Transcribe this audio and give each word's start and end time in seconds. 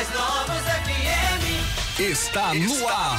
Currais 0.00 0.10
Novos 0.14 0.62
FM. 0.62 2.00
Está. 2.00 2.54
No 2.54 2.88
ar. 2.88 3.18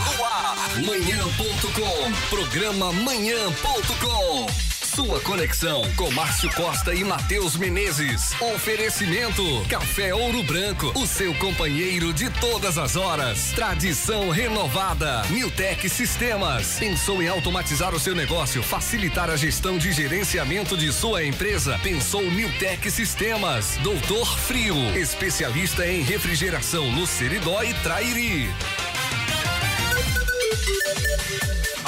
Manhã.com. 0.84 2.12
Programa 2.30 2.92
Manhã.com. 2.92 4.71
Sua 4.96 5.22
conexão 5.22 5.82
com 5.96 6.12
Márcio 6.12 6.52
Costa 6.54 6.94
e 6.94 7.02
Matheus 7.02 7.56
Menezes. 7.56 8.34
Oferecimento: 8.42 9.42
Café 9.70 10.14
Ouro 10.14 10.44
Branco, 10.44 10.92
o 11.00 11.08
seu 11.08 11.34
companheiro 11.36 12.12
de 12.12 12.30
todas 12.30 12.78
as 12.78 12.98
horas. 12.98 13.54
Tradição 13.54 14.30
renovada. 14.30 15.22
Newtec 15.30 15.88
Sistemas. 15.88 16.78
Pensou 16.78 17.24
em 17.24 17.30
automatizar 17.30 17.96
o 17.96 18.00
seu 18.00 18.14
negócio, 18.14 18.62
facilitar 18.62 19.30
a 19.30 19.38
gestão 19.38 19.78
de 19.78 19.94
gerenciamento 19.94 20.76
de 20.76 20.92
sua 20.92 21.24
empresa? 21.24 21.80
Pensou 21.82 22.30
Newtec 22.30 22.92
Sistemas. 22.92 23.78
Doutor 23.82 24.38
Frio, 24.40 24.76
especialista 24.98 25.88
em 25.88 26.02
refrigeração 26.02 26.92
no 26.92 27.08
Seridó 27.08 27.64
e 27.64 27.74
Trairi. 27.76 28.50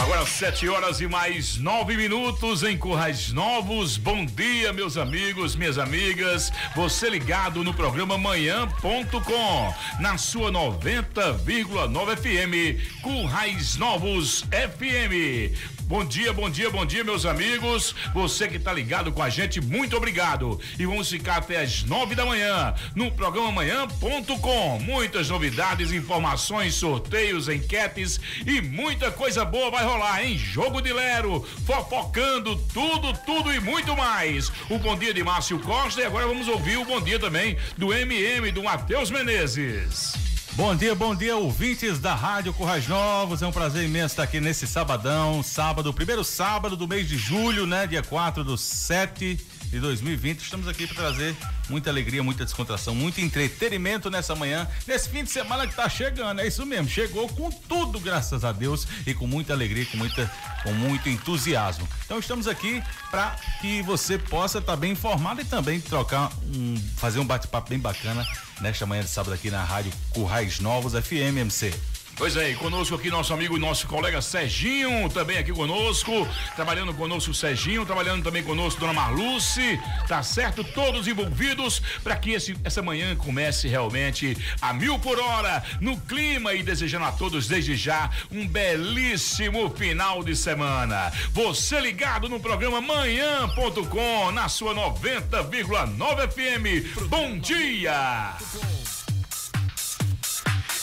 Agora 0.03 0.25
sete 0.25 0.67
horas 0.67 0.99
e 0.99 1.07
mais 1.07 1.57
nove 1.57 1.95
minutos 1.95 2.61
em 2.61 2.77
Currais 2.77 3.31
Novos. 3.31 3.95
Bom 3.95 4.25
dia, 4.25 4.73
meus 4.73 4.97
amigos, 4.97 5.55
minhas 5.55 5.77
amigas. 5.77 6.51
Você 6.75 7.09
ligado 7.09 7.63
no 7.63 7.73
programa 7.73 8.17
Manhã.com, 8.17 9.73
na 10.01 10.17
sua 10.17 10.51
90,9 10.51 12.17
FM, 12.17 13.01
Currais 13.01 13.77
Novos 13.77 14.41
FM. 14.51 15.55
Bom 15.93 16.03
dia, 16.03 16.33
bom 16.33 16.49
dia, 16.49 16.71
bom 16.71 16.83
dia, 16.83 17.03
meus 17.03 17.23
amigos. 17.23 17.93
Você 18.15 18.47
que 18.47 18.57
está 18.57 18.73
ligado 18.73 19.11
com 19.11 19.21
a 19.21 19.29
gente, 19.29 19.61
muito 19.61 19.95
obrigado. 19.95 20.59
E 20.79 20.87
vamos 20.87 21.07
ficar 21.07 21.37
até 21.37 21.61
as 21.61 21.83
nove 21.83 22.15
da 22.15 22.25
manhã 22.25 22.73
no 22.95 23.11
programa 23.11 23.51
Manhã.com. 23.51 24.79
Muitas 24.79 25.29
novidades, 25.29 25.91
informações, 25.91 26.73
sorteios, 26.73 27.47
enquetes 27.47 28.19
e 28.43 28.59
muita 28.59 29.11
coisa 29.11 29.45
boa 29.45 29.69
vai 29.69 29.85
rolar, 29.85 30.25
hein? 30.25 30.35
Jogo 30.35 30.81
de 30.81 30.91
Lero, 30.91 31.47
fofocando 31.63 32.55
tudo, 32.73 33.13
tudo 33.23 33.53
e 33.53 33.59
muito 33.59 33.95
mais. 33.95 34.51
O 34.71 34.79
bom 34.79 34.97
dia 34.97 35.13
de 35.13 35.23
Márcio 35.23 35.59
Costa 35.59 36.01
e 36.01 36.05
agora 36.05 36.25
vamos 36.25 36.47
ouvir 36.47 36.77
o 36.77 36.85
bom 36.85 36.99
dia 36.99 37.19
também 37.19 37.55
do 37.77 37.93
MM 37.93 38.51
do 38.51 38.63
Matheus 38.63 39.11
Menezes. 39.11 40.22
Bom 40.55 40.75
dia, 40.75 40.93
bom 40.93 41.15
dia, 41.15 41.35
ouvintes 41.35 41.97
da 41.97 42.13
Rádio 42.13 42.53
Currais 42.53 42.87
Novos. 42.87 43.41
É 43.41 43.47
um 43.47 43.51
prazer 43.51 43.85
imenso 43.85 44.13
estar 44.13 44.21
aqui 44.21 44.39
nesse 44.39 44.67
sabadão, 44.67 45.41
sábado, 45.41 45.91
primeiro 45.91 46.23
sábado 46.23 46.77
do 46.77 46.87
mês 46.87 47.07
de 47.07 47.17
julho, 47.17 47.65
né? 47.65 47.87
Dia 47.87 48.03
4 48.03 48.43
do 48.43 48.55
7 48.55 49.35
de 49.73 49.79
2020. 49.79 50.39
Estamos 50.39 50.67
aqui 50.67 50.85
para 50.85 50.95
trazer 50.95 51.35
muita 51.67 51.89
alegria, 51.89 52.21
muita 52.21 52.45
descontração, 52.45 52.93
muito 52.93 53.19
entretenimento 53.19 54.07
nessa 54.09 54.35
manhã, 54.35 54.67
nesse 54.85 55.09
fim 55.09 55.23
de 55.23 55.31
semana 55.31 55.65
que 55.65 55.73
está 55.73 55.89
chegando. 55.89 56.41
É 56.41 56.47
isso 56.47 56.63
mesmo, 56.63 56.87
chegou 56.87 57.27
com 57.29 57.49
tudo, 57.49 57.99
graças 57.99 58.45
a 58.45 58.51
Deus, 58.51 58.87
e 59.07 59.15
com 59.15 59.25
muita 59.25 59.51
alegria, 59.51 59.85
com 59.87 59.97
muita 59.97 60.31
com 60.61 60.71
muito 60.73 61.09
entusiasmo. 61.09 61.87
Então 62.05 62.19
estamos 62.19 62.47
aqui 62.47 62.83
para 63.09 63.35
que 63.59 63.81
você 63.81 64.17
possa 64.17 64.59
estar 64.59 64.73
tá 64.73 64.77
bem 64.77 64.91
informado 64.91 65.41
e 65.41 65.45
também 65.45 65.81
trocar 65.81 66.31
um 66.55 66.75
fazer 66.97 67.19
um 67.19 67.25
bate-papo 67.25 67.69
bem 67.69 67.79
bacana 67.79 68.23
nesta 68.61 68.85
manhã 68.85 69.01
de 69.01 69.09
sábado 69.09 69.33
aqui 69.33 69.49
na 69.49 69.63
Rádio 69.63 69.91
Currais 70.11 70.59
Novos 70.59 70.93
FM 70.93 71.37
MC. 71.37 71.73
Pois 72.15 72.37
é, 72.37 72.53
conosco 72.53 72.95
aqui 72.95 73.09
nosso 73.09 73.33
amigo, 73.33 73.57
nosso 73.57 73.87
colega 73.87 74.21
Serginho, 74.21 75.09
também 75.09 75.39
aqui 75.39 75.51
conosco, 75.51 76.27
trabalhando 76.55 76.93
conosco 76.93 77.31
o 77.31 77.33
Serginho, 77.33 77.85
trabalhando 77.85 78.23
também 78.23 78.43
conosco 78.43 78.79
Dona 78.79 78.93
Marluce, 78.93 79.79
tá 80.07 80.21
certo? 80.21 80.63
Todos 80.63 81.07
envolvidos 81.07 81.81
para 82.03 82.15
que 82.15 82.31
esse, 82.31 82.55
essa 82.63 82.83
manhã 82.83 83.15
comece 83.15 83.67
realmente 83.67 84.37
a 84.61 84.71
mil 84.73 84.99
por 84.99 85.19
hora 85.19 85.63
no 85.81 85.99
clima 86.01 86.53
e 86.53 86.61
desejando 86.61 87.05
a 87.05 87.11
todos 87.11 87.47
desde 87.47 87.75
já 87.75 88.09
um 88.31 88.47
belíssimo 88.47 89.69
final 89.71 90.23
de 90.23 90.35
semana. 90.35 91.11
Você 91.31 91.81
ligado 91.81 92.29
no 92.29 92.39
programa 92.39 92.79
manhã.com 92.79 94.31
na 94.31 94.47
sua 94.47 94.73
90,9 94.75 96.31
FM. 96.31 97.07
Bom 97.09 97.39
dia! 97.39 98.37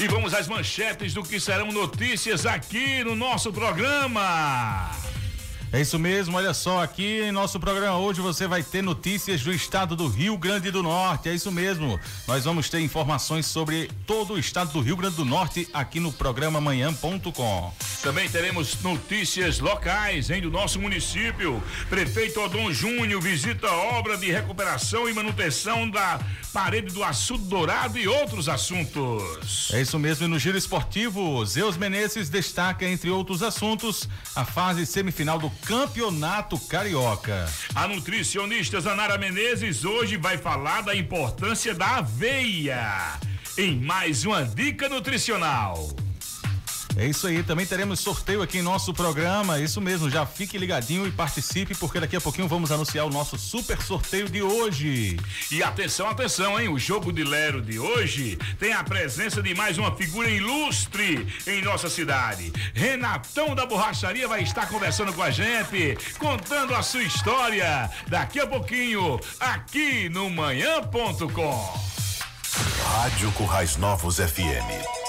E 0.00 0.08
vamos 0.08 0.32
às 0.32 0.48
manchetes 0.48 1.12
do 1.12 1.22
que 1.22 1.38
serão 1.38 1.70
notícias 1.70 2.46
aqui 2.46 3.04
no 3.04 3.14
nosso 3.14 3.52
programa. 3.52 5.09
É 5.72 5.80
isso 5.80 6.00
mesmo, 6.00 6.36
olha 6.36 6.52
só, 6.52 6.82
aqui 6.82 7.20
em 7.20 7.30
nosso 7.30 7.60
programa 7.60 7.96
hoje 7.96 8.20
você 8.20 8.48
vai 8.48 8.60
ter 8.60 8.82
notícias 8.82 9.40
do 9.42 9.52
estado 9.52 9.94
do 9.94 10.08
Rio 10.08 10.36
Grande 10.36 10.68
do 10.68 10.82
Norte. 10.82 11.28
É 11.28 11.34
isso 11.34 11.52
mesmo. 11.52 11.98
Nós 12.26 12.44
vamos 12.44 12.68
ter 12.68 12.80
informações 12.80 13.46
sobre 13.46 13.88
todo 14.04 14.34
o 14.34 14.38
estado 14.38 14.72
do 14.72 14.80
Rio 14.80 14.96
Grande 14.96 15.14
do 15.14 15.24
Norte 15.24 15.68
aqui 15.72 16.00
no 16.00 16.12
programa 16.12 16.60
manhã.com. 16.60 17.72
Também 18.02 18.28
teremos 18.28 18.82
notícias 18.82 19.60
locais, 19.60 20.28
hein, 20.28 20.40
do 20.40 20.50
nosso 20.50 20.80
município. 20.80 21.62
Prefeito 21.88 22.40
Odon 22.40 22.72
Júnior 22.72 23.22
visita 23.22 23.68
a 23.68 23.76
obra 23.98 24.16
de 24.16 24.28
recuperação 24.28 25.08
e 25.08 25.12
manutenção 25.12 25.88
da 25.88 26.18
parede 26.52 26.92
do 26.92 27.04
Açudo 27.04 27.44
Dourado 27.44 27.96
e 27.96 28.08
outros 28.08 28.48
assuntos. 28.48 29.70
É 29.72 29.80
isso 29.80 29.98
mesmo, 30.00 30.24
e 30.24 30.28
no 30.28 30.38
giro 30.38 30.58
esportivo, 30.58 31.44
Zeus 31.46 31.76
Menezes 31.76 32.28
destaca, 32.28 32.84
entre 32.84 33.08
outros 33.08 33.40
assuntos, 33.40 34.08
a 34.34 34.44
fase 34.44 34.84
semifinal 34.84 35.38
do 35.38 35.50
Campeonato 35.64 36.58
Carioca. 36.58 37.46
A 37.74 37.86
nutricionista 37.86 38.80
Zanara 38.80 39.16
Menezes 39.18 39.84
hoje 39.84 40.16
vai 40.16 40.36
falar 40.36 40.82
da 40.82 40.94
importância 40.94 41.74
da 41.74 41.96
aveia 41.96 43.18
em 43.56 43.76
mais 43.80 44.24
uma 44.24 44.44
dica 44.44 44.88
nutricional. 44.88 45.88
É 46.96 47.06
isso 47.06 47.26
aí, 47.26 47.42
também 47.42 47.64
teremos 47.64 48.00
sorteio 48.00 48.42
aqui 48.42 48.58
em 48.58 48.62
nosso 48.62 48.92
programa. 48.92 49.58
Isso 49.58 49.80
mesmo, 49.80 50.10
já 50.10 50.26
fique 50.26 50.58
ligadinho 50.58 51.06
e 51.06 51.10
participe, 51.10 51.74
porque 51.74 52.00
daqui 52.00 52.16
a 52.16 52.20
pouquinho 52.20 52.48
vamos 52.48 52.72
anunciar 52.72 53.06
o 53.06 53.10
nosso 53.10 53.38
super 53.38 53.80
sorteio 53.80 54.28
de 54.28 54.42
hoje. 54.42 55.16
E 55.50 55.62
atenção, 55.62 56.08
atenção, 56.08 56.58
hein? 56.60 56.68
O 56.68 56.78
jogo 56.78 57.12
de 57.12 57.22
Lero 57.22 57.62
de 57.62 57.78
hoje 57.78 58.36
tem 58.58 58.72
a 58.72 58.82
presença 58.82 59.42
de 59.42 59.54
mais 59.54 59.78
uma 59.78 59.94
figura 59.94 60.28
ilustre 60.28 61.26
em 61.46 61.62
nossa 61.62 61.88
cidade. 61.88 62.52
Renatão 62.74 63.54
da 63.54 63.64
Borracharia 63.64 64.26
vai 64.26 64.42
estar 64.42 64.68
conversando 64.68 65.12
com 65.12 65.22
a 65.22 65.30
gente, 65.30 65.96
contando 66.18 66.74
a 66.74 66.82
sua 66.82 67.02
história. 67.02 67.88
Daqui 68.08 68.40
a 68.40 68.46
pouquinho, 68.46 69.18
aqui 69.38 70.08
no 70.08 70.28
Manhã.com. 70.28 71.80
Rádio 72.84 73.30
Currais 73.32 73.76
Novos 73.76 74.16
FM. 74.16 74.99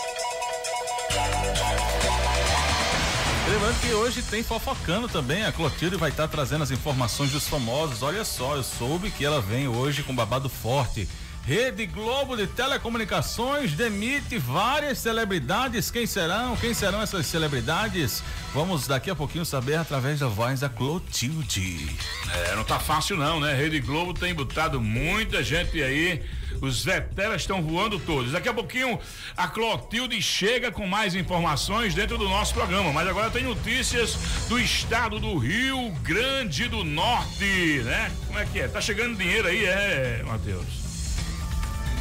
Lembrando 3.49 3.81
que 3.81 3.93
hoje 3.93 4.21
tem 4.21 4.43
fofocando 4.43 5.09
também. 5.09 5.43
A 5.43 5.51
Clotilde 5.51 5.97
vai 5.97 6.09
estar 6.09 6.23
tá 6.23 6.29
trazendo 6.29 6.63
as 6.63 6.71
informações 6.71 7.31
dos 7.31 7.47
famosos. 7.47 8.01
Olha 8.01 8.23
só, 8.23 8.55
eu 8.55 8.63
soube 8.63 9.11
que 9.11 9.25
ela 9.25 9.41
vem 9.41 9.67
hoje 9.67 10.03
com 10.03 10.15
babado 10.15 10.47
forte. 10.47 11.07
Rede 11.45 11.87
Globo 11.87 12.37
de 12.37 12.45
Telecomunicações 12.47 13.73
demite 13.73 14.37
várias 14.37 14.99
celebridades. 14.99 15.89
Quem 15.89 16.05
serão? 16.05 16.55
Quem 16.55 16.73
serão 16.73 17.01
essas 17.01 17.25
celebridades? 17.25 18.23
Vamos 18.53 18.87
daqui 18.87 19.09
a 19.09 19.15
pouquinho 19.15 19.43
saber 19.43 19.75
através 19.75 20.19
da 20.19 20.27
voz 20.27 20.59
da 20.59 20.69
Clotilde. 20.69 21.97
É, 22.33 22.55
não 22.55 22.63
tá 22.63 22.79
fácil 22.79 23.17
não, 23.17 23.39
né? 23.39 23.53
Rede 23.53 23.79
Globo 23.79 24.13
tem 24.13 24.33
botado 24.33 24.79
muita 24.79 25.43
gente 25.43 25.81
aí 25.81 26.23
os 26.61 26.83
veteranos 26.83 27.41
estão 27.41 27.61
voando 27.61 27.99
todos. 27.99 28.31
Daqui 28.31 28.47
a 28.47 28.53
pouquinho 28.53 28.99
a 29.35 29.47
Clotilde 29.47 30.21
chega 30.21 30.71
com 30.71 30.85
mais 30.85 31.15
informações 31.15 31.95
dentro 31.95 32.17
do 32.17 32.29
nosso 32.29 32.53
programa. 32.53 32.93
Mas 32.93 33.07
agora 33.07 33.31
tem 33.31 33.43
notícias 33.43 34.15
do 34.47 34.59
estado 34.59 35.19
do 35.19 35.37
Rio 35.37 35.89
Grande 36.03 36.67
do 36.67 36.83
Norte, 36.83 37.81
né? 37.83 38.11
Como 38.27 38.37
é 38.37 38.45
que 38.45 38.59
é? 38.59 38.67
Tá 38.67 38.79
chegando 38.79 39.17
dinheiro 39.17 39.47
aí, 39.47 39.65
é, 39.65 40.23
Matheus? 40.25 40.80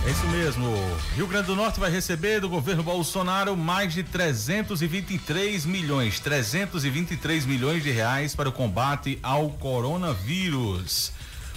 É 0.06 0.10
isso 0.10 0.26
mesmo. 0.28 0.74
Rio 1.14 1.26
Grande 1.26 1.48
do 1.48 1.54
Norte 1.54 1.78
vai 1.78 1.90
receber 1.90 2.40
do 2.40 2.48
governo 2.48 2.82
Bolsonaro 2.82 3.54
mais 3.54 3.92
de 3.92 4.02
323 4.02 5.66
milhões, 5.66 6.18
323 6.18 7.44
milhões 7.44 7.82
de 7.82 7.90
reais 7.90 8.34
para 8.34 8.48
o 8.48 8.52
combate 8.52 9.18
ao 9.22 9.50
coronavírus. 9.50 11.12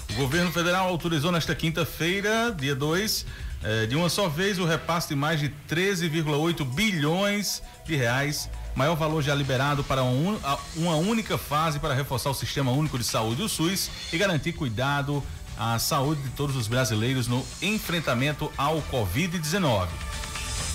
O 0.10 0.14
governo 0.16 0.52
federal 0.52 0.90
autorizou 0.90 1.32
nesta 1.32 1.56
quinta-feira, 1.56 2.54
dia 2.56 2.76
2, 2.76 3.26
eh, 3.64 3.86
de 3.86 3.96
uma 3.96 4.10
só 4.10 4.28
vez 4.28 4.60
o 4.60 4.66
repasse 4.66 5.08
de 5.08 5.16
mais 5.16 5.40
de 5.40 5.50
13,8 5.70 6.66
bilhões 6.66 7.64
de 7.86 7.96
reais, 7.96 8.50
maior 8.76 8.96
valor 8.96 9.22
já 9.22 9.34
liberado 9.34 9.86
para 9.86 10.04
uma, 10.04 10.60
uma 10.76 10.96
única 10.98 11.38
fase 11.38 11.80
para 11.80 11.94
reforçar 11.94 12.30
o 12.30 12.34
Sistema 12.34 12.72
Único 12.72 13.00
de 13.00 13.06
Saúde, 13.06 13.42
o 13.42 13.48
SUS, 13.48 13.90
e 14.12 14.18
garantir 14.18 14.52
cuidado 14.52 15.24
à 15.58 15.78
saúde 15.80 16.22
de 16.22 16.30
todos 16.30 16.56
os 16.56 16.68
brasileiros 16.68 17.28
no 17.28 17.46
enfrentamento 17.62 18.52
ao 18.58 18.82
Covid-19. 18.84 19.88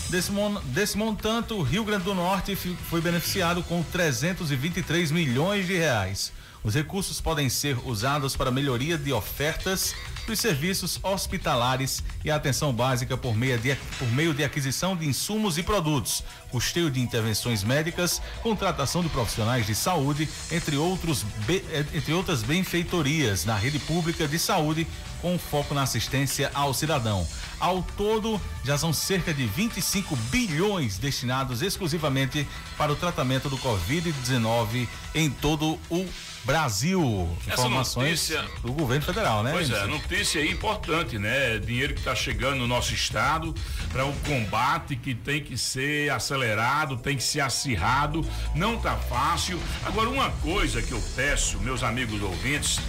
Desse, 0.09 0.33
desse 0.65 0.97
montante, 0.97 1.53
o 1.53 1.63
Rio 1.63 1.85
Grande 1.85 2.05
do 2.05 2.15
Norte 2.15 2.57
foi 2.57 3.01
beneficiado 3.01 3.63
com 3.63 3.83
323 3.83 5.11
milhões 5.11 5.67
de 5.67 5.77
reais. 5.77 6.33
Os 6.65 6.75
recursos 6.75 7.21
podem 7.21 7.49
ser 7.49 7.79
usados 7.85 8.35
para 8.35 8.51
melhoria 8.51 8.97
de 8.97 9.13
ofertas 9.13 9.95
dos 10.29 10.39
serviços 10.39 11.01
hospitalares 11.03 12.05
e 12.23 12.31
a 12.31 12.37
atenção 12.37 12.73
básica 12.73 13.17
por 13.17 13.35
meio, 13.35 13.59
de, 13.59 13.75
por 13.99 14.07
meio 14.13 14.35
de 14.35 14.45
aquisição 14.45 14.95
de 14.95 15.07
insumos 15.07 15.57
e 15.57 15.63
produtos, 15.63 16.23
custeio 16.51 16.91
de 16.91 17.01
intervenções 17.01 17.65
médicas, 17.65 18.21
contratação 18.43 19.03
de 19.03 19.09
profissionais 19.09 19.67
de 19.67 19.75
saúde, 19.75 20.29
entre, 20.53 20.77
outros, 20.77 21.25
eh, 21.49 21.85
entre 21.95 22.13
outras 22.13 22.43
benfeitorias 22.43 23.47
na 23.47 23.57
rede 23.57 23.79
pública 23.79 24.29
de 24.29 24.39
saúde, 24.39 24.87
com 25.23 25.39
foco 25.39 25.75
na 25.75 25.83
assistência 25.83 26.51
ao 26.55 26.75
cidadão. 26.75 27.27
Ao 27.59 27.83
todo, 27.97 28.41
já 28.65 28.77
são 28.77 28.93
cerca 28.93 29.33
de 29.33 29.47
25 29.47 30.15
bilhões 30.31 30.99
destinados 30.99 31.63
exclusivamente 31.63 32.47
para 32.77 32.93
o 32.93 32.97
tratamento 32.97 33.49
do 33.49 33.57
Covid-19 33.59 34.87
em 35.15 35.31
todo 35.31 35.79
o 35.91 36.07
Brasil. 36.45 37.29
Informações 37.47 38.09
notícia- 38.31 38.45
do 38.63 38.73
governo 38.73 39.05
federal, 39.05 39.43
né? 39.43 39.51
Pois 39.53 39.71
é, 39.71 39.87
notícia 39.87 40.45
importante, 40.45 41.19
né? 41.19 41.59
Dinheiro 41.59 41.93
que 41.95 42.01
está 42.01 42.15
chegando 42.15 42.57
no 42.57 42.67
nosso 42.67 42.95
estado 42.95 43.55
para 43.93 44.05
um 44.07 44.15
combate 44.21 44.97
que 44.97 45.15
tem 45.15 45.43
que 45.43 45.59
ser 45.59 46.11
acelerado, 46.11 46.97
tem 46.97 47.17
que 47.17 47.23
ser 47.23 47.41
acirrado, 47.41 48.25
não 48.55 48.79
tá 48.79 48.97
fácil. 48.97 49.61
Agora, 49.85 50.09
uma 50.09 50.31
coisa 50.31 50.81
que 50.81 50.93
eu 50.93 51.03
peço, 51.15 51.59
meus 51.61 51.83
amigos 51.83 52.21
ouvintes, 52.23 52.81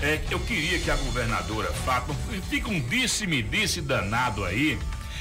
é 0.00 0.16
que 0.16 0.32
eu 0.32 0.38
queria 0.40 0.78
que 0.78 0.90
a 0.90 0.96
governadora 0.96 1.72
Fátima, 1.72 2.14
fica 2.48 2.68
um 2.68 2.80
disse-me 2.80 3.42
disse 3.42 3.80
danado 3.80 4.44
aí, 4.44 4.78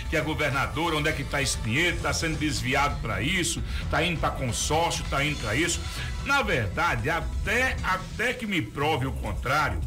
que 0.10 0.16
a 0.16 0.22
governadora, 0.22 0.96
onde 0.96 1.10
é 1.10 1.12
que 1.12 1.22
está 1.24 1.42
esse 1.42 1.58
dinheiro, 1.58 1.98
está 1.98 2.14
sendo 2.14 2.38
desviado 2.38 2.98
para 3.02 3.22
isso, 3.22 3.62
está 3.84 4.02
indo 4.04 4.20
para 4.20 4.30
consórcio, 4.30 5.04
está 5.04 5.22
indo 5.24 5.38
para 5.40 5.54
isso. 5.56 5.82
Na 6.28 6.42
verdade, 6.42 7.10
até, 7.10 7.78
até 7.82 8.34
que 8.34 8.46
me 8.46 8.62
prove 8.62 9.08
o 9.08 9.14
contrário, 9.14 9.80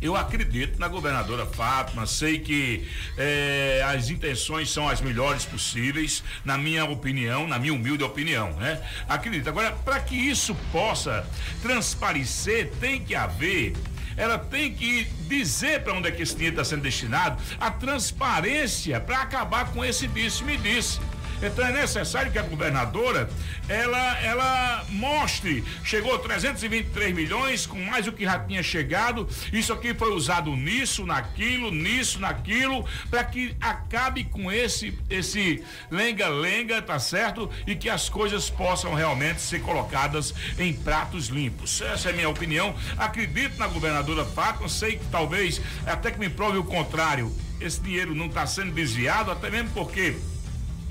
eu 0.00 0.14
acredito 0.14 0.78
na 0.78 0.88
governadora 0.88 1.46
Fátima, 1.46 2.06
sei 2.06 2.38
que 2.38 2.86
eh, 3.16 3.82
as 3.84 4.10
intenções 4.10 4.70
são 4.70 4.86
as 4.86 5.00
melhores 5.00 5.46
possíveis, 5.46 6.22
na 6.44 6.58
minha 6.58 6.84
opinião, 6.84 7.48
na 7.48 7.58
minha 7.58 7.72
humilde 7.72 8.04
opinião, 8.04 8.52
né? 8.52 8.78
Acredito. 9.08 9.48
Agora, 9.48 9.72
para 9.72 9.98
que 10.00 10.14
isso 10.14 10.54
possa 10.70 11.26
transparecer, 11.62 12.70
tem 12.78 13.02
que 13.02 13.14
haver 13.14 13.72
ela 14.18 14.36
tem 14.36 14.74
que 14.74 15.04
dizer 15.28 15.84
para 15.84 15.94
onde 15.94 16.08
é 16.08 16.10
que 16.10 16.20
esse 16.20 16.34
dinheiro 16.34 16.54
está 16.54 16.64
sendo 16.64 16.82
destinado, 16.82 17.40
a 17.60 17.70
transparência 17.70 19.00
para 19.00 19.22
acabar 19.22 19.70
com 19.72 19.84
esse 19.84 20.08
disse-me 20.08 20.56
disse. 20.56 20.98
Então 21.42 21.66
é 21.66 21.72
necessário 21.72 22.32
que 22.32 22.38
a 22.38 22.42
governadora 22.42 23.28
ela 23.68 24.18
ela 24.20 24.84
mostre, 24.88 25.64
chegou 25.84 26.18
323 26.18 27.14
milhões 27.14 27.66
com 27.66 27.78
mais 27.78 28.06
o 28.06 28.12
que 28.12 28.24
já 28.24 28.38
tinha 28.38 28.62
chegado, 28.62 29.28
isso 29.52 29.72
aqui 29.72 29.94
foi 29.94 30.12
usado 30.12 30.54
nisso, 30.56 31.04
naquilo, 31.06 31.70
nisso, 31.70 32.18
naquilo, 32.18 32.84
para 33.10 33.24
que 33.24 33.56
acabe 33.60 34.24
com 34.24 34.50
esse 34.50 34.96
esse 35.08 35.62
lenga-lenga, 35.90 36.82
tá 36.82 36.98
certo? 36.98 37.50
E 37.66 37.74
que 37.74 37.88
as 37.88 38.08
coisas 38.08 38.50
possam 38.50 38.94
realmente 38.94 39.40
ser 39.40 39.60
colocadas 39.60 40.34
em 40.58 40.72
pratos 40.72 41.28
limpos. 41.28 41.80
Essa 41.80 42.08
é 42.08 42.12
a 42.12 42.14
minha 42.14 42.28
opinião. 42.28 42.74
Acredito 42.96 43.58
na 43.58 43.66
governadora 43.66 44.24
Fátima, 44.24 44.68
sei 44.68 44.96
que 44.96 45.04
talvez 45.06 45.60
até 45.86 46.10
que 46.10 46.18
me 46.18 46.28
prove 46.28 46.58
o 46.58 46.64
contrário, 46.64 47.34
esse 47.60 47.80
dinheiro 47.80 48.14
não 48.14 48.26
está 48.26 48.46
sendo 48.46 48.72
desviado, 48.72 49.30
até 49.30 49.50
mesmo 49.50 49.70
porque 49.70 50.16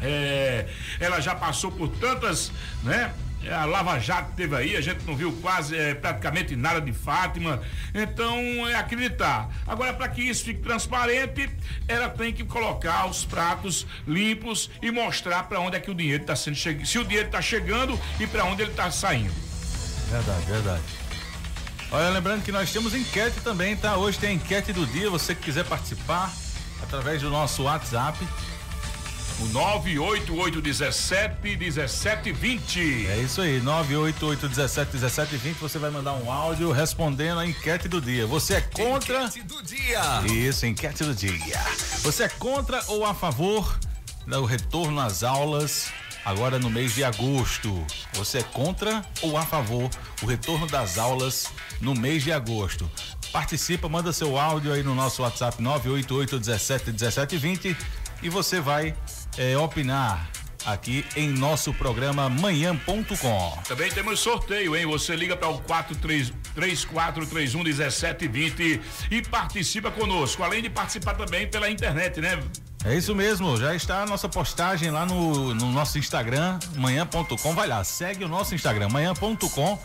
é, 0.02 0.68
ela 1.00 1.20
já 1.20 1.36
passou 1.36 1.72
por 1.72 1.90
tantas, 1.90 2.52
né? 2.84 3.14
A 3.52 3.66
Lava 3.66 4.00
Jato 4.00 4.34
teve 4.36 4.56
aí, 4.56 4.76
a 4.76 4.82
gente 4.82 5.06
não 5.06 5.16
viu 5.16 5.32
quase 5.42 5.78
é, 5.78 5.94
praticamente 5.94 6.56
nada 6.56 6.82
de 6.82 6.92
Fátima. 6.92 7.62
Então 7.94 8.68
é 8.68 8.76
acreditar. 8.76 9.50
Agora, 9.66 9.94
para 9.94 10.10
que 10.10 10.22
isso 10.22 10.44
fique 10.44 10.62
transparente, 10.62 11.50
ela 11.88 12.10
tem 12.10 12.34
que 12.34 12.44
colocar 12.44 13.06
os 13.08 13.24
pratos 13.26 13.86
limpos 14.08 14.70
e 14.82 14.92
mostrar 14.92 15.44
para 15.44 15.60
onde 15.60 15.78
é 15.78 15.80
que 15.80 15.92
o 15.92 15.96
dinheiro 15.96 16.24
está 16.24 16.36
sendo 16.36 16.56
chegando. 16.56 16.86
Se 16.86 17.00
o 17.00 17.06
dinheiro 17.06 17.28
está 17.28 17.42
chegando 17.42 17.98
e 18.20 18.28
para 18.28 18.44
onde 18.44 18.64
ele 18.64 18.72
está 18.72 18.90
saindo. 18.92 19.34
Verdade, 20.10 20.46
verdade. 20.46 20.84
Olha, 21.92 22.10
lembrando 22.10 22.44
que 22.44 22.52
nós 22.52 22.72
temos 22.74 22.94
enquete 22.94 23.40
também, 23.42 23.78
tá? 23.78 23.96
Hoje 23.96 24.18
tem 24.20 24.32
a 24.32 24.34
enquete 24.34 24.74
do 24.74 24.86
dia, 24.86 25.10
você 25.10 25.34
que 25.34 25.44
quiser 25.44 25.64
participar 25.64 26.34
através 26.84 27.22
do 27.22 27.30
nosso 27.30 27.64
WhatsApp. 27.64 28.18
O 29.40 29.46
98817 29.50 31.58
1720. 31.58 33.06
É 33.08 33.20
isso 33.20 33.40
aí, 33.40 33.62
988171720, 33.62 35.54
você 35.60 35.78
vai 35.78 35.92
mandar 35.92 36.14
um 36.14 36.32
áudio 36.32 36.72
respondendo 36.72 37.40
a 37.40 37.46
enquete 37.46 37.88
do 37.88 38.02
dia. 38.02 38.26
Você 38.26 38.56
é 38.56 38.62
contra? 38.62 39.26
Enquete 39.26 39.44
do 39.44 39.62
dia. 39.62 40.02
Isso, 40.26 40.66
enquete 40.66 41.04
do 41.04 41.14
dia. 41.14 41.38
Você 42.02 42.24
é 42.24 42.30
contra 42.30 42.84
ou 42.88 43.06
a 43.06 43.14
favor 43.14 43.78
do 44.26 44.44
retorno 44.44 45.00
às 45.00 45.24
aulas 45.24 45.92
agora 46.26 46.58
no 46.58 46.72
mês 46.72 46.96
de 46.96 47.04
agosto? 47.04 47.86
Você 48.14 48.40
é 48.40 48.44
contra 48.44 49.06
ou 49.22 49.38
a 49.38 49.46
favor 49.46 49.88
o 50.24 50.26
retorno 50.26 50.66
das 50.66 50.98
aulas 50.98 51.52
no 51.80 51.94
mês 51.94 52.24
de 52.24 52.32
agosto? 52.32 52.90
Participa, 53.32 53.88
manda 53.88 54.12
seu 54.12 54.40
áudio 54.40 54.74
aí 54.74 54.82
no 54.82 54.96
nosso 54.96 55.22
WhatsApp 55.22 55.62
988 55.62 56.40
17 56.40 56.92
17 56.92 57.38
20 57.38 57.78
e 58.24 58.30
você 58.30 58.60
vai 58.60 58.96
eh, 59.38 59.58
opinar 59.58 60.30
aqui 60.66 61.06
em 61.16 61.30
nosso 61.30 61.74
programa 61.74 62.30
manhã.com. 62.30 63.58
Também 63.68 63.90
temos 63.90 64.20
sorteio, 64.20 64.76
hein? 64.76 64.86
Você 64.86 65.16
liga 65.16 65.38
para 65.38 65.50
o 65.50 65.60
3431 65.60 67.64
1720 67.64 68.82
e 69.10 69.22
participa 69.22 69.90
conosco. 69.90 70.44
Além 70.44 70.62
de 70.62 70.70
participar 70.70 71.16
também 71.16 71.48
pela 71.48 71.70
internet, 71.70 72.20
né? 72.20 72.38
É 72.86 72.96
isso 72.96 73.16
mesmo, 73.16 73.58
já 73.58 73.76
está 73.76 74.04
a 74.04 74.06
nossa 74.06 74.30
postagem 74.30 74.92
lá 74.92 75.06
no, 75.06 75.54
no 75.54 75.72
nosso 75.72 75.98
Instagram, 75.98 76.60
manhã.com. 76.76 77.54
Vai 77.54 77.68
lá, 77.68 77.84
segue 77.84 78.24
o 78.24 78.28
nosso 78.28 78.54
Instagram, 78.54 78.90
manhã.com 78.90 79.80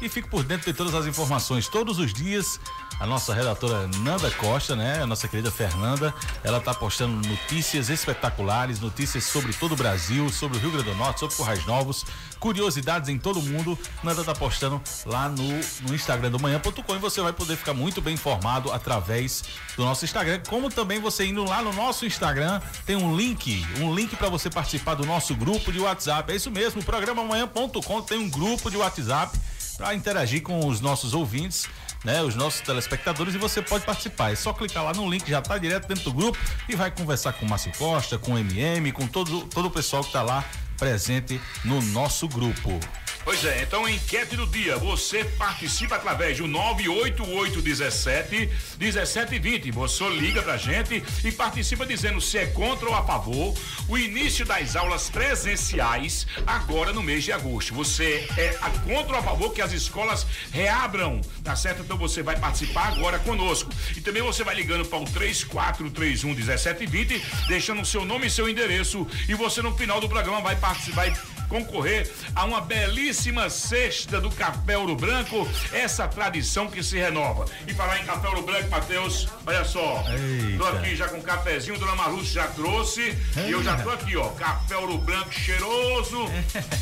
e 0.00 0.08
fique 0.08 0.28
por 0.28 0.42
dentro 0.42 0.70
de 0.70 0.76
todas 0.76 0.94
as 0.94 1.06
informações. 1.06 1.68
Todos 1.68 1.98
os 1.98 2.12
dias, 2.12 2.60
a 3.00 3.06
nossa 3.06 3.34
redatora 3.34 3.88
Nanda 3.98 4.30
Costa, 4.32 4.76
né? 4.76 5.02
A 5.02 5.06
nossa 5.06 5.26
querida 5.28 5.50
Fernanda, 5.50 6.14
ela 6.44 6.58
está 6.58 6.74
postando 6.74 7.26
notícias 7.28 7.88
espetaculares, 7.88 8.80
notícias 8.80 9.24
sobre 9.24 9.52
todo 9.52 9.72
o 9.72 9.76
Brasil, 9.76 10.28
sobre 10.30 10.58
o 10.58 10.60
Rio 10.60 10.70
Grande 10.70 10.90
do 10.90 10.94
Norte, 10.96 11.20
sobre 11.20 11.36
Corrais 11.36 11.64
Novos, 11.66 12.04
curiosidades 12.38 13.08
em 13.08 13.18
todo 13.18 13.40
o 13.40 13.42
mundo. 13.42 13.78
Nanda 14.02 14.20
está 14.20 14.34
postando 14.34 14.80
lá 15.04 15.28
no, 15.28 15.48
no 15.82 15.94
Instagram 15.94 16.30
do 16.30 16.38
manhã.com 16.38 16.94
e 16.94 16.98
você 16.98 17.20
vai 17.20 17.32
poder 17.32 17.56
ficar 17.56 17.74
muito 17.74 18.00
bem 18.00 18.14
informado 18.14 18.72
através 18.72 19.44
do 19.76 19.84
nosso 19.84 20.04
Instagram, 20.04 20.40
como 20.48 20.70
também 20.70 21.00
você 21.00 21.26
indo 21.26 21.44
lá 21.44 21.62
no 21.62 21.72
nosso 21.72 22.06
Instagram, 22.06 22.60
tem 22.84 22.96
um 22.96 23.16
link, 23.16 23.64
um 23.80 23.94
link 23.94 24.16
para 24.16 24.28
você 24.28 24.48
participar 24.48 24.94
do 24.94 25.04
nosso 25.04 25.34
grupo 25.34 25.72
de 25.72 25.78
WhatsApp. 25.78 26.32
É 26.32 26.36
isso 26.36 26.50
mesmo, 26.50 26.80
o 26.80 26.84
programa 26.84 27.22
amanhã.com 27.22 28.02
tem 28.02 28.18
um 28.18 28.28
grupo 28.28 28.70
de 28.70 28.76
WhatsApp 28.76 29.38
para 29.76 29.94
interagir 29.94 30.42
com 30.42 30.66
os 30.66 30.80
nossos 30.80 31.14
ouvintes, 31.14 31.66
né, 32.04 32.22
os 32.22 32.34
nossos 32.34 32.60
telespectadores 32.60 33.34
e 33.34 33.38
você 33.38 33.60
pode 33.60 33.84
participar. 33.84 34.32
É 34.32 34.36
só 34.36 34.52
clicar 34.52 34.84
lá 34.84 34.92
no 34.92 35.08
link, 35.08 35.28
já 35.28 35.42
tá 35.42 35.58
direto 35.58 35.86
dentro 35.86 36.04
do 36.04 36.12
grupo 36.12 36.38
e 36.68 36.74
vai 36.74 36.90
conversar 36.90 37.32
com 37.34 37.44
o 37.44 37.48
Márcio 37.48 37.72
Costa, 37.76 38.18
com 38.18 38.34
o 38.34 38.38
MM, 38.38 38.92
com 38.92 39.06
todo 39.06 39.42
todo 39.46 39.66
o 39.66 39.70
pessoal 39.70 40.02
que 40.02 40.12
tá 40.12 40.22
lá 40.22 40.44
presente 40.78 41.40
no 41.64 41.80
nosso 41.82 42.28
grupo. 42.28 42.78
Pois 43.26 43.44
é, 43.44 43.60
então 43.60 43.88
enquete 43.88 44.36
do 44.36 44.46
dia. 44.46 44.78
Você 44.78 45.24
participa 45.24 45.96
através 45.96 46.38
do 46.38 46.46
98817 46.46 48.48
1720. 48.78 49.72
Você 49.72 50.08
liga 50.10 50.40
pra 50.40 50.56
gente 50.56 51.02
e 51.24 51.32
participa 51.32 51.84
dizendo 51.84 52.20
se 52.20 52.38
é 52.38 52.46
contra 52.46 52.88
ou 52.88 52.94
a 52.94 53.04
favor 53.04 53.52
o 53.88 53.98
início 53.98 54.46
das 54.46 54.76
aulas 54.76 55.10
presenciais 55.10 56.24
agora 56.46 56.92
no 56.92 57.02
mês 57.02 57.24
de 57.24 57.32
agosto. 57.32 57.74
Você 57.74 58.28
é 58.38 58.56
a 58.62 58.70
contra 58.70 59.14
ou 59.14 59.18
a 59.18 59.22
favor 59.24 59.52
que 59.52 59.60
as 59.60 59.72
escolas 59.72 60.24
reabram, 60.52 61.20
tá 61.42 61.56
certo? 61.56 61.82
Então 61.82 61.98
você 61.98 62.22
vai 62.22 62.38
participar 62.38 62.92
agora 62.92 63.18
conosco. 63.18 63.72
E 63.96 64.00
também 64.00 64.22
você 64.22 64.44
vai 64.44 64.54
ligando 64.54 64.84
para 64.84 65.00
o 65.00 65.04
3431 65.04 66.32
1720, 66.32 67.20
deixando 67.48 67.82
o 67.82 67.86
seu 67.86 68.04
nome 68.04 68.28
e 68.28 68.30
seu 68.30 68.48
endereço 68.48 69.04
e 69.28 69.34
você 69.34 69.60
no 69.62 69.76
final 69.76 70.00
do 70.00 70.08
programa 70.08 70.40
vai 70.40 70.54
participar 70.54 70.96
vai 70.96 71.12
concorrer 71.48 72.10
a 72.34 72.44
uma 72.44 72.60
belíssima 72.60 73.15
cesta 73.50 74.20
do 74.20 74.30
Café 74.30 74.76
Ouro 74.76 74.94
Branco, 74.94 75.48
essa 75.72 76.06
tradição 76.06 76.68
que 76.68 76.82
se 76.82 76.98
renova. 76.98 77.46
E 77.66 77.72
falar 77.72 77.98
em 77.98 78.04
Café 78.04 78.28
Ouro 78.28 78.42
Branco, 78.42 78.68
Matheus, 78.68 79.28
olha 79.46 79.64
só. 79.64 80.04
Eita. 80.10 80.58
Tô 80.58 80.66
aqui 80.66 80.94
já 80.94 81.08
com 81.08 81.16
um 81.16 81.22
cafezinho, 81.22 81.78
Dona 81.78 81.94
Marussa 81.94 82.32
já 82.32 82.46
trouxe. 82.48 83.16
E 83.46 83.50
eu 83.50 83.62
já 83.62 83.76
tô 83.76 83.90
aqui, 83.90 84.16
ó, 84.16 84.28
Café 84.30 84.76
Ouro 84.76 84.98
Branco 84.98 85.32
cheiroso 85.32 86.26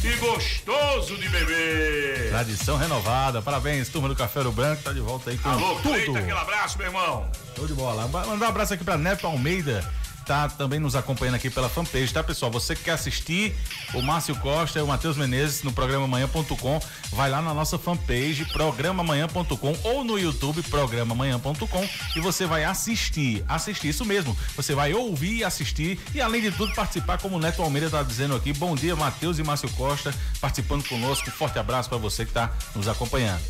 e 0.03 0.17
gostoso 0.17 1.17
de 1.17 1.29
beber. 1.29 2.31
Tradição 2.31 2.77
renovada. 2.77 3.41
Parabéns, 3.41 3.89
turma 3.89 4.09
do 4.09 4.17
Café 4.17 4.41
Ouro 4.41 4.53
Branco, 4.53 4.83
tá 4.83 4.93
de 4.93 5.01
volta 5.01 5.31
aí 5.31 5.39
com 5.39 5.49
Alô, 5.49 5.77
tudo. 5.77 5.83
Cleita, 5.83 6.19
aquele 6.19 6.39
abraço, 6.39 6.77
meu 6.79 6.87
irmão. 6.89 7.31
Show 7.57 7.67
de 7.67 7.75
bola. 7.75 8.09
Mandar 8.09 8.47
um 8.47 8.49
abraço 8.49 8.75
aqui 8.75 8.85
pra 8.85 8.99
Neto 8.99 9.27
Almeida. 9.27 9.85
Está 10.25 10.49
também 10.49 10.81
nos 10.81 10.97
acompanhando 10.97 11.37
aqui 11.37 11.49
pela 11.49 11.69
fanpage, 11.69 12.13
tá, 12.13 12.23
pessoal? 12.25 12.51
Você 12.51 12.75
que 12.75 12.85
quer 12.85 12.93
assistir 12.93 13.55
o 13.93 14.03
Márcio 14.03 14.35
Costa 14.37 14.79
e 14.79 14.83
o 14.83 14.87
Matheus 14.87 15.17
Menezes 15.17 15.63
no 15.63 15.73
programa 15.73 16.07
amanhã.com, 16.07 16.81
vai 17.13 17.31
lá 17.31 17.41
na 17.41 17.55
nossa 17.55 17.79
fanpage, 17.79 18.47
programamanhã.com 18.47 19.77
ou 19.85 20.03
no 20.03 20.19
YouTube, 20.19 20.63
programamanhã.com 20.63 21.89
e 22.17 22.21
você 22.21 22.47
vai 22.47 22.65
assistir. 22.65 23.45
Assistir, 23.47 23.89
isso 23.89 24.05
mesmo. 24.05 24.37
Você 24.57 24.75
vai 24.75 24.95
ouvir 24.95 25.45
assistir 25.45 26.01
e, 26.15 26.21
além 26.21 26.41
de 26.41 26.51
tudo, 26.51 26.75
participar, 26.75 27.19
como 27.19 27.37
o 27.37 27.39
Neto 27.39 27.63
Almeida 27.63 27.87
está 27.87 28.03
dizendo 28.03 28.35
aqui. 28.35 28.53
Bom 28.53 28.75
dia, 28.75 28.97
Matheus 28.97 29.39
e 29.39 29.43
Márcio 29.43 29.69
Costa, 29.71 30.13
participando 30.41 30.89
conosco. 30.89 31.31
Forte 31.31 31.59
abraço 31.59 31.89
para 31.89 31.99
você 31.99 32.25
que 32.25 32.31
está 32.31 32.51
nos 32.75 32.89
acompanhando. 32.89 33.43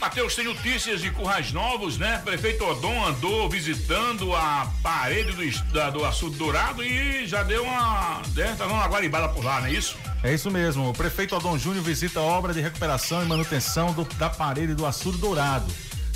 Matheus, 0.00 0.36
tem 0.36 0.44
notícias 0.44 1.00
de 1.00 1.10
Currais 1.10 1.50
Novos, 1.50 1.98
né? 1.98 2.22
Prefeito 2.24 2.64
Odon 2.64 3.04
andou 3.04 3.50
visitando 3.50 4.32
a 4.34 4.72
parede 4.80 5.32
do, 5.32 5.72
da, 5.72 5.90
do 5.90 6.04
Açude 6.04 6.36
Dourado 6.36 6.84
e 6.84 7.26
já 7.26 7.42
deu 7.42 7.64
uma. 7.64 8.22
Né? 8.32 8.46
Tá 8.56 8.64
dando 8.64 8.74
uma 8.74 8.86
guaribada 8.86 9.28
por 9.28 9.44
lá, 9.44 9.60
não 9.60 9.66
é 9.66 9.72
isso? 9.72 9.96
É 10.22 10.32
isso 10.32 10.52
mesmo. 10.52 10.88
O 10.88 10.92
prefeito 10.92 11.34
Odon 11.34 11.58
Júnior 11.58 11.82
visita 11.82 12.20
a 12.20 12.22
obra 12.22 12.54
de 12.54 12.60
recuperação 12.60 13.24
e 13.24 13.26
manutenção 13.26 13.92
do, 13.92 14.04
da 14.14 14.30
parede 14.30 14.72
do 14.72 14.86
Açude 14.86 15.18
Dourado. 15.18 15.66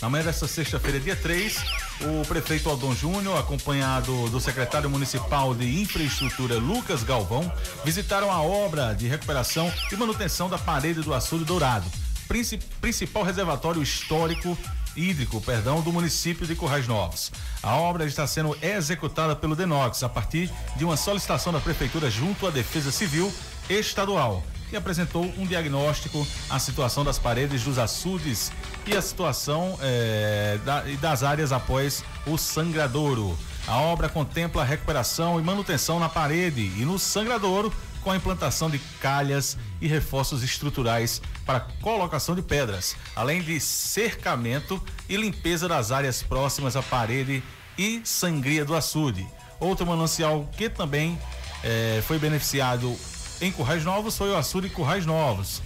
Na 0.01 0.09
manhã 0.09 0.25
desta 0.25 0.47
sexta-feira, 0.47 1.01
dia 1.01 1.17
3, 1.17 1.57
o 2.03 2.27
prefeito 2.27 2.69
Aldon 2.69 2.95
Júnior, 2.95 3.39
acompanhado 3.39 4.29
do 4.31 4.41
secretário 4.41 4.91
municipal 4.91 5.55
de 5.55 5.81
infraestrutura 5.81 6.57
Lucas 6.57 7.05
Galvão, 7.05 7.53
visitaram 7.85 8.31
a 8.31 8.43
obra 8.43 8.95
de 8.95 9.07
recuperação 9.07 9.73
e 9.93 9.97
manutenção 9.97 10.49
da 10.49 10.59
parede 10.59 11.03
do 11.03 11.15
Açude 11.15 11.45
Dourado 11.45 11.87
principal 12.27 13.23
reservatório 13.23 13.83
histórico 13.83 14.57
hídrico, 14.97 15.41
perdão, 15.41 15.81
do 15.81 15.93
município 15.93 16.47
de 16.47 16.55
Currais 16.55 16.87
Novos. 16.87 17.33
A 17.63 17.77
obra 17.77 18.05
está 18.05 18.27
sendo 18.27 18.57
executada 18.61 19.35
pelo 19.35 19.57
Denox 19.57 20.03
a 20.03 20.09
partir 20.09 20.51
de 20.77 20.85
uma 20.85 20.97
solicitação 20.97 21.53
da 21.53 21.61
prefeitura 21.61 22.11
junto 22.11 22.47
à 22.47 22.51
Defesa 22.51 22.93
Civil 22.93 23.33
Estadual, 23.69 24.43
que 24.69 24.77
apresentou 24.77 25.25
um 25.39 25.47
diagnóstico 25.47 26.27
à 26.51 26.59
situação 26.59 27.05
das 27.05 27.19
paredes 27.19 27.63
dos 27.63 27.79
açudes 27.79 28.53
e 28.87 28.97
a 28.97 29.03
situação 29.03 29.79
eh, 29.81 30.59
da, 30.65 30.83
das 31.01 31.23
áreas 31.23 31.53
após 31.53 32.05
o 32.27 32.37
sangradouro. 32.37 33.39
A 33.67 33.77
obra 33.77 34.09
contempla 34.09 34.63
a 34.63 34.65
recuperação 34.65 35.39
e 35.39 35.43
manutenção 35.43 36.01
na 36.01 36.09
parede 36.09 36.73
e 36.77 36.85
no 36.85 36.99
sangradouro 36.99 37.73
com 38.03 38.11
a 38.11 38.17
implantação 38.17 38.69
de 38.69 38.79
calhas 39.01 39.57
e 39.81 39.87
reforços 39.87 40.43
estruturais 40.43 41.21
para 41.47 41.61
colocação 41.61 42.35
de 42.35 42.43
pedras, 42.43 42.97
além 43.15 43.43
de 43.43 43.59
cercamento 43.61 44.83
e 45.09 45.17
limpeza 45.17 45.69
das 45.69 45.93
áreas 45.93 46.23
próximas 46.23 46.77
à 46.77 46.83
parede 46.83 47.43
e 47.79 48.01
sangria 48.05 48.65
do 48.65 48.75
açude. 48.75 49.27
Outro 49.61 49.87
manancial 49.87 50.49
que 50.57 50.69
também 50.69 51.19
eh, 51.63 52.03
foi 52.07 52.19
beneficiado 52.19 52.97
em 53.41 53.51
Currais 53.51 53.85
Novos 53.85 54.17
foi 54.17 54.31
o 54.31 54.37
açude 54.37 54.69
Currais 54.69 55.07
Novos, 55.07 55.63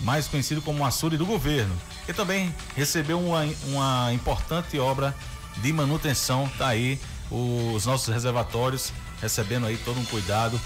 mais 0.00 0.26
conhecido 0.26 0.62
como 0.62 0.84
açude 0.84 1.16
do 1.16 1.26
governo, 1.26 1.74
que 2.06 2.12
também 2.12 2.54
recebeu 2.76 3.20
uma, 3.20 3.42
uma 3.66 4.12
importante 4.12 4.78
obra 4.78 5.14
de 5.58 5.72
manutenção. 5.72 6.50
Tá 6.56 6.68
aí 6.68 6.98
os 7.30 7.86
nossos 7.86 8.12
reservatórios 8.12 8.92
recebendo 9.20 9.66
aí 9.66 9.76
todo 9.76 10.00
um 10.00 10.04
cuidado 10.04 10.60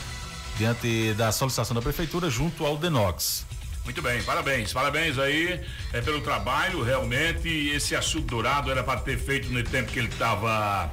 diante 0.56 1.12
da 1.14 1.32
solicitação 1.32 1.74
da 1.74 1.82
prefeitura 1.82 2.30
junto 2.30 2.64
ao 2.64 2.76
Denox. 2.76 3.46
Muito 3.84 4.00
bem, 4.00 4.22
parabéns, 4.22 4.72
parabéns 4.72 5.18
aí 5.18 5.60
é, 5.92 6.00
pelo 6.00 6.22
trabalho, 6.22 6.82
realmente 6.82 7.48
esse 7.48 7.94
açude 7.94 8.24
dourado 8.26 8.70
era 8.70 8.82
para 8.82 9.00
ter 9.00 9.18
feito 9.18 9.50
no 9.50 9.62
tempo 9.62 9.92
que 9.92 9.98
ele 9.98 10.08
estava 10.08 10.90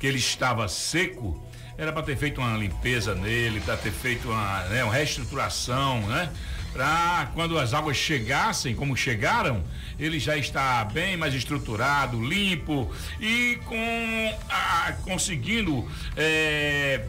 que 0.00 0.06
ele 0.06 0.18
estava 0.18 0.66
seco, 0.66 1.40
era 1.76 1.92
para 1.92 2.02
ter 2.02 2.16
feito 2.16 2.40
uma 2.40 2.56
limpeza 2.56 3.14
nele, 3.14 3.60
para 3.60 3.76
ter 3.76 3.92
feito 3.92 4.28
uma, 4.28 4.62
né, 4.64 4.82
uma 4.82 4.92
reestruturação, 4.92 6.00
né? 6.08 6.32
Para 6.72 7.30
quando 7.34 7.58
as 7.58 7.74
águas 7.74 7.98
chegassem, 7.98 8.74
como 8.74 8.96
chegaram, 8.96 9.62
ele 9.98 10.18
já 10.18 10.36
está 10.36 10.84
bem 10.86 11.16
mais 11.16 11.34
estruturado, 11.34 12.20
limpo 12.20 12.90
e 13.20 13.60
com 13.66 14.38
a, 14.48 14.92
conseguindo 15.04 15.88
é, 16.16 17.04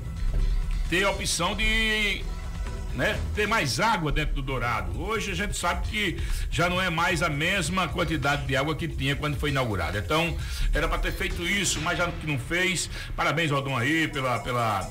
ter 0.89 1.03
a 1.03 1.11
opção 1.11 1.55
de 1.55 2.23
né, 2.93 3.19
ter 3.33 3.47
mais 3.47 3.79
água 3.79 4.11
dentro 4.11 4.35
do 4.35 4.41
Dourado. 4.41 5.01
Hoje 5.01 5.31
a 5.31 5.35
gente 5.35 5.57
sabe 5.57 5.87
que 5.87 6.17
já 6.49 6.69
não 6.69 6.81
é 6.81 6.89
mais 6.89 7.23
a 7.23 7.29
mesma 7.29 7.87
quantidade 7.87 8.45
de 8.45 8.55
água 8.55 8.75
que 8.75 8.87
tinha 8.87 9.15
quando 9.15 9.37
foi 9.37 9.49
inaugurado. 9.49 9.97
Então, 9.97 10.37
era 10.73 10.87
para 10.87 10.99
ter 10.99 11.11
feito 11.11 11.43
isso, 11.43 11.81
mas 11.81 11.97
já 11.97 12.11
não 12.23 12.37
fez. 12.37 12.89
Parabéns, 13.15 13.51
Aldon, 13.51 13.77
aí, 13.77 14.07
pela, 14.07 14.39
pela, 14.39 14.83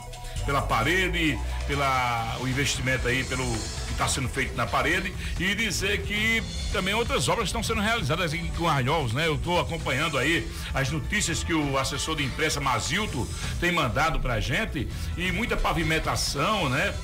pela 0.44 0.62
parede, 0.62 1.38
pela 1.66 2.37
o 2.40 2.49
investimento 2.49 3.06
aí, 3.06 3.25
pelo 3.25 3.44
que 3.92 4.02
está 4.02 4.08
sendo 4.08 4.28
feito 4.28 4.56
na 4.56 4.66
parede 4.66 5.12
e 5.38 5.54
dizer 5.54 6.02
que 6.02 6.42
também 6.72 6.94
outras 6.94 7.28
obras 7.28 7.49
estão 7.49 7.62
sendo 7.62 7.80
realizadas 7.80 8.32
aqui 8.32 8.50
com 8.56 8.66
né? 9.12 9.26
Eu 9.26 9.34
estou 9.34 9.61
acompanhando 9.61 10.18
aí 10.18 10.49
as 10.75 10.90
notícias 10.90 11.44
que 11.44 11.52
o 11.52 11.78
assessor 11.78 12.16
de 12.16 12.25
imprensa 12.25 12.61
Mazilto 12.61 13.28
tem 13.61 13.70
mandado 13.70 14.18
pra 14.18 14.40
gente 14.40 14.88
e 15.16 15.30
muita 15.30 15.56
pavimentação, 15.56 16.68
né? 16.68 16.94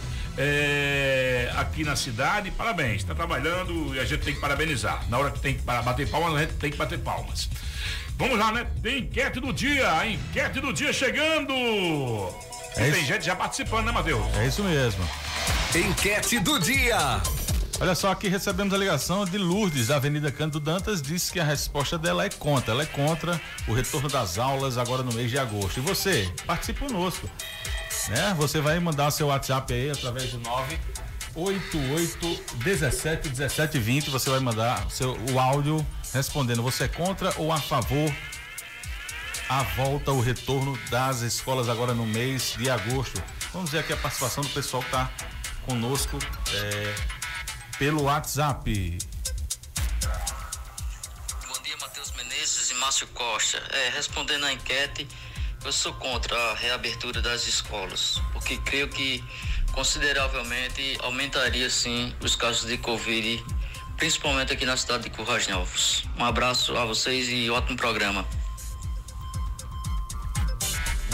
É, 0.40 1.52
aqui 1.56 1.82
na 1.82 1.96
cidade, 1.96 2.50
parabéns, 2.52 3.02
está 3.02 3.14
trabalhando 3.14 3.94
e 3.94 3.98
a 3.98 4.04
gente 4.04 4.22
tem 4.22 4.34
que 4.34 4.40
parabenizar. 4.40 5.04
Na 5.08 5.18
hora 5.18 5.30
que 5.30 5.40
tem 5.40 5.54
que 5.54 5.62
bater 5.62 6.08
palmas, 6.08 6.34
a 6.34 6.40
gente 6.40 6.54
tem 6.54 6.70
que 6.70 6.76
bater 6.76 6.98
palmas. 7.00 7.50
Vamos 8.16 8.38
lá, 8.38 8.52
né? 8.52 8.66
Tem 8.82 9.00
enquete 9.00 9.40
do 9.40 9.52
dia, 9.52 9.92
a 9.92 10.06
enquete 10.06 10.60
do 10.60 10.72
dia 10.72 10.92
chegando. 10.92 11.52
É 12.78 12.90
tem 12.92 13.04
gente 13.04 13.24
já 13.24 13.34
participando, 13.34 13.86
né, 13.86 13.92
Matheus? 13.92 14.24
É 14.36 14.46
isso 14.46 14.62
mesmo. 14.62 15.04
Enquete 15.74 16.38
do 16.38 16.60
dia. 16.60 17.20
Olha 17.80 17.94
só, 17.94 18.12
aqui 18.12 18.28
recebemos 18.28 18.72
a 18.72 18.76
ligação 18.76 19.24
de 19.24 19.36
Lourdes, 19.36 19.88
da 19.88 19.96
Avenida 19.96 20.30
Cândido 20.30 20.60
Dantas, 20.60 21.02
disse 21.02 21.32
que 21.32 21.40
a 21.40 21.44
resposta 21.44 21.98
dela 21.98 22.24
é 22.24 22.30
contra. 22.30 22.72
Ela 22.72 22.84
é 22.84 22.86
contra 22.86 23.40
o 23.66 23.74
retorno 23.74 24.08
das 24.08 24.38
aulas 24.38 24.78
agora 24.78 25.02
no 25.02 25.12
mês 25.12 25.28
de 25.30 25.38
agosto. 25.38 25.78
E 25.78 25.80
você, 25.80 26.32
participe 26.46 26.78
conosco. 26.80 27.28
Né? 28.08 28.34
Você 28.38 28.60
vai 28.60 28.78
mandar 28.78 29.10
seu 29.10 29.26
WhatsApp 29.26 29.72
aí 29.72 29.90
através 29.90 30.30
do 30.30 30.38
988 30.38 32.44
17 32.58 33.28
17 33.28 33.78
20. 33.78 34.10
Você 34.10 34.30
vai 34.30 34.40
mandar 34.40 34.88
seu, 34.88 35.18
o 35.32 35.40
áudio 35.40 35.84
respondendo 36.14 36.62
você 36.62 36.84
é 36.84 36.88
contra 36.88 37.32
ou 37.36 37.52
a 37.52 37.58
favor 37.58 38.10
a 39.48 39.62
volta, 39.62 40.12
o 40.12 40.20
retorno 40.20 40.78
das 40.90 41.22
escolas 41.22 41.68
agora 41.68 41.94
no 41.94 42.04
mês 42.06 42.54
de 42.58 42.68
agosto. 42.68 43.22
Vamos 43.52 43.70
ver 43.70 43.78
aqui 43.78 43.92
a 43.92 43.96
participação 43.96 44.42
do 44.44 44.50
pessoal 44.50 44.82
que 44.82 44.88
está 44.88 45.10
conosco. 45.64 46.18
É, 46.52 46.94
pelo 47.78 48.02
WhatsApp. 48.02 48.98
Bom 51.46 51.62
dia, 51.62 51.76
Matheus 51.80 52.10
Menezes 52.12 52.70
e 52.70 52.74
Márcio 52.74 53.06
Costa. 53.08 53.58
É, 53.70 53.88
respondendo 53.90 54.44
à 54.44 54.52
enquete, 54.52 55.08
eu 55.64 55.72
sou 55.72 55.94
contra 55.94 56.36
a 56.50 56.54
reabertura 56.54 57.22
das 57.22 57.46
escolas, 57.46 58.20
porque 58.32 58.58
creio 58.58 58.88
que 58.88 59.24
consideravelmente 59.72 60.98
aumentaria 61.00 61.70
sim 61.70 62.14
os 62.20 62.36
casos 62.36 62.68
de 62.68 62.76
Covid, 62.78 63.42
principalmente 63.96 64.52
aqui 64.52 64.66
na 64.66 64.76
cidade 64.76 65.04
de 65.04 65.10
Currais 65.10 65.46
Novos. 65.48 66.04
Um 66.18 66.24
abraço 66.24 66.76
a 66.76 66.84
vocês 66.84 67.28
e 67.28 67.48
ótimo 67.48 67.76
programa. 67.76 68.26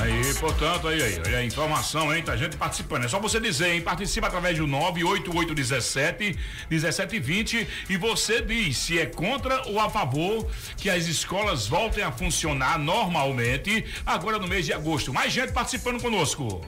Aí, 0.04 0.34
portanto, 0.34 0.87
aí, 0.87 1.02
aí, 1.02 1.34
a 1.34 1.42
informação, 1.42 2.14
hein? 2.14 2.23
Tá 2.23 2.37
gente 2.37 2.58
participando. 2.58 3.04
É 3.04 3.08
só 3.08 3.18
você 3.18 3.40
dizer, 3.40 3.73
hein? 3.73 3.80
Participa 3.80 4.26
através 4.26 4.58
do 4.58 4.66
98817 4.66 6.38
1720 6.68 7.66
e 7.88 7.96
você 7.96 8.42
diz 8.42 8.76
se 8.76 9.00
é 9.00 9.06
contra 9.06 9.66
ou 9.66 9.80
a 9.80 9.88
favor 9.88 10.46
que 10.76 10.90
as 10.90 11.06
escolas 11.06 11.66
voltem 11.66 12.04
a 12.04 12.12
funcionar 12.12 12.78
normalmente 12.78 13.82
agora 14.04 14.38
no 14.38 14.46
mês 14.46 14.66
de 14.66 14.75
agosto. 14.75 15.11
Mais 15.11 15.32
gente 15.32 15.54
participando 15.54 15.99
conosco. 16.02 16.61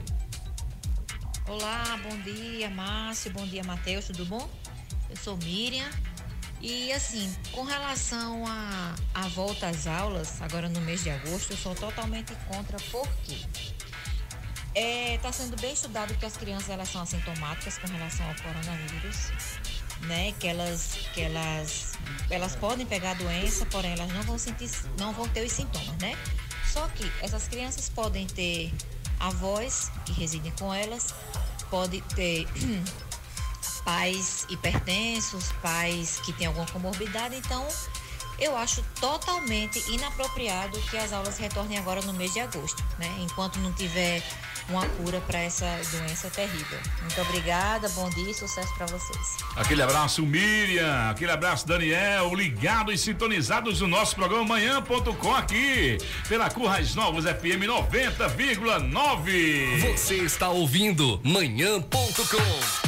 Olá, 1.47 2.01
bom 2.03 2.17
dia, 2.21 2.71
Márcio, 2.71 3.31
bom 3.33 3.47
dia, 3.47 3.63
Matheus, 3.63 4.07
tudo 4.07 4.25
bom? 4.25 4.51
Eu 5.11 5.17
sou 5.19 5.37
Miriam 5.37 5.91
e 6.69 6.93
assim, 6.93 7.33
com 7.53 7.63
relação 7.63 8.45
à 8.45 8.93
a, 9.15 9.25
a, 9.25 9.29
volta 9.29 9.69
às 9.69 9.87
aulas, 9.87 10.43
agora 10.43 10.69
no 10.69 10.81
mês 10.81 11.05
de 11.05 11.11
agosto, 11.11 11.53
eu 11.53 11.57
sou 11.57 11.77
totalmente 11.77 12.35
contra, 12.49 12.77
porque 12.91 13.35
está 13.35 13.61
é, 14.75 15.17
tá 15.19 15.31
sendo 15.31 15.57
bem 15.61 15.73
estudado 15.73 16.13
que 16.19 16.27
as 16.27 16.37
crianças 16.37 16.69
elas 16.69 16.89
são 16.89 17.03
assintomáticas 17.03 17.79
com 17.79 17.87
relação 17.87 18.27
ao 18.27 18.35
coronavírus, 18.35 19.31
né? 20.09 20.33
Que 20.41 20.49
elas, 20.49 20.99
que 21.15 21.21
elas, 21.21 21.93
elas 22.31 22.57
podem 22.57 22.85
pegar 22.85 23.13
a 23.13 23.15
doença, 23.15 23.65
porém 23.67 23.93
elas 23.93 24.13
não 24.13 24.23
vão 24.23 24.37
sentir, 24.37 24.69
não 24.99 25.13
vão 25.13 25.29
ter 25.29 25.47
os 25.47 25.53
sintomas, 25.53 25.97
né? 25.99 26.19
Só 26.67 26.89
que 26.89 27.09
essas 27.23 27.47
crianças 27.47 27.89
podem 27.89 28.27
ter 28.27 28.75
avós 29.21 29.93
que 30.05 30.13
residem 30.15 30.51
com 30.59 30.75
elas, 30.75 31.15
pode 31.71 32.01
ter 32.17 32.45
pais 33.87 34.45
hipertensos, 34.51 35.53
pais 35.63 36.21
que 36.25 36.33
têm 36.33 36.49
alguma 36.49 36.67
comorbidade, 36.67 37.37
então 37.37 37.65
eu 38.39 38.55
acho 38.57 38.85
totalmente 39.01 39.83
inapropriado 39.91 40.79
que 40.91 40.99
as 40.99 41.13
aulas 41.13 41.39
retornem 41.39 41.79
agora 41.79 42.03
no 42.03 42.13
mês 42.13 42.35
de 42.35 42.41
agosto, 42.41 42.85
né? 42.99 43.09
Enquanto 43.21 43.59
não 43.61 43.73
tiver 43.73 44.23
uma 44.69 44.85
cura 44.89 45.21
para 45.21 45.39
essa 45.39 45.65
doença 45.93 46.29
terrível. 46.29 46.81
Muito 47.01 47.21
obrigada, 47.21 47.89
bom 47.91 48.11
dia 48.11 48.31
e 48.31 48.35
sucesso 48.35 48.75
para 48.75 48.87
vocês. 48.87 49.37
Aquele 49.55 49.83
abraço, 49.83 50.27
Miriam, 50.27 51.09
aquele 51.09 51.31
abraço, 51.31 51.65
Daniel, 51.67 52.35
ligados 52.35 52.95
e 52.95 52.99
sintonizados 52.99 53.81
no 53.81 53.87
nosso 53.87 54.17
programa 54.17 54.45
Manhã.com 54.45 55.35
aqui, 55.35 55.97
pela 56.29 56.51
Currais 56.51 56.97
Novos 56.97 57.25
FM 57.25 57.63
90,9. 57.65 59.93
Você 59.93 60.17
está 60.17 60.49
ouvindo 60.49 61.21
Manhã.com. 61.23 62.86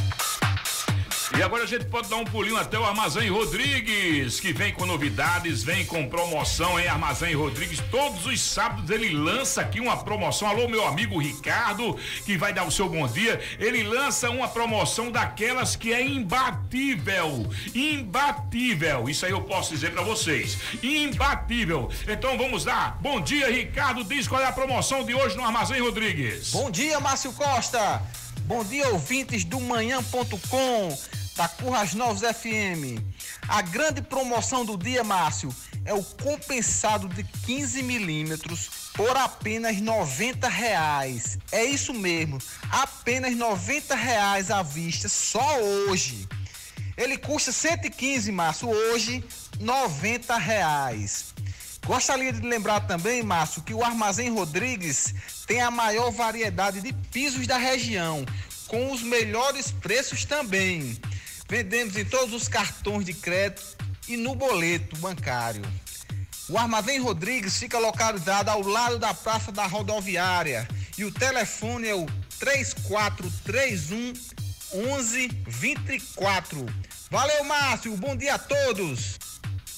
E 1.39 1.43
agora 1.43 1.63
a 1.63 1.67
gente 1.69 1.85
pode 1.85 2.09
dar 2.09 2.17
um 2.17 2.25
pulinho 2.25 2.57
até 2.57 2.77
o 2.77 2.85
Armazém 2.85 3.31
Rodrigues, 3.31 4.41
que 4.41 4.53
vem 4.53 4.73
com 4.73 4.85
novidades, 4.85 5.63
vem 5.63 5.87
com 5.87 6.09
promoção 6.09 6.81
em 6.81 6.89
Armazém 6.89 7.33
Rodrigues. 7.33 7.81
Todos 7.93 8.27
os 8.27 8.41
sábados 8.41 8.91
ele 8.91 9.11
lança 9.11 9.61
aqui 9.61 9.79
uma 9.79 9.97
promoção. 10.03 10.49
Alô, 10.49 10.67
meu 10.67 10.85
amigo 10.85 11.17
Ricardo, 11.17 11.97
que 12.27 12.37
vai 12.37 12.53
dar 12.53 12.65
o 12.65 12.73
seu 12.73 12.89
bom 12.89 13.07
dia. 13.07 13.41
Ele 13.61 13.85
lança 13.85 14.29
uma 14.31 14.49
promoção 14.49 15.13
daquelas 15.13 15.77
que 15.77 15.93
é 15.93 16.05
imbatível. 16.05 17.49
Imbatível. 17.73 19.09
Isso 19.09 19.25
aí 19.25 19.31
eu 19.31 19.43
posso 19.43 19.71
dizer 19.73 19.93
para 19.93 20.03
vocês. 20.03 20.59
Imbatível. 20.83 21.89
Então 22.09 22.37
vamos 22.37 22.65
lá. 22.65 22.99
Bom 23.01 23.21
dia, 23.21 23.49
Ricardo. 23.49 24.03
Diz 24.03 24.27
qual 24.27 24.41
é 24.41 24.47
a 24.47 24.53
promoção 24.53 25.05
de 25.05 25.15
hoje 25.15 25.37
no 25.37 25.45
Armazém 25.45 25.81
Rodrigues. 25.81 26.51
Bom 26.51 26.69
dia, 26.69 26.99
Márcio 26.99 27.33
Costa. 27.33 28.03
Bom 28.41 28.65
dia, 28.65 28.89
ouvintes 28.89 29.45
do 29.45 29.61
manhã.com 29.61 31.18
da 31.39 31.47
Curras 31.47 31.95
Novos 31.95 32.23
FM. 32.23 33.01
A 33.49 33.63
grande 33.63 34.03
promoção 34.03 34.65
do 34.65 34.77
dia, 34.77 35.05
Márcio, 35.05 35.55
é 35.85 35.95
o 35.95 36.03
compensado 36.03 37.09
de 37.09 37.23
15 37.23 37.81
milímetros 37.85 38.91
por 38.93 39.17
apenas 39.17 39.81
90 39.81 40.49
reais. 40.49 41.39
É 41.53 41.65
isso 41.65 41.95
mesmo, 41.95 42.39
apenas 42.69 43.37
90 43.37 43.95
reais 43.95 44.51
à 44.51 44.65
vista 44.65 45.09
só 45.09 45.61
hoje. 45.61 46.29
Ele 46.97 47.17
custa 47.17 47.53
115, 47.53 48.33
Márcio, 48.33 48.69
hoje 48.69 49.25
90 49.61 50.37
reais. 50.37 51.33
Gostaria 51.87 52.33
de 52.33 52.41
lembrar 52.41 52.81
também, 52.81 53.23
Márcio, 53.23 53.63
que 53.63 53.73
o 53.73 53.85
Armazém 53.85 54.29
Rodrigues 54.29 55.15
tem 55.47 55.61
a 55.61 55.71
maior 55.71 56.11
variedade 56.11 56.81
de 56.81 56.93
pisos 56.93 57.47
da 57.47 57.57
região, 57.57 58.27
com 58.67 58.91
os 58.93 59.03
melhores 59.05 59.71
preços 59.71 60.25
também. 60.25 60.99
Vendemos 61.49 61.97
em 61.97 62.05
todos 62.05 62.35
os 62.35 62.47
cartões 62.47 63.07
de 63.07 63.15
crédito 63.15 63.77
e 64.07 64.17
no 64.17 64.35
boleto 64.35 64.97
bancário. 64.97 65.63
O 66.49 66.59
Armazém 66.59 67.01
Rodrigues 67.01 67.57
fica 67.59 67.79
localizado 67.79 68.51
ao 68.51 68.63
lado 68.63 68.99
da 68.99 69.15
Praça 69.15 69.51
da 69.51 69.67
Rodoviária 69.67 70.69
e 70.97 71.05
o 71.05 71.13
telefone 71.13 71.89
é 71.89 71.95
o 71.95 72.07
3431 72.39 74.13
1124. 74.75 76.67
Valeu, 77.11 77.45
Márcio. 77.45 77.97
Bom 77.97 78.15
dia 78.15 78.35
a 78.35 78.39
todos. 78.39 79.19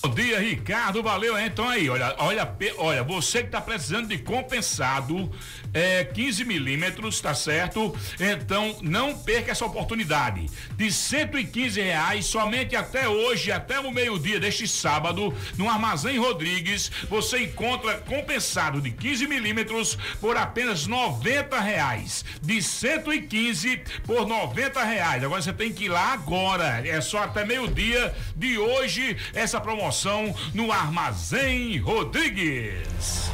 Bom 0.03 0.15
dia, 0.15 0.41
Ricardo. 0.41 1.03
Valeu. 1.03 1.39
Então 1.39 1.69
aí, 1.69 1.91
olha, 1.91 2.15
olha, 2.17 2.57
olha, 2.79 3.05
você 3.05 3.41
que 3.41 3.49
está 3.49 3.61
precisando 3.61 4.09
de 4.09 4.17
compensado, 4.17 5.31
é 5.75 6.05
15 6.05 6.43
milímetros, 6.47 7.21
tá 7.21 7.35
certo? 7.35 7.95
Então 8.19 8.79
não 8.81 9.19
perca 9.19 9.53
essa 9.53 9.67
oportunidade. 9.67 10.47
De 10.75 10.91
115 10.91 11.83
reais 11.83 12.25
somente 12.25 12.75
até 12.75 13.07
hoje, 13.07 13.53
até 13.53 13.79
o 13.79 13.93
meio-dia 13.93 14.41
deste 14.41 14.67
sábado, 14.67 15.35
no 15.59 15.69
Armazém 15.69 16.19
Rodrigues, 16.19 16.91
você 17.11 17.43
encontra 17.43 17.99
compensado 17.99 18.81
de 18.81 18.91
15 18.93 19.27
milímetros 19.27 19.99
por 20.19 20.35
apenas 20.35 20.87
90 20.87 21.61
reais. 21.61 22.25
De 22.41 22.63
115 22.63 23.83
por 24.07 24.27
90 24.27 24.83
reais. 24.83 25.23
Agora 25.23 25.43
você 25.43 25.53
tem 25.53 25.71
que 25.71 25.85
ir 25.85 25.89
lá 25.91 26.15
agora. 26.15 26.89
É 26.89 27.03
só 27.03 27.25
até 27.25 27.45
meio-dia 27.45 28.15
de 28.35 28.57
hoje 28.57 29.15
essa 29.35 29.61
promoção 29.61 29.90
no 30.55 30.71
Armazém 30.71 31.79
Rodrigues. 31.79 33.31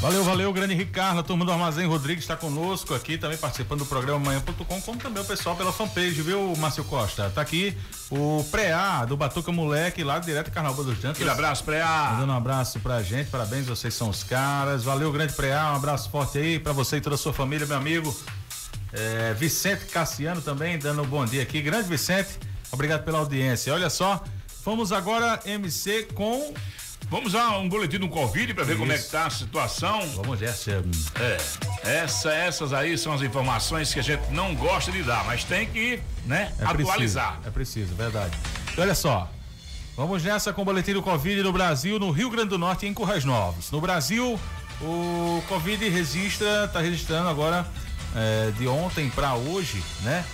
Valeu, 0.00 0.22
valeu, 0.22 0.52
grande 0.52 0.74
Ricardo, 0.74 1.20
a 1.20 1.22
turma 1.22 1.44
do 1.44 1.50
Armazém 1.50 1.86
Rodrigues 1.86 2.22
está 2.22 2.36
conosco 2.36 2.94
aqui, 2.94 3.16
também 3.16 3.36
participando 3.36 3.80
do 3.80 3.86
programa 3.86 4.26
Manhã.com, 4.26 4.80
como 4.80 4.98
também 4.98 5.22
o 5.22 5.26
pessoal 5.26 5.56
pela 5.56 5.72
fanpage, 5.72 6.20
viu, 6.20 6.54
Márcio 6.58 6.84
Costa? 6.84 7.30
Tá 7.30 7.40
aqui 7.40 7.76
o 8.10 8.44
Preá 8.50 9.04
do 9.06 9.16
Batuca 9.16 9.50
Moleque, 9.50 10.04
lá 10.04 10.18
direto 10.18 10.46
do 10.46 10.52
Carnaval 10.52 10.84
dos 10.84 10.94
Jantas. 10.96 11.16
Aquele 11.16 11.30
abraço, 11.30 11.64
Preá. 11.64 12.10
Mandando 12.12 12.32
um 12.32 12.36
abraço 12.36 12.78
pra 12.78 13.02
gente, 13.02 13.30
parabéns, 13.30 13.66
vocês 13.66 13.94
são 13.94 14.10
os 14.10 14.22
caras. 14.22 14.84
Valeu, 14.84 15.10
grande 15.10 15.32
Preá, 15.32 15.72
um 15.72 15.76
abraço 15.76 16.10
forte 16.10 16.38
aí 16.38 16.58
pra 16.58 16.72
você 16.72 16.98
e 16.98 17.00
toda 17.00 17.16
a 17.16 17.18
sua 17.18 17.32
família, 17.32 17.66
meu 17.66 17.76
amigo. 17.76 18.14
É, 18.92 19.34
Vicente 19.34 19.86
Cassiano 19.86 20.42
também, 20.42 20.78
dando 20.78 21.02
um 21.02 21.06
bom 21.06 21.24
dia 21.24 21.42
aqui. 21.42 21.60
Grande 21.62 21.88
Vicente, 21.88 22.38
obrigado 22.70 23.02
pela 23.02 23.18
audiência. 23.18 23.72
Olha 23.72 23.90
só, 23.90 24.22
vamos 24.66 24.90
agora, 24.90 25.40
MC, 25.46 26.08
com 26.12 26.52
Vamos 27.08 27.36
a 27.36 27.56
um 27.58 27.68
boletim 27.68 28.00
do 28.00 28.08
Covid 28.08 28.52
para 28.52 28.64
ver 28.64 28.72
Isso. 28.72 28.80
como 28.80 28.92
é 28.92 28.98
que 28.98 29.08
tá 29.08 29.26
a 29.26 29.30
situação. 29.30 30.00
Vamos 30.16 30.42
essa. 30.42 30.84
É. 31.20 31.98
Essa, 32.02 32.32
essas 32.32 32.72
aí 32.72 32.98
são 32.98 33.12
as 33.12 33.22
informações 33.22 33.94
que 33.94 34.00
a 34.00 34.02
gente 34.02 34.28
não 34.32 34.56
gosta 34.56 34.90
de 34.90 35.04
dar, 35.04 35.24
mas 35.24 35.44
tem 35.44 35.68
que, 35.68 36.00
né, 36.24 36.52
é 36.58 36.64
atualizar. 36.64 37.34
Preciso, 37.34 37.48
é 37.48 37.50
preciso, 37.52 37.94
verdade. 37.94 38.36
E 38.76 38.80
olha 38.80 38.94
só. 38.94 39.30
Vamos 39.96 40.24
nessa 40.24 40.52
com 40.52 40.62
o 40.62 40.64
boletim 40.64 40.94
do 40.94 41.02
Covid 41.02 41.44
no 41.44 41.52
Brasil, 41.52 41.96
no 42.00 42.10
Rio 42.10 42.28
Grande 42.28 42.48
do 42.48 42.58
Norte 42.58 42.86
e 42.86 42.88
em 42.88 42.92
Currais 42.92 43.24
Novos. 43.24 43.70
No 43.70 43.80
Brasil, 43.80 44.38
o 44.82 45.42
Covid 45.46 45.88
registra, 45.88 46.64
está 46.64 46.80
registrando 46.80 47.28
agora 47.28 47.64
é, 48.16 48.50
de 48.58 48.66
ontem 48.66 49.08
para 49.10 49.34
hoje, 49.34 49.80
né? 50.02 50.24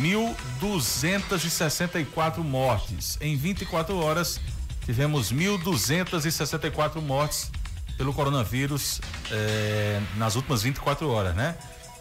1.264 0.00 2.38
mortes 2.38 3.18
em 3.20 3.36
24 3.36 3.98
horas 3.98 4.40
tivemos 4.88 5.32
1.264 5.32 7.00
mortes 7.02 7.50
pelo 7.98 8.14
coronavírus 8.14 9.02
eh, 9.30 10.00
nas 10.16 10.36
últimas 10.36 10.62
24 10.62 11.06
horas, 11.10 11.34
né? 11.34 11.54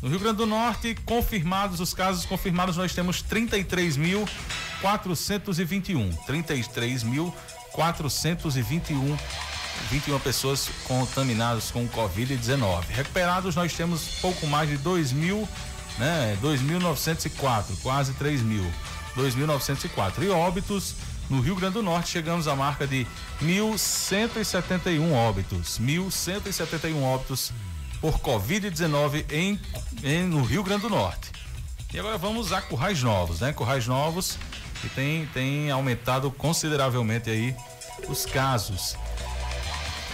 No 0.00 0.08
Rio 0.08 0.18
Grande 0.18 0.38
do 0.38 0.46
Norte, 0.46 0.94
confirmados 1.04 1.80
os 1.80 1.92
casos 1.92 2.24
confirmados, 2.24 2.76
nós 2.76 2.94
temos 2.94 3.22
33.421. 3.22 6.16
33.421 6.26 9.18
21 9.90 10.18
pessoas 10.20 10.68
contaminadas 10.84 11.70
com 11.70 11.88
Covid-19. 11.88 12.84
Recuperados, 12.90 13.56
nós 13.56 13.72
temos 13.72 14.18
pouco 14.20 14.46
mais 14.46 14.68
de 14.68 14.76
2 14.76 15.12
mil, 15.12 15.48
né? 15.98 16.36
2.904, 16.42 17.80
quase 17.82 18.12
3 18.14 18.42
mil. 18.42 18.64
2.904. 19.16 20.22
E 20.22 20.30
óbitos, 20.30 20.94
no 21.30 21.40
Rio 21.40 21.54
Grande 21.56 21.74
do 21.74 21.82
Norte, 21.82 22.10
chegamos 22.10 22.46
à 22.46 22.54
marca 22.54 22.86
de 22.86 23.06
1.171 23.42 25.12
óbitos. 25.12 25.78
1.171 25.78 27.02
óbitos 27.02 27.52
por 28.00 28.18
Covid-19 28.18 29.24
em, 29.30 29.60
em, 30.02 30.24
no 30.24 30.42
Rio 30.42 30.62
Grande 30.62 30.82
do 30.82 30.90
Norte. 30.90 31.30
E 31.92 31.98
agora 31.98 32.18
vamos 32.18 32.52
a 32.52 32.60
Currais 32.60 33.02
Novos, 33.02 33.40
né? 33.40 33.52
Currais 33.52 33.86
Novos 33.86 34.38
que 34.80 34.88
tem, 34.88 35.26
tem 35.26 35.70
aumentado 35.70 36.30
consideravelmente 36.30 37.30
aí 37.30 37.54
os 38.08 38.26
casos. 38.26 38.96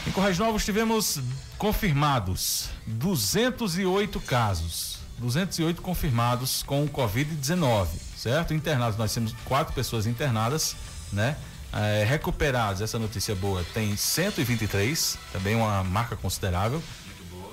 Em 0.06 0.10
Currais 0.10 0.38
Novos 0.38 0.64
tivemos 0.64 1.18
confirmados 1.56 2.68
208 2.86 4.20
casos, 4.20 4.98
208 5.18 5.80
confirmados 5.80 6.62
com 6.62 6.84
o 6.84 6.88
Covid-19, 6.88 7.88
certo? 8.16 8.52
Internados, 8.52 8.98
nós 8.98 9.12
temos 9.12 9.34
quatro 9.44 9.72
pessoas 9.72 10.06
internadas, 10.06 10.76
né? 11.12 11.36
É, 11.72 12.04
recuperados, 12.04 12.80
essa 12.80 12.98
notícia 12.98 13.34
boa, 13.34 13.62
tem 13.74 13.94
123, 13.96 15.18
também 15.32 15.54
uma 15.54 15.84
marca 15.84 16.16
considerável 16.16 16.82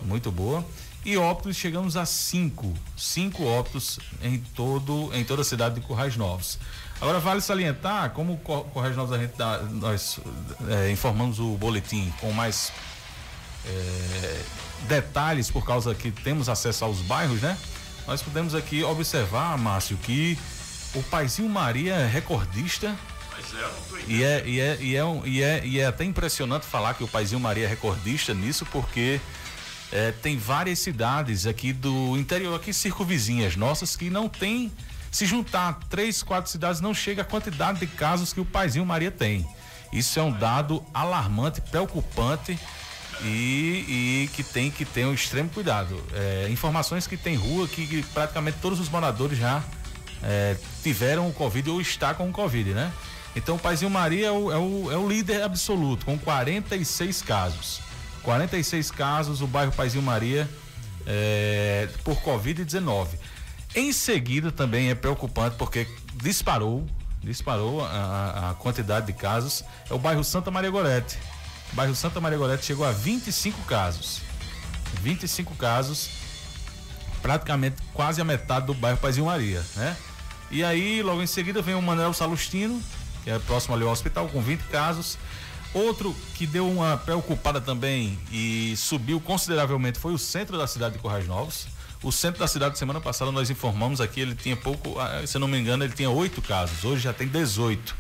muito 0.04 0.32
boa. 0.32 0.66
E 1.04 1.18
óbitos 1.18 1.56
chegamos 1.56 1.96
a 1.98 2.06
cinco, 2.06 2.74
cinco 2.98 3.46
óbitos 3.46 4.00
em 4.24 4.40
todo 4.40 5.12
em 5.14 5.24
toda 5.24 5.44
a 5.44 5.46
cidade 5.46 5.76
de 5.76 5.82
Currais 5.82 6.18
Novos. 6.18 6.58
Agora 7.00 7.20
vale 7.20 7.42
salientar, 7.42 8.10
como 8.12 8.38
Currais 8.38 8.96
Novos 8.96 9.14
a 9.14 9.20
gente 9.20 9.36
dá, 9.38 9.60
nós 9.60 10.20
é, 10.68 10.90
informamos 10.90 11.40
o 11.40 11.58
boletim 11.58 12.12
com 12.20 12.32
mais 12.32 12.72
é, 13.68 14.42
detalhes 14.88 15.52
por 15.52 15.64
causa 15.64 15.94
que 15.94 16.10
temos 16.10 16.50
acesso 16.50 16.86
aos 16.86 17.00
bairros, 17.02 17.42
né? 17.42 17.56
Nós 18.08 18.24
podemos 18.24 18.56
aqui 18.56 18.84
observar, 18.84 19.58
Márcio, 19.58 19.98
que 19.98 20.38
o 20.96 21.04
Paizinho 21.04 21.50
Maria 21.50 21.94
é 21.94 22.08
recordista 22.08 22.96
E 24.08 24.24
é, 24.24 24.44
e, 24.46 24.60
é, 24.60 24.78
e, 24.80 24.96
é 24.96 25.06
um, 25.06 25.26
e, 25.26 25.42
é, 25.42 25.66
e 25.66 25.80
é 25.80 25.86
até 25.86 26.04
impressionante 26.04 26.66
falar 26.66 26.94
que 26.94 27.04
o 27.04 27.08
Paizinho 27.08 27.40
Maria 27.40 27.66
é 27.66 27.68
recordista 27.68 28.34
nisso, 28.34 28.66
porque 28.68 29.20
é, 29.92 30.12
tem 30.12 30.38
várias 30.38 30.80
cidades 30.80 31.46
aqui 31.46 31.72
do 31.72 32.18
interior, 32.18 32.56
aqui 32.56 32.74
circunvizinhas 32.74 33.56
nossas, 33.56 33.96
que 33.96 34.10
não 34.10 34.28
tem. 34.28 34.72
Se 35.12 35.26
juntar 35.26 35.80
três, 35.90 36.22
quatro 36.22 36.52
cidades, 36.52 36.82
não 36.82 36.94
chega 36.94 37.22
a 37.22 37.26
quantidade 37.26 37.80
de 37.80 37.88
casos 37.88 38.34
que 38.34 38.40
o 38.40 38.46
Paizinho 38.46 38.86
Maria 38.86 39.12
tem. 39.12 39.48
Isso 39.94 40.20
é 40.20 40.24
um 40.24 40.32
dado 40.32 40.84
alarmante, 40.94 41.62
preocupante 41.62 42.60
e, 43.22 44.28
e 44.28 44.30
que 44.34 44.44
tem 44.44 44.70
que 44.70 44.84
ter 44.84 45.06
um 45.06 45.14
extremo 45.14 45.50
cuidado. 45.50 46.02
É, 46.14 46.50
informações 46.50 47.08
que 47.08 47.16
tem 47.16 47.36
rua 47.36 47.68
que, 47.68 47.88
que, 47.88 48.04
praticamente 48.04 48.58
todos 48.62 48.80
os 48.80 48.90
moradores 48.90 49.38
já 49.38 49.64
é, 50.22 50.58
tiveram 50.84 51.30
o 51.30 51.34
Covid 51.34 51.70
ou 51.70 51.80
está 51.80 52.14
com 52.14 52.30
o 52.30 52.32
Covid, 52.32 52.74
né? 52.74 52.92
Então 53.36 53.56
o 53.56 53.60
Paizinho 53.60 53.92
Maria 53.92 54.28
é 54.28 54.32
o, 54.32 54.52
é 54.52 54.58
o, 54.58 54.92
é 54.92 54.98
o 54.98 55.08
líder 55.08 55.44
absoluto, 55.44 56.06
com 56.06 56.18
46 56.18 57.22
casos. 57.22 57.82
46 58.24 58.92
casos, 58.92 59.42
o 59.42 59.48
bairro 59.48 59.72
Paizinho 59.72 60.04
Maria 60.04 60.50
é, 61.06 61.88
por 62.04 62.16
Covid-19. 62.18 63.08
Em 63.76 63.92
seguida 63.92 64.52
também 64.52 64.90
é 64.90 64.96
preocupante 64.96 65.58
porque 65.58 65.88
disparou, 66.16 66.88
disparou 67.22 67.84
a, 67.86 68.52
a, 68.52 68.54
quantidade 68.56 69.08
de 69.08 69.14
casos, 69.14 69.64
é 69.90 69.94
o 69.94 70.00
bairro 70.00 70.24
Santa 70.24 70.50
Maria 70.50 70.70
Gorete. 70.70 71.18
O 71.74 71.76
bairro 71.76 71.94
Santa 71.94 72.22
Maria 72.22 72.38
Gorete 72.38 72.66
chegou 72.66 72.86
a 72.86 72.92
25 72.92 73.62
casos. 73.64 74.22
25 75.02 75.54
casos, 75.56 76.10
praticamente 77.22 77.76
quase 77.94 78.22
a 78.22 78.24
metade 78.24 78.68
do 78.68 78.74
bairro 78.74 78.98
Paizinho 78.98 79.26
Maria, 79.26 79.64
né? 79.76 79.96
E 80.50 80.64
aí, 80.64 81.02
logo 81.02 81.22
em 81.22 81.28
seguida, 81.28 81.62
vem 81.62 81.76
o 81.76 81.82
Manuel 81.82 82.14
Salustino, 82.14 82.82
que 83.26 83.32
é 83.32 83.40
próximo 83.40 83.74
ali 83.74 83.84
ao 83.84 83.90
hospital, 83.90 84.30
com 84.30 84.40
20 84.40 84.62
casos. 84.66 85.18
Outro 85.74 86.16
que 86.36 86.46
deu 86.46 86.70
uma 86.70 86.96
preocupada 86.96 87.60
também 87.60 88.18
e 88.32 88.76
subiu 88.78 89.20
consideravelmente 89.20 90.00
foi 90.00 90.14
o 90.14 90.18
centro 90.18 90.58
da 90.58 90.68
cidade 90.68 90.94
de 90.94 91.02
Corrais 91.02 91.28
Novos. 91.28 91.68
O 92.04 92.12
centro 92.12 92.40
da 92.40 92.48
cidade, 92.48 92.78
semana 92.78 93.02
passada, 93.02 93.32
nós 93.32 93.50
informamos 93.50 94.00
aqui, 94.00 94.22
ele 94.22 94.36
tinha 94.36 94.56
pouco, 94.56 94.98
ah, 95.00 95.26
se 95.26 95.40
não 95.40 95.48
me 95.48 95.58
engano, 95.60 95.84
ele 95.84 95.92
tinha 95.92 96.10
oito 96.10 96.40
casos. 96.40 96.86
Hoje 96.86 97.02
já 97.02 97.12
tem 97.12 97.28
18. 97.28 97.96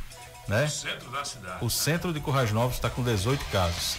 Né? 0.47 0.65
O 0.65 0.69
centro 0.69 1.09
da 1.09 1.25
cidade. 1.25 1.65
O 1.65 1.69
centro 1.71 2.13
de 2.13 2.19
Corrais 2.19 2.51
Novos 2.51 2.75
está 2.75 2.87
com 2.87 3.01
18 3.01 3.43
casos. 3.45 3.97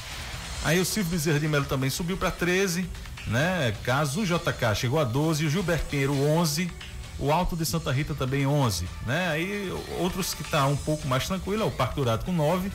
Aí 0.64 0.80
o 0.80 0.84
Silvio 0.84 1.10
Bezerra 1.10 1.40
de 1.40 1.48
Melo 1.48 1.64
também 1.64 1.90
subiu 1.90 2.16
para 2.16 2.30
13, 2.30 2.88
né? 3.26 3.74
Caso 3.82 4.20
o 4.20 4.24
JK 4.24 4.74
chegou 4.76 5.00
a 5.00 5.04
12, 5.04 5.44
o 5.44 5.50
Gilberto 5.50 5.86
Pinheiro 5.86 6.14
11, 6.14 6.70
o 7.18 7.32
Alto 7.32 7.56
de 7.56 7.64
Santa 7.64 7.90
Rita 7.92 8.14
também 8.14 8.46
11, 8.46 8.86
né? 9.06 9.28
Aí 9.28 9.72
outros 9.98 10.34
que 10.34 10.44
tá 10.44 10.66
um 10.66 10.76
pouco 10.76 11.06
mais 11.08 11.26
tranquilo, 11.26 11.62
é 11.62 11.66
o 11.66 11.70
Parque 11.70 11.96
Dourado 11.96 12.24
com 12.24 12.32
9, 12.32 12.70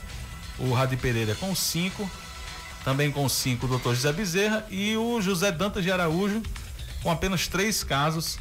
o 0.58 0.72
Radi 0.72 0.96
Pereira 0.96 1.34
com 1.34 1.54
5, 1.54 2.10
também 2.84 3.10
com 3.10 3.28
5 3.28 3.66
o 3.66 3.78
Dr. 3.78 3.90
José 3.90 4.12
Bezerra 4.12 4.66
e 4.70 4.96
o 4.96 5.20
José 5.20 5.52
Dantas 5.52 5.84
de 5.84 5.90
Araújo 5.90 6.42
com 7.02 7.10
apenas 7.10 7.48
três 7.48 7.82
casos. 7.82 8.38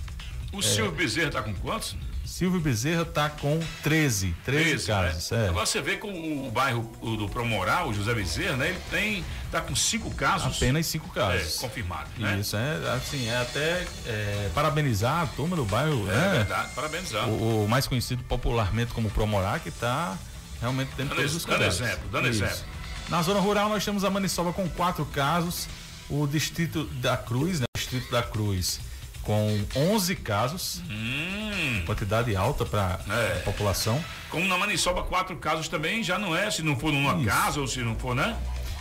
O 0.52 0.60
é, 0.60 0.62
Silvio 0.62 0.92
Bezerra 0.92 1.32
tá 1.32 1.42
com 1.42 1.54
quantos? 1.56 1.96
Silvio 2.32 2.62
Bezerra 2.62 3.02
está 3.02 3.30
com 3.30 3.60
13, 3.84 4.34
13, 4.46 4.64
13 4.64 4.88
casos. 4.88 5.32
Né? 5.32 5.46
É. 5.46 5.50
Agora 5.50 5.66
você 5.66 5.82
vê 5.82 5.98
com 5.98 6.48
o 6.48 6.50
bairro 6.50 6.90
o 7.02 7.18
do 7.18 7.28
Promoral, 7.28 7.90
o 7.90 7.94
José 7.94 8.14
Bezerra, 8.14 8.56
né? 8.56 8.70
Ele 8.70 8.80
tem, 8.90 9.26
tá 9.52 9.60
com 9.60 9.76
cinco 9.76 10.10
casos. 10.12 10.56
Apenas 10.56 10.86
cinco 10.86 11.10
casos. 11.10 11.58
É, 11.58 11.60
confirmados, 11.60 12.14
né? 12.18 12.40
Isso, 12.40 12.56
é, 12.56 12.94
assim, 12.96 13.28
é 13.28 13.38
até 13.38 13.86
é, 14.06 14.50
parabenizar 14.56 15.24
a 15.24 15.28
turma 15.28 15.58
do 15.58 15.66
bairro, 15.66 16.10
é, 16.10 16.16
né? 16.16 16.30
verdade, 16.38 16.74
parabenizar. 16.74 17.28
O, 17.28 17.66
o, 17.66 17.68
mais 17.68 17.86
conhecido 17.86 18.24
popularmente 18.24 18.94
como 18.94 19.12
Promorar, 19.12 19.60
que 19.60 19.68
está 19.68 20.18
realmente 20.62 20.92
tendo 20.96 21.10
dando 21.10 21.18
todos 21.18 21.36
os 21.36 21.44
Dando 21.44 21.66
exemplo, 21.66 22.10
dando 22.10 22.30
Isso. 22.30 22.46
exemplo. 22.46 22.64
Na 23.10 23.22
zona 23.22 23.42
rural 23.42 23.68
nós 23.68 23.84
temos 23.84 24.06
a 24.06 24.10
Maniçoba 24.10 24.54
com 24.54 24.70
quatro 24.70 25.06
casos, 25.06 25.68
o 26.10 26.26
distrito 26.26 26.86
da 27.02 27.18
Cruz, 27.18 27.60
né? 27.60 27.66
O 27.76 27.78
distrito 27.78 28.10
da 28.10 28.24
Cruz 28.24 28.80
com 29.24 29.64
11 29.76 30.16
casos, 30.16 30.82
hum. 30.90 31.84
quantidade 31.86 32.36
alta 32.36 32.66
para 32.66 33.00
é. 33.10 33.38
a 33.40 33.44
população. 33.44 34.04
Como 34.30 34.48
na 34.48 34.58
Maniçoba, 34.58 35.04
quatro 35.04 35.36
casos 35.38 35.68
também 35.68 36.04
já 36.04 36.18
não 36.18 36.36
é, 36.36 36.50
se 36.50 36.64
não 36.64 36.76
for 36.76 36.92
numa 36.92 37.16
Isso. 37.16 37.26
casa 37.26 37.60
ou 37.60 37.68
se 37.68 37.80
não 37.80 37.96
for, 37.96 38.16
né? 38.16 38.36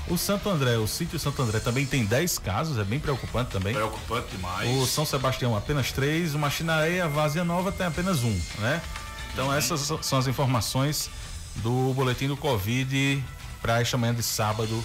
O 0.08 0.16
Santo 0.16 0.48
André, 0.48 0.76
o 0.76 0.88
sítio 0.88 1.18
Santo 1.18 1.40
André 1.42 1.60
também 1.60 1.86
tem 1.86 2.04
10 2.04 2.38
casos, 2.38 2.78
é 2.78 2.84
bem 2.84 2.98
preocupante 2.98 3.50
também. 3.50 3.74
Preocupante 3.74 4.28
demais. 4.34 4.68
O 4.70 4.86
São 4.86 5.04
Sebastião 5.04 5.54
apenas 5.54 5.92
três, 5.92 6.34
o 6.34 6.38
Machinareia, 6.38 7.04
a 7.04 7.08
Vazia 7.08 7.44
Nova 7.44 7.70
tem 7.70 7.86
apenas 7.86 8.24
um, 8.24 8.40
né? 8.58 8.82
Então 9.32 9.46
uhum. 9.46 9.54
essas 9.54 9.92
são 10.02 10.18
as 10.18 10.26
informações 10.26 11.10
do 11.56 11.92
boletim 11.94 12.26
do 12.26 12.36
Covid 12.36 13.22
para 13.60 13.80
esta 13.80 13.96
manhã 13.96 14.14
de 14.14 14.22
sábado 14.22 14.82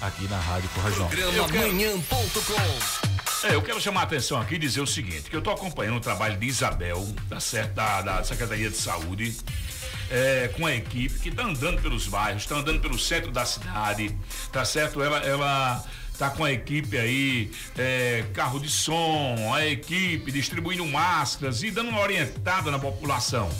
aqui 0.00 0.26
na 0.28 0.38
Rádio 0.40 0.68
Corrajão. 0.70 1.08
Programa 1.08 1.48
manhã.com 1.48 3.23
é, 3.44 3.54
eu 3.54 3.62
quero 3.62 3.80
chamar 3.80 4.00
a 4.00 4.04
atenção 4.04 4.40
aqui 4.40 4.54
e 4.54 4.58
dizer 4.58 4.80
o 4.80 4.86
seguinte, 4.86 5.28
que 5.28 5.36
eu 5.36 5.40
estou 5.40 5.52
acompanhando 5.52 5.96
o 5.96 6.00
trabalho 6.00 6.36
de 6.36 6.46
Isabel, 6.46 7.06
da, 7.28 7.38
da, 7.66 8.02
da 8.02 8.24
Secretaria 8.24 8.70
de 8.70 8.76
Saúde, 8.76 9.36
é, 10.10 10.48
com 10.56 10.66
a 10.66 10.74
equipe 10.74 11.18
que 11.18 11.28
está 11.28 11.44
andando 11.44 11.80
pelos 11.82 12.06
bairros, 12.06 12.42
está 12.42 12.56
andando 12.56 12.80
pelo 12.80 12.98
centro 12.98 13.30
da 13.30 13.44
cidade, 13.44 14.16
tá 14.50 14.64
certo? 14.64 15.02
Ela, 15.02 15.18
ela 15.18 15.84
tá 16.18 16.30
com 16.30 16.44
a 16.44 16.52
equipe 16.52 16.96
aí, 16.96 17.50
é, 17.76 18.24
carro 18.32 18.58
de 18.58 18.68
som, 18.68 19.52
a 19.54 19.66
equipe 19.66 20.30
distribuindo 20.32 20.86
máscaras 20.86 21.62
e 21.62 21.70
dando 21.70 21.90
uma 21.90 22.00
orientada 22.00 22.70
na 22.70 22.78
população. 22.78 23.50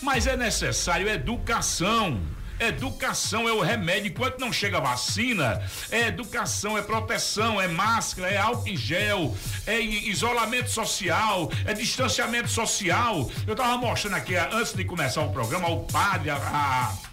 Mas 0.00 0.26
é 0.26 0.36
necessário 0.36 1.08
educação 1.08 2.20
Educação 2.60 3.48
é 3.48 3.52
o 3.52 3.60
remédio. 3.60 4.08
Enquanto 4.08 4.38
não 4.38 4.52
chega 4.52 4.78
a 4.78 4.80
vacina, 4.80 5.62
é 5.90 6.08
educação, 6.08 6.76
é 6.76 6.82
proteção, 6.82 7.60
é 7.60 7.68
máscara, 7.68 8.28
é 8.28 8.36
álcool 8.36 8.68
em 8.68 8.76
gel, 8.76 9.36
é 9.66 9.80
isolamento 9.80 10.70
social, 10.70 11.50
é 11.64 11.72
distanciamento 11.72 12.48
social. 12.48 13.30
Eu 13.46 13.54
tava 13.54 13.76
mostrando 13.76 14.14
aqui, 14.16 14.36
antes 14.36 14.72
de 14.72 14.84
começar 14.84 15.22
o 15.22 15.32
programa, 15.32 15.68
o 15.68 15.84
padre, 15.84 16.30
a, 16.30 16.36
a 16.36 17.08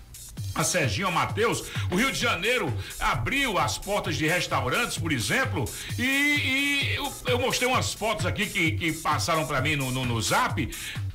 a 0.55 0.63
Serginho, 0.63 1.09
a 1.09 1.11
Matheus, 1.11 1.65
o 1.91 1.97
Rio 1.97 2.11
de 2.11 2.17
Janeiro 2.17 2.73
abriu 2.97 3.57
as 3.57 3.77
portas 3.77 4.15
de 4.15 4.25
restaurantes, 4.25 4.97
por 4.97 5.11
exemplo, 5.11 5.65
e, 5.99 6.01
e 6.01 6.95
eu, 6.95 7.13
eu, 7.27 7.39
mostrei 7.39 7.67
umas 7.67 7.93
fotos 7.93 8.25
aqui 8.25 8.45
que, 8.45 8.71
que 8.71 8.93
passaram 8.93 9.45
para 9.45 9.59
mim 9.59 9.75
no, 9.75 9.91
no, 9.91 10.05
no 10.05 10.21
zap. 10.21 10.73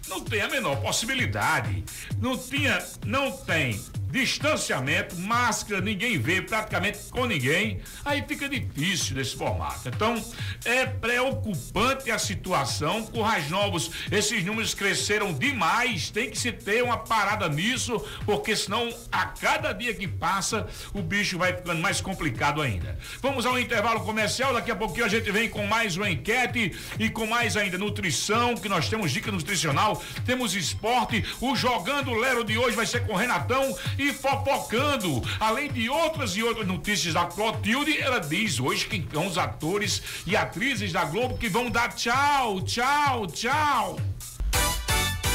Não 0.08 0.20
tem 0.20 0.42
a 0.42 0.48
menor 0.48 0.76
possibilidade. 0.82 1.82
Não 2.18 2.36
tinha, 2.36 2.84
não 3.06 3.32
tem 3.32 3.80
distanciamento, 4.10 5.16
máscara, 5.18 5.80
ninguém 5.80 6.18
vê 6.18 6.42
praticamente 6.42 6.98
com 7.10 7.26
ninguém, 7.26 7.80
aí 8.04 8.24
fica 8.26 8.48
difícil 8.48 9.16
nesse 9.16 9.36
formato. 9.36 9.88
Então, 9.88 10.22
é 10.64 10.84
preocupante 10.84 12.10
a 12.10 12.18
situação. 12.18 13.04
Com 13.06 13.22
Rais 13.22 13.48
Novos, 13.48 13.90
esses 14.10 14.44
números 14.44 14.74
cresceram 14.74 15.32
demais, 15.32 16.10
tem 16.10 16.30
que 16.30 16.38
se 16.38 16.52
ter 16.52 16.82
uma 16.82 16.98
parada 16.98 17.48
nisso, 17.48 18.04
porque 18.24 18.54
senão 18.56 18.92
a 19.10 19.26
cada 19.26 19.72
dia 19.72 19.94
que 19.94 20.08
passa, 20.08 20.66
o 20.92 21.02
bicho 21.02 21.38
vai 21.38 21.54
ficando 21.54 21.80
mais 21.80 22.00
complicado 22.00 22.60
ainda. 22.60 22.98
Vamos 23.22 23.46
ao 23.46 23.58
intervalo 23.58 24.00
comercial, 24.00 24.52
daqui 24.52 24.70
a 24.70 24.76
pouquinho 24.76 25.06
a 25.06 25.08
gente 25.08 25.30
vem 25.30 25.48
com 25.48 25.66
mais 25.66 25.96
uma 25.96 26.10
enquete 26.10 26.76
e 26.98 27.08
com 27.08 27.26
mais 27.26 27.56
ainda 27.56 27.78
nutrição, 27.78 28.54
que 28.54 28.68
nós 28.68 28.88
temos 28.88 29.12
dica 29.12 29.30
nutricional, 29.30 30.02
temos 30.26 30.54
esporte, 30.54 31.24
o 31.40 31.54
Jogando 31.54 32.12
Lero 32.14 32.44
de 32.44 32.58
hoje 32.58 32.76
vai 32.76 32.86
ser 32.86 33.06
com 33.06 33.14
Renatão 33.14 33.76
e 34.00 34.12
fofocando. 34.12 35.22
Além 35.38 35.70
de 35.72 35.88
outras 35.88 36.36
e 36.36 36.42
outras 36.42 36.66
notícias 36.66 37.14
da 37.14 37.26
Clotilde, 37.26 37.98
ela 37.98 38.18
diz 38.18 38.58
hoje 38.58 38.86
quem 38.86 39.06
são 39.12 39.26
os 39.26 39.36
atores 39.36 40.02
e 40.26 40.36
atrizes 40.36 40.92
da 40.92 41.04
Globo 41.04 41.36
que 41.36 41.48
vão 41.48 41.70
dar 41.70 41.94
tchau, 41.94 42.60
tchau, 42.62 43.26
tchau. 43.26 43.98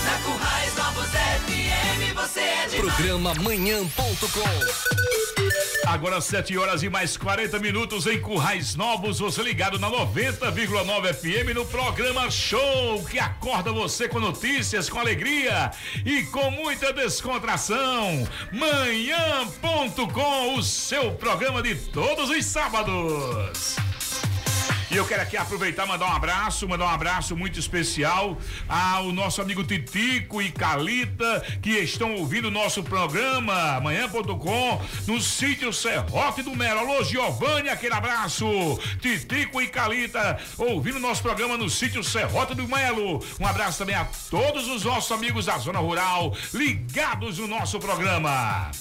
Na 0.05 0.17
Currais 0.19 0.75
Novos 0.75 1.07
FM, 1.07 2.13
você 2.13 2.39
é 2.39 2.67
de 2.67 2.77
Programa 2.77 3.33
Manhã.com 3.41 3.97
Agora 5.87 6.21
7 6.21 6.55
horas 6.57 6.83
e 6.83 6.89
mais 6.89 7.17
40 7.17 7.57
minutos 7.57 8.05
em 8.05 8.21
Currais 8.21 8.75
Novos, 8.75 9.17
você 9.17 9.41
ligado 9.41 9.79
na 9.79 9.89
90,9 9.89 11.13
FM 11.13 11.55
no 11.55 11.65
programa 11.65 12.29
Show, 12.29 13.03
que 13.09 13.17
acorda 13.17 13.71
você 13.71 14.07
com 14.07 14.19
notícias, 14.19 14.89
com 14.89 14.99
alegria 14.99 15.71
e 16.05 16.21
com 16.25 16.51
muita 16.51 16.93
descontração. 16.93 18.27
Manhã.com, 18.51 20.55
o 20.55 20.61
seu 20.61 21.13
programa 21.13 21.63
de 21.63 21.73
todos 21.73 22.29
os 22.29 22.45
sábados. 22.45 23.75
E 24.95 24.97
eu 24.97 25.05
quero 25.05 25.23
aqui 25.23 25.35
aproveitar 25.35 25.85
mandar 25.85 26.05
um 26.05 26.15
abraço, 26.15 26.69
mandar 26.69 26.85
um 26.85 26.89
abraço 26.89 27.35
muito 27.35 27.59
especial 27.59 28.37
ao 28.65 29.11
nosso 29.11 29.41
amigo 29.41 29.61
Titico 29.61 30.41
e 30.41 30.49
Calita 30.49 31.45
que 31.61 31.71
estão 31.71 32.15
ouvindo 32.15 32.47
o 32.47 32.51
nosso 32.51 32.81
programa 32.81 33.75
amanhã.com 33.75 34.81
no 35.05 35.19
sítio 35.19 35.73
Serrote 35.73 36.43
do 36.43 36.55
Melo. 36.55 36.79
Alô, 36.79 37.03
Giovanni, 37.03 37.67
aquele 37.67 37.93
abraço. 37.93 38.47
Titico 39.01 39.61
e 39.61 39.67
Calita 39.67 40.39
ouvindo 40.57 40.95
o 40.95 41.01
nosso 41.01 41.21
programa 41.21 41.57
no 41.57 41.69
sítio 41.69 42.01
Serrote 42.01 42.55
do 42.55 42.65
Melo. 42.65 43.21
Um 43.37 43.45
abraço 43.45 43.79
também 43.79 43.95
a 43.95 44.07
todos 44.29 44.65
os 44.69 44.85
nossos 44.85 45.11
amigos 45.11 45.47
da 45.47 45.57
zona 45.57 45.79
rural 45.79 46.33
ligados 46.53 47.37
no 47.37 47.49
nosso 47.49 47.79
programa. 47.79 48.71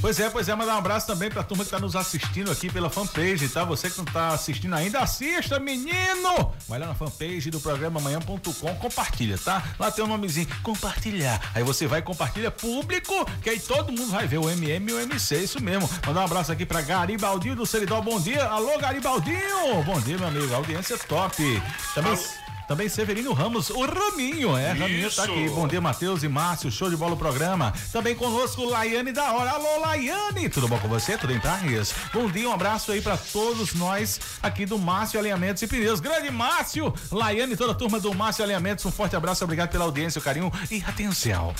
Pois 0.00 0.18
é, 0.18 0.30
pois 0.30 0.48
é, 0.48 0.54
mandar 0.54 0.76
um 0.76 0.78
abraço 0.78 1.06
também 1.06 1.28
pra 1.28 1.42
turma 1.42 1.62
que 1.62 1.70
tá 1.70 1.78
nos 1.78 1.94
assistindo 1.94 2.50
aqui 2.50 2.72
pela 2.72 2.88
fanpage, 2.88 3.46
tá? 3.50 3.64
Você 3.64 3.90
que 3.90 3.98
não 3.98 4.06
tá 4.06 4.28
assistindo 4.28 4.74
ainda, 4.74 5.00
assista, 5.00 5.60
menino! 5.60 6.54
Vai 6.66 6.78
lá 6.78 6.86
na 6.86 6.94
fanpage 6.94 7.50
do 7.50 7.60
programa 7.60 8.00
amanhã.com, 8.00 8.74
compartilha, 8.76 9.36
tá? 9.36 9.62
Lá 9.78 9.90
tem 9.90 10.02
o 10.02 10.06
um 10.06 10.10
nomezinho, 10.10 10.48
compartilhar. 10.62 11.38
Aí 11.54 11.62
você 11.62 11.86
vai 11.86 12.00
compartilha 12.00 12.50
público, 12.50 13.26
que 13.42 13.50
aí 13.50 13.60
todo 13.60 13.92
mundo 13.92 14.10
vai 14.10 14.26
ver 14.26 14.38
o 14.38 14.48
MM 14.48 14.90
e 14.90 14.94
o 14.94 15.00
MC, 15.00 15.36
isso 15.36 15.62
mesmo. 15.62 15.88
Mandar 16.06 16.22
um 16.22 16.24
abraço 16.24 16.50
aqui 16.50 16.64
pra 16.64 16.80
Garibaldinho 16.80 17.56
do 17.56 17.66
Seridó, 17.66 18.00
bom 18.00 18.18
dia. 18.18 18.44
Alô, 18.44 18.78
Garibaldinho! 18.78 19.82
Bom 19.84 20.00
dia, 20.00 20.16
meu 20.16 20.28
amigo, 20.28 20.54
audiência 20.54 20.96
top. 20.96 21.62
Também... 21.94 22.12
Alô. 22.12 22.49
Também 22.70 22.88
Severino 22.88 23.32
Ramos, 23.32 23.68
o 23.68 23.84
Raminho, 23.84 24.56
é, 24.56 24.70
Isso. 24.70 24.80
Raminho 24.80 25.10
tá 25.10 25.24
aqui. 25.24 25.48
Bom 25.48 25.66
dia, 25.66 25.80
Matheus 25.80 26.22
e 26.22 26.28
Márcio, 26.28 26.70
show 26.70 26.88
de 26.88 26.96
bola 26.96 27.14
o 27.14 27.16
programa. 27.16 27.74
Também 27.90 28.14
conosco, 28.14 28.64
Laiane 28.64 29.10
da 29.10 29.32
Hora. 29.32 29.50
Alô, 29.50 29.80
Laiane, 29.80 30.48
tudo 30.48 30.68
bom 30.68 30.78
com 30.78 30.86
você? 30.86 31.18
Tudo 31.18 31.32
em 31.32 31.40
paz? 31.40 31.92
Bom 32.14 32.30
dia, 32.30 32.48
um 32.48 32.52
abraço 32.52 32.92
aí 32.92 33.02
para 33.02 33.16
todos 33.16 33.74
nós 33.74 34.20
aqui 34.40 34.64
do 34.66 34.78
Márcio 34.78 35.18
Alinhamentos 35.18 35.60
e 35.64 35.66
Pneus. 35.66 35.98
Grande 35.98 36.30
Márcio, 36.30 36.94
Laiane, 37.10 37.56
toda 37.56 37.72
a 37.72 37.74
turma 37.74 37.98
do 37.98 38.14
Márcio 38.14 38.44
Alinhamentos, 38.44 38.86
um 38.86 38.92
forte 38.92 39.16
abraço, 39.16 39.42
obrigado 39.42 39.70
pela 39.70 39.84
audiência, 39.84 40.20
o 40.20 40.22
carinho 40.22 40.52
e 40.70 40.80
atenção. 40.86 41.52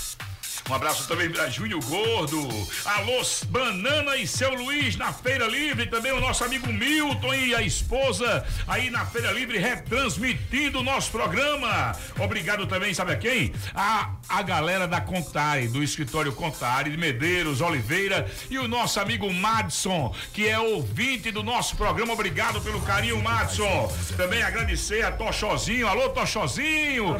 Um 0.69 0.75
abraço 0.75 1.09
também 1.09 1.31
para 1.31 1.49
Júnior 1.49 1.83
Gordo. 1.85 2.49
Alô, 2.85 3.23
Banana 3.49 4.17
e 4.17 4.27
seu 4.27 4.55
Luiz 4.55 4.97
na 4.97 5.13
Feira 5.13 5.47
Livre. 5.47 5.87
Também 5.87 6.13
o 6.13 6.21
nosso 6.21 6.45
amigo 6.45 6.73
Milton 6.73 7.35
e 7.35 7.55
a 7.55 7.63
esposa 7.63 8.45
aí 8.69 8.89
na 8.89 9.05
Feira 9.05 9.33
Livre 9.33 9.59
retransmitindo 9.59 10.79
o 10.79 10.83
nosso 10.83 11.11
programa. 11.11 11.97
Obrigado 12.19 12.67
também, 12.67 12.95
sabe 12.95 13.13
a 13.13 13.17
quem? 13.17 13.53
A, 13.75 14.13
a 14.29 14.43
galera 14.43 14.87
da 14.87 15.01
Contare, 15.01 15.67
do 15.69 15.83
escritório 15.83 16.33
Contare, 16.33 16.91
de 16.91 16.97
Medeiros, 16.97 17.61
Oliveira 17.61 18.31
e 18.49 18.59
o 18.59 18.69
nosso 18.69 19.01
amigo 19.01 19.33
Madson, 19.33 20.15
que 20.33 20.47
é 20.47 20.59
ouvinte 20.59 21.31
do 21.31 21.43
nosso 21.43 21.77
programa. 21.77 22.13
Obrigado 22.13 22.61
pelo 22.61 22.81
carinho, 22.83 23.21
Madson. 23.23 23.93
Também 24.17 24.43
agradecer 24.43 25.05
a 25.05 25.11
Tochozinho. 25.11 25.89
Alô, 25.89 26.11
Tochozinho. 26.11 27.17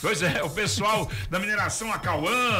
Pois 0.00 0.22
é, 0.22 0.42
o 0.42 0.50
pessoal 0.50 1.08
da 1.30 1.38
mineração 1.38 1.92
Acauã. 1.92 2.53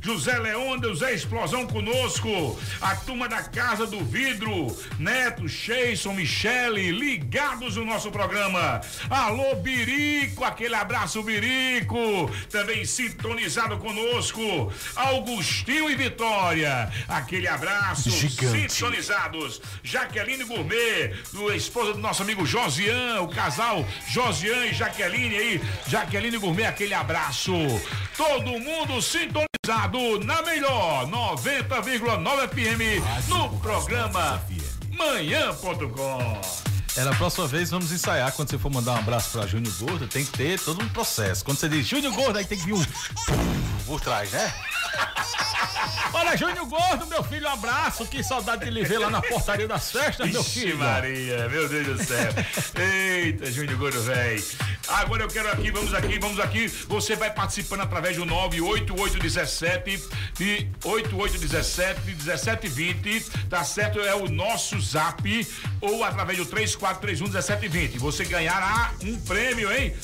José 0.00 0.38
Leôndio, 0.38 0.94
Zé 0.94 1.14
Explosão 1.14 1.66
conosco. 1.66 2.58
A 2.80 2.94
turma 2.94 3.28
da 3.28 3.42
Casa 3.42 3.86
do 3.86 4.04
Vidro, 4.04 4.76
Neto, 4.98 5.48
Cheison, 5.48 6.12
Michele, 6.12 6.90
ligados 6.90 7.76
no 7.76 7.84
nosso 7.84 8.10
programa. 8.10 8.80
Alô, 9.08 9.56
Birico, 9.56 10.44
aquele 10.44 10.74
abraço, 10.74 11.22
Birico. 11.22 12.30
Também 12.50 12.84
sintonizado 12.84 13.78
conosco. 13.78 14.72
Augustinho 14.94 15.90
e 15.90 15.94
Vitória, 15.94 16.90
aquele 17.08 17.48
abraço. 17.48 18.10
Gigante. 18.10 18.72
Sintonizados. 18.72 19.60
Jaqueline 19.82 20.44
Gourmet, 20.44 21.14
do 21.32 21.52
esposa 21.52 21.92
do 21.92 21.98
nosso 21.98 22.22
amigo 22.22 22.44
Josian, 22.44 23.20
o 23.20 23.28
casal 23.28 23.86
Josian 24.08 24.66
e 24.66 24.74
Jaqueline 24.74 25.36
aí. 25.36 25.60
Jaqueline 25.88 26.38
Gourmet, 26.38 26.66
aquele 26.66 26.94
abraço. 26.94 27.52
Todo 28.16 28.58
mundo 28.58 29.02
sintonizado 29.02 29.33
na 29.66 30.42
melhor 30.42 31.06
90,9 31.06 32.48
FM 32.48 33.28
no 33.28 33.48
programa 33.60 34.42
manhã.com. 34.90 36.40
É, 36.96 37.02
na 37.02 37.14
próxima 37.14 37.46
vez 37.46 37.70
vamos 37.70 37.90
ensaiar. 37.90 38.30
Quando 38.32 38.50
você 38.50 38.58
for 38.58 38.70
mandar 38.70 38.92
um 38.92 38.98
abraço 38.98 39.30
pra 39.30 39.46
Júnior 39.46 39.74
Gordo, 39.78 40.06
tem 40.06 40.24
que 40.24 40.32
ter 40.32 40.60
todo 40.60 40.82
um 40.82 40.88
processo. 40.90 41.44
Quando 41.44 41.56
você 41.58 41.68
diz 41.68 41.86
Júnior 41.86 42.12
Gordo, 42.12 42.38
aí 42.38 42.44
tem 42.44 42.58
que 42.58 42.66
vir 42.66 42.74
um 42.74 42.84
por 43.86 44.00
trás, 44.00 44.30
né? 44.30 44.52
Olha, 46.12 46.36
Júnior 46.36 46.66
Gordo, 46.66 47.06
meu 47.06 47.22
filho, 47.24 47.46
um 47.48 47.52
abraço. 47.52 48.06
Que 48.06 48.22
saudade 48.22 48.64
de 48.64 48.70
lhe 48.70 48.84
ver 48.84 48.98
lá 48.98 49.10
na 49.10 49.20
portaria 49.20 49.66
das 49.66 49.90
festas, 49.90 50.30
meu 50.30 50.44
filho. 50.44 50.78
Maria, 50.78 51.48
meu 51.48 51.68
Deus 51.68 51.86
do 51.86 52.04
céu. 52.04 52.32
Eita, 52.76 53.50
Júnior 53.50 53.76
Gordo, 53.78 54.00
velho. 54.02 54.44
Agora 54.86 55.22
eu 55.24 55.28
quero 55.28 55.50
aqui, 55.50 55.70
vamos 55.70 55.94
aqui, 55.94 56.18
vamos 56.18 56.38
aqui. 56.38 56.68
Você 56.68 57.16
vai 57.16 57.32
participando 57.32 57.80
através 57.80 58.16
do 58.16 58.24
98817 58.24 60.02
de 60.34 60.68
8817 60.84 62.00
1720, 62.04 63.30
tá 63.48 63.64
certo? 63.64 63.98
É 64.00 64.14
o 64.14 64.28
nosso 64.28 64.78
zap 64.80 65.46
ou 65.80 66.04
através 66.04 66.38
do 66.38 66.46
3431 66.46 67.24
1720. 67.24 67.98
Você 67.98 68.24
ganhará 68.24 68.92
um 69.02 69.18
prêmio, 69.20 69.72
hein? 69.72 69.94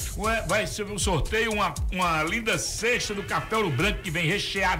Vai 0.48 0.66
ser 0.66 0.84
um 0.84 0.98
sorteio, 0.98 1.52
uma, 1.52 1.74
uma 1.92 2.22
linda 2.22 2.58
cesta 2.58 3.14
do 3.14 3.22
Café 3.22 3.56
Ouro 3.56 3.70
Branco 3.70 4.00
que 4.00 4.10
vem 4.10 4.26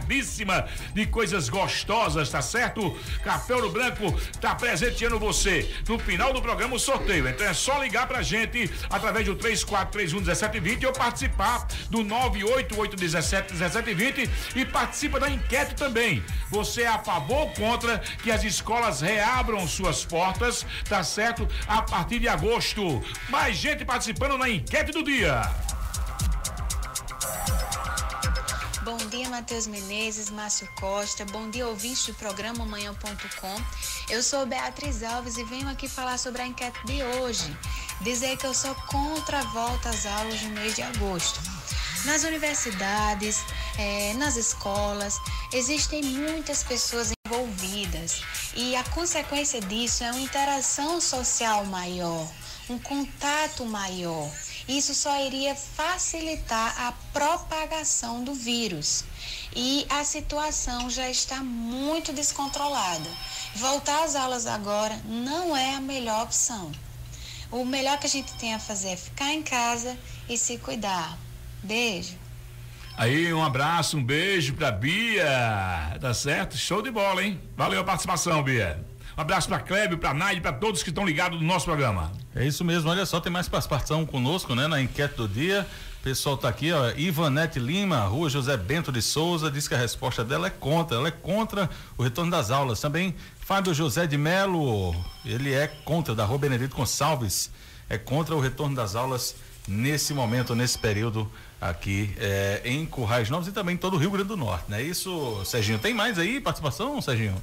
recheadíssima 0.01 0.67
de 0.95 1.07
coisas 1.07 1.49
gostosas, 1.49 2.31
tá 2.31 2.43
certo? 2.43 2.97
Café 3.23 3.55
Ouro 3.55 3.71
Branco 3.71 4.13
tá 4.41 4.55
presenteando 4.55 5.19
você. 5.19 5.71
No 5.89 5.99
final 5.99 6.33
do 6.33 6.43
programa, 6.43 6.75
o 6.75 6.79
sorteio. 6.79 7.29
Então 7.29 7.47
é 7.47 7.53
só 7.53 7.83
ligar 7.83 8.07
pra 8.07 8.23
gente 8.23 8.71
através 8.89 9.27
do 9.27 9.35
3431 9.35 10.21
1720 10.21 10.87
ou 10.87 10.93
participar 10.93 11.67
do 11.89 12.03
98817 12.03 13.53
1720 13.53 14.31
e 14.57 14.65
participa 14.65 15.21
da 15.21 15.31
enquete 15.31 15.75
também. 15.75 16.23
Você 16.51 16.83
é 16.83 16.89
a 16.89 16.99
favor 16.99 17.41
ou 17.41 17.51
contra 17.51 17.99
que 17.99 18.31
as 18.31 18.43
escolas 18.45 19.01
reabram 19.01 19.67
suas 19.67 20.05
portas, 20.05 20.67
tá 20.89 21.03
certo? 21.03 21.49
A 21.67 21.83
partir 21.83 22.19
de 22.19 22.29
agosto. 22.29 23.03
Mais 23.29 23.57
gente 23.57 23.85
participando 23.85 24.37
na 24.37 24.49
enquete 24.49 24.93
do 24.93 25.03
dia. 25.03 25.43
Bom 28.83 28.97
dia, 28.97 29.29
Matheus 29.29 29.66
Menezes, 29.66 30.31
Márcio 30.31 30.66
Costa. 30.81 31.27
Bom 31.27 31.51
dia, 31.51 31.69
ouvintes 31.69 32.07
do 32.07 32.14
programa 32.14 32.64
Manhã.com. 32.64 33.62
Eu 34.09 34.23
sou 34.23 34.47
Beatriz 34.47 35.03
Alves 35.03 35.37
e 35.37 35.45
venho 35.45 35.69
aqui 35.69 35.87
falar 35.87 36.16
sobre 36.16 36.40
a 36.40 36.47
enquete 36.47 36.79
de 36.87 37.03
hoje. 37.03 37.55
Dizer 38.01 38.38
que 38.38 38.47
eu 38.47 38.55
sou 38.55 38.75
contra 38.87 39.40
a 39.40 39.43
volta 39.43 39.90
às 39.90 40.07
aulas 40.07 40.40
no 40.40 40.51
mês 40.53 40.75
de 40.75 40.81
agosto. 40.81 41.38
Nas 42.07 42.25
universidades, 42.25 43.45
é, 43.77 44.14
nas 44.14 44.37
escolas, 44.37 45.19
existem 45.53 46.03
muitas 46.03 46.62
pessoas 46.62 47.12
envolvidas 47.27 48.23
e 48.57 48.75
a 48.77 48.85
consequência 48.85 49.61
disso 49.61 50.03
é 50.05 50.11
uma 50.11 50.21
interação 50.21 51.03
social 51.03 51.66
maior, 51.66 52.27
um 52.71 52.79
contato 52.79 53.66
maior. 53.66 54.31
Isso 54.71 54.95
só 54.95 55.21
iria 55.27 55.57
facilitar 55.57 56.81
a 56.81 56.93
propagação 57.13 58.23
do 58.23 58.33
vírus. 58.33 59.05
E 59.55 59.85
a 59.91 60.05
situação 60.05 60.89
já 60.89 61.11
está 61.11 61.43
muito 61.43 62.13
descontrolada. 62.13 63.11
Voltar 63.57 64.05
às 64.05 64.15
aulas 64.15 64.47
agora 64.47 64.97
não 65.05 65.57
é 65.57 65.75
a 65.75 65.81
melhor 65.81 66.23
opção. 66.23 66.71
O 67.51 67.65
melhor 67.65 67.99
que 67.99 68.07
a 68.07 68.11
gente 68.11 68.33
tem 68.35 68.55
a 68.55 68.61
fazer 68.61 68.91
é 68.91 68.97
ficar 68.97 69.35
em 69.35 69.43
casa 69.43 69.99
e 70.29 70.39
se 70.39 70.57
cuidar. 70.57 71.19
Beijo. 71.65 72.17
Aí, 72.97 73.35
um 73.35 73.43
abraço, 73.43 73.97
um 73.97 74.05
beijo 74.05 74.55
pra 74.55 74.71
Bia. 74.71 75.99
Tá 76.01 76.15
certo? 76.15 76.57
Show 76.57 76.81
de 76.81 76.93
bola, 76.93 77.25
hein? 77.25 77.41
Valeu 77.57 77.81
a 77.81 77.85
participação, 77.85 78.41
Bia. 78.41 78.81
Um 79.16 79.20
abraço 79.20 79.49
para 79.49 79.59
Clébio, 79.61 79.99
para 79.99 80.14
Naide, 80.14 80.40
para 80.40 80.53
todos 80.53 80.83
que 80.83 80.90
estão 80.90 81.05
ligados 81.05 81.40
no 81.40 81.46
nosso 81.46 81.64
programa. 81.64 82.12
É 82.35 82.46
isso 82.46 82.64
mesmo, 82.64 82.90
olha 82.90 83.05
só, 83.05 83.20
tem 83.20 83.33
mais 83.33 83.49
participação 83.49 84.07
conosco, 84.07 84.55
né, 84.55 84.66
na 84.66 84.81
enquete 84.81 85.16
do 85.16 85.29
dia. 85.29 85.66
O 86.01 86.03
pessoal 86.03 86.37
tá 86.37 86.49
aqui, 86.49 86.73
ó, 86.73 86.90
Ivanete 86.96 87.59
Lima, 87.59 88.01
Rua 88.05 88.31
José 88.31 88.57
Bento 88.57 88.90
de 88.90 89.03
Souza, 89.03 89.51
diz 89.51 89.68
que 89.68 89.75
a 89.75 89.79
resposta 89.79 90.25
dela 90.25 90.46
é 90.46 90.51
contra, 90.51 90.96
ela 90.96 91.09
é 91.09 91.11
contra 91.11 91.68
o 91.99 92.03
retorno 92.03 92.31
das 92.31 92.51
aulas. 92.51 92.81
Também 92.81 93.14
Fábio 93.38 93.75
José 93.75 94.07
de 94.07 94.16
Melo, 94.16 94.94
ele 95.27 95.53
é 95.53 95.66
contra, 95.66 96.14
da 96.14 96.25
Rua 96.25 96.38
Benedito 96.38 96.75
Gonçalves, 96.75 97.51
é 97.88 97.99
contra 97.99 98.35
o 98.35 98.40
retorno 98.40 98.75
das 98.75 98.94
aulas 98.94 99.35
nesse 99.68 100.14
momento, 100.14 100.55
nesse 100.55 100.79
período 100.79 101.31
aqui 101.61 102.14
é, 102.16 102.62
em 102.64 102.87
Currais 102.87 103.29
Novos 103.29 103.49
e 103.49 103.53
também 103.53 103.75
em 103.75 103.79
todo 103.79 103.94
o 103.94 103.99
Rio 103.99 104.11
Grande 104.11 104.29
do 104.29 104.37
Norte, 104.37 104.64
não 104.68 104.79
é 104.79 104.83
isso, 104.83 105.42
Serginho? 105.44 105.79
Tem 105.79 105.92
mais 105.92 106.18
aí 106.18 106.40
participação, 106.40 107.03
Serginho? 107.03 107.37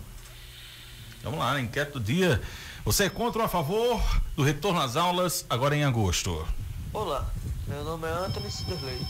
Vamos 1.23 1.39
lá, 1.39 1.59
enquete 1.59 1.93
do 1.93 1.99
dia. 1.99 2.41
Você 2.85 3.05
é 3.05 3.09
contra 3.09 3.41
ou 3.41 3.45
a 3.45 3.49
favor 3.49 4.01
do 4.35 4.43
retorno 4.43 4.79
às 4.79 4.95
aulas 4.95 5.45
agora 5.49 5.75
em 5.75 5.83
agosto? 5.83 6.47
Olá, 6.93 7.25
meu 7.67 7.83
nome 7.83 8.07
é 8.07 8.11
Anthony 8.11 8.49
Siderley 8.49 9.05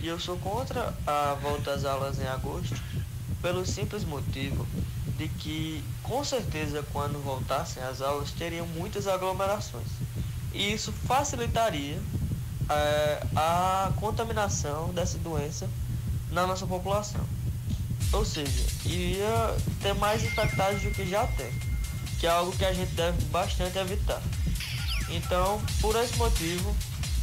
e 0.00 0.08
eu 0.08 0.18
sou 0.18 0.36
contra 0.38 0.92
a 1.06 1.34
volta 1.40 1.72
às 1.72 1.84
aulas 1.84 2.18
em 2.18 2.26
agosto 2.26 2.74
pelo 3.40 3.64
simples 3.64 4.04
motivo 4.04 4.66
de 5.16 5.28
que, 5.28 5.84
com 6.02 6.24
certeza, 6.24 6.84
quando 6.92 7.22
voltassem 7.22 7.82
as 7.82 8.00
aulas, 8.00 8.32
teriam 8.32 8.66
muitas 8.66 9.06
aglomerações. 9.06 9.86
e 10.52 10.72
isso 10.72 10.92
facilitaria 10.92 12.00
é, 12.68 13.22
a 13.36 13.92
contaminação 13.96 14.92
dessa 14.92 15.18
doença 15.18 15.68
na 16.30 16.46
nossa 16.46 16.66
população. 16.66 17.20
Ou 18.14 18.24
seja, 18.24 18.64
iria 18.86 19.56
ter 19.82 19.94
mais 19.94 20.22
infectados 20.22 20.80
do 20.82 20.90
que 20.92 21.04
já 21.04 21.26
tem, 21.26 21.52
que 22.20 22.26
é 22.26 22.30
algo 22.30 22.56
que 22.56 22.64
a 22.64 22.72
gente 22.72 22.92
deve 22.92 23.20
bastante 23.26 23.76
evitar. 23.76 24.22
Então, 25.10 25.60
por 25.80 25.96
esse 25.96 26.16
motivo, 26.16 26.74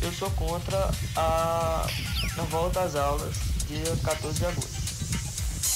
eu 0.01 0.11
sou 0.11 0.29
contra 0.31 0.91
a, 1.15 1.87
a 2.37 2.41
volta 2.49 2.81
às 2.81 2.95
aulas 2.95 3.35
dia 3.67 3.95
14 4.03 4.37
de 4.37 4.45
agosto. 4.45 4.80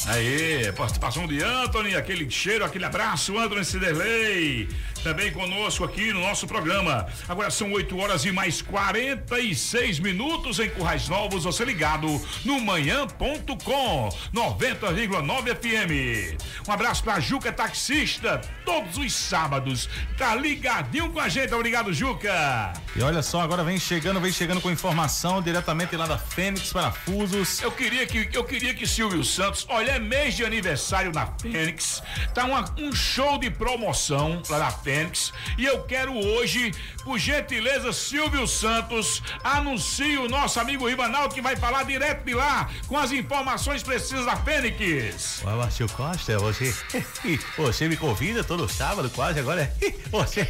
Aí, 0.07 0.71
participação 0.73 1.25
de 1.25 1.41
Anthony, 1.43 1.95
aquele 1.95 2.29
cheiro, 2.29 2.63
aquele 2.63 2.85
abraço, 2.85 3.37
Anthony 3.37 3.65
Ciderley 3.65 4.69
também 5.05 5.31
conosco 5.31 5.83
aqui 5.83 6.11
no 6.11 6.19
nosso 6.19 6.47
programa. 6.47 7.05
Agora 7.29 7.51
são 7.51 7.71
8 7.71 7.95
horas 7.95 8.25
e 8.25 8.31
mais 8.31 8.59
46 8.63 9.99
minutos 9.99 10.57
em 10.59 10.67
Currais 10.67 11.07
Novos, 11.07 11.43
você 11.43 11.63
ligado 11.63 12.07
no 12.43 12.59
manhã.com 12.59 14.09
90,9 14.33 15.55
FM. 15.55 16.67
Um 16.67 16.71
abraço 16.71 17.03
pra 17.03 17.19
Juca 17.19 17.53
Taxista, 17.53 18.41
todos 18.65 18.97
os 18.97 19.13
sábados. 19.13 19.87
Tá 20.17 20.33
ligadinho 20.33 21.11
com 21.11 21.19
a 21.19 21.29
gente, 21.29 21.53
obrigado, 21.53 21.93
Juca. 21.93 22.73
E 22.95 23.01
olha 23.03 23.21
só, 23.21 23.41
agora 23.41 23.63
vem 23.63 23.77
chegando, 23.77 24.19
vem 24.19 24.31
chegando 24.31 24.59
com 24.59 24.71
informação 24.71 25.39
diretamente 25.39 25.95
lá 25.95 26.07
da 26.07 26.17
Fênix 26.17 26.73
Parafusos. 26.73 27.61
Eu 27.61 27.71
queria 27.71 28.07
que 28.07 28.27
eu 28.33 28.43
queria 28.43 28.73
que 28.73 28.87
Silvio 28.87 29.23
Santos, 29.23 29.67
olha, 29.69 29.94
é 29.95 29.99
mês 29.99 30.35
de 30.35 30.43
aniversário 30.43 31.11
na 31.13 31.25
Fênix, 31.25 32.03
tá 32.33 32.43
uma, 32.43 32.65
um 32.77 32.93
show 32.93 33.37
de 33.37 33.49
promoção 33.49 34.41
lá 34.49 34.59
na 34.59 34.71
Fênix. 34.71 35.31
E 35.57 35.65
eu 35.65 35.83
quero 35.83 36.13
hoje, 36.13 36.71
por 37.03 37.17
gentileza, 37.17 37.93
Silvio 37.93 38.45
Santos, 38.45 39.23
anuncie 39.43 40.17
o 40.17 40.27
nosso 40.27 40.59
amigo 40.59 40.87
Ribanaldo 40.87 41.33
que 41.33 41.41
vai 41.41 41.55
falar 41.55 41.83
direto 41.83 42.25
de 42.25 42.33
lá 42.33 42.69
com 42.87 42.97
as 42.97 43.11
informações 43.13 43.83
precisas 43.83 44.25
da 44.25 44.35
Fênix. 44.35 45.41
Olá, 45.43 45.55
Márcio 45.55 45.87
Costa, 45.89 46.37
você, 46.39 46.75
você 47.57 47.87
me 47.87 47.95
convida 47.95 48.43
todo 48.43 48.67
sábado 48.67 49.09
quase 49.11 49.39
agora. 49.39 49.73
Você 50.11 50.45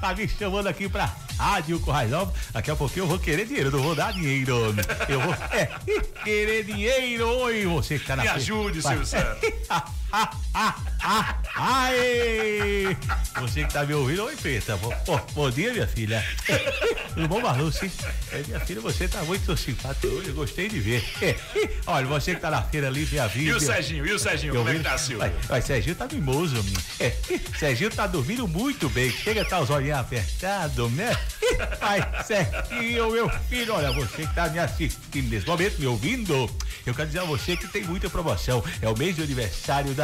tá 0.00 0.14
me 0.14 0.26
chamando 0.26 0.66
aqui 0.66 0.88
pra 0.88 1.08
Rádio 1.38 1.80
Corrais 1.80 2.10
Novos. 2.10 2.34
Daqui 2.52 2.70
a 2.70 2.76
pouquinho 2.76 3.04
eu 3.04 3.08
vou 3.08 3.18
querer 3.18 3.46
dinheiro, 3.46 3.70
não 3.70 3.82
vou 3.82 3.94
dar 3.94 4.12
dinheiro. 4.12 4.74
Eu 5.08 5.20
vou 5.20 5.34
é, 5.52 5.70
querer 6.24 6.64
dinheiro. 6.64 7.28
Oi, 7.28 7.66
você 7.66 7.98
que 7.98 8.06
tá 8.06 8.16
na 8.16 8.22
Me 8.22 8.28
ajude, 8.28 8.82
Silvio 8.82 9.06
Santos. 9.06 9.50
Ai! 11.56 12.96
Você 13.40 13.64
que 13.64 13.72
tá 13.72 13.84
me 13.84 13.94
ouvindo, 13.94 14.24
oi, 14.24 14.36
Preta. 14.36 14.76
Bom, 14.76 15.26
bom 15.32 15.50
dia, 15.50 15.72
minha 15.72 15.88
filha. 15.88 16.24
Tudo 17.14 17.28
bom, 17.28 17.40
Marluce? 17.40 17.90
É, 18.30 18.42
minha 18.46 18.60
filha, 18.60 18.80
você 18.80 19.08
tá 19.08 19.22
muito 19.24 19.56
simpática 19.56 20.06
hoje, 20.06 20.30
gostei 20.30 20.68
de 20.68 20.78
ver. 20.78 21.04
Olha, 21.86 22.06
você 22.06 22.34
que 22.34 22.40
tá 22.40 22.50
na 22.50 22.62
feira 22.62 22.86
ali, 22.86 23.06
minha 23.10 23.26
vida. 23.26 23.50
E 23.50 23.54
o 23.54 23.60
Serginho, 23.60 24.06
e 24.06 24.12
o 24.12 24.18
Serginho, 24.18 24.54
como 24.54 24.68
é 24.68 24.74
que 24.74 24.80
tá, 24.80 24.96
Silvio? 24.96 25.32
Mas, 25.48 25.64
Serginho 25.64 25.96
tá 25.96 26.06
mimoso, 26.10 26.64
é, 27.00 27.10
Serginho 27.58 27.90
tá 27.90 28.06
dormindo 28.06 28.46
muito 28.46 28.88
bem, 28.88 29.10
chega 29.10 29.44
tá 29.44 29.60
os 29.60 29.70
olhinhos 29.70 29.98
apertados, 29.98 30.92
né? 30.92 31.16
Ai, 31.80 32.24
Serginho, 32.24 33.10
meu 33.10 33.28
filho, 33.48 33.74
olha, 33.74 33.90
você 33.92 34.26
que 34.26 34.34
tá 34.34 34.48
me 34.48 34.58
assistindo 34.58 35.28
nesse 35.28 35.46
momento, 35.46 35.78
me 35.78 35.86
ouvindo, 35.86 36.50
eu 36.86 36.94
quero 36.94 37.06
dizer 37.06 37.20
a 37.20 37.24
você 37.24 37.56
que 37.56 37.66
tem 37.68 37.82
muita 37.84 38.10
promoção. 38.10 38.62
É 38.82 38.88
o 38.88 38.96
mês 38.96 39.16
de 39.16 39.22
aniversário 39.22 39.94
da 39.94 40.03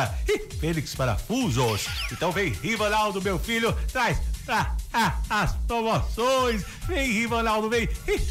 Fênix 0.60 0.94
Parafusos. 0.94 1.86
Então 2.12 2.30
vem, 2.30 2.50
Rivaldo, 2.52 3.22
meu 3.22 3.38
filho, 3.38 3.72
traz 3.92 4.18
ah, 4.48 4.74
ah, 4.92 5.18
as 5.30 5.52
promoções. 5.66 6.64
Vem, 6.86 7.10
Rivaldo, 7.12 7.70
vem, 7.70 7.88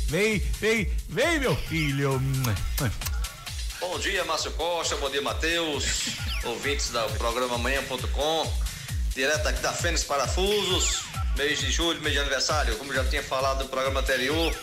vem, 0.08 0.40
vem, 0.40 0.92
vem, 1.08 1.40
meu 1.40 1.56
filho. 1.56 2.22
Bom 3.80 3.98
dia, 4.00 4.26
Márcio 4.26 4.52
Costa, 4.52 4.98
bom 4.98 5.10
dia, 5.10 5.22
Matheus, 5.22 6.10
ouvintes 6.44 6.90
do 6.90 7.02
programa 7.18 7.58
Manhã.com, 7.58 8.54
direto 9.16 9.48
aqui 9.48 9.62
da 9.62 9.72
Fênix 9.72 10.04
Parafusos, 10.04 11.04
mês 11.38 11.60
de 11.60 11.72
julho, 11.72 12.02
mês 12.02 12.14
de 12.14 12.20
aniversário, 12.20 12.76
como 12.78 12.94
já 12.94 13.06
tinha 13.06 13.24
falado 13.24 13.64
no 13.64 13.70
programa 13.70 14.02
anterior. 14.02 14.54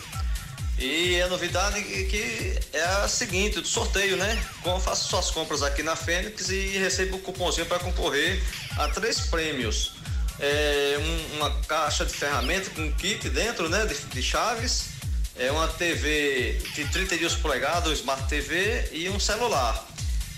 E 0.79 1.19
a 1.21 1.27
novidade 1.27 1.81
que 1.81 2.59
é 2.71 2.83
a 2.83 3.07
seguinte, 3.07 3.59
do 3.59 3.67
sorteio, 3.67 4.15
né? 4.15 4.43
Como 4.61 4.79
faço 4.79 5.09
suas 5.09 5.31
compras 5.31 5.63
aqui 5.63 5.81
na 5.81 5.95
Fênix 5.95 6.49
e 6.49 6.77
recebo 6.77 7.17
um 7.17 7.19
cupomzinho 7.19 7.65
para 7.65 7.79
concorrer 7.79 8.43
a 8.77 8.87
três 8.87 9.21
prêmios. 9.21 9.93
É, 10.39 10.97
um, 10.99 11.37
uma 11.37 11.49
caixa 11.63 12.05
de 12.05 12.13
ferramenta 12.13 12.69
com 12.69 12.91
kit 12.93 13.27
dentro, 13.29 13.67
né? 13.69 13.87
De, 13.87 13.95
de, 13.95 14.21
chaves, 14.21 14.89
é 15.35 15.51
uma 15.51 15.67
TV 15.67 16.61
de 16.75 16.85
32 16.85 17.33
polegadas, 17.35 17.89
um 17.89 17.93
Smart 17.93 18.27
TV 18.27 18.89
e 18.91 19.09
um 19.09 19.19
celular. 19.19 19.83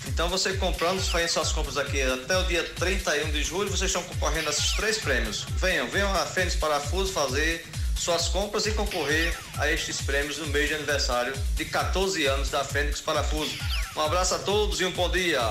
Então 0.08 0.30
você 0.30 0.54
comprando, 0.54 1.02
fazendo 1.02 1.28
suas 1.28 1.52
compras 1.52 1.76
aqui 1.76 2.00
até 2.00 2.38
o 2.38 2.44
dia 2.44 2.64
31 2.76 3.30
de 3.30 3.44
julho, 3.44 3.68
vocês 3.68 3.90
estão 3.90 4.02
concorrendo 4.04 4.48
a 4.48 4.52
esses 4.52 4.72
três 4.72 4.96
prêmios. 4.96 5.44
Venham, 5.56 5.86
venham 5.90 6.10
a 6.14 6.24
Fênix 6.24 6.54
Parafuso 6.54 7.12
fazer 7.12 7.66
suas 8.00 8.28
compras 8.28 8.66
e 8.66 8.72
concorrer 8.72 9.36
a 9.58 9.70
estes 9.70 10.00
prêmios 10.00 10.38
no 10.38 10.46
mês 10.46 10.68
de 10.68 10.74
aniversário 10.74 11.34
de 11.54 11.66
14 11.66 12.24
anos 12.24 12.48
da 12.48 12.64
Fênix 12.64 12.98
Parafuso. 13.00 13.58
Um 13.94 14.00
abraço 14.00 14.34
a 14.34 14.38
todos 14.38 14.80
e 14.80 14.86
um 14.86 14.92
bom 14.92 15.10
dia. 15.10 15.42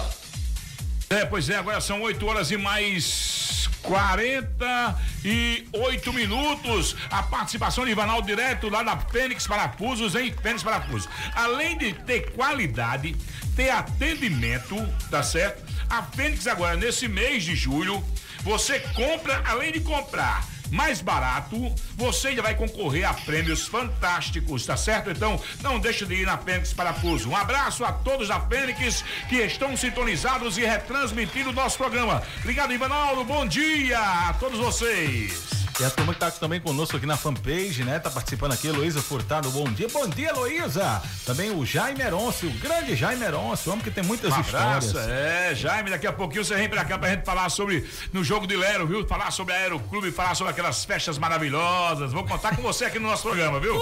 É, 1.12 1.26
pois 1.26 1.48
é, 1.48 1.58
agora 1.58 1.80
são 1.80 2.02
8 2.02 2.26
horas 2.26 2.50
e 2.50 2.58
mais 2.58 3.70
48 3.84 6.12
minutos. 6.12 6.96
A 7.12 7.22
participação 7.22 7.86
de 7.86 7.92
Ivanaldo 7.92 8.26
direto 8.26 8.68
lá 8.68 8.82
da 8.82 8.98
Fênix 8.98 9.46
Parafusos 9.46 10.16
em 10.16 10.34
Fênix 10.34 10.64
Parafusos. 10.64 11.08
Além 11.36 11.78
de 11.78 11.94
ter 11.94 12.32
qualidade, 12.32 13.16
ter 13.56 13.70
atendimento, 13.70 14.76
tá 15.12 15.22
certo? 15.22 15.64
A 15.88 16.02
Fênix 16.02 16.48
agora, 16.48 16.76
nesse 16.76 17.08
mês 17.08 17.44
de 17.44 17.56
julho, 17.56 18.04
você 18.42 18.80
compra, 18.80 19.44
além 19.46 19.72
de 19.72 19.82
comprar 19.82 20.44
mais 20.72 21.02
barato, 21.02 21.74
você 21.96 22.36
já 22.36 22.42
vai 22.42 22.56
concorrer 22.56 23.08
a 23.08 23.14
prêmios 23.14 23.68
fantásticos, 23.68 24.66
tá 24.66 24.78
certo? 24.78 25.10
Então, 25.10 25.42
não 25.62 25.80
deixe 25.80 26.06
de 26.06 26.16
ir 26.16 26.26
na 26.26 26.38
Fênix 26.38 26.74
Parafuso. 26.74 27.30
Um 27.30 27.36
abraço 27.36 27.84
a 27.84 27.92
todos 27.92 28.28
da 28.28 28.40
Fênix 28.40 29.04
que 29.28 29.38
estão 29.38 29.76
sintonizados 29.76 30.58
e 30.58 30.66
retransmitindo 30.66 31.50
o 31.50 31.54
nosso 31.54 31.78
programa. 31.78 32.24
Obrigado, 32.40 32.74
Ivanaldo. 32.74 33.24
Bom 33.24 33.46
dia 33.46 34.00
a 34.00 34.34
todos 34.34 34.60
vocês. 34.60 35.59
E 35.80 35.86
a 35.86 35.90
turma 35.90 36.14
que 36.14 36.20
tá 36.20 36.30
também 36.30 36.60
conosco 36.60 36.98
aqui 36.98 37.06
na 37.06 37.16
fanpage, 37.16 37.86
né? 37.86 38.00
Tá 38.00 38.10
participando 38.10 38.52
aqui, 38.52 38.68
Heloísa 38.68 39.02
Furtado, 39.02 39.50
bom 39.50 39.64
dia. 39.72 39.88
Bom 39.88 40.10
dia, 40.10 40.28
Heloísa. 40.32 41.02
Também 41.26 41.52
o 41.52 41.66
Jaime 41.66 42.02
Eronce, 42.02 42.48
o 42.48 42.52
grande 42.52 42.98
Jaime 42.98 43.24
Eronce, 43.24 43.70
o 43.70 43.72
homem 43.72 43.86
que 43.86 43.90
tem 43.90 44.04
muitas 44.04 44.30
um 44.30 44.36
abraço, 44.36 44.88
histórias. 44.88 45.10
É, 45.10 45.56
Jaime, 45.56 45.90
daqui 45.90 46.06
a 46.06 46.12
pouquinho 46.12 46.44
você 46.44 46.54
vem 46.56 46.68
pra 46.68 46.84
cá 46.84 46.98
pra 46.98 47.10
gente 47.10 47.24
falar 47.24 47.48
sobre, 47.48 47.88
no 48.12 48.26
jogo 48.26 48.46
de 48.46 48.58
Lero, 48.58 48.86
viu? 48.86 49.08
Falar 49.08 49.32
sobre 49.32 49.54
a 49.54 49.58
Aeroclube, 49.58 50.12
falar 50.12 50.36
sobre 50.36 50.52
aquelas 50.52 50.84
festas 50.84 51.18
maravilhosas. 51.18 52.12
Vou 52.12 52.26
contar 52.26 52.58
com 52.58 52.62
você 52.62 52.84
aqui 52.84 53.00
no 53.00 53.08
nosso 53.08 53.24
programa, 53.24 53.58
viu? 53.62 53.74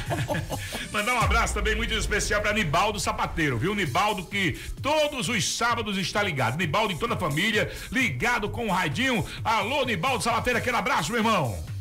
Mandar 0.90 1.12
um 1.12 1.20
abraço 1.20 1.52
também 1.52 1.74
muito 1.74 1.92
especial 1.92 2.40
pra 2.40 2.54
Nibaldo 2.54 2.98
Sapateiro, 2.98 3.58
viu? 3.58 3.74
Nibaldo 3.74 4.24
que 4.24 4.58
todos 4.80 5.28
os 5.28 5.56
sábados 5.58 5.98
está 5.98 6.22
ligado. 6.22 6.56
Nibaldo 6.56 6.94
e 6.94 6.98
toda 6.98 7.16
a 7.16 7.18
família, 7.18 7.70
ligado 7.90 8.48
com 8.48 8.68
o 8.68 8.72
Radinho. 8.72 9.22
Alô, 9.44 9.84
Nibaldo 9.84 10.21
Salateira, 10.22 10.60
aquele 10.60 10.76
abraço, 10.76 11.10
meu 11.10 11.20
irmão. 11.20 11.71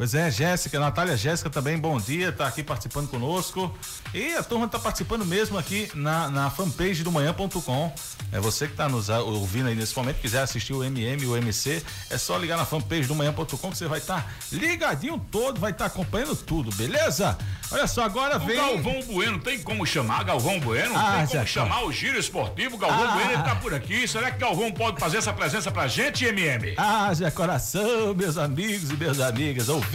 Pois 0.00 0.14
é, 0.14 0.30
Jéssica, 0.30 0.80
Natália 0.80 1.14
Jéssica 1.14 1.50
também, 1.50 1.76
bom 1.76 2.00
dia, 2.00 2.32
tá 2.32 2.46
aqui 2.46 2.62
participando 2.62 3.06
conosco. 3.06 3.70
E 4.14 4.34
a 4.34 4.42
turma 4.42 4.66
tá 4.66 4.78
participando 4.78 5.26
mesmo 5.26 5.58
aqui 5.58 5.90
na, 5.94 6.30
na 6.30 6.50
fanpage 6.50 7.04
do 7.04 7.12
manhã.com. 7.12 7.92
É 8.32 8.40
você 8.40 8.66
que 8.66 8.74
tá 8.74 8.88
nos 8.88 9.10
ouvindo 9.10 9.68
aí 9.68 9.74
nesse 9.74 9.94
momento, 9.94 10.16
quiser 10.16 10.40
assistir 10.40 10.72
o 10.72 10.82
MM, 10.82 11.26
o 11.26 11.36
MC, 11.36 11.84
é 12.08 12.16
só 12.16 12.38
ligar 12.38 12.56
na 12.56 12.64
fanpage 12.64 13.06
do 13.08 13.14
manhã.com 13.14 13.44
que 13.44 13.76
você 13.76 13.86
vai 13.86 13.98
estar 13.98 14.22
tá 14.22 14.28
ligadinho 14.50 15.20
todo, 15.30 15.60
vai 15.60 15.72
estar 15.72 15.84
tá 15.84 15.94
acompanhando 15.94 16.34
tudo, 16.34 16.74
beleza? 16.76 17.36
Olha 17.70 17.86
só, 17.86 18.04
agora 18.04 18.38
o 18.38 18.46
vem. 18.46 18.56
Galvão 18.56 19.02
Bueno, 19.02 19.38
tem 19.38 19.60
como 19.60 19.84
chamar 19.84 20.24
Galvão 20.24 20.58
Bueno? 20.60 20.94
Ah, 20.96 21.18
tem 21.18 21.26
como 21.26 21.46
chamar 21.46 21.84
o 21.84 21.92
Giro 21.92 22.18
Esportivo? 22.18 22.78
Galvão 22.78 23.06
ah, 23.06 23.14
Bueno, 23.16 23.32
ele 23.32 23.42
tá 23.42 23.54
por 23.56 23.74
aqui. 23.74 24.08
Será 24.08 24.30
que 24.30 24.38
Galvão 24.38 24.72
pode 24.72 24.98
fazer 24.98 25.18
essa 25.18 25.32
presença 25.32 25.70
pra 25.70 25.86
gente, 25.86 26.24
MM? 26.24 26.72
Ah, 26.78 27.12
Zé 27.12 27.30
Coração, 27.30 28.14
meus 28.14 28.38
amigos 28.38 28.90
e 28.90 28.96
minhas 28.96 29.20
amigas, 29.20 29.68
ouvintes 29.68 29.89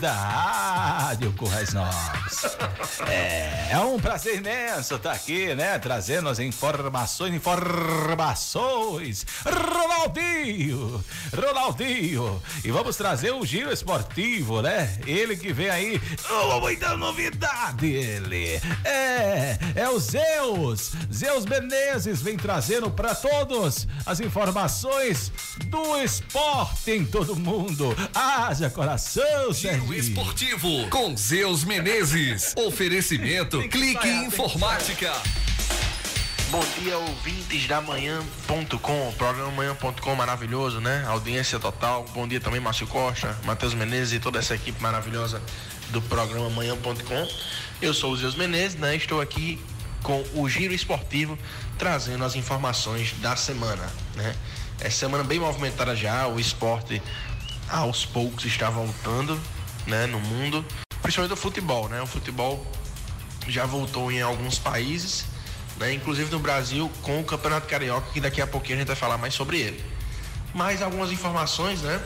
da 0.00 0.12
Rádio 0.12 1.32
Currais 1.34 1.72
Novos. 1.72 2.56
é, 3.08 3.68
é 3.70 3.78
um 3.78 3.96
prazer 3.96 4.38
imenso 4.38 4.96
estar 4.96 5.10
tá 5.10 5.12
aqui, 5.12 5.54
né? 5.54 5.78
Trazendo 5.78 6.28
as 6.28 6.40
informações 6.40 7.32
informações. 7.32 9.24
Ronaldinho, 9.44 11.04
Ronaldinho. 11.32 12.42
E 12.64 12.72
vamos 12.72 12.96
trazer 12.96 13.30
o 13.32 13.46
giro 13.46 13.72
esportivo, 13.72 14.62
né? 14.62 14.98
Ele 15.06 15.36
que 15.36 15.52
vem 15.52 15.70
aí, 15.70 16.00
oh, 16.28 16.60
muita 16.60 16.96
novidade, 16.96 17.86
ele. 17.86 18.60
É, 18.84 19.56
é 19.76 19.88
o 19.88 20.00
Zeus, 20.00 20.90
Zeus 21.12 21.46
Menezes 21.46 22.20
vem 22.20 22.36
trazendo 22.36 22.90
para 22.90 23.14
todos 23.14 23.86
as 24.04 24.18
informações 24.18 25.30
do 25.66 25.96
esporte 25.98 26.90
em 26.90 27.04
todo 27.04 27.36
mundo. 27.36 27.94
Haja 28.12 28.68
coração, 28.70 29.25
Sérgio. 29.52 29.94
Esportivo 29.94 30.88
com 30.88 31.16
Zeus 31.16 31.64
Menezes. 31.64 32.54
Oferecimento 32.66 33.60
Clique 33.68 34.08
Informática. 34.08 35.12
Bom 36.50 36.62
dia, 36.78 36.96
ouvintes 36.96 37.66
da 37.66 37.80
manhã.com, 37.80 39.12
programa 39.18 39.50
manhã.com 39.50 40.14
maravilhoso, 40.14 40.80
né? 40.80 41.04
Audiência 41.08 41.58
total. 41.58 42.04
Bom 42.14 42.28
dia 42.28 42.40
também, 42.40 42.60
Márcio 42.60 42.86
Costa, 42.86 43.36
Matheus 43.44 43.74
Menezes 43.74 44.14
e 44.14 44.20
toda 44.20 44.38
essa 44.38 44.54
equipe 44.54 44.80
maravilhosa 44.80 45.42
do 45.90 46.00
programa 46.02 46.48
manhã.com. 46.50 47.28
Eu 47.82 47.92
sou 47.92 48.12
o 48.12 48.16
Zeus 48.16 48.36
Menezes, 48.36 48.78
né? 48.78 48.94
Estou 48.94 49.20
aqui 49.20 49.60
com 50.02 50.24
o 50.34 50.48
Giro 50.48 50.72
Esportivo 50.72 51.36
trazendo 51.76 52.24
as 52.24 52.36
informações 52.36 53.12
da 53.20 53.34
semana, 53.34 53.92
né? 54.14 54.34
É 54.80 54.90
semana 54.90 55.24
bem 55.24 55.40
movimentada 55.40 55.96
já, 55.96 56.28
o 56.28 56.38
esporte 56.38 57.02
aos 57.68 58.04
poucos 58.04 58.44
está 58.44 58.70
voltando, 58.70 59.40
né, 59.86 60.06
no 60.06 60.20
mundo, 60.20 60.64
principalmente 61.02 61.32
o 61.32 61.36
futebol, 61.36 61.88
né? 61.88 62.00
O 62.02 62.06
futebol 62.06 62.66
já 63.48 63.64
voltou 63.64 64.10
em 64.10 64.20
alguns 64.20 64.58
países 64.58 65.26
né? 65.78 65.92
inclusive 65.92 66.30
no 66.30 66.38
Brasil, 66.38 66.90
com 67.02 67.20
o 67.20 67.24
Campeonato 67.24 67.66
Carioca, 67.66 68.10
que 68.12 68.20
daqui 68.20 68.40
a 68.40 68.46
pouquinho 68.46 68.76
a 68.76 68.78
gente 68.78 68.88
vai 68.88 68.96
falar 68.96 69.18
mais 69.18 69.34
sobre 69.34 69.60
ele. 69.60 69.84
Mais 70.54 70.82
algumas 70.82 71.10
informações, 71.10 71.82
né? 71.82 72.00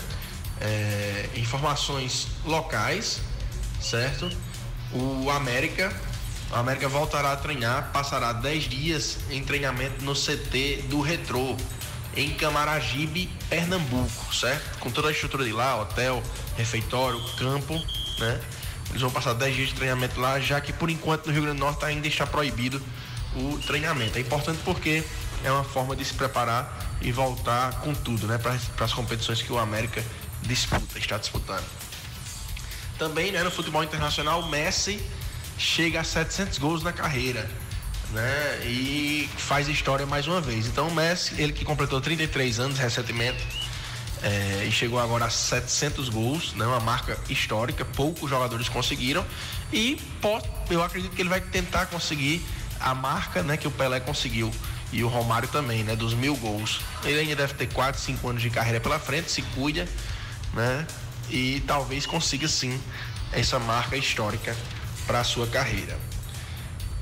É, 0.61 1.29
informações 1.37 2.29
locais, 2.45 3.21
certo? 3.81 4.31
O 4.93 5.31
América, 5.31 5.93
o 6.51 6.57
América 6.57 6.89
voltará 6.89 7.33
a 7.33 7.37
treinar, 7.37 7.91
passará 7.93 8.33
10 8.33 8.65
dias 8.65 9.19
em 9.31 9.43
treinamento 9.43 10.05
no 10.05 10.15
CT 10.15 10.87
do 10.89 11.01
Retrô, 11.01 11.57
em 12.17 12.31
Camaragibe, 12.35 13.29
Pernambuco, 13.49 14.35
certo? 14.35 14.79
Com 14.79 14.91
toda 14.91 15.09
a 15.09 15.13
estrutura 15.13 15.45
de 15.45 15.53
lá, 15.53 15.81
hotel, 15.81 16.23
refeitório, 16.57 17.21
campo, 17.37 17.75
né? 18.19 18.41
Eles 18.91 19.03
vão 19.03 19.11
passar 19.11 19.35
10 19.35 19.55
dias 19.55 19.69
de 19.69 19.75
treinamento 19.75 20.21
lá, 20.21 20.41
já 20.41 20.61
que 20.61 20.73
por 20.73 20.91
enquanto 20.91 21.27
no 21.27 21.33
Rio 21.33 21.43
Grande 21.43 21.59
do 21.59 21.65
Norte 21.65 21.85
ainda 21.85 22.09
está 22.09 22.27
proibido 22.27 22.83
o 23.37 23.59
treinamento. 23.67 24.19
É 24.19 24.21
importante 24.21 24.61
porque 24.65 25.05
é 25.45 25.51
uma 25.51 25.65
forma 25.65 25.95
de 25.95 26.05
se 26.05 26.15
preparar 26.15 26.99
e 27.01 27.13
voltar 27.13 27.81
com 27.81 27.95
tudo, 27.95 28.27
né, 28.27 28.37
para 28.39 28.85
as 28.85 28.93
competições 28.93 29.41
que 29.41 29.53
o 29.53 29.59
América 29.59 30.05
disputa, 30.43 30.99
está 30.99 31.17
disputando. 31.17 31.65
Também, 32.99 33.33
né, 33.33 33.43
no 33.43 33.51
futebol 33.51 33.83
internacional, 33.83 34.47
Messi 34.49 35.01
chega 35.57 36.01
a 36.01 36.05
700 36.05 36.59
gols 36.59 36.83
na 36.83 36.93
carreira, 36.93 37.49
né, 38.13 38.61
e 38.65 39.29
faz 39.37 39.69
história 39.69 40.07
mais 40.07 40.27
uma 40.27 40.41
vez. 40.41 40.67
Então, 40.67 40.89
o 40.89 40.95
Messi, 40.95 41.41
ele 41.41 41.53
que 41.53 41.65
completou 41.65 42.01
33 42.01 42.59
anos 42.59 42.79
recentemente, 42.79 43.47
é, 44.23 44.67
e 44.67 44.73
chegou 44.73 44.99
agora 44.99 45.27
a 45.27 45.31
700 45.31 46.09
gols, 46.09 46.53
né, 46.55 46.67
uma 46.67 46.81
marca 46.81 47.19
histórica, 47.29 47.85
poucos 47.85 48.29
jogadores 48.29 48.69
conseguiram 48.69 49.25
e 49.73 49.97
pode, 50.21 50.47
eu 50.69 50.83
acredito 50.83 51.15
que 51.15 51.23
ele 51.23 51.29
vai 51.29 51.41
tentar 51.41 51.87
conseguir 51.87 52.45
a 52.79 52.95
marca 52.95 53.43
né, 53.43 53.57
que 53.57 53.67
o 53.67 53.71
Pelé 53.71 54.01
conseguiu 54.01 54.53
e 54.93 55.03
o 55.05 55.09
Romário 55.09 55.49
também, 55.49 55.85
né, 55.85 55.97
dos 55.97 56.13
mil 56.13 56.37
gols. 56.37 56.81
Ele 57.05 57.21
ainda 57.21 57.37
deve 57.37 57.55
ter 57.55 57.69
4, 57.69 58.01
5 58.01 58.29
anos 58.29 58.43
de 58.43 58.51
carreira 58.51 58.81
pela 58.81 58.99
frente, 58.99 59.31
se 59.31 59.41
cuida, 59.43 59.89
né, 60.53 60.87
e 61.31 61.63
talvez 61.67 62.05
consiga 62.05 62.47
sim 62.49 62.79
essa 63.33 63.59
marca 63.59 63.97
histórica 63.97 64.55
para 65.07 65.21
a 65.21 65.25
sua 65.25 65.47
carreira. 65.47 66.10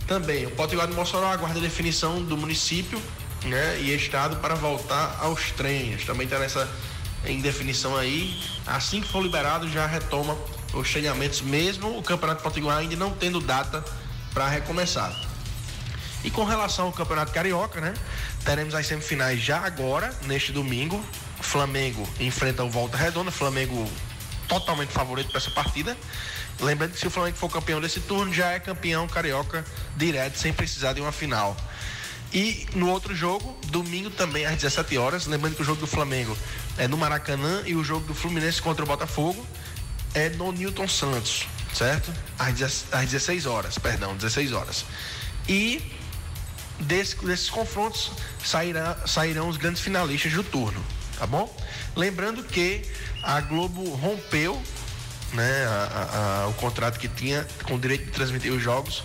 Também, 0.08 0.46
o 0.46 0.50
Potiguar 0.52 0.88
de 0.88 0.94
Mossoró 0.94 1.26
aguarda 1.26 1.58
a 1.58 1.62
definição 1.62 2.22
do 2.22 2.34
município 2.34 3.00
né, 3.44 3.78
e 3.78 3.94
estado 3.94 4.36
para 4.36 4.54
voltar 4.54 5.18
aos 5.20 5.50
treinos. 5.50 6.04
Também 6.06 6.24
está 6.24 6.38
nessa 6.38 6.66
em 7.26 7.42
definição 7.42 7.94
aí. 7.94 8.42
Assim 8.66 9.02
que 9.02 9.08
for 9.08 9.22
liberado, 9.22 9.68
já 9.68 9.86
retoma 9.86 10.34
os 10.72 10.90
treinamentos, 10.90 11.42
mesmo 11.42 11.98
o 11.98 12.02
Campeonato 12.02 12.42
Potiguar 12.42 12.78
ainda 12.78 12.96
não 12.96 13.10
tendo 13.10 13.38
data 13.38 13.84
para 14.32 14.48
recomeçar. 14.48 15.14
E 16.24 16.30
com 16.30 16.42
relação 16.42 16.86
ao 16.86 16.92
Campeonato 16.92 17.30
Carioca, 17.30 17.78
né? 17.78 17.92
Teremos 18.46 18.74
as 18.74 18.86
semifinais 18.86 19.40
já 19.40 19.58
agora, 19.58 20.10
neste 20.24 20.52
domingo. 20.52 21.04
Flamengo 21.40 22.08
enfrenta 22.18 22.64
o 22.64 22.70
Volta 22.70 22.96
Redonda, 22.96 23.30
Flamengo 23.30 23.86
totalmente 24.48 24.90
favorito 24.90 25.28
para 25.28 25.38
essa 25.38 25.50
partida. 25.50 25.94
Lembrando 26.60 26.92
que 26.92 26.98
se 26.98 27.06
o 27.06 27.10
Flamengo 27.10 27.36
for 27.36 27.50
campeão 27.50 27.80
desse 27.80 28.00
turno, 28.00 28.32
já 28.32 28.50
é 28.50 28.58
campeão 28.58 29.06
carioca 29.06 29.64
direto, 29.96 30.38
sem 30.38 30.52
precisar 30.52 30.92
de 30.92 31.00
uma 31.00 31.12
final. 31.12 31.56
E 32.32 32.66
no 32.74 32.90
outro 32.90 33.14
jogo, 33.14 33.56
domingo 33.68 34.10
também 34.10 34.44
às 34.44 34.56
17 34.56 34.98
horas, 34.98 35.26
lembrando 35.26 35.54
que 35.54 35.62
o 35.62 35.64
jogo 35.64 35.80
do 35.80 35.86
Flamengo 35.86 36.36
é 36.76 36.86
no 36.86 36.96
Maracanã 36.96 37.62
e 37.64 37.74
o 37.74 37.82
jogo 37.82 38.06
do 38.06 38.14
Fluminense 38.14 38.60
contra 38.60 38.84
o 38.84 38.86
Botafogo 38.86 39.46
é 40.14 40.28
no 40.30 40.52
Newton 40.52 40.88
Santos, 40.88 41.46
certo? 41.72 42.12
Às, 42.38 42.84
às 42.92 43.10
16 43.10 43.46
horas, 43.46 43.78
perdão, 43.78 44.14
16 44.16 44.52
horas. 44.52 44.84
E 45.48 45.82
desse, 46.80 47.16
desses 47.24 47.48
confrontos 47.48 48.10
sairá, 48.44 48.98
sairão 49.06 49.48
os 49.48 49.56
grandes 49.56 49.80
finalistas 49.80 50.32
do 50.32 50.44
turno, 50.44 50.84
tá 51.18 51.26
bom? 51.26 51.54
Lembrando 51.96 52.42
que 52.42 52.82
a 53.22 53.40
Globo 53.40 53.88
rompeu 53.94 54.60
né, 55.32 55.66
a, 55.66 56.42
a, 56.44 56.48
o 56.48 56.54
contrato 56.54 56.98
que 56.98 57.08
tinha 57.08 57.46
com 57.64 57.74
o 57.74 57.78
direito 57.78 58.06
de 58.06 58.10
transmitir 58.10 58.52
os 58.52 58.62
jogos 58.62 59.02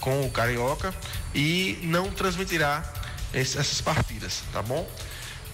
com 0.00 0.24
o 0.24 0.30
Carioca 0.30 0.94
e 1.34 1.78
não 1.82 2.10
transmitirá 2.10 2.84
esse, 3.32 3.58
essas 3.58 3.80
partidas, 3.80 4.42
tá 4.52 4.62
bom? 4.62 4.88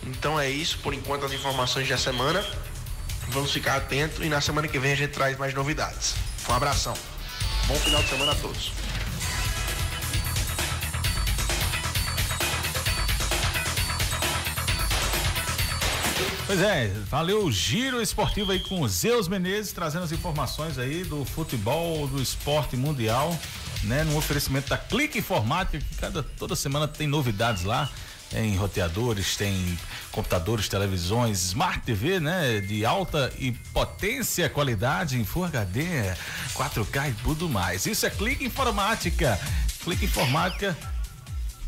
Então 0.02 0.38
é 0.40 0.50
isso, 0.50 0.78
por 0.78 0.92
enquanto 0.94 1.24
as 1.24 1.32
informações 1.32 1.88
da 1.88 1.96
semana. 1.96 2.44
Vamos 3.28 3.52
ficar 3.52 3.76
atentos 3.76 4.24
e 4.24 4.28
na 4.28 4.40
semana 4.40 4.66
que 4.66 4.78
vem 4.78 4.92
a 4.92 4.96
gente 4.96 5.12
traz 5.12 5.38
mais 5.38 5.54
novidades. 5.54 6.14
Um 6.48 6.54
abração. 6.54 6.94
Bom 7.68 7.76
final 7.76 8.02
de 8.02 8.08
semana 8.08 8.32
a 8.32 8.34
todos. 8.34 8.72
Pois 16.50 16.62
é, 16.62 16.88
valeu 17.08 17.44
o 17.44 17.52
giro 17.52 18.02
esportivo 18.02 18.50
aí 18.50 18.58
com 18.58 18.80
o 18.80 18.88
Zeus 18.88 19.28
Menezes, 19.28 19.70
trazendo 19.70 20.02
as 20.02 20.10
informações 20.10 20.80
aí 20.80 21.04
do 21.04 21.24
futebol, 21.24 22.08
do 22.08 22.20
esporte 22.20 22.76
mundial, 22.76 23.38
né? 23.84 24.02
No 24.02 24.16
oferecimento 24.16 24.68
da 24.68 24.76
Clique 24.76 25.20
Informática, 25.20 25.78
que 25.78 25.94
cada, 25.94 26.24
toda 26.24 26.56
semana 26.56 26.88
tem 26.88 27.06
novidades 27.06 27.62
lá. 27.62 27.88
Tem 28.30 28.56
roteadores, 28.56 29.36
tem 29.36 29.78
computadores, 30.10 30.68
televisões, 30.68 31.40
Smart 31.40 31.82
TV, 31.82 32.18
né? 32.18 32.58
De 32.58 32.84
alta 32.84 33.32
e 33.38 33.52
potência, 33.52 34.50
qualidade 34.50 35.20
em 35.20 35.24
Full 35.24 35.44
HD, 35.44 36.16
4K 36.54 37.10
e 37.10 37.14
tudo 37.22 37.48
mais. 37.48 37.86
Isso 37.86 38.04
é 38.04 38.10
Clique 38.10 38.44
Informática. 38.44 39.38
Clique 39.84 40.06
Informática 40.06 40.76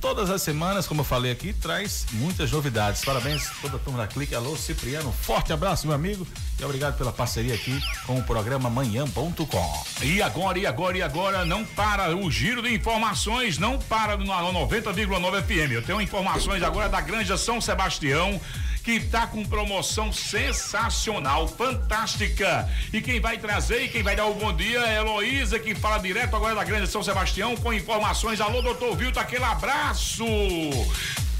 todas 0.02 0.30
as 0.30 0.42
semanas, 0.42 0.86
como 0.86 1.00
eu 1.00 1.04
falei 1.04 1.30
aqui, 1.30 1.52
traz 1.52 2.04
muitas 2.14 2.50
novidades. 2.50 3.04
Parabéns 3.04 3.48
toda 3.62 3.76
a 3.76 3.78
turma 3.78 4.00
da 4.00 4.06
Clique. 4.08 4.34
Alô, 4.34 4.56
Cipriano. 4.56 5.12
Forte 5.12 5.52
abraço, 5.52 5.86
meu 5.86 5.94
amigo. 5.94 6.26
E 6.58 6.64
obrigado 6.64 6.98
pela 6.98 7.12
parceria 7.12 7.54
aqui 7.54 7.80
com 8.04 8.18
o 8.18 8.22
programa 8.24 8.68
manhã.com. 8.68 9.84
E 10.02 10.20
agora, 10.20 10.58
e 10.58 10.66
agora, 10.66 10.98
e 10.98 11.02
agora, 11.02 11.44
não 11.44 11.64
para 11.64 12.14
o 12.16 12.28
giro 12.30 12.60
de 12.60 12.74
informações, 12.74 13.58
não 13.58 13.78
para 13.78 14.16
no 14.16 14.26
90,9 14.26 15.42
FM. 15.42 15.72
Eu 15.72 15.82
tenho 15.82 16.00
informações 16.00 16.62
agora 16.64 16.88
da 16.88 17.00
Granja 17.00 17.36
São 17.36 17.60
Sebastião 17.60 18.40
que 18.82 18.92
está 18.92 19.26
com 19.26 19.44
promoção 19.44 20.12
sensacional, 20.12 21.46
fantástica. 21.46 22.68
E 22.92 23.00
quem 23.00 23.20
vai 23.20 23.38
trazer 23.38 23.84
e 23.84 23.88
quem 23.88 24.02
vai 24.02 24.16
dar 24.16 24.26
o 24.26 24.34
bom 24.34 24.52
dia 24.52 24.80
é 24.80 24.96
Heloísa, 24.96 25.58
que 25.58 25.74
fala 25.74 25.98
direto 25.98 26.34
agora 26.34 26.54
da 26.54 26.64
Grande 26.64 26.88
São 26.88 27.02
Sebastião 27.02 27.56
com 27.56 27.72
informações. 27.72 28.40
Alô, 28.40 28.60
doutor 28.60 28.96
Vilto, 28.96 29.20
aquele 29.20 29.44
abraço. 29.44 30.24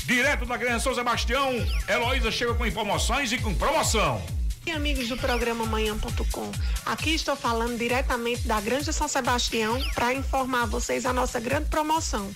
Direto 0.05 0.47
da 0.47 0.57
Grande 0.57 0.82
São 0.82 0.95
Sebastião, 0.95 1.51
Heloísa 1.88 2.30
chega 2.30 2.55
com 2.55 2.66
informações 2.66 3.32
e 3.32 3.38
com 3.38 3.55
promoção. 3.55 4.22
E 4.64 4.70
amigos 4.70 5.09
do 5.09 5.16
programa 5.16 5.64
Manhã.com, 5.66 6.53
aqui 6.86 7.14
estou 7.14 7.34
falando 7.34 7.76
diretamente 7.76 8.47
da 8.47 8.61
Grande 8.61 8.93
São 8.93 9.09
Sebastião 9.09 9.80
para 9.95 10.14
informar 10.14 10.66
vocês 10.66 11.05
a 11.05 11.12
nossa 11.12 11.40
grande 11.40 11.68
promoção. 11.68 12.30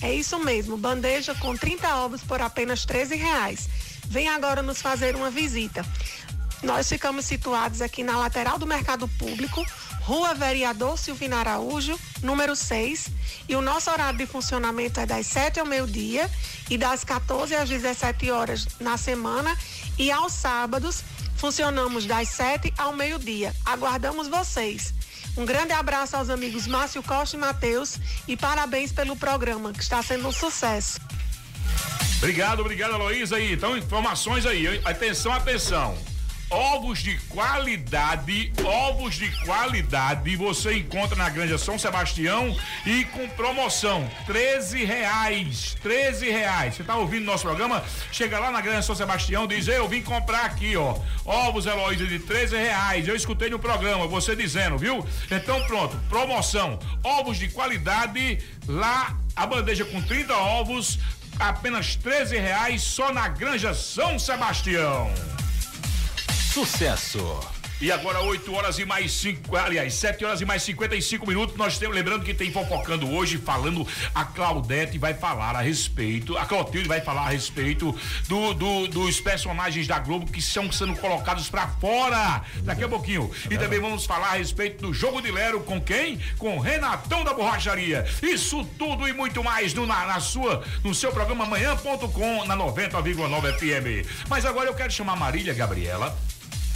É 0.00 0.12
isso 0.12 0.38
mesmo, 0.38 0.76
bandeja 0.76 1.34
com 1.34 1.56
30 1.56 1.96
ovos 1.96 2.22
por 2.22 2.40
apenas 2.40 2.84
13 2.84 3.16
reais. 3.16 3.68
Vem 4.06 4.28
agora 4.28 4.62
nos 4.62 4.80
fazer 4.80 5.16
uma 5.16 5.30
visita. 5.30 5.84
Nós 6.62 6.88
ficamos 6.88 7.26
situados 7.26 7.82
aqui 7.82 8.02
na 8.02 8.16
lateral 8.16 8.58
do 8.58 8.66
Mercado 8.66 9.06
Público, 9.06 9.64
Rua 10.00 10.34
Vereador 10.34 10.98
Silvino 10.98 11.36
Araújo, 11.36 11.98
número 12.22 12.56
6, 12.56 13.08
e 13.48 13.54
o 13.54 13.60
nosso 13.60 13.90
horário 13.90 14.18
de 14.18 14.26
funcionamento 14.26 14.98
é 15.00 15.06
das 15.06 15.26
7 15.26 15.60
ao 15.60 15.66
meio-dia 15.66 16.30
e 16.70 16.78
das 16.78 17.04
14 17.04 17.54
às 17.54 17.68
17 17.68 18.30
horas 18.30 18.66
na 18.80 18.96
semana 18.96 19.54
e 19.98 20.10
aos 20.10 20.32
sábados 20.32 21.02
funcionamos 21.36 22.06
das 22.06 22.28
7 22.28 22.72
ao 22.78 22.94
meio-dia. 22.94 23.54
Aguardamos 23.66 24.28
vocês. 24.28 24.94
Um 25.36 25.44
grande 25.44 25.72
abraço 25.72 26.16
aos 26.16 26.30
amigos 26.30 26.66
Márcio 26.66 27.02
Costa 27.02 27.36
e 27.36 27.38
Matheus 27.38 27.98
e 28.26 28.36
parabéns 28.36 28.92
pelo 28.92 29.16
programa, 29.16 29.72
que 29.72 29.82
está 29.82 30.02
sendo 30.02 30.28
um 30.28 30.32
sucesso. 30.32 31.00
Obrigado, 32.18 32.60
obrigado, 32.60 32.94
Aloísa 32.94 33.36
aí. 33.36 33.52
Então, 33.52 33.76
informações 33.76 34.46
aí. 34.46 34.80
Atenção, 34.84 35.32
atenção. 35.32 35.96
Ovos 36.50 37.02
de 37.02 37.16
qualidade, 37.28 38.52
ovos 38.64 39.16
de 39.16 39.28
qualidade 39.44 40.36
você 40.36 40.74
encontra 40.74 41.16
na 41.16 41.28
Granja 41.28 41.58
São 41.58 41.78
Sebastião 41.78 42.56
e 42.86 43.04
com 43.06 43.28
promoção, 43.30 44.08
13 44.26 44.84
reais, 44.84 45.76
13 45.82 46.30
reais. 46.30 46.76
Você 46.76 46.84
tá 46.84 46.96
ouvindo 46.96 47.24
nosso 47.24 47.44
programa? 47.44 47.82
Chega 48.12 48.38
lá 48.38 48.50
na 48.50 48.60
Granja 48.60 48.82
São 48.82 48.94
Sebastião, 48.94 49.46
diz, 49.46 49.66
eu 49.66 49.88
vim 49.88 50.02
comprar 50.02 50.44
aqui, 50.44 50.76
ó, 50.76 50.96
ovos 51.24 51.66
Heloísa 51.66 52.06
de 52.06 52.18
13 52.20 52.56
reais. 52.56 53.08
Eu 53.08 53.16
escutei 53.16 53.50
no 53.50 53.58
programa, 53.58 54.06
você 54.06 54.36
dizendo, 54.36 54.78
viu? 54.78 55.04
Então 55.30 55.60
pronto, 55.66 55.96
promoção, 56.08 56.78
ovos 57.02 57.38
de 57.38 57.48
qualidade, 57.48 58.38
lá 58.68 59.18
a 59.34 59.46
bandeja 59.46 59.84
com 59.84 60.00
30 60.00 60.36
ovos, 60.36 61.00
apenas 61.38 61.96
13 61.96 62.38
reais 62.38 62.82
só 62.82 63.12
na 63.12 63.28
Granja 63.28 63.74
São 63.74 64.18
Sebastião. 64.18 65.10
Sucesso. 66.52 67.53
E 67.80 67.90
agora 67.90 68.20
8 68.20 68.54
horas 68.54 68.78
e 68.78 68.84
mais 68.84 69.12
5, 69.12 69.56
aliás, 69.56 69.94
7 69.94 70.24
horas 70.24 70.40
e 70.40 70.44
mais 70.44 70.62
55 70.62 71.26
minutos. 71.26 71.56
Nós 71.56 71.76
temos, 71.76 71.94
lembrando 71.94 72.24
que 72.24 72.32
tem 72.32 72.52
fofocando 72.52 73.10
hoje, 73.10 73.36
falando 73.36 73.86
a 74.14 74.24
Claudete 74.24 74.96
vai 74.96 75.12
falar 75.12 75.56
a 75.56 75.60
respeito, 75.60 76.38
a 76.38 76.46
Clotilde 76.46 76.88
vai 76.88 77.00
falar 77.00 77.22
a 77.26 77.30
respeito 77.30 77.94
do, 78.28 78.54
do, 78.54 78.86
dos 78.88 79.20
personagens 79.20 79.88
da 79.88 79.98
Globo 79.98 80.30
que 80.30 80.38
estão 80.38 80.70
sendo 80.70 80.94
colocados 80.96 81.50
para 81.50 81.66
fora 81.66 82.42
daqui 82.62 82.84
a 82.84 82.88
pouquinho. 82.88 83.30
E 83.50 83.58
também 83.58 83.80
vamos 83.80 84.06
falar 84.06 84.28
a 84.28 84.36
respeito 84.36 84.86
do 84.86 84.94
jogo 84.94 85.20
de 85.20 85.30
Lero 85.30 85.60
com 85.60 85.80
quem? 85.80 86.20
Com 86.38 86.60
Renatão 86.60 87.24
da 87.24 87.34
Borracharia. 87.34 88.06
Isso 88.22 88.64
tudo 88.78 89.08
e 89.08 89.12
muito 89.12 89.42
mais 89.42 89.74
no, 89.74 89.84
na, 89.84 90.06
na 90.06 90.20
sua, 90.20 90.64
no 90.82 90.94
seu 90.94 91.10
programa 91.12 91.44
amanhã.com 91.44 92.44
na 92.44 92.56
90,9 92.56 93.58
FM. 93.58 94.08
Mas 94.28 94.46
agora 94.46 94.68
eu 94.68 94.74
quero 94.74 94.92
chamar 94.92 95.16
Marília 95.16 95.52
Gabriela 95.52 96.16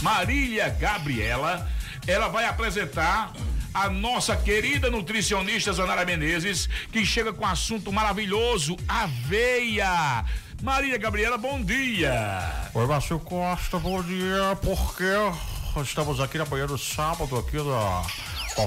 Marília 0.01 0.69
Gabriela, 0.69 1.69
ela 2.07 2.27
vai 2.27 2.45
apresentar 2.45 3.33
a 3.73 3.89
nossa 3.89 4.35
querida 4.35 4.89
nutricionista 4.89 5.73
Zanara 5.73 6.05
Menezes, 6.05 6.69
que 6.91 7.05
chega 7.05 7.33
com 7.33 7.43
um 7.43 7.47
assunto 7.47 7.91
maravilhoso, 7.91 8.77
aveia. 8.87 10.25
Marília 10.61 10.97
Gabriela, 10.97 11.37
bom 11.37 11.61
dia. 11.61 12.69
Oi, 12.73 12.87
Márcio 12.87 13.19
Costa, 13.19 13.77
bom 13.77 14.01
dia, 14.01 14.57
porque 14.61 15.03
estamos 15.83 16.19
aqui 16.19 16.37
na 16.37 16.45
manhã 16.45 16.65
do 16.65 16.77
sábado, 16.77 17.37
aqui 17.37 17.57
na 17.57 18.03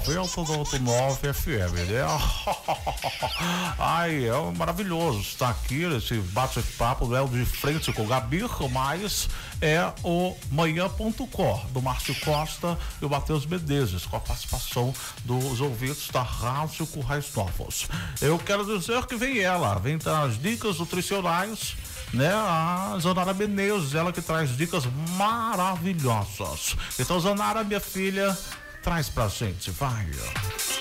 90.9 0.01 1.35
FM, 1.35 1.91
né? 1.91 2.01
Ai, 3.79 4.27
é 4.27 4.57
maravilhoso 4.57 5.21
estar 5.21 5.51
aqui 5.51 5.87
nesse 5.87 6.15
bate-papo, 6.15 7.15
é 7.15 7.21
o 7.21 7.29
de 7.29 7.45
frente 7.45 7.93
com 7.93 8.05
o 8.05 8.07
Gabi, 8.07 8.43
mas 8.71 9.29
é 9.61 9.93
o 10.03 10.35
manhã.com, 10.51 11.67
do 11.73 11.83
Márcio 11.83 12.15
Costa 12.21 12.79
e 13.03 13.05
o 13.05 13.11
Matheus 13.11 13.45
Menezes, 13.45 14.07
com 14.07 14.17
a 14.17 14.21
participação 14.21 14.95
dos 15.27 15.61
ouvintes 15.61 16.09
da 16.11 16.23
Rádio 16.23 16.87
Currais 16.87 17.31
Novos. 17.35 17.87
Eu 18.23 18.39
quero 18.39 18.65
dizer 18.65 19.05
que 19.05 19.17
vem 19.17 19.41
ela, 19.41 19.79
vem 19.79 19.99
as 20.25 20.41
dicas 20.41 20.79
nutricionais 20.79 21.77
né? 22.13 22.31
A 22.31 22.97
Zanara 23.01 23.33
Menezes, 23.33 23.95
ela 23.95 24.13
que 24.13 24.21
traz 24.21 24.55
dicas 24.57 24.85
maravilhosas. 25.17 26.77
Então, 26.99 27.19
Zanara, 27.19 27.65
minha 27.65 27.81
filha, 27.81 28.37
traz 28.83 29.09
pra 29.09 29.29
gente, 29.29 29.71
vai. 29.71 30.07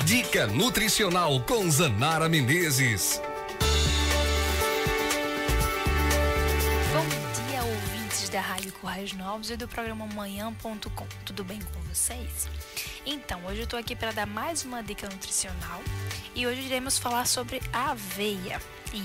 Dica 0.04 0.48
nutricional 0.48 1.40
com 1.42 1.70
Zanara 1.70 2.28
Menezes. 2.28 3.22
Da 8.32 8.40
Rádio 8.40 8.72
Currais 8.72 9.12
Novos 9.12 9.52
e 9.52 9.58
do 9.58 9.68
programa 9.68 10.08
Manhã.com. 10.08 11.06
Tudo 11.26 11.44
bem 11.44 11.60
com 11.60 11.82
vocês? 11.82 12.48
Então, 13.06 13.46
hoje 13.46 13.60
eu 13.60 13.68
tô 13.68 13.76
aqui 13.76 13.94
para 13.94 14.14
dar 14.14 14.26
mais 14.26 14.64
uma 14.64 14.82
dica 14.82 15.10
nutricional 15.10 15.82
e 16.34 16.48
hoje 16.48 16.62
iremos 16.62 16.98
falar 16.98 17.28
sobre 17.28 17.62
a 17.74 17.92
aveia. 17.92 18.62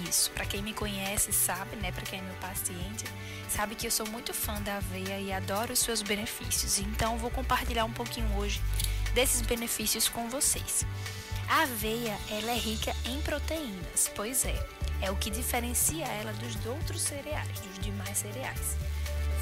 Isso, 0.09 0.31
para 0.31 0.47
quem 0.47 0.63
me 0.63 0.73
conhece 0.73 1.33
sabe, 1.33 1.75
né, 1.77 1.91
para 1.91 2.05
quem 2.05 2.21
é 2.21 2.23
meu 2.23 2.37
paciente, 2.37 3.05
sabe 3.49 3.75
que 3.75 3.89
eu 3.89 3.91
sou 3.91 4.07
muito 4.07 4.33
fã 4.33 4.63
da 4.63 4.77
aveia 4.77 5.19
e 5.19 5.33
adoro 5.33 5.73
os 5.73 5.81
seus 5.81 6.03
benefícios. 6.03 6.79
Então, 6.79 7.19
vou 7.19 7.31
compartilhar 7.31 7.85
um 7.85 7.93
pouquinho 7.93 8.33
hoje 8.37 8.63
desses 9.13 9.41
benefícios 9.41 10.09
com 10.09 10.29
vocês. 10.29 10.87
A 11.49 11.63
aveia, 11.63 12.17
ela 12.31 12.53
é 12.53 12.57
rica 12.57 12.95
em 13.05 13.21
proteínas, 13.23 14.09
pois 14.15 14.45
é, 14.45 14.67
é 15.03 15.11
o 15.11 15.17
que 15.17 15.31
diferencia 15.31 16.05
ela 16.05 16.33
dos 16.35 16.65
outros 16.65 17.03
cereais, 17.03 17.59
dos 17.59 17.79
demais 17.81 18.19
cereais. 18.19 18.77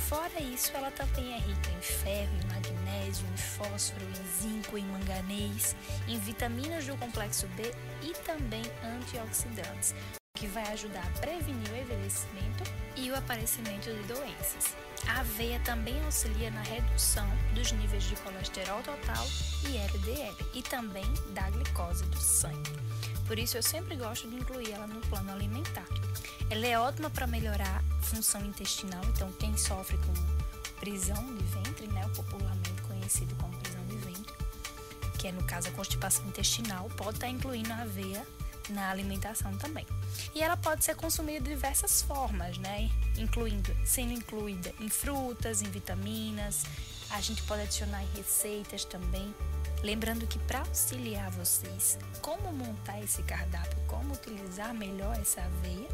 Fora 0.09 0.39
isso, 0.39 0.71
ela 0.77 0.91
também 0.91 1.33
é 1.33 1.39
rica 1.39 1.71
em 1.71 1.81
ferro, 1.81 2.33
em 2.43 2.53
magnésio, 2.53 3.27
em 3.27 3.37
fósforo, 3.39 4.05
em 4.05 4.43
zinco, 4.43 4.77
em 4.77 4.85
manganês, 4.85 5.75
em 6.07 6.19
vitaminas 6.19 6.87
do 6.87 6.95
complexo 6.97 7.47
B 7.57 7.75
e 8.03 8.13
também 8.25 8.63
antioxidantes, 8.83 9.95
que 10.35 10.47
vai 10.47 10.65
ajudar 10.73 11.07
a 11.07 11.21
prevenir 11.21 11.71
o 11.71 11.77
envelhecimento 11.77 12.65
e 12.97 13.11
o 13.11 13.17
aparecimento 13.17 13.91
de 13.91 14.03
doenças. 14.03 14.77
A 15.09 15.21
aveia 15.21 15.59
também 15.61 15.99
auxilia 16.05 16.51
na 16.51 16.63
redução 16.63 17.29
dos 17.55 17.73
níveis 17.73 18.05
de 18.05 18.17
colesterol 18.17 18.83
total 18.83 19.27
e 19.67 19.77
LDL 19.77 20.37
e 20.55 20.63
também 20.63 21.07
da 21.33 21.49
glicose 21.49 22.05
do 22.05 22.19
sangue. 22.19 22.73
Por 23.27 23.39
isso 23.39 23.57
eu 23.57 23.63
sempre 23.63 23.97
gosto 23.97 24.29
de 24.29 24.37
incluir 24.37 24.73
ela 24.73 24.87
no 24.87 25.01
plano 25.03 25.33
alimentar. 25.33 25.87
Ela 26.51 26.67
é 26.67 26.79
ótima 26.79 27.09
para 27.11 27.27
melhorar 27.27 27.83
a 27.99 28.03
função 28.03 28.45
intestinal, 28.45 29.03
então 29.07 29.33
quem 29.33 29.57
sofre 29.57 29.97
com 29.99 30.13
prisão 30.79 31.35
de 31.35 31.45
ventre, 31.45 31.87
né, 31.89 32.07
popularmente 32.15 32.83
conhecido 32.83 33.35
como 33.37 33.57
prisão 33.59 33.85
de 33.87 33.97
ventre, 33.97 34.35
que 35.19 35.29
é 35.29 35.33
no 35.33 35.43
caso 35.45 35.69
a 35.69 35.73
constipação 35.73 36.27
intestinal, 36.27 36.91
pode 36.97 37.17
estar 37.17 37.29
incluindo 37.29 37.73
a 37.73 37.83
aveia 37.83 38.27
na 38.71 38.91
alimentação 38.91 39.57
também. 39.57 39.87
E 40.35 40.43
ela 40.43 40.57
pode 40.57 40.85
ser 40.85 40.95
consumida 40.95 41.41
de 41.41 41.51
diversas 41.51 42.03
formas, 42.03 42.59
né? 42.59 42.91
Incluindo, 43.17 43.75
sendo 43.85 44.13
incluída 44.13 44.73
em 44.81 44.89
frutas, 44.89 45.63
em 45.63 45.71
vitaminas. 45.71 46.65
A 47.11 47.21
gente 47.21 47.43
pode 47.43 47.63
adicionar 47.63 48.03
em 48.03 48.17
receitas 48.17 48.85
também. 48.85 49.35
Lembrando 49.85 50.27
que 50.27 50.39
para 50.39 50.61
auxiliar 50.61 51.31
vocês 51.33 51.99
como 52.23 52.51
montar 52.55 52.99
esse 53.03 53.23
cardápio, 53.23 53.79
como 53.87 54.15
utilizar 54.15 54.73
melhor 54.73 55.15
essa 55.21 55.43
aveia, 55.43 55.89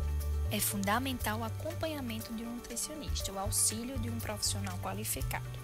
é 0.48 0.60
fundamental 0.60 1.40
o 1.40 1.44
acompanhamento 1.44 2.32
de 2.32 2.44
um 2.44 2.54
nutricionista, 2.54 3.32
o 3.32 3.38
auxílio 3.38 3.98
de 3.98 4.08
um 4.08 4.16
profissional 4.20 4.78
qualificado. 4.78 5.58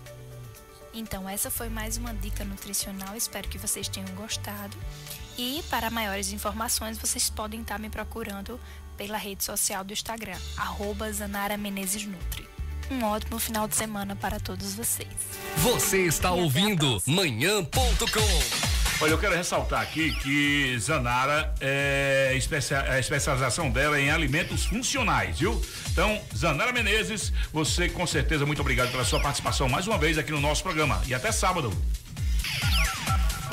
Então, 0.92 1.28
essa 1.28 1.52
foi 1.52 1.68
mais 1.68 1.98
uma 1.98 2.12
dica 2.14 2.44
nutricional. 2.44 3.14
Espero 3.14 3.48
que 3.48 3.58
vocês 3.58 3.86
tenham 3.86 4.12
gostado. 4.16 4.76
E 5.38 5.62
para 5.70 5.88
maiores 5.88 6.32
informações, 6.32 6.98
vocês 6.98 7.30
podem 7.30 7.60
estar 7.60 7.78
me 7.78 7.90
procurando 7.90 8.58
pela 8.96 9.18
rede 9.18 9.44
social 9.44 9.84
do 9.84 9.92
Instagram, 9.92 10.38
arroba 10.56 11.12
Zanara 11.12 11.56
Menezes 11.56 12.04
Nutri. 12.06 12.55
Um 12.90 13.02
ótimo 13.04 13.38
final 13.38 13.66
de 13.66 13.74
semana 13.74 14.14
para 14.14 14.38
todos 14.38 14.74
vocês. 14.74 15.08
Você 15.56 16.02
está 16.02 16.30
ouvindo 16.30 17.02
manhã.com. 17.06 18.76
Olha, 18.98 19.10
eu 19.10 19.18
quero 19.18 19.34
ressaltar 19.34 19.82
aqui 19.82 20.14
que 20.20 20.78
Zanara 20.78 21.54
é 21.60 22.30
a 22.88 22.98
especialização 22.98 23.70
dela 23.70 23.98
é 23.98 24.02
em 24.02 24.10
alimentos 24.10 24.64
funcionais, 24.64 25.38
viu? 25.38 25.60
Então, 25.90 26.18
Zanara 26.34 26.72
Menezes, 26.72 27.30
você 27.52 27.90
com 27.90 28.06
certeza 28.06 28.46
muito 28.46 28.60
obrigado 28.60 28.90
pela 28.90 29.04
sua 29.04 29.20
participação 29.20 29.68
mais 29.68 29.86
uma 29.86 29.98
vez 29.98 30.16
aqui 30.16 30.32
no 30.32 30.40
nosso 30.40 30.62
programa. 30.62 31.02
E 31.06 31.12
até 31.12 31.30
sábado. 31.30 31.70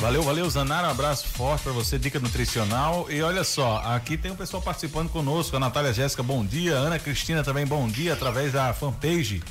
Valeu, 0.03 0.21
valeu, 0.21 0.49
Zanara. 0.49 0.89
Um 0.89 0.91
abraço 0.91 1.29
forte 1.29 1.63
para 1.63 1.71
você, 1.71 1.97
dica 1.97 2.19
nutricional. 2.19 3.09
E 3.09 3.21
olha 3.21 3.41
só, 3.41 3.77
aqui 3.85 4.17
tem 4.17 4.31
um 4.31 4.35
pessoal 4.35 4.61
participando 4.61 5.07
conosco. 5.07 5.55
A 5.55 5.59
Natália 5.61 5.93
Jéssica, 5.93 6.21
bom 6.21 6.45
dia. 6.45 6.73
Ana 6.73 6.99
Cristina 6.99 7.41
também, 7.41 7.65
bom 7.65 7.87
dia, 7.87 8.11
através 8.11 8.51
da 8.51 8.73
fanpage. 8.73 9.41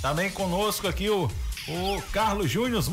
Também 0.00 0.30
conosco 0.30 0.86
aqui 0.86 1.10
o, 1.10 1.24
o 1.24 2.02
Carlos 2.12 2.48
Júnior, 2.48 2.84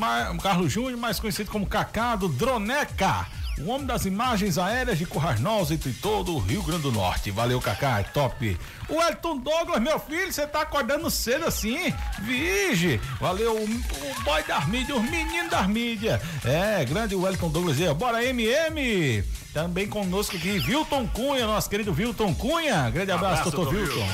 Carlos 0.42 0.72
Júnior, 0.72 0.98
mais 0.98 1.20
conhecido 1.20 1.52
como 1.52 1.68
Cacá 1.68 2.16
do 2.16 2.28
Droneca. 2.28 3.28
O 3.60 3.70
homem 3.70 3.86
das 3.86 4.06
imagens 4.06 4.58
aéreas 4.58 4.98
de 4.98 5.06
Currais 5.06 5.40
Novos 5.40 5.70
e 5.72 5.78
todo 5.78 6.36
o 6.36 6.40
Rio 6.40 6.64
Grande 6.64 6.84
do 6.84 6.92
Norte. 6.92 7.30
Valeu, 7.30 7.62
Cacá, 7.62 8.00
é 8.00 8.04
top. 8.04 8.58
O 8.90 9.02
Elton 9.02 9.38
Douglas, 9.38 9.82
meu 9.82 10.00
filho, 10.00 10.32
você 10.32 10.48
tá 10.48 10.62
acordando 10.62 11.10
cedo 11.12 11.46
assim? 11.46 11.94
Vige! 12.22 13.00
Valeu, 13.20 13.56
o, 13.56 13.64
o 13.64 14.24
boy 14.24 14.44
das 14.44 14.68
mídias, 14.68 14.98
os 14.98 15.04
meninos 15.04 15.50
das 15.50 15.68
mídias. 15.68 16.20
É, 16.44 16.84
grande 16.86 17.16
Wellington 17.16 17.50
Douglas 17.50 17.80
aí. 17.80 17.94
Bora, 17.94 18.24
MM! 18.24 19.24
Também 19.54 19.88
conosco 19.88 20.36
aqui, 20.36 20.58
Vilton 20.58 21.08
Cunha, 21.08 21.46
nosso 21.46 21.70
querido 21.70 21.94
Vilton 21.94 22.34
Cunha. 22.34 22.90
Grande 22.90 23.12
abraço, 23.12 23.42
Abraço, 23.42 23.56
doutor 23.56 23.74
Vilton. 23.74 24.10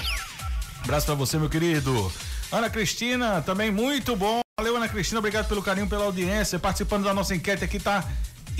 Abraço 0.84 1.06
pra 1.06 1.16
você, 1.16 1.38
meu 1.38 1.50
querido. 1.50 2.12
Ana 2.52 2.70
Cristina, 2.70 3.42
também 3.42 3.72
muito 3.72 4.16
bom. 4.18 4.42
Valeu, 4.60 4.76
Ana 4.76 4.90
Cristina, 4.90 5.20
obrigado 5.20 5.48
pelo 5.48 5.64
carinho, 5.64 5.88
pela 5.88 6.04
audiência. 6.04 6.60
Participando 6.60 7.06
da 7.06 7.14
nossa 7.14 7.34
enquete 7.34 7.64
aqui 7.64 7.80
tá 7.80 8.04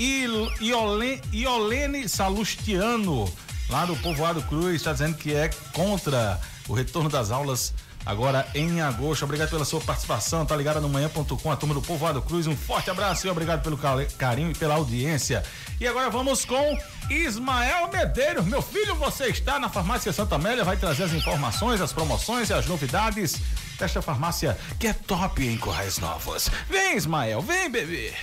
Iolene, 0.00 1.20
Iolene 1.30 2.08
Salustiano, 2.08 3.30
lá 3.68 3.84
do 3.84 3.94
Povoado 3.96 4.40
Cruz, 4.44 4.76
está 4.76 4.92
dizendo 4.92 5.14
que 5.18 5.34
é 5.34 5.50
contra 5.74 6.40
o 6.66 6.72
retorno 6.72 7.10
das 7.10 7.30
aulas 7.30 7.74
agora 8.06 8.48
em 8.54 8.80
agosto. 8.80 9.26
Obrigado 9.26 9.50
pela 9.50 9.64
sua 9.66 9.78
participação, 9.78 10.46
tá 10.46 10.56
ligada 10.56 10.80
no 10.80 10.88
manhã.com, 10.88 11.50
a 11.50 11.56
turma 11.56 11.74
do 11.74 11.82
Povoado 11.82 12.22
Cruz. 12.22 12.46
Um 12.46 12.56
forte 12.56 12.88
abraço 12.90 13.26
e 13.26 13.30
obrigado 13.30 13.62
pelo 13.62 13.78
carinho 14.16 14.50
e 14.50 14.54
pela 14.54 14.76
audiência. 14.76 15.44
E 15.78 15.86
agora 15.86 16.08
vamos 16.08 16.46
com 16.46 16.78
Ismael 17.10 17.90
Medeiros. 17.92 18.46
Meu 18.46 18.62
filho, 18.62 18.94
você 18.94 19.26
está 19.26 19.58
na 19.58 19.68
Farmácia 19.68 20.14
Santa 20.14 20.36
Amélia, 20.36 20.64
vai 20.64 20.78
trazer 20.78 21.02
as 21.02 21.12
informações, 21.12 21.78
as 21.78 21.92
promoções 21.92 22.48
e 22.48 22.54
as 22.54 22.66
novidades 22.66 23.38
desta 23.78 24.00
farmácia 24.00 24.56
que 24.78 24.86
é 24.86 24.94
top 24.94 25.46
em 25.46 25.58
Correios 25.58 25.98
Novos. 25.98 26.48
Vem, 26.70 26.96
Ismael, 26.96 27.42
vem, 27.42 27.70
bebê. 27.70 28.14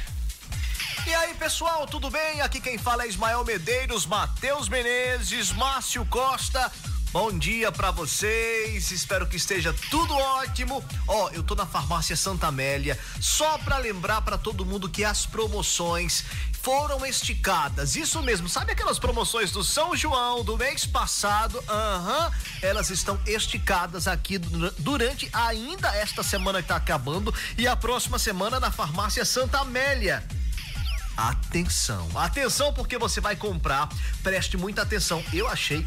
E 1.07 1.13
aí, 1.15 1.33
pessoal, 1.35 1.87
tudo 1.87 2.09
bem? 2.09 2.41
Aqui 2.41 2.59
quem 2.59 2.77
fala 2.77 3.03
é 3.03 3.07
Ismael 3.07 3.43
Medeiros, 3.45 4.05
Matheus 4.05 4.67
Menezes, 4.67 5.53
Márcio 5.53 6.05
Costa. 6.05 6.69
Bom 7.13 7.31
dia 7.39 7.71
pra 7.71 7.89
vocês, 7.91 8.91
espero 8.91 9.25
que 9.25 9.37
esteja 9.37 9.73
tudo 9.89 10.13
ótimo. 10.13 10.83
Ó, 11.07 11.29
eu 11.29 11.41
tô 11.41 11.55
na 11.55 11.65
farmácia 11.65 12.15
Santa 12.17 12.47
Amélia, 12.47 12.99
só 13.21 13.57
pra 13.59 13.77
lembrar 13.77 14.21
pra 14.21 14.37
todo 14.37 14.65
mundo 14.65 14.89
que 14.89 15.05
as 15.05 15.25
promoções 15.25 16.25
foram 16.61 17.05
esticadas. 17.05 17.95
Isso 17.95 18.21
mesmo, 18.21 18.49
sabe 18.49 18.73
aquelas 18.73 18.99
promoções 18.99 19.49
do 19.51 19.63
São 19.63 19.95
João 19.95 20.43
do 20.43 20.57
mês 20.57 20.85
passado? 20.85 21.63
Aham, 21.69 22.29
elas 22.61 22.89
estão 22.89 23.17
esticadas 23.25 24.05
aqui 24.09 24.37
du- 24.37 24.71
durante 24.79 25.29
ainda 25.31 25.87
esta 25.95 26.21
semana 26.21 26.61
que 26.61 26.67
tá 26.67 26.75
acabando 26.75 27.33
e 27.57 27.65
a 27.65 27.77
próxima 27.77 28.19
semana 28.19 28.59
na 28.59 28.69
farmácia 28.71 29.23
Santa 29.23 29.59
Amélia. 29.59 30.21
Atenção, 31.17 32.07
atenção 32.15 32.71
porque 32.71 32.95
você 32.95 33.19
vai 33.19 33.35
comprar, 33.35 33.89
preste 34.21 34.55
muita 34.55 34.83
atenção. 34.83 35.23
Eu 35.33 35.47
achei 35.47 35.83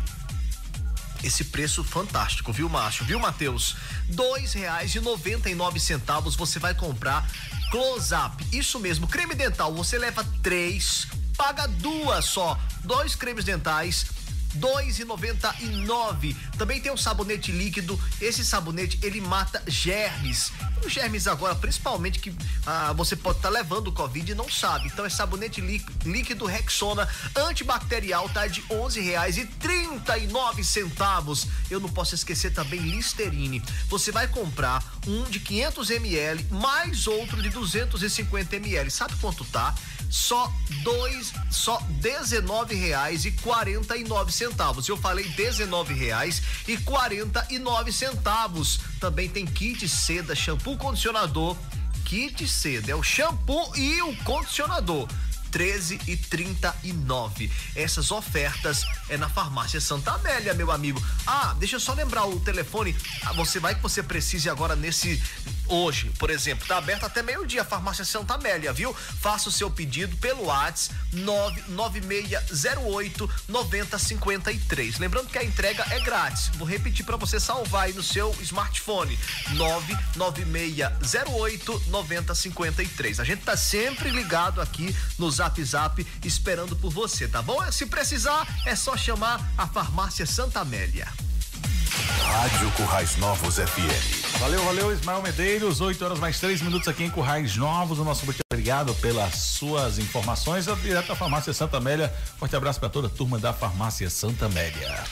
esse 1.23 1.45
preço 1.45 1.85
fantástico, 1.85 2.53
viu, 2.53 2.69
Márcio? 2.69 3.05
Viu, 3.05 3.21
Matheus? 3.21 3.77
Dois 4.09 4.53
reais 4.55 4.93
e 4.95 5.01
noventa 5.01 5.49
e 5.49 5.55
nove 5.55 5.79
centavos 5.79 6.35
você 6.35 6.59
vai 6.59 6.75
comprar 6.75 7.31
Close 7.71 8.13
Up. 8.13 8.45
Isso 8.53 8.81
mesmo, 8.81 9.07
creme 9.07 9.37
dental, 9.37 9.73
você 9.73 9.99
leva 9.99 10.27
três, 10.43 11.07
paga 11.37 11.69
duas 11.69 12.25
só. 12.25 12.59
Dois 12.83 13.15
cremes 13.15 13.45
dentais, 13.45 14.07
dois 14.55 14.99
e 14.99 15.05
noventa 15.05 15.55
e 15.61 15.67
nove. 15.67 16.37
Também 16.59 16.81
tem 16.81 16.93
um 16.93 16.97
sabonete 16.97 17.53
líquido. 17.53 17.99
Esse 18.21 18.45
sabonete 18.45 18.99
ele 19.03 19.21
mata 19.21 19.63
germes. 19.67 20.53
Os 20.85 20.93
germes 20.93 21.27
agora, 21.27 21.55
principalmente 21.55 22.19
que 22.19 22.35
ah, 22.67 22.93
você 22.95 23.15
pode 23.15 23.39
estar 23.39 23.51
levando 23.51 23.89
o 23.89 23.93
Covid 23.93 24.33
e 24.33 24.35
não 24.35 24.49
sabe. 24.49 24.87
Então 24.89 25.05
é 25.05 25.11
sabonete 25.11 25.61
lí- 25.61 25.85
líquido 26.05 26.47
Rexona 26.47 27.09
antibacterial 27.37 28.29
tá 28.31 28.47
de 28.47 28.63
nove 30.29 30.65
centavos. 30.65 31.47
Eu 31.71 31.81
não 31.81 31.89
posso 31.89 32.15
esquecer 32.15 32.53
também 32.53 32.81
Listerine. 32.81 33.63
Você 33.89 34.11
vai 34.11 34.27
comprar 34.29 34.83
um 35.07 35.25
de 35.25 35.41
500 35.41 35.91
ml 35.91 36.45
mais 36.51 37.07
outro 37.07 37.43
de 37.43 37.51
250 37.51 38.57
ml. 38.57 38.91
Sabe 38.91 39.15
quanto 39.21 39.45
tá? 39.45 39.75
Só 40.11 40.53
dois, 40.83 41.33
só 41.51 41.81
19 42.01 42.75
reais 42.75 43.25
e 43.25 43.31
49 43.31 44.33
centavos. 44.33 44.89
Eu 44.89 44.97
falei 44.97 45.25
19 45.29 45.95
reais 45.95 46.43
e 46.67 46.77
49 46.77 47.93
centavos. 47.93 48.81
Também 48.99 49.29
tem 49.29 49.47
kit 49.47 49.89
seda, 49.89 50.35
shampoo, 50.35 50.77
condicionador. 50.77 51.57
Kit 52.05 52.47
seda 52.49 52.91
é 52.91 52.95
o 52.95 53.05
shampoo 53.05 53.73
e 53.77 54.03
o 54.03 54.17
condicionador. 54.25 55.09
13 55.51 56.01
e 56.07 56.17
39. 56.17 57.51
Essas 57.75 58.11
ofertas 58.11 58.85
é 59.09 59.17
na 59.17 59.29
farmácia 59.29 59.81
Santa 59.81 60.13
Amélia, 60.13 60.55
meu 60.55 60.71
amigo. 60.71 61.03
Ah, 61.27 61.55
deixa 61.59 61.77
eu 61.77 61.81
só 61.81 61.93
lembrar 61.93 62.27
o 62.27 62.41
telefone. 62.41 62.97
Ah, 63.25 63.33
você 63.33 63.59
vai 63.59 63.75
que 63.75 63.83
você 63.83 64.03
precise 64.03 64.49
agora 64.49 64.77
nesse 64.77 65.21
hoje, 65.71 66.11
por 66.19 66.29
exemplo, 66.31 66.67
tá 66.67 66.79
aberto 66.79 67.05
até 67.05 67.23
meio-dia 67.23 67.63
a 67.63 67.65
farmácia 67.65 68.05
Santa 68.05 68.35
Amélia, 68.35 68.73
viu? 68.73 68.93
Faça 68.95 69.49
o 69.49 69.53
seu 69.53 69.71
pedido 69.71 70.17
pelo 70.17 70.47
WhatsApp 70.47 70.99
99608 71.13 73.31
9053. 73.49 74.99
Lembrando 74.99 75.29
que 75.29 75.39
a 75.39 75.45
entrega 75.45 75.87
é 75.91 76.01
grátis. 76.01 76.49
Vou 76.55 76.67
repetir 76.67 77.05
para 77.05 77.17
você 77.17 77.39
salvar 77.39 77.85
aí 77.85 77.93
no 77.93 78.03
seu 78.03 78.35
smartphone 78.41 79.17
99608 79.51 81.85
9053. 81.87 83.21
A 83.21 83.25
gente 83.25 83.43
tá 83.43 83.57
sempre 83.57 84.11
ligado 84.11 84.61
aqui 84.61 84.93
no 85.19 85.31
Zap 85.41 85.65
Zap 85.65 86.07
esperando 86.23 86.77
por 86.77 86.93
você, 86.93 87.27
tá 87.27 87.41
bom? 87.41 87.59
Se 87.73 87.87
precisar, 87.87 88.47
é 88.67 88.77
só 88.77 88.95
chamar 88.95 89.41
a 89.57 89.67
farmácia 89.67 90.27
Santa 90.27 90.61
Amélia. 90.61 91.09
Rádio 92.23 92.71
Currais 92.73 93.17
Novos 93.17 93.55
FM. 93.55 94.39
Valeu, 94.39 94.63
valeu, 94.63 94.93
Ismael 94.93 95.23
Medeiros. 95.23 95.81
8 95.81 96.05
horas 96.05 96.19
mais 96.19 96.39
3 96.39 96.61
minutos 96.61 96.89
aqui 96.89 97.05
em 97.05 97.11
Currais 97.11 97.57
Novos. 97.57 97.99
O 97.99 98.05
nosso 98.05 98.27
muito 98.27 98.41
obrigado 98.53 98.95
pelas 98.97 99.35
suas 99.37 99.99
informações. 99.99 100.67
Direto 100.83 101.09
da 101.09 101.17
Farmácia 101.17 101.55
Santa 101.55 101.79
Amélia. 101.79 102.15
Forte 102.39 102.55
abraço 102.55 102.79
para 102.79 102.91
toda 102.91 103.07
a 103.07 103.11
turma 103.11 103.39
da 103.39 103.55
Farmácia 103.55 104.11
Santa 104.11 104.45
Amélia. 104.45 105.03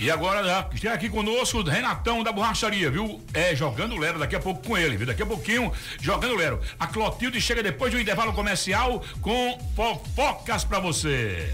E 0.00 0.10
agora 0.10 0.44
já 0.44 0.68
está 0.72 0.92
aqui 0.92 1.08
conosco 1.08 1.62
Renatão 1.62 2.22
da 2.22 2.30
borracharia, 2.30 2.90
viu? 2.90 3.20
É, 3.34 3.54
jogando 3.54 3.96
Lero 3.96 4.18
daqui 4.18 4.36
a 4.36 4.40
pouco 4.40 4.66
com 4.66 4.78
ele, 4.78 4.96
viu? 4.96 5.06
Daqui 5.06 5.22
a 5.22 5.26
pouquinho, 5.26 5.72
jogando 6.00 6.36
Lero. 6.36 6.60
A 6.78 6.86
Clotilde 6.86 7.40
chega 7.40 7.62
depois 7.62 7.92
do 7.92 8.00
intervalo 8.00 8.32
comercial 8.32 9.02
com 9.20 9.58
fofocas 9.74 10.62
pra 10.62 10.78
você. 10.78 11.52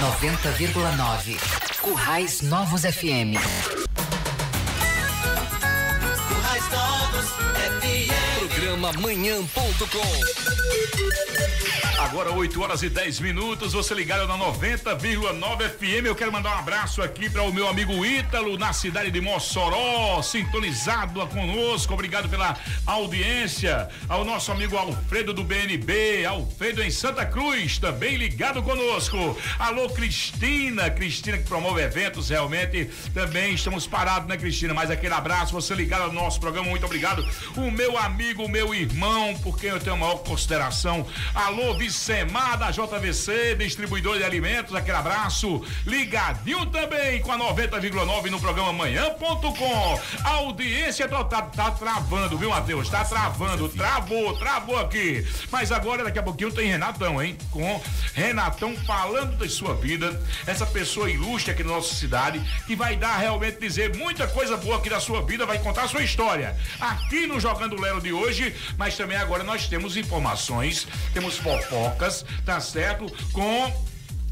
90,9. 0.00 1.80
Currais 1.80 2.42
Novos 2.42 2.82
FM. 2.82 3.36
Programa 8.68 8.92
Manhã.com. 9.00 10.68
Agora 12.08 12.30
8 12.32 12.62
horas 12.62 12.82
e 12.82 12.88
10 12.88 13.20
minutos, 13.20 13.74
você 13.74 13.92
ligado 13.92 14.26
na 14.26 14.38
90,9 14.38 15.68
FM. 15.68 16.06
Eu 16.06 16.14
quero 16.14 16.32
mandar 16.32 16.56
um 16.56 16.58
abraço 16.58 17.02
aqui 17.02 17.28
para 17.28 17.42
o 17.42 17.52
meu 17.52 17.68
amigo 17.68 18.02
Ítalo, 18.02 18.56
na 18.56 18.72
cidade 18.72 19.10
de 19.10 19.20
Mossoró, 19.20 20.22
sintonizado 20.22 21.26
conosco. 21.26 21.92
Obrigado 21.92 22.26
pela 22.26 22.56
audiência. 22.86 23.90
Ao 24.08 24.24
nosso 24.24 24.50
amigo 24.50 24.74
Alfredo 24.78 25.34
do 25.34 25.44
BNB, 25.44 26.24
Alfredo 26.24 26.82
em 26.82 26.90
Santa 26.90 27.26
Cruz, 27.26 27.76
também 27.76 28.16
ligado 28.16 28.62
conosco. 28.62 29.36
Alô, 29.58 29.90
Cristina, 29.90 30.88
Cristina 30.90 31.36
que 31.36 31.44
promove 31.44 31.82
eventos, 31.82 32.30
realmente 32.30 32.86
também 33.12 33.52
estamos 33.52 33.86
parados, 33.86 34.26
né, 34.28 34.38
Cristina? 34.38 34.72
Mas 34.72 34.90
aquele 34.90 35.12
abraço, 35.12 35.52
você 35.52 35.74
ligado 35.74 36.04
ao 36.04 36.12
nosso 36.12 36.40
programa, 36.40 36.70
muito 36.70 36.86
obrigado. 36.86 37.28
O 37.54 37.70
meu 37.70 37.98
amigo, 37.98 38.44
o 38.44 38.48
meu 38.48 38.57
irmão, 38.74 39.34
por 39.42 39.58
quem 39.58 39.70
eu 39.70 39.80
tenho 39.80 39.96
a 39.96 39.98
maior 39.98 40.18
consideração. 40.18 41.06
Alô, 41.34 41.74
Vicemar 41.74 42.58
da 42.58 42.70
JVC, 42.70 43.54
distribuidor 43.56 44.18
de 44.18 44.24
alimentos, 44.24 44.74
aquele 44.74 44.96
abraço. 44.96 45.64
Ligadinho 45.86 46.66
também 46.66 47.20
com 47.20 47.32
a 47.32 47.38
90,9 47.38 48.30
no 48.30 48.40
programa 48.40 48.72
manhã.com. 48.72 50.00
Audiência 50.24 51.08
tá, 51.08 51.24
tá, 51.24 51.42
tá 51.42 51.70
travando, 51.70 52.36
viu, 52.36 52.50
Matheus? 52.50 52.88
Tá 52.88 53.04
travando, 53.04 53.68
travou, 53.68 54.36
travou 54.38 54.78
aqui. 54.78 55.26
Mas 55.50 55.72
agora, 55.72 56.04
daqui 56.04 56.18
a 56.18 56.22
pouquinho, 56.22 56.52
tem 56.52 56.68
Renatão, 56.68 57.22
hein? 57.22 57.36
Com 57.50 57.80
Renatão 58.14 58.76
falando 58.86 59.36
da 59.36 59.48
sua 59.48 59.74
vida, 59.74 60.20
essa 60.46 60.66
pessoa 60.66 61.10
ilustre 61.10 61.52
aqui 61.52 61.62
na 61.62 61.74
nossa 61.74 61.94
cidade, 61.94 62.40
que 62.66 62.74
vai 62.74 62.96
dar 62.96 63.16
realmente 63.18 63.60
dizer 63.60 63.96
muita 63.96 64.26
coisa 64.26 64.56
boa 64.56 64.76
aqui 64.78 64.88
da 64.88 65.00
sua 65.00 65.22
vida, 65.22 65.46
vai 65.46 65.58
contar 65.58 65.84
a 65.84 65.88
sua 65.88 66.02
história. 66.02 66.56
Aqui 66.80 67.26
no 67.26 67.40
Jogando 67.40 67.80
Lero 67.80 68.00
de 68.00 68.12
hoje, 68.12 68.47
mas 68.76 68.96
também 68.96 69.16
agora 69.16 69.42
nós 69.44 69.66
temos 69.66 69.96
informações, 69.96 70.86
temos 71.12 71.36
fofocas, 71.36 72.24
tá 72.44 72.60
certo? 72.60 73.06
Com 73.32 73.88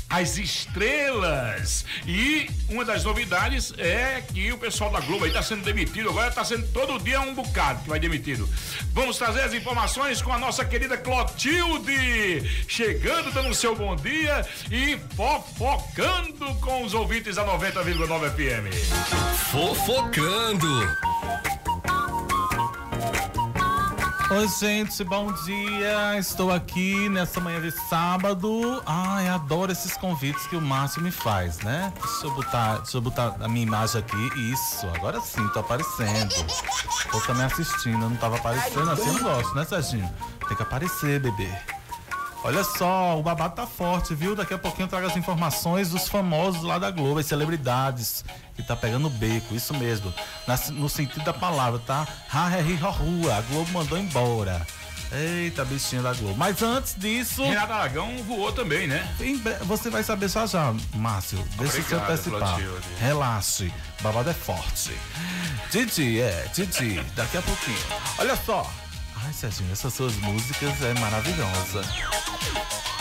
as 0.08 0.38
estrelas. 0.38 1.84
E 2.06 2.48
uma 2.68 2.84
das 2.84 3.04
novidades 3.04 3.72
é 3.76 4.22
que 4.32 4.52
o 4.52 4.58
pessoal 4.58 4.90
da 4.90 5.00
Globo 5.00 5.24
aí 5.24 5.30
está 5.30 5.42
sendo 5.42 5.64
demitido. 5.64 6.10
Agora 6.10 6.28
está 6.28 6.44
sendo 6.44 6.66
todo 6.68 7.02
dia 7.02 7.20
um 7.20 7.34
bocado 7.34 7.82
que 7.82 7.88
vai 7.88 7.98
demitido. 7.98 8.48
Vamos 8.92 9.18
trazer 9.18 9.42
as 9.42 9.54
informações 9.54 10.22
com 10.22 10.32
a 10.32 10.38
nossa 10.38 10.64
querida 10.64 10.96
Clotilde. 10.96 12.64
Chegando, 12.68 13.32
dando 13.32 13.50
o 13.50 13.54
seu 13.54 13.74
bom 13.74 13.96
dia 13.96 14.46
e 14.70 14.98
fofocando 15.16 16.54
com 16.60 16.84
os 16.84 16.94
ouvintes 16.94 17.36
da 17.36 17.44
90,9 17.44 18.30
FM. 18.30 19.50
Fofocando. 19.50 21.05
Oi, 24.29 24.49
gente, 24.49 25.05
bom 25.05 25.33
dia. 25.45 26.18
Estou 26.18 26.51
aqui 26.51 27.09
nessa 27.09 27.39
manhã 27.39 27.61
de 27.61 27.70
sábado. 27.70 28.83
Ai, 28.85 29.29
adoro 29.29 29.70
esses 29.70 29.97
convites 29.97 30.49
que 30.49 30.57
o 30.57 30.61
Márcio 30.61 31.01
me 31.01 31.12
faz, 31.12 31.61
né? 31.61 31.93
Deixa 32.03 32.27
eu 32.27 32.33
botar, 32.33 32.79
deixa 32.79 32.97
eu 32.97 33.01
botar 33.01 33.37
a 33.41 33.47
minha 33.47 33.64
imagem 33.64 34.01
aqui. 34.01 34.41
Isso, 34.53 34.85
agora 34.97 35.20
sim, 35.20 35.47
tô 35.51 35.61
aparecendo. 35.61 36.35
Tô 37.12 37.20
também 37.20 37.45
assistindo, 37.45 38.03
eu 38.03 38.11
não 38.11 38.16
tava 38.16 38.35
aparecendo 38.35 38.91
assim, 38.91 39.07
eu 39.07 39.12
não 39.12 39.22
gosto, 39.22 39.55
né, 39.55 39.64
Serginho? 39.64 40.12
Tem 40.49 40.57
que 40.57 40.62
aparecer, 40.62 41.20
bebê. 41.20 41.76
Olha 42.45 42.62
só, 42.62 43.18
o 43.18 43.22
babado 43.22 43.55
tá 43.57 43.66
forte, 43.66 44.14
viu? 44.14 44.37
Daqui 44.37 44.55
a 44.55 44.59
pouquinho 44.59 44.84
eu 44.84 44.89
trago 44.89 45.07
as 45.09 45.16
informações 45.16 45.91
dos 45.91 46.07
famosos 46.09 46.62
lá 46.62 46.78
da 46.78 46.91
Globo, 46.91 47.18
as 47.18 47.26
celebridades 47.26 48.24
que 48.55 48.62
tá 48.62 48.76
pegando 48.76 49.11
beco, 49.11 49.55
isso 49.55 49.74
mesmo. 49.74 50.14
Na- 50.47 50.57
no 50.70 50.89
sentido 50.89 51.24
da 51.24 51.32
palavra, 51.32 51.80
tá? 51.80 52.07
Ha, 52.32 52.51
he, 52.61 52.74
rua. 52.76 53.37
A 53.37 53.41
Globo 53.43 53.72
mandou 53.72 53.99
embora. 53.99 54.64
Eita, 55.12 55.64
bichinha 55.64 56.03
da 56.03 56.12
Globo. 56.14 56.37
Mas 56.37 56.62
antes 56.62 56.95
disso. 56.97 57.43
Renato 57.45 57.72
Aragão 57.72 58.16
voou 58.24 58.53
também, 58.53 58.87
né? 58.87 59.07
Você 59.62 59.89
vai 59.91 60.03
saber 60.03 60.28
só 60.28 60.47
já, 60.47 60.74
Márcio. 60.95 61.39
Deixa 61.59 61.76
eu 61.78 61.80
Obrigado, 61.82 62.11
antecipar. 62.11 62.41
Clotilde. 62.55 62.87
Relaxe. 63.01 63.72
Babado 64.03 64.30
é 64.30 64.34
forte. 64.34 64.93
Didi, 65.70 66.20
é, 66.20 66.49
Didi, 66.55 67.01
daqui 67.14 67.37
a 67.37 67.43
pouquinho. 67.43 67.78
Olha 68.18 68.37
só. 68.37 68.68
Ai, 69.27 69.33
Serginho, 69.33 69.72
essas 69.72 69.93
suas 69.93 70.14
músicas 70.16 70.81
é 70.83 70.95
maravilhosa. 71.01 71.83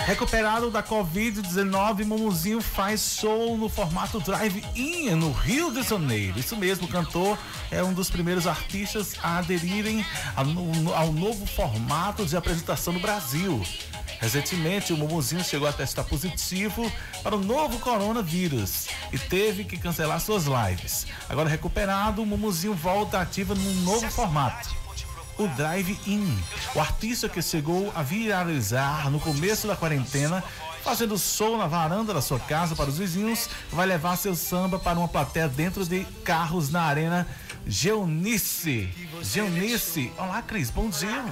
Recuperado 0.06 0.70
da 0.72 0.82
Covid-19, 0.84 2.04
Mumuzinho 2.06 2.62
faz 2.62 3.18
show 3.20 3.58
no 3.58 3.70
formato 3.70 4.20
drive-in 4.20 5.12
no 5.12 5.32
Rio 5.32 5.72
de 5.72 5.82
Janeiro. 5.84 6.40
Isso 6.40 6.56
mesmo, 6.56 6.86
o 6.86 6.90
cantor 6.90 7.38
é 7.72 7.84
um 7.84 7.94
dos 7.94 8.10
primeiros 8.10 8.46
artistas 8.48 9.14
a 9.22 9.38
aderirem 9.40 10.06
ao, 10.36 10.46
no- 10.46 10.94
ao 10.94 11.12
novo 11.12 11.46
formato 11.46 12.26
de 12.26 12.36
apresentação 12.38 12.94
no 12.94 13.00
Brasil. 13.00 13.62
Recentemente, 14.20 14.94
o 14.94 14.98
Mumuzinho 14.98 15.44
chegou 15.44 15.68
a 15.68 15.74
testar 15.74 16.04
positivo 16.06 16.92
para 17.22 17.36
o 17.36 17.40
novo 17.44 17.78
coronavírus 17.80 18.88
e 19.12 19.18
teve 19.20 19.64
que 19.64 19.78
cancelar 19.78 20.20
suas 20.20 20.46
lives. 20.46 21.06
Agora 21.30 21.50
recuperado, 21.50 22.22
o 22.22 22.26
Mumuzinho 22.26 22.74
volta 22.74 23.20
ativa 23.20 23.54
num 23.54 23.74
novo 23.84 24.10
formato 24.10 24.85
o 25.38 25.48
Drive-In. 25.48 26.38
O 26.74 26.80
artista 26.80 27.28
que 27.30 27.42
chegou 27.42 27.92
a 27.96 28.02
viralizar 28.02 29.10
no 29.10 29.20
começo 29.20 29.68
da 29.68 29.76
quarentena, 29.76 30.44
fazendo 30.86 31.18
show 31.18 31.58
na 31.58 31.66
varanda 31.66 32.14
da 32.14 32.22
sua 32.22 32.40
casa 32.40 32.76
para 32.76 32.88
os 32.88 33.00
vizinhos, 33.00 33.50
vai 33.74 33.88
levar 33.88 34.16
seu 34.18 34.36
samba 34.36 34.78
para 34.78 35.00
uma 35.00 35.08
plateia 35.08 35.50
dentro 35.50 35.84
de 35.84 36.06
carros 36.24 36.70
na 36.70 36.84
arena 36.84 37.28
Geunice. 37.68 38.88
Geunice. 39.24 40.12
Olá, 40.20 40.44
Cris, 40.44 40.70
bom 40.70 40.88
dia. 40.88 41.26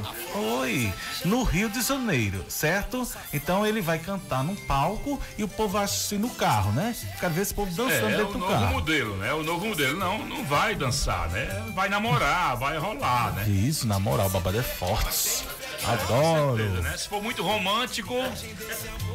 Oi. 0.60 0.92
No 1.24 1.44
Rio 1.44 1.70
de 1.70 1.84
Janeiro, 1.84 2.44
certo? 2.50 3.08
Então 3.32 3.64
ele 3.64 3.80
vai 3.80 4.00
cantar 4.00 4.44
num 4.44 4.56
palco 4.56 5.20
e 5.38 5.44
o 5.44 5.48
povo 5.48 5.74
vai 5.74 5.84
assistir 5.84 6.18
no 6.18 6.32
carro, 6.32 6.72
né? 6.72 6.96
Quero 7.20 7.34
ver 7.36 7.42
esse 7.44 7.54
povo 7.54 7.70
dançando 7.76 8.10
É, 8.10 8.14
é 8.14 8.18
dentro 8.18 8.30
o 8.30 8.34
do 8.34 8.40
novo 8.40 8.52
carro. 8.52 8.72
modelo, 8.74 9.16
né? 9.18 9.32
O 9.34 9.44
novo 9.44 9.68
modelo 9.68 10.00
não, 10.00 10.26
não 10.26 10.44
vai 10.46 10.74
dançar, 10.74 11.30
né? 11.30 11.46
Vai 11.76 11.88
namorar, 11.90 12.58
vai 12.58 12.80
rolar, 12.80 13.34
né? 13.34 13.48
Isso, 13.48 13.86
na 13.86 14.00
moral, 14.00 14.26
o 14.26 14.30
babado 14.32 14.58
é 14.60 14.64
forte. 14.64 15.46
Adoro. 15.86 16.56
Beleza, 16.58 16.82
né? 16.82 16.98
Se 16.98 17.08
for 17.10 17.22
muito 17.22 17.42
romântico, 17.44 18.14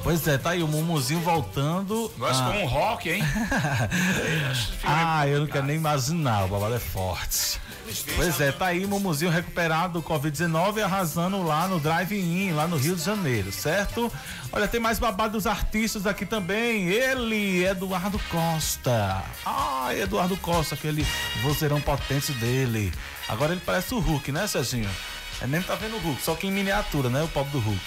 Pois 0.02 0.26
é, 0.28 0.38
tá 0.38 0.50
aí 0.50 0.62
o 0.62 0.68
Mumuzinho 0.68 1.20
voltando. 1.20 2.12
gosta 2.18 2.42
Ah. 2.44 2.46
como 2.46 2.60
um 2.62 2.66
rock, 2.66 3.10
hein? 3.10 3.22
Ah, 4.84 5.26
eu 5.26 5.40
não 5.40 5.46
quero 5.46 5.66
nem 5.66 5.76
imaginar, 5.76 6.44
o 6.44 6.48
babado 6.48 6.74
é 6.74 6.78
forte. 6.78 7.60
Pois 8.16 8.38
é, 8.40 8.52
tá 8.52 8.66
aí 8.66 8.84
o 8.84 8.88
Mumuzinho 8.88 9.30
recuperado 9.30 9.94
do 9.94 10.02
Covid-19 10.02 10.82
arrasando 10.82 11.42
lá 11.42 11.66
no 11.66 11.80
Drive-In, 11.80 12.52
lá 12.52 12.66
no 12.66 12.76
Rio 12.76 12.94
de 12.94 13.02
Janeiro, 13.02 13.50
certo? 13.50 14.12
Olha, 14.52 14.68
tem 14.68 14.78
mais 14.80 14.98
babado 14.98 15.32
dos 15.32 15.46
artistas 15.46 16.06
aqui 16.06 16.24
também. 16.26 16.88
Ele, 16.88 17.64
Eduardo 17.64 18.18
Costa. 18.30 19.22
Ah, 19.44 19.88
Eduardo 19.94 20.36
Costa, 20.36 20.74
aquele 20.74 21.06
vozeirão 21.42 21.80
potente 21.80 22.32
dele. 22.32 22.92
Agora 23.28 23.52
ele 23.52 23.62
parece 23.64 23.94
o 23.94 23.98
Hulk, 24.00 24.32
né, 24.32 24.46
Serginho? 24.46 24.88
É 25.40 25.46
mesmo 25.46 25.66
tá 25.66 25.74
vendo 25.74 25.96
o 25.96 26.00
Hulk, 26.00 26.22
só 26.22 26.34
que 26.34 26.46
em 26.46 26.50
miniatura, 26.50 27.08
né? 27.08 27.22
O 27.22 27.28
pobre 27.28 27.52
do 27.52 27.60
Hulk. 27.60 27.80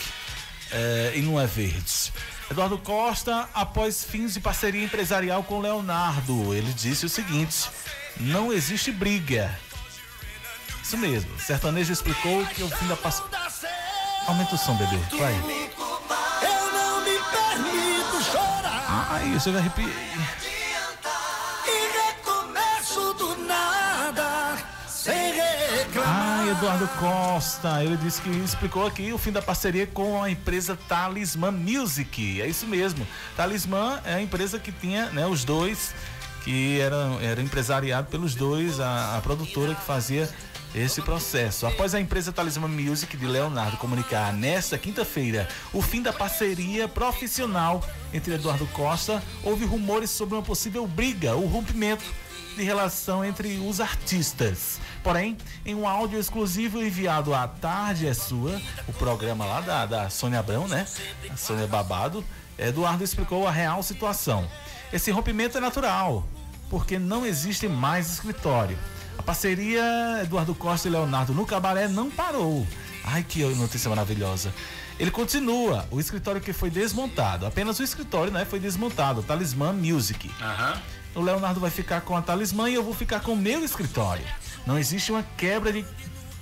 É, 0.72 1.14
e 1.16 1.22
não 1.22 1.40
é 1.40 1.46
verde. 1.46 2.14
Eduardo 2.50 2.78
Costa, 2.78 3.50
após 3.54 4.04
fins 4.04 4.34
de 4.34 4.40
parceria 4.40 4.84
empresarial 4.84 5.44
com 5.44 5.60
Leonardo, 5.60 6.54
ele 6.54 6.72
disse 6.74 7.06
o 7.06 7.10
seguinte: 7.10 7.70
não 8.20 8.52
existe 8.52 8.92
briga. 8.92 9.58
Isso 10.84 10.98
mesmo. 10.98 11.30
Sertanejo 11.40 11.92
explicou 11.94 12.46
que 12.48 12.64
o 12.64 12.70
fim 12.70 12.88
da 12.88 12.96
parceria. 12.96 13.30
Aumenta 14.28 14.56
o 14.56 14.58
som, 14.58 14.76
bebê. 14.76 14.98
Vai. 15.18 15.34
Eu 15.34 16.74
não 16.74 17.02
me 17.02 17.18
permito 17.18 18.24
chorar. 18.32 19.08
Ai, 19.12 19.34
eu 19.34 19.40
chego 19.40 19.58
a 19.58 19.60
arrepiar. 19.60 20.41
Eduardo 26.52 26.86
Costa, 27.00 27.82
ele 27.82 27.96
disse 27.96 28.22
que 28.22 28.30
explicou 28.30 28.86
aqui 28.86 29.14
o 29.14 29.18
fim 29.18 29.32
da 29.32 29.42
parceria 29.42 29.88
com 29.88 30.22
a 30.22 30.30
empresa 30.30 30.78
Talismã 30.88 31.50
Music. 31.50 32.42
É 32.42 32.48
isso 32.48 32.68
mesmo. 32.68 33.08
Talismã 33.38 34.02
é 34.04 34.16
a 34.16 34.22
empresa 34.22 34.60
que 34.60 34.70
tinha, 34.70 35.06
né, 35.12 35.26
os 35.26 35.46
dois 35.46 35.94
que 36.44 36.78
eram 36.80 37.22
era 37.22 37.42
empresariado 37.42 38.10
pelos 38.10 38.36
dois, 38.36 38.82
a, 38.82 39.18
a 39.18 39.22
produtora 39.22 39.74
que 39.74 39.82
fazia 39.82 40.30
esse 40.76 41.02
processo. 41.02 41.66
Após 41.66 41.96
a 41.96 42.02
empresa 42.02 42.34
Talismã 42.34 42.68
Music 42.68 43.16
de 43.16 43.26
Leonardo 43.26 43.78
comunicar 43.78 44.34
nesta 44.34 44.78
quinta-feira 44.78 45.48
o 45.72 45.82
fim 45.82 46.02
da 46.02 46.12
parceria 46.12 46.86
profissional 46.86 47.82
entre 48.14 48.34
Eduardo 48.34 48.68
Costa, 48.68 49.24
houve 49.42 49.64
rumores 49.66 50.10
sobre 50.10 50.36
uma 50.36 50.44
possível 50.44 50.86
briga 50.86 51.34
ou 51.34 51.46
rompimento 51.46 52.04
de 52.56 52.64
relação 52.64 53.24
entre 53.24 53.58
os 53.60 53.80
artistas. 53.80 54.80
Porém, 55.04 55.38
em 55.66 55.74
um 55.74 55.88
áudio 55.88 56.20
exclusivo 56.20 56.82
enviado 56.82 57.34
à 57.34 57.48
Tarde 57.48 58.08
é 58.08 58.14
Sua, 58.14 58.62
o 58.88 58.94
programa 58.94 59.46
lá 59.46 59.62
da, 59.62 59.86
da 59.86 60.10
Sônia 60.10 60.40
Abrão, 60.40 60.68
né? 60.68 60.86
A 61.30 61.38
Sônia 61.38 61.68
Babado, 61.68 62.24
Eduardo 62.58 63.04
explicou 63.04 63.48
a 63.48 63.52
real 63.52 63.82
situação. 63.82 64.48
Esse 64.94 65.10
rompimento 65.12 65.58
é 65.58 65.62
natural, 65.62 66.28
porque 66.70 67.00
não 67.00 67.26
existe 67.26 67.68
mais 67.68 68.12
escritório. 68.12 68.78
A 69.18 69.24
parceria 69.24 69.84
Eduardo 70.22 70.54
Costa 70.54 70.88
e 70.88 70.92
Leonardo 70.92 71.34
no 71.34 71.46
cabaré 71.46 71.88
não 71.88 72.10
parou. 72.10 72.66
Ai, 73.04 73.24
que 73.24 73.44
notícia 73.44 73.90
maravilhosa. 73.90 74.54
Ele 75.00 75.10
continua, 75.10 75.88
o 75.90 76.00
escritório 76.00 76.40
que 76.40 76.54
foi 76.54 76.70
desmontado, 76.70 77.46
apenas 77.46 77.80
o 77.80 77.84
escritório, 77.84 78.32
né, 78.32 78.46
foi 78.46 78.60
desmontado, 78.60 79.24
Talismã 79.24 79.74
Music. 79.74 80.30
Aham. 80.40 80.80
O 81.16 81.22
Leonardo 81.22 81.60
vai 81.60 81.70
ficar 81.70 82.02
com 82.02 82.16
a 82.16 82.22
Talismã 82.22 82.70
e 82.70 82.76
eu 82.76 82.84
vou 82.84 82.94
ficar 82.94 83.20
com 83.20 83.34
o 83.34 83.38
meu 83.38 83.64
escritório. 83.66 84.24
Não 84.66 84.78
existe 84.78 85.12
uma 85.12 85.24
quebra 85.38 85.74
de 85.74 85.86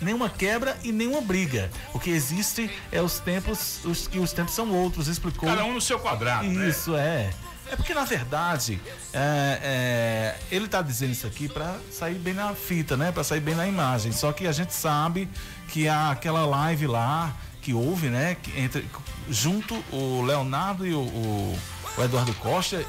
nenhuma 0.02 0.30
quebra 0.30 0.78
e 0.84 0.92
nenhuma 0.92 1.22
briga. 1.22 1.70
O 1.94 2.00
que 2.00 2.10
existe 2.10 2.70
é 2.92 3.02
os 3.02 3.20
tempos, 3.20 3.80
os 3.84 4.08
que 4.08 4.20
os 4.20 4.32
tempos 4.32 4.54
são 4.54 4.72
outros, 4.72 5.08
explicou. 5.08 5.50
Cada 5.50 5.66
um 5.66 5.74
no 5.74 5.82
seu 5.82 6.00
quadrado, 6.00 6.48
né? 6.48 6.70
Isso 6.70 6.96
é. 6.96 7.30
É 7.72 7.76
porque 7.76 7.94
na 7.94 8.04
verdade 8.04 8.82
é, 9.14 9.60
é, 9.62 10.56
ele 10.56 10.68
tá 10.68 10.82
dizendo 10.82 11.12
isso 11.12 11.28
aqui 11.28 11.48
para 11.48 11.78
sair 11.92 12.16
bem 12.16 12.34
na 12.34 12.54
fita, 12.56 12.98
né? 12.98 13.12
Para 13.12 13.24
sair 13.24 13.40
bem 13.42 13.54
na 13.56 13.68
imagem. 13.68 14.12
Só 14.12 14.32
que 14.32 14.48
a 14.48 14.52
gente 14.52 14.74
sabe 14.74 15.30
que 15.68 15.88
há 15.88 16.10
aquela 16.12 16.46
live 16.46 16.88
lá 16.88 17.32
que 17.62 17.74
houve, 17.74 18.08
né? 18.08 18.36
Que 18.42 18.60
entre 18.60 18.86
junto 19.30 19.76
o 19.92 20.22
Leonardo 20.24 20.86
e 20.86 20.94
o, 20.94 21.00
o- 21.02 21.60
o 21.98 22.04
Eduardo 22.04 22.34
Costa 22.36 22.84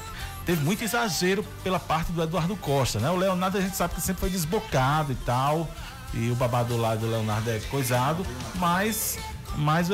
teve 0.51 0.65
muito 0.65 0.83
exagero 0.83 1.45
pela 1.63 1.79
parte 1.79 2.11
do 2.11 2.21
Eduardo 2.21 2.57
Costa, 2.57 2.99
né? 2.99 3.09
O 3.09 3.15
Leonardo 3.15 3.57
a 3.57 3.61
gente 3.61 3.77
sabe 3.77 3.95
que 3.95 4.01
sempre 4.01 4.19
foi 4.19 4.29
desbocado 4.29 5.13
e 5.13 5.15
tal. 5.15 5.69
E 6.13 6.29
o 6.29 6.35
babado 6.35 6.75
lá 6.75 6.93
do 6.93 7.09
Leonardo 7.09 7.49
é 7.49 7.59
coisado, 7.69 8.25
mas, 8.55 9.17
mas 9.55 9.89
o 9.89 9.93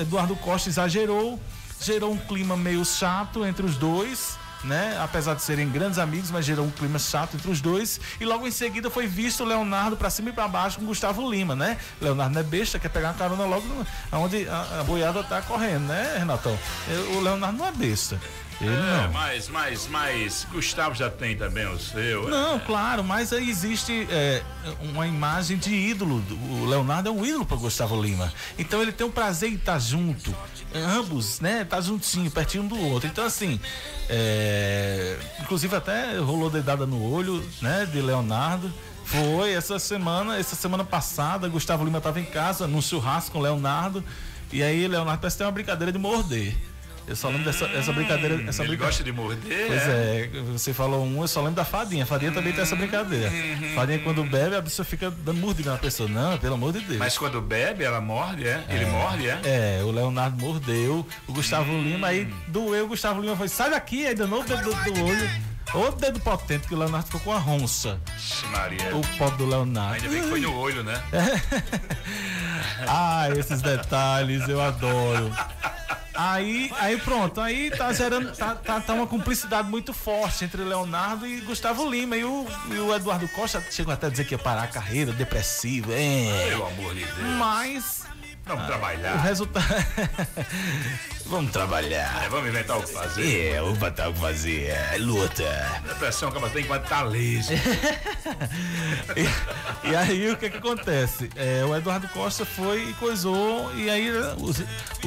Eduardo 0.00 0.36
Costa 0.36 0.68
exagerou, 0.68 1.40
gerou 1.80 2.12
um 2.12 2.16
clima 2.16 2.56
meio 2.56 2.84
chato 2.84 3.44
entre 3.44 3.66
os 3.66 3.76
dois, 3.76 4.38
né? 4.62 4.96
Apesar 5.02 5.34
de 5.34 5.42
serem 5.42 5.68
grandes 5.68 5.98
amigos, 5.98 6.30
mas 6.30 6.44
gerou 6.44 6.64
um 6.64 6.70
clima 6.70 7.00
chato 7.00 7.34
entre 7.34 7.50
os 7.50 7.60
dois. 7.60 8.00
E 8.20 8.24
logo 8.24 8.46
em 8.46 8.52
seguida 8.52 8.88
foi 8.88 9.08
visto 9.08 9.42
o 9.42 9.44
Leonardo 9.44 9.96
pra 9.96 10.08
cima 10.08 10.28
e 10.28 10.32
pra 10.32 10.46
baixo 10.46 10.78
com 10.78 10.86
Gustavo 10.86 11.28
Lima, 11.28 11.56
né? 11.56 11.78
Leonardo 12.00 12.32
não 12.32 12.40
é 12.42 12.44
besta, 12.44 12.78
quer 12.78 12.90
pegar 12.90 13.08
uma 13.08 13.14
carona 13.14 13.44
logo 13.44 13.66
onde 14.12 14.48
a, 14.48 14.82
a 14.82 14.84
boiada 14.84 15.24
tá 15.24 15.42
correndo, 15.42 15.88
né, 15.88 16.14
Renatão? 16.16 16.56
O 17.16 17.18
Leonardo 17.18 17.58
não 17.58 17.66
é 17.66 17.72
besta. 17.72 18.20
Ele 18.60 18.70
é, 18.70 18.76
não. 18.76 19.12
Mas, 19.12 19.48
mas, 19.48 19.86
mas, 19.88 20.46
Gustavo 20.50 20.94
já 20.94 21.10
tem 21.10 21.36
também 21.36 21.66
o 21.66 21.78
seu. 21.78 22.28
Não, 22.28 22.56
é. 22.56 22.58
claro, 22.60 23.04
mas 23.04 23.32
aí 23.32 23.50
existe 23.50 24.06
é, 24.10 24.42
uma 24.80 25.06
imagem 25.06 25.58
de 25.58 25.74
ídolo. 25.74 26.22
O 26.50 26.64
Leonardo 26.64 27.08
é 27.08 27.12
um 27.12 27.24
ídolo 27.24 27.44
para 27.44 27.56
Gustavo 27.56 28.00
Lima. 28.00 28.32
Então 28.58 28.80
ele 28.80 28.92
tem 28.92 29.06
o 29.06 29.10
prazer 29.10 29.50
em 29.50 29.56
estar 29.56 29.78
junto. 29.78 30.34
Ambos, 30.74 31.40
né? 31.40 31.64
Tá 31.64 31.80
juntinho, 31.80 32.30
pertinho 32.30 32.64
um 32.64 32.68
do 32.68 32.78
outro. 32.78 33.08
Então, 33.08 33.24
assim, 33.24 33.60
é, 34.08 35.16
inclusive 35.40 35.74
até 35.74 36.18
rolou 36.18 36.50
dedada 36.50 36.86
no 36.86 37.02
olho, 37.10 37.44
né? 37.60 37.86
De 37.86 38.00
Leonardo. 38.00 38.72
Foi 39.04 39.52
essa 39.52 39.78
semana, 39.78 40.36
essa 40.36 40.56
semana 40.56 40.82
passada, 40.82 41.48
Gustavo 41.48 41.84
Lima 41.84 41.98
estava 41.98 42.18
em 42.18 42.24
casa, 42.24 42.66
num 42.66 42.82
churrasco 42.82 43.32
com 43.32 43.40
Leonardo. 43.40 44.02
E 44.52 44.62
aí, 44.62 44.88
Leonardo 44.88 45.20
parece 45.20 45.36
que 45.36 45.38
tem 45.38 45.46
uma 45.46 45.52
brincadeira 45.52 45.92
de 45.92 45.98
morder. 45.98 46.56
Eu 47.06 47.14
só 47.14 47.28
lembro 47.28 47.44
dessa 47.44 47.66
essa 47.66 47.92
brincadeira. 47.92 48.42
Essa 48.48 48.62
Ele 48.62 48.70
brinca- 48.70 48.86
gosta 48.86 49.04
de 49.04 49.12
morder? 49.12 49.66
Pois 49.68 49.82
é, 49.82 50.30
você 50.52 50.74
falou 50.74 51.04
um, 51.04 51.22
eu 51.22 51.28
só 51.28 51.40
lembro 51.40 51.54
da 51.56 51.64
fadinha. 51.64 52.02
A 52.02 52.06
fadinha 52.06 52.32
também 52.32 52.52
tem 52.52 52.62
essa 52.62 52.74
brincadeira. 52.74 53.30
Fadinha, 53.74 53.98
quando 54.00 54.24
bebe, 54.24 54.56
a 54.56 54.62
pessoa 54.62 54.84
fica 54.84 55.10
dando 55.10 55.38
mordida 55.38 55.70
na 55.70 55.78
pessoa. 55.78 56.08
Não, 56.08 56.36
pelo 56.38 56.54
amor 56.54 56.72
de 56.72 56.80
Deus. 56.80 56.98
Mas 56.98 57.16
quando 57.16 57.40
bebe, 57.40 57.84
ela 57.84 58.00
morde, 58.00 58.46
é? 58.46 58.64
Ele 58.68 58.86
morde, 58.86 59.28
é? 59.28 59.40
É, 59.44 59.82
o 59.84 59.90
Leonardo 59.90 60.36
mordeu, 60.44 61.06
o 61.28 61.32
Gustavo 61.32 61.72
Lima, 61.80 62.08
aí 62.08 62.26
doeu, 62.48 62.86
o 62.86 62.88
Gustavo 62.88 63.20
Lima 63.20 63.36
foi, 63.36 63.48
sai 63.48 63.70
daqui, 63.70 64.06
aí 64.06 64.14
danou 64.14 64.40
o 64.40 64.44
dedo 64.44 64.62
do, 64.64 64.92
do 64.92 65.04
olho. 65.04 65.56
Outro 65.74 66.00
dedo 66.00 66.20
potente, 66.20 66.66
que 66.68 66.74
o 66.74 66.78
Leonardo 66.78 67.06
ficou 67.06 67.20
com 67.20 67.32
a 67.32 67.38
ronça. 67.38 68.00
Maria. 68.52 68.96
O 68.96 69.00
pobre 69.18 69.36
do 69.38 69.46
Leonardo. 69.46 69.94
Ainda 69.96 70.08
bem 70.08 70.22
que 70.22 70.28
foi 70.28 70.40
no 70.40 70.56
olho, 70.56 70.82
né? 70.82 71.00
Ah, 72.86 73.28
esses 73.36 73.62
detalhes 73.62 74.48
eu 74.48 74.60
adoro. 74.60 75.30
Aí, 76.16 76.72
aí 76.78 76.98
pronto, 76.98 77.40
aí 77.40 77.70
tá 77.70 77.92
gerando, 77.92 78.34
tá, 78.34 78.54
tá, 78.54 78.80
tá 78.80 78.94
uma 78.94 79.06
cumplicidade 79.06 79.68
muito 79.68 79.92
forte 79.92 80.44
entre 80.44 80.62
Leonardo 80.62 81.26
e 81.26 81.40
Gustavo 81.40 81.88
Lima. 81.88 82.16
E 82.16 82.24
o, 82.24 82.46
e 82.70 82.78
o 82.78 82.94
Eduardo 82.94 83.28
Costa 83.28 83.62
chegou 83.70 83.92
até 83.92 84.06
a 84.06 84.10
dizer 84.10 84.24
que 84.24 84.34
ia 84.34 84.38
parar 84.38 84.64
a 84.64 84.68
carreira, 84.68 85.12
depressivo, 85.12 85.92
é. 85.92 86.48
Pelo 86.48 86.66
amor 86.66 86.94
de 86.94 87.04
Deus. 87.04 87.28
Mas. 87.38 88.06
Vamos 88.46 88.62
O 88.64 88.66
trabalhar. 88.68 89.16
resultado. 89.22 89.66
Vamos 91.26 91.50
trabalhar. 91.50 92.22
É, 92.24 92.28
vamos 92.28 92.48
inventar 92.48 92.78
o 92.78 92.82
que 92.84 92.92
fazer. 92.92 93.46
É, 93.54 93.60
vamos 93.60 93.78
botar 93.78 94.08
o 94.08 94.14
que 94.14 94.20
fazer. 94.20 94.66
É, 94.66 94.96
luta. 94.98 95.80
Depressão 95.84 96.30
que 96.30 96.50
tem 96.50 96.62
enquanto 96.62 96.86
tá 96.86 97.02
liso. 97.02 97.50
E, 99.16 99.90
e 99.90 99.96
aí 99.96 100.30
o 100.30 100.36
que 100.36 100.48
que 100.48 100.56
acontece? 100.58 101.28
É, 101.34 101.64
o 101.64 101.74
Eduardo 101.76 102.06
Costa 102.10 102.44
foi 102.46 102.90
e 102.90 102.92
coisou, 102.94 103.74
e 103.74 103.90
aí 103.90 104.08
né, 104.08 104.36
o, 104.38 104.50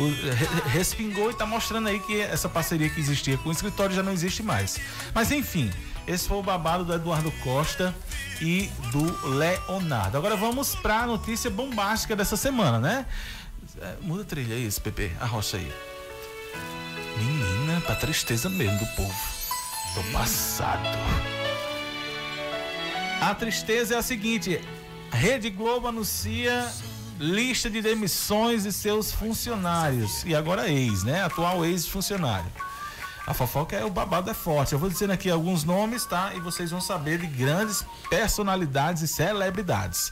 o- 0.02 0.10
re- 0.34 0.70
respingou 0.78 1.32
e 1.32 1.34
tá 1.34 1.46
mostrando 1.46 1.88
aí 1.88 2.02
que 2.02 2.20
essa 2.20 2.50
parceria 2.50 2.90
que 2.90 3.00
existia 3.00 3.38
com 3.38 3.48
o 3.48 3.52
escritório 3.54 3.96
já 3.96 4.04
não 4.04 4.12
existe 4.12 4.44
mais. 4.44 4.78
Mas 5.14 5.32
enfim, 5.32 5.72
esse 6.10 6.28
foi 6.28 6.38
o 6.38 6.44
babado 6.44 6.84
do 6.84 6.92
Eduardo 6.92 7.32
Costa 7.44 7.94
e 8.42 8.68
do 8.92 9.30
Leonardo. 9.30 10.18
Agora 10.18 10.36
vamos 10.36 10.74
pra 10.74 11.06
notícia 11.06 11.52
bombástica 11.52 12.16
dessa 12.16 12.36
semana, 12.36 12.80
né? 12.80 13.06
É, 13.80 13.96
muda 14.02 14.24
a 14.24 14.26
trilha 14.26 14.56
aí, 14.56 14.66
esse 14.66 14.82
Pepe, 14.82 15.12
arrocha 15.20 15.58
aí. 15.58 15.72
Menina, 17.16 17.80
pra 17.82 17.96
tristeza 17.96 18.50
mesmo 18.50 18.80
do 18.80 18.86
povo. 18.96 19.14
Tô 19.94 20.02
passado. 20.12 20.82
A 23.22 23.36
tristeza 23.36 23.94
é 23.94 23.98
a 24.00 24.02
seguinte: 24.02 24.60
Rede 25.12 25.52
Globo 25.52 25.88
anuncia 25.88 26.68
lista 27.20 27.70
de 27.70 27.84
demissões 27.84 28.64
de 28.64 28.72
seus 28.72 29.12
funcionários. 29.12 30.24
E 30.26 30.34
agora 30.34 30.70
ex, 30.70 31.04
né? 31.04 31.24
Atual 31.24 31.64
ex-funcionário. 31.64 32.50
A 33.30 33.34
fofoca 33.36 33.76
é 33.76 33.86
o 33.86 33.92
babado 33.92 34.32
é 34.32 34.34
forte. 34.34 34.74
Eu 34.74 34.80
vou 34.80 34.90
dizendo 34.90 35.14
aqui 35.14 35.30
alguns 35.30 35.64
nomes, 35.64 36.04
tá? 36.04 36.32
E 36.34 36.40
vocês 36.40 36.72
vão 36.72 36.82
saber 36.82 37.20
de 37.20 37.28
grandes 37.28 37.86
personalidades 38.10 39.04
e 39.04 39.08
celebridades. 39.08 40.12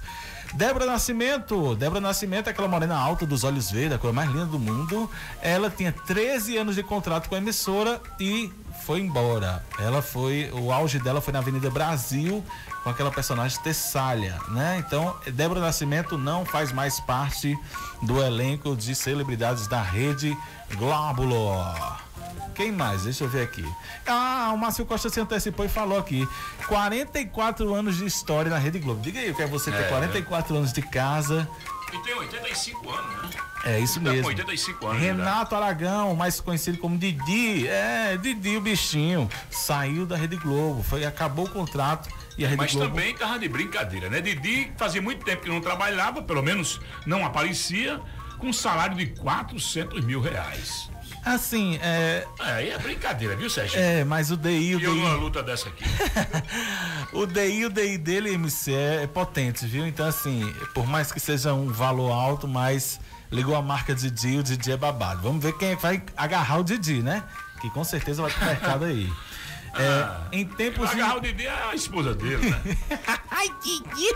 Débora 0.53 0.85
Nascimento. 0.85 1.75
Débora 1.75 1.99
Nascimento 1.99 2.45
é 2.45 2.51
aquela 2.51 2.67
morena 2.67 2.95
alta 2.95 3.25
dos 3.25 3.43
olhos 3.43 3.71
verdes, 3.71 3.93
a 3.93 3.97
coisa 3.97 4.13
mais 4.13 4.29
linda 4.29 4.45
do 4.45 4.59
mundo. 4.59 5.09
Ela 5.41 5.71
tinha 5.71 5.91
13 5.91 6.57
anos 6.57 6.75
de 6.75 6.83
contrato 6.83 7.27
com 7.27 7.33
a 7.33 7.39
emissora 7.39 7.99
e 8.19 8.53
foi 8.85 8.99
embora. 8.99 9.65
Ela 9.79 10.03
foi, 10.03 10.51
o 10.53 10.71
auge 10.71 10.99
dela 10.99 11.19
foi 11.19 11.33
na 11.33 11.39
Avenida 11.39 11.71
Brasil 11.71 12.45
com 12.83 12.91
aquela 12.91 13.09
personagem 13.09 13.59
Tessália, 13.63 14.39
né? 14.49 14.77
Então, 14.85 15.17
Débora 15.33 15.59
Nascimento 15.59 16.19
não 16.19 16.45
faz 16.45 16.71
mais 16.71 16.99
parte 16.99 17.57
do 17.99 18.21
elenco 18.21 18.75
de 18.75 18.93
celebridades 18.93 19.67
da 19.67 19.81
rede 19.81 20.37
Glóbulo. 20.77 22.06
Quem 22.55 22.71
mais? 22.71 23.03
Deixa 23.03 23.23
eu 23.23 23.29
ver 23.29 23.43
aqui. 23.43 23.63
Ah, 24.05 24.51
o 24.53 24.57
Márcio 24.57 24.85
Costa 24.85 25.09
se 25.09 25.19
antecipou 25.19 25.65
e 25.65 25.69
falou 25.69 25.99
aqui. 25.99 26.27
44 26.67 27.73
anos 27.73 27.97
de 27.97 28.05
história 28.05 28.49
na 28.49 28.57
Rede 28.57 28.79
Globo. 28.79 29.01
Diga 29.01 29.19
aí 29.19 29.29
o 29.31 29.35
que 29.35 29.43
é 29.43 29.47
você 29.47 29.71
ter 29.71 29.83
É. 29.83 29.89
44 29.89 30.55
anos 30.55 30.73
de 30.73 30.81
casa. 30.81 31.47
E 31.93 31.97
tem 31.99 32.13
85 32.15 32.89
anos, 32.89 33.35
né? 33.35 33.41
É 33.63 33.79
isso 33.79 33.99
Tá 33.99 34.05
com 34.09 34.11
mesmo. 34.15 34.27
85 34.27 34.87
anos. 34.87 35.01
Renato 35.01 35.55
Aragão, 35.55 36.15
mais 36.15 36.39
conhecido 36.39 36.77
como 36.77 36.97
Didi, 36.97 37.67
é, 37.67 38.17
Didi 38.17 38.57
o 38.57 38.61
bichinho, 38.61 39.29
saiu 39.49 40.05
da 40.05 40.15
Rede 40.15 40.35
Globo, 40.37 40.83
foi 40.83 41.05
acabou 41.05 41.45
o 41.45 41.49
contrato 41.49 42.09
e 42.37 42.43
a 42.45 42.47
Rede 42.47 42.57
Mas 42.61 42.73
Globo 42.73 42.89
também 42.95 43.15
tava 43.15 43.39
de 43.39 43.47
brincadeira, 43.47 44.09
né? 44.09 44.19
Didi 44.21 44.71
fazia 44.77 45.01
muito 45.01 45.23
tempo 45.25 45.43
que 45.43 45.49
não 45.49 45.61
trabalhava, 45.61 46.21
pelo 46.21 46.41
menos 46.43 46.79
não 47.05 47.25
aparecia, 47.25 47.99
com 48.37 48.47
um 48.47 48.53
salário 48.53 48.95
de 48.97 49.07
400 49.07 50.03
mil 50.03 50.21
reais. 50.21 50.89
Assim, 51.33 51.79
é, 51.81 52.25
Aí 52.39 52.69
é 52.69 52.77
brincadeira, 52.77 53.35
viu, 53.35 53.49
Sérgio? 53.49 53.79
é, 53.79 54.03
mas 54.03 54.31
o 54.31 54.37
DI, 54.37 54.75
o 54.75 54.79
E 54.79 54.83
eu 54.83 54.95
numa 54.95 55.11
DI, 55.15 55.19
luta 55.19 55.43
dessa 55.43 55.69
aqui. 55.69 55.83
o 57.13 57.25
DI, 57.25 57.65
o 57.65 57.69
DI 57.69 57.97
dele, 57.97 58.33
MC, 58.33 58.73
é, 58.73 59.03
é 59.03 59.07
potente, 59.07 59.65
viu? 59.65 59.85
Então 59.87 60.05
assim, 60.05 60.53
por 60.73 60.85
mais 60.87 61.11
que 61.11 61.19
seja 61.19 61.53
um 61.53 61.67
valor 61.71 62.11
alto, 62.11 62.47
mas 62.47 62.99
ligou 63.31 63.55
a 63.55 63.61
marca 63.61 63.93
Didi, 63.93 64.37
o 64.37 64.43
Didi 64.43 64.71
é 64.71 64.77
babado. 64.77 65.21
Vamos 65.21 65.43
ver 65.43 65.53
quem 65.57 65.75
vai 65.75 66.01
agarrar 66.15 66.59
o 66.59 66.63
Didi, 66.63 67.01
né? 67.01 67.23
Que 67.61 67.69
com 67.71 67.83
certeza 67.83 68.21
vai 68.21 68.31
pro 68.31 68.45
mercado 68.45 68.85
aí. 68.85 69.11
É, 69.79 70.37
em 70.39 70.43
tempos 70.43 70.89
de... 70.89 70.95
Agarrar 70.95 71.17
o 71.17 71.19
Didi 71.19 71.45
é 71.45 71.51
a 71.51 71.75
esposa 71.75 72.15
dele, 72.15 72.49
né? 72.49 72.77
Ai, 73.29 73.47
Didi! 73.61 74.07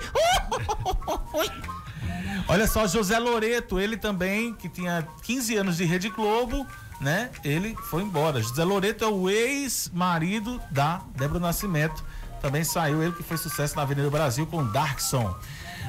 Olha 2.48 2.66
só, 2.66 2.88
José 2.88 3.20
Loreto, 3.20 3.80
ele 3.80 3.96
também, 3.96 4.54
que 4.56 4.68
tinha 4.68 5.08
15 5.22 5.56
anos 5.58 5.78
de 5.78 5.84
Rede 5.86 6.10
Globo, 6.10 6.66
né? 7.02 7.30
Ele 7.44 7.76
foi 7.90 8.04
embora. 8.04 8.42
José 8.42 8.64
Loreto 8.64 9.04
é 9.04 9.08
o 9.08 9.30
ex-marido 9.30 10.62
da 10.72 11.02
Débora 11.16 11.40
Nascimento. 11.40 12.04
Também 12.42 12.64
saiu 12.64 13.04
ele 13.04 13.12
que 13.12 13.24
foi 13.24 13.38
sucesso 13.38 13.76
na 13.76 13.82
Avenida 13.82 14.10
Brasil 14.10 14.46
com 14.48 14.66
Darkson. 14.66 15.36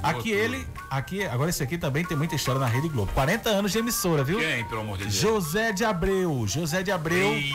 Aqui 0.03 0.31
ele, 0.31 0.67
aqui, 0.91 1.25
agora 1.25 1.49
esse 1.49 1.63
aqui 1.63 1.79
também 1.79 2.05
tem 2.05 2.17
muita 2.17 2.35
história 2.35 2.61
na 2.61 2.67
Rede 2.67 2.89
Globo. 2.89 3.13
40 3.13 3.49
anos 3.49 3.73
de 3.73 3.79
emissora, 3.79 4.25
viu? 4.25 4.39
Quem, 4.39 4.65
pelo 4.65 4.81
amor 4.81 4.99
de 4.99 5.05
Deus? 5.05 5.15
José 5.15 5.73
de 5.73 5.85
Abreu. 5.85 6.45
José 6.47 6.83
de 6.83 6.91
Abreu 6.91 7.35
Ih, 7.35 7.53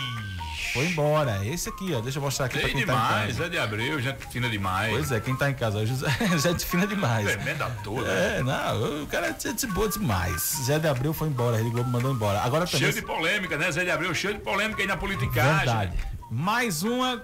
foi 0.77 0.85
embora. 0.87 1.45
Esse 1.45 1.69
aqui, 1.69 1.93
ó. 1.93 2.01
Deixa 2.01 2.17
eu 2.17 2.21
mostrar 2.23 2.45
aqui 2.45 2.59
pra 2.59 2.67
Sei 2.67 2.75
quem 2.75 2.85
tá 2.85 2.93
em 2.93 2.95
demais, 2.95 3.27
casa. 3.37 3.45
é 3.45 3.49
de 3.49 3.57
abril, 3.57 4.01
gente 4.01 4.25
fina 4.27 4.49
demais. 4.49 4.91
Pois 4.91 5.11
é, 5.11 5.19
quem 5.19 5.35
tá 5.35 5.49
em 5.49 5.53
casa. 5.53 5.85
José, 5.85 6.07
José 6.31 6.53
de 6.53 6.65
fina 6.65 6.87
demais. 6.87 7.25
Tremenda 7.25 7.65
ator, 7.65 8.03
né? 8.03 8.37
É, 8.37 8.43
não, 8.43 9.03
o 9.03 9.07
cara 9.07 9.27
é 9.27 9.35
gente 9.39 9.67
boa 9.67 9.89
demais. 9.89 10.57
Zé 10.65 10.79
de 10.79 10.87
Abreu 10.87 11.13
foi 11.13 11.27
embora, 11.27 11.55
a 11.55 11.59
Rede 11.59 11.69
Globo 11.71 11.89
mandou 11.89 12.11
embora. 12.11 12.39
Agora 12.41 12.65
também. 12.65 12.79
Cheio 12.79 12.93
de 12.93 13.01
polêmica, 13.01 13.57
né? 13.57 13.71
Zé 13.71 13.83
de 13.83 13.91
Abreu, 13.91 14.13
cheio 14.13 14.33
de 14.35 14.39
polêmica 14.41 14.81
aí 14.81 14.87
na 14.87 14.97
politicagem. 14.97 15.55
Verdade. 15.57 15.97
Mais 16.29 16.83
uma 16.83 17.21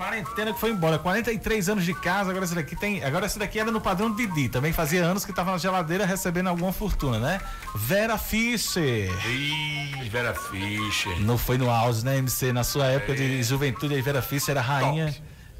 quarentena 0.00 0.52
que 0.54 0.58
foi 0.58 0.70
embora. 0.70 0.98
43 0.98 1.68
anos 1.68 1.84
de 1.84 1.92
casa, 1.92 2.30
agora 2.30 2.46
esse 2.46 2.54
daqui 2.54 2.74
tem. 2.74 3.04
Agora 3.04 3.26
esse 3.26 3.38
daqui 3.38 3.58
era 3.58 3.70
no 3.70 3.80
padrão 3.82 4.14
Didi. 4.14 4.48
Também 4.48 4.72
fazia 4.72 5.04
anos 5.04 5.26
que 5.26 5.32
tava 5.32 5.52
na 5.52 5.58
geladeira 5.58 6.06
recebendo 6.06 6.46
alguma 6.48 6.72
fortuna, 6.72 7.18
né? 7.18 7.38
Vera 7.74 8.16
Fischer. 8.16 9.10
Ih, 9.28 10.08
Vera 10.08 10.32
Fischer. 10.34 11.20
Não 11.20 11.36
foi 11.36 11.58
no 11.58 11.70
auge, 11.70 12.02
né, 12.04 12.16
MC? 12.16 12.50
Na 12.52 12.64
sua 12.64 12.86
época 12.86 13.12
É. 13.12 13.16
de 13.16 13.42
juventude, 13.42 13.98
a 13.98 14.02
Vera 14.02 14.22
Fischer 14.22 14.52
era 14.52 14.62
rainha. 14.62 15.14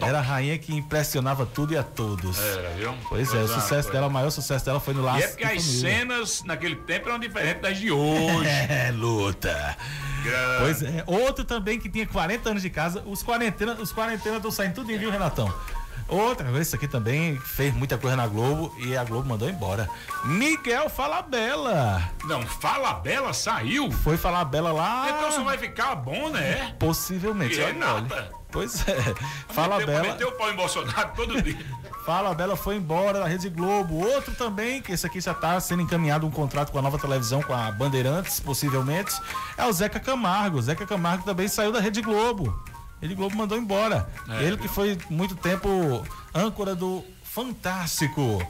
Era 0.07 0.19
a 0.19 0.23
rainha 0.23 0.57
que 0.59 0.75
impressionava 0.75 1.45
tudo 1.47 1.73
e 1.73 1.77
a 1.77 1.83
todos. 1.83 2.39
Era, 2.39 2.71
viu? 2.71 2.95
Pois 3.09 3.29
é, 3.29 3.37
o 3.37 3.39
Coisa- 3.41 3.61
sucesso 3.61 3.91
dela, 3.93 4.07
o 4.07 4.11
maior 4.11 4.31
sucesso 4.31 4.65
dela 4.65 4.81
foi 4.81 4.95
no 4.95 5.01
E 5.01 5.05
Laço 5.05 5.25
é 5.25 5.29
porque 5.29 5.45
as 5.45 5.63
cenas 5.63 6.43
naquele 6.45 6.77
tempo 6.77 7.09
eram 7.09 7.19
diferentes 7.19 7.63
das 7.63 7.79
de 7.79 7.91
hoje. 7.91 8.49
É, 8.71 8.91
luta. 8.93 9.77
Grande. 10.23 10.59
Pois 10.61 10.83
é. 10.83 11.03
Outro 11.07 11.45
também 11.45 11.79
que 11.79 11.89
tinha 11.89 12.07
40 12.07 12.51
anos 12.51 12.63
de 12.63 12.71
casa, 12.71 13.03
os 13.07 13.23
quarentena, 13.23 13.75
os 13.75 13.91
quarentena 13.93 14.37
estão 14.37 14.51
saindo 14.51 14.75
tudo, 14.75 14.87
viu, 14.89 15.11
Renatão? 15.11 15.53
Outra, 16.09 16.51
esse 16.61 16.75
aqui 16.75 16.89
também 16.89 17.39
fez 17.39 17.75
muita 17.75 17.97
coisa 17.97 18.17
na 18.17 18.27
Globo 18.27 18.75
e 18.79 18.97
a 18.97 19.05
Globo 19.05 19.29
mandou 19.29 19.49
embora. 19.49 19.89
Miguel 20.25 20.89
Falabella. 20.89 22.11
Não, 22.25 22.43
Falabella 22.43 23.33
saiu? 23.33 23.91
Foi 23.91 24.17
Falabella 24.17 24.73
lá. 24.73 25.11
Então 25.11 25.33
só 25.33 25.45
vai 25.45 25.59
ficar 25.59 25.95
bom, 25.95 26.31
né? 26.31 26.75
Possivelmente. 26.79 27.59
E 27.59 27.65
Renata? 27.65 28.15
olha. 28.15 28.41
Pois 28.51 28.87
é. 28.89 29.15
Falabella. 29.49 30.03
Meteu 30.03 30.29
o 30.29 30.33
pau 30.33 30.51
em 30.51 30.57
Bolsonaro 30.57 31.13
todo 31.15 31.41
dia. 31.41 31.59
Fala 32.05 32.35
Bela 32.35 32.57
foi 32.57 32.77
embora 32.77 33.21
da 33.21 33.27
Rede 33.27 33.49
Globo. 33.49 33.95
Outro 34.05 34.35
também, 34.35 34.81
que 34.81 34.91
esse 34.93 35.07
aqui 35.07 35.21
já 35.21 35.33
está 35.33 35.61
sendo 35.61 35.83
encaminhado 35.83 36.27
um 36.27 36.31
contrato 36.31 36.73
com 36.73 36.79
a 36.79 36.83
nova 36.83 36.99
televisão, 36.99 37.43
com 37.43 37.53
a 37.53 37.71
Bandeirantes, 37.71 38.41
possivelmente, 38.41 39.15
é 39.57 39.65
o 39.65 39.73
Zeca 39.73 40.01
Camargo. 40.01 40.59
O 40.59 40.63
Zeca 40.63 40.87
Camargo 40.87 41.25
também 41.25 41.47
saiu 41.47 41.71
da 41.71 41.79
Rede 41.79 42.01
Globo. 42.01 42.59
Rede 43.01 43.15
Globo 43.15 43.37
mandou 43.37 43.57
embora. 43.57 44.09
É, 44.29 44.45
Ele 44.45 44.57
que 44.57 44.69
foi 44.69 44.99
muito 45.09 45.35
tempo 45.35 45.69
âncora 46.35 46.75
do 46.75 47.03
Fantástico. 47.23 48.47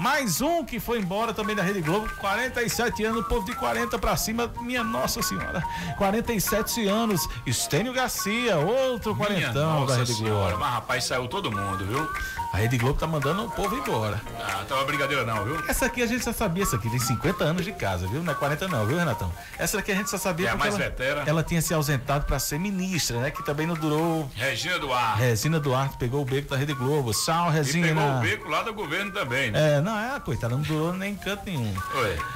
Mais 0.00 0.40
um 0.40 0.64
que 0.64 0.80
foi 0.80 0.98
embora 0.98 1.34
também 1.34 1.54
da 1.54 1.62
Rede 1.62 1.82
Globo, 1.82 2.08
47 2.18 3.04
anos, 3.04 3.26
povo 3.26 3.44
de 3.44 3.54
40 3.54 3.98
pra 3.98 4.16
cima, 4.16 4.50
minha 4.62 4.82
Nossa 4.82 5.20
Senhora. 5.20 5.62
47 5.98 6.86
anos, 6.88 7.28
Estênio 7.44 7.92
Garcia, 7.92 8.56
outro 8.56 9.14
Minha 9.14 9.26
quarentão 9.26 9.84
da 9.84 9.96
Rede 9.96 10.14
senhora, 10.14 10.48
Globo. 10.52 10.58
Mas 10.64 10.72
rapaz, 10.72 11.04
saiu 11.04 11.28
todo 11.28 11.52
mundo, 11.52 11.84
viu? 11.84 12.08
A 12.52 12.56
Rede 12.56 12.78
Globo 12.78 12.98
tá 12.98 13.06
mandando 13.06 13.44
o 13.44 13.50
povo 13.50 13.76
embora. 13.76 14.20
Ah, 14.42 14.64
tá 14.66 14.74
uma 14.76 14.84
brincadeira 14.84 15.22
não, 15.24 15.44
viu? 15.44 15.62
Essa 15.68 15.84
aqui 15.86 16.02
a 16.02 16.06
gente 16.06 16.24
já 16.24 16.32
sabia, 16.32 16.62
essa 16.62 16.76
aqui 16.76 16.88
tem 16.88 16.98
50 16.98 17.44
anos 17.44 17.64
de 17.64 17.72
casa, 17.72 18.06
viu? 18.08 18.22
Não 18.22 18.32
é 18.32 18.34
40 18.34 18.68
não, 18.68 18.86
viu, 18.86 18.96
Renatão? 18.98 19.30
Essa 19.58 19.78
aqui 19.78 19.92
a 19.92 19.94
gente 19.94 20.10
já 20.10 20.18
sabia 20.18 20.48
É 20.48 20.50
a 20.52 20.56
mais 20.56 20.74
ela, 20.74 20.82
vetera. 20.84 21.22
ela 21.26 21.42
tinha 21.44 21.60
se 21.60 21.74
ausentado 21.74 22.24
pra 22.24 22.38
ser 22.38 22.58
ministra, 22.58 23.20
né? 23.20 23.30
Que 23.30 23.44
também 23.44 23.66
não 23.66 23.74
durou. 23.74 24.28
Regina 24.34 24.78
Duarte. 24.78 25.20
Regina 25.20 25.60
Duarte 25.60 25.96
pegou 25.98 26.22
o 26.22 26.24
beco 26.24 26.48
da 26.50 26.56
Rede 26.56 26.72
Globo. 26.72 27.12
Sal, 27.12 27.50
E 27.50 27.56
Regina. 27.56 27.86
pegou 27.88 28.02
o 28.16 28.20
beco 28.20 28.48
lá 28.48 28.62
do 28.62 28.72
governo 28.74 29.12
também, 29.12 29.50
né? 29.52 29.76
É, 29.76 29.80
não, 29.80 29.89
é, 29.98 30.20
coitada, 30.20 30.54
não 30.54 30.62
durou 30.62 30.92
nem 30.92 31.12
em 31.12 31.16
canto 31.16 31.44
nenhum. 31.46 31.72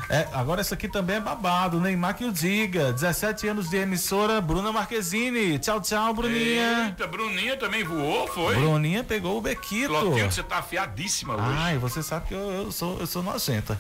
É, 0.09 0.29
agora 0.33 0.61
essa 0.61 0.75
aqui 0.75 0.89
também 0.89 1.17
é 1.17 1.21
babado, 1.21 1.81
Neymar 1.81 2.15
que 2.15 2.25
o 2.25 2.33
diga. 2.33 2.93
17 2.93 3.49
anos 3.49 3.71
de 3.71 3.77
emissora, 3.77 4.41
Bruna 4.41 4.73
Marquezine. 4.73 5.59
Tchau, 5.59 5.81
tchau, 5.81 6.15
Bruninha. 6.15 6.87
Eita, 6.87 7.07
Bruninha 7.07 7.57
também 7.57 7.85
voou, 7.85 8.27
foi? 8.29 8.55
Bruninha 8.55 9.05
pegou 9.05 9.39
o 9.39 9.41
bequito. 9.41 9.89
Clotilde, 9.89 10.35
você 10.35 10.43
tá 10.43 10.59
afiadíssima 10.59 11.35
hoje. 11.35 11.45
Ai, 11.59 11.79
você 11.79 12.03
sabe 12.03 12.29
que 12.29 12.35
eu, 12.35 12.51
eu 12.51 12.73
sou, 12.73 12.99
eu 12.99 13.07
sou 13.07 13.23
nojenta. 13.23 13.79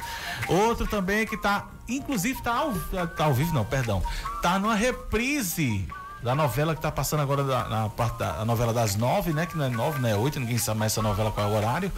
Outro 0.49 0.87
também 0.87 1.27
que 1.27 1.37
tá, 1.37 1.67
inclusive 1.89 2.43
tá 2.43 2.55
ao, 2.55 2.73
tá 3.09 3.25
ao 3.25 3.35
vivo, 3.35 3.53
não, 3.53 3.65
perdão. 3.65 4.03
Tá 4.43 4.59
numa 4.59 4.75
reprise 4.75 5.87
da 6.25 6.35
novela 6.35 6.75
que 6.75 6.81
tá 6.81 6.91
passando 6.91 7.21
agora 7.21 7.45
da, 7.45 7.69
na 7.69 7.89
parte 7.91 8.19
da 8.19 8.41
a 8.41 8.45
novela 8.47 8.73
das 8.73 8.97
nove, 8.97 9.35
né? 9.35 9.45
Que 9.45 9.59
não 9.59 9.67
é 9.67 9.69
nove, 9.69 10.01
não 10.01 10.09
é 10.09 10.17
oito, 10.17 10.41
ninguém 10.41 10.57
sabe 10.57 10.81
mais 10.81 10.93
essa 10.93 11.03
novela 11.03 11.31
qual 11.31 11.47
é 11.47 11.51
o 11.51 11.55
horário. 11.55 11.93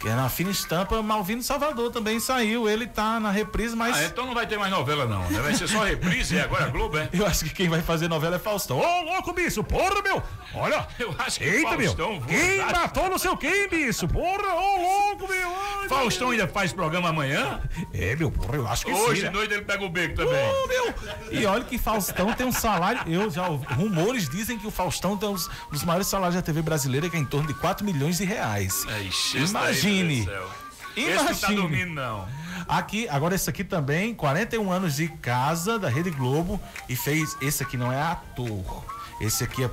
Que 0.00 0.08
é 0.08 0.14
na 0.14 0.30
fina 0.30 0.50
estampa, 0.50 1.02
Malvino 1.02 1.42
Salvador 1.42 1.90
também 1.90 2.18
saiu. 2.18 2.66
Ele 2.66 2.86
tá 2.86 3.20
na 3.20 3.30
reprise, 3.30 3.76
mas. 3.76 3.94
Ah, 3.98 4.04
então 4.06 4.24
não 4.24 4.32
vai 4.32 4.46
ter 4.46 4.58
mais 4.58 4.72
novela 4.72 5.04
não, 5.04 5.30
né? 5.30 5.40
Vai 5.40 5.52
ser 5.54 5.68
só 5.68 5.84
reprise 5.84 6.36
e 6.36 6.40
agora 6.40 6.64
a 6.64 6.68
Globo, 6.68 6.96
é? 6.96 7.10
Eu 7.12 7.26
acho 7.26 7.44
que 7.44 7.50
quem 7.50 7.68
vai 7.68 7.82
fazer 7.82 8.08
novela 8.08 8.36
é 8.36 8.38
Faustão. 8.38 8.78
Ô, 8.78 9.02
louco, 9.02 9.34
bicho, 9.34 9.62
porra, 9.62 10.00
meu! 10.02 10.22
Olha! 10.54 10.88
Eu 10.98 11.14
acho 11.18 11.38
que 11.38 11.44
Eita, 11.44 11.76
meu! 11.76 11.94
Faustão 11.94 12.18
voa, 12.18 12.26
Quem 12.28 12.56
sabe? 12.60 12.72
matou 12.72 13.10
não 13.10 13.18
sei 13.18 13.30
o 13.30 13.36
quem, 13.36 13.68
bicho? 13.68 14.08
Porra, 14.08 14.54
ô, 14.54 15.08
louco, 15.08 15.28
meu! 15.28 15.50
Ai, 15.82 15.88
Faustão 15.88 16.30
ainda 16.30 16.48
faz 16.48 16.72
programa 16.72 17.10
amanhã? 17.10 17.60
É, 17.92 18.16
meu, 18.16 18.30
porra, 18.30 18.56
eu 18.56 18.66
acho 18.66 18.86
que 18.86 18.92
Hoje 18.92 19.20
sim. 19.20 19.20
de 19.20 19.24
né? 19.24 19.30
noite 19.32 19.52
ele 19.52 19.64
pega 19.64 19.84
o 19.84 19.90
beco 19.90 20.16
também. 20.16 20.32
Ô, 20.32 20.66
meu! 20.66 20.94
E 21.30 21.44
olha 21.44 21.64
que 21.64 21.76
Faustão 21.76 22.32
tem 22.32 22.46
um 22.46 22.52
salário. 22.52 23.02
Eu 23.06 23.30
já 23.30 23.44
rumores 23.46 24.30
dizem 24.30 24.58
que 24.58 24.66
o 24.66 24.70
Faustão 24.70 25.14
tem 25.14 25.28
um 25.28 25.34
dos 25.70 25.84
maiores 25.84 26.06
salários 26.06 26.36
da 26.36 26.42
TV 26.42 26.62
brasileira, 26.62 27.10
que 27.10 27.16
é 27.16 27.20
em 27.20 27.24
torno 27.26 27.46
de 27.46 27.54
4 27.54 27.84
milhões 27.84 28.16
de 28.16 28.24
reais. 28.24 28.86
Ixi, 29.06 29.42
esse 29.42 29.89
Imagine. 29.98 30.24
céu. 30.24 30.50
Esse 30.96 31.10
não 31.10 31.24
tá 31.24 31.30
Imagine. 31.32 31.56
dormindo, 31.56 31.92
não. 31.94 32.28
Aqui, 32.68 33.08
agora 33.08 33.34
esse 33.34 33.48
aqui 33.48 33.64
também, 33.64 34.14
41 34.14 34.70
anos 34.70 34.96
de 34.96 35.08
casa 35.08 35.78
da 35.78 35.88
Rede 35.88 36.10
Globo 36.10 36.60
e 36.88 36.94
fez. 36.96 37.36
Esse 37.40 37.62
aqui 37.62 37.76
não 37.76 37.92
é 37.92 38.00
ator. 38.00 38.84
Esse 39.20 39.44
aqui 39.44 39.64
é. 39.64 39.70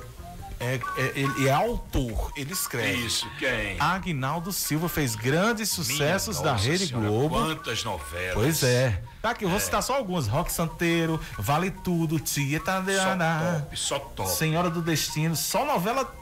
É, 0.60 0.74
é- 0.96 1.12
ele 1.14 1.46
é 1.46 1.52
autor, 1.52 2.32
ele 2.36 2.52
escreve. 2.52 3.06
Isso, 3.06 3.30
quem? 3.38 3.76
Agnaldo 3.78 4.52
Silva 4.52 4.88
fez 4.88 5.14
grandes 5.14 5.68
sucessos 5.68 6.38
Minha 6.38 6.46
da 6.46 6.52
nossa 6.54 6.64
Rede 6.68 6.86
senhora, 6.88 7.06
Globo. 7.06 7.36
Quantas 7.36 7.84
novelas. 7.84 8.34
Pois 8.34 8.62
é. 8.64 9.00
Tá 9.22 9.30
aqui, 9.30 9.44
eu 9.44 9.48
vou 9.48 9.58
É. 9.58 9.60
citar 9.60 9.80
só 9.84 9.94
alguns. 9.94 10.26
Rock 10.26 10.50
Santeiro, 10.52 11.20
Vale 11.38 11.70
Tudo, 11.70 12.18
Tia 12.18 12.58
Tadeana. 12.58 13.60
top, 13.62 13.76
só 13.78 13.98
top. 14.00 14.30
Senhora 14.32 14.68
do 14.68 14.82
Destino, 14.82 15.36
só 15.36 15.64
novela 15.64 16.12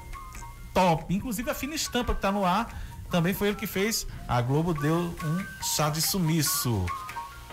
top. 0.74 1.14
Inclusive 1.14 1.50
a 1.50 1.54
Fina 1.54 1.74
Estampa 1.74 2.14
que 2.14 2.20
tá 2.20 2.30
no 2.30 2.44
ar, 2.44 2.68
também 3.10 3.34
foi 3.34 3.48
ele 3.48 3.56
que 3.56 3.66
fez. 3.66 4.06
A 4.28 4.40
Globo 4.40 4.74
deu 4.74 4.96
um 4.96 5.44
chá 5.62 5.90
de 5.90 6.00
sumiço. 6.00 6.84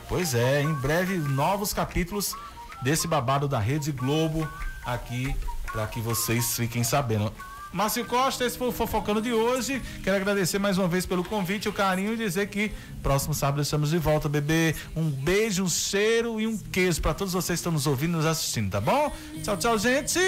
Pois 0.07 0.33
é, 0.33 0.61
em 0.61 0.73
breve 0.73 1.17
novos 1.17 1.73
capítulos 1.73 2.35
desse 2.81 3.07
babado 3.07 3.47
da 3.47 3.59
Rede 3.59 3.91
Globo 3.91 4.47
aqui 4.85 5.35
para 5.71 5.87
que 5.87 5.99
vocês 5.99 6.55
fiquem 6.55 6.83
sabendo. 6.83 7.33
Márcio 7.73 8.05
Costa, 8.05 8.45
esse 8.45 8.55
foi 8.55 8.67
o 8.67 8.71
Fofocando 8.71 9.19
de 9.19 9.33
hoje. 9.33 9.81
Quero 10.03 10.15
agradecer 10.15 10.59
mais 10.59 10.77
uma 10.77 10.87
vez 10.87 11.07
pelo 11.07 11.23
convite, 11.23 11.67
o 11.67 11.73
carinho 11.73 12.13
e 12.13 12.17
dizer 12.17 12.47
que 12.47 12.71
próximo 13.01 13.33
sábado 13.33 13.63
estamos 13.63 13.89
de 13.89 13.97
volta, 13.97 14.29
bebê. 14.29 14.75
Um 14.95 15.09
beijo, 15.09 15.63
um 15.63 15.69
cheiro 15.69 16.39
e 16.39 16.45
um 16.45 16.55
queijo 16.55 17.01
para 17.01 17.15
todos 17.15 17.33
vocês 17.33 17.57
que 17.57 17.61
estão 17.61 17.71
nos 17.71 17.87
ouvindo 17.87 18.13
e 18.13 18.17
nos 18.17 18.25
assistindo, 18.27 18.69
tá 18.69 18.79
bom? 18.79 19.11
Tchau, 19.43 19.57
tchau, 19.57 19.77
gente. 19.79 20.19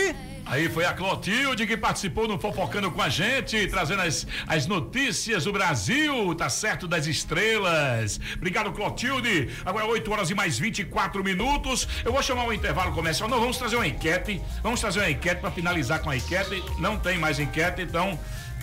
Aí 0.48 0.70
foi 0.70 0.86
a 0.86 0.94
Clotilde 0.94 1.66
que 1.66 1.76
participou 1.76 2.28
no 2.28 2.38
Fofocando 2.40 2.92
com 2.92 3.02
a 3.02 3.10
gente, 3.10 3.66
trazendo 3.68 4.04
as, 4.04 4.28
as 4.48 4.68
notícias 4.68 5.46
do 5.46 5.52
Brasil, 5.52 6.36
tá 6.36 6.50
certo, 6.50 6.88
das 6.88 7.08
estrelas. 7.08 8.20
Obrigado, 8.36 8.72
Clotilde. 8.72 9.50
Agora 9.66 9.86
8 9.88 10.12
horas 10.12 10.30
e 10.30 10.36
mais 10.36 10.60
24 10.60 11.24
minutos. 11.24 11.88
Eu 12.04 12.12
vou 12.12 12.22
chamar 12.22 12.46
o 12.46 12.54
intervalo 12.54 12.92
comercial. 12.94 13.28
Não, 13.28 13.40
vamos 13.40 13.58
trazer 13.58 13.76
uma 13.76 13.88
enquete. 13.88 14.40
Vamos 14.62 14.80
trazer 14.80 15.00
uma 15.00 15.10
enquete 15.10 15.42
para 15.42 15.50
finalizar 15.50 16.00
com 16.00 16.12
a 16.12 16.16
enquete. 16.16 16.64
Não 16.78 16.96
tem 16.98 17.18
mais 17.18 17.40
enquete, 17.40 17.82
então. 17.82 18.18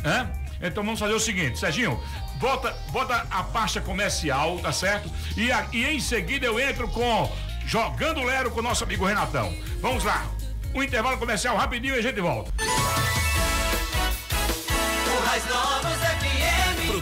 Hã? 0.04 0.30
Então 0.62 0.84
vamos 0.84 1.00
fazer 1.00 1.14
o 1.14 1.18
seguinte, 1.18 1.58
Serginho, 1.58 2.00
bota, 2.38 2.70
bota 2.92 3.26
a 3.28 3.42
pasta 3.42 3.80
comercial, 3.80 4.60
tá 4.60 4.70
certo? 4.70 5.10
E, 5.36 5.50
a- 5.50 5.66
e 5.72 5.84
em 5.84 5.98
seguida 5.98 6.46
eu 6.46 6.60
entro 6.60 6.86
com 6.86 7.28
Jogando 7.66 8.22
Lero 8.22 8.52
com 8.52 8.60
o 8.60 8.62
nosso 8.62 8.84
amigo 8.84 9.04
Renatão. 9.04 9.52
Vamos 9.80 10.04
lá. 10.04 10.24
Um 10.74 10.82
intervalo 10.82 11.18
comercial 11.18 11.56
rapidinho 11.56 11.94
e 11.94 11.98
a 11.98 12.02
gente 12.02 12.20
volta. 12.20 12.50
FM. 16.02 16.21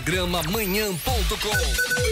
Programa 0.01 0.42
manhã.com. 0.44 2.11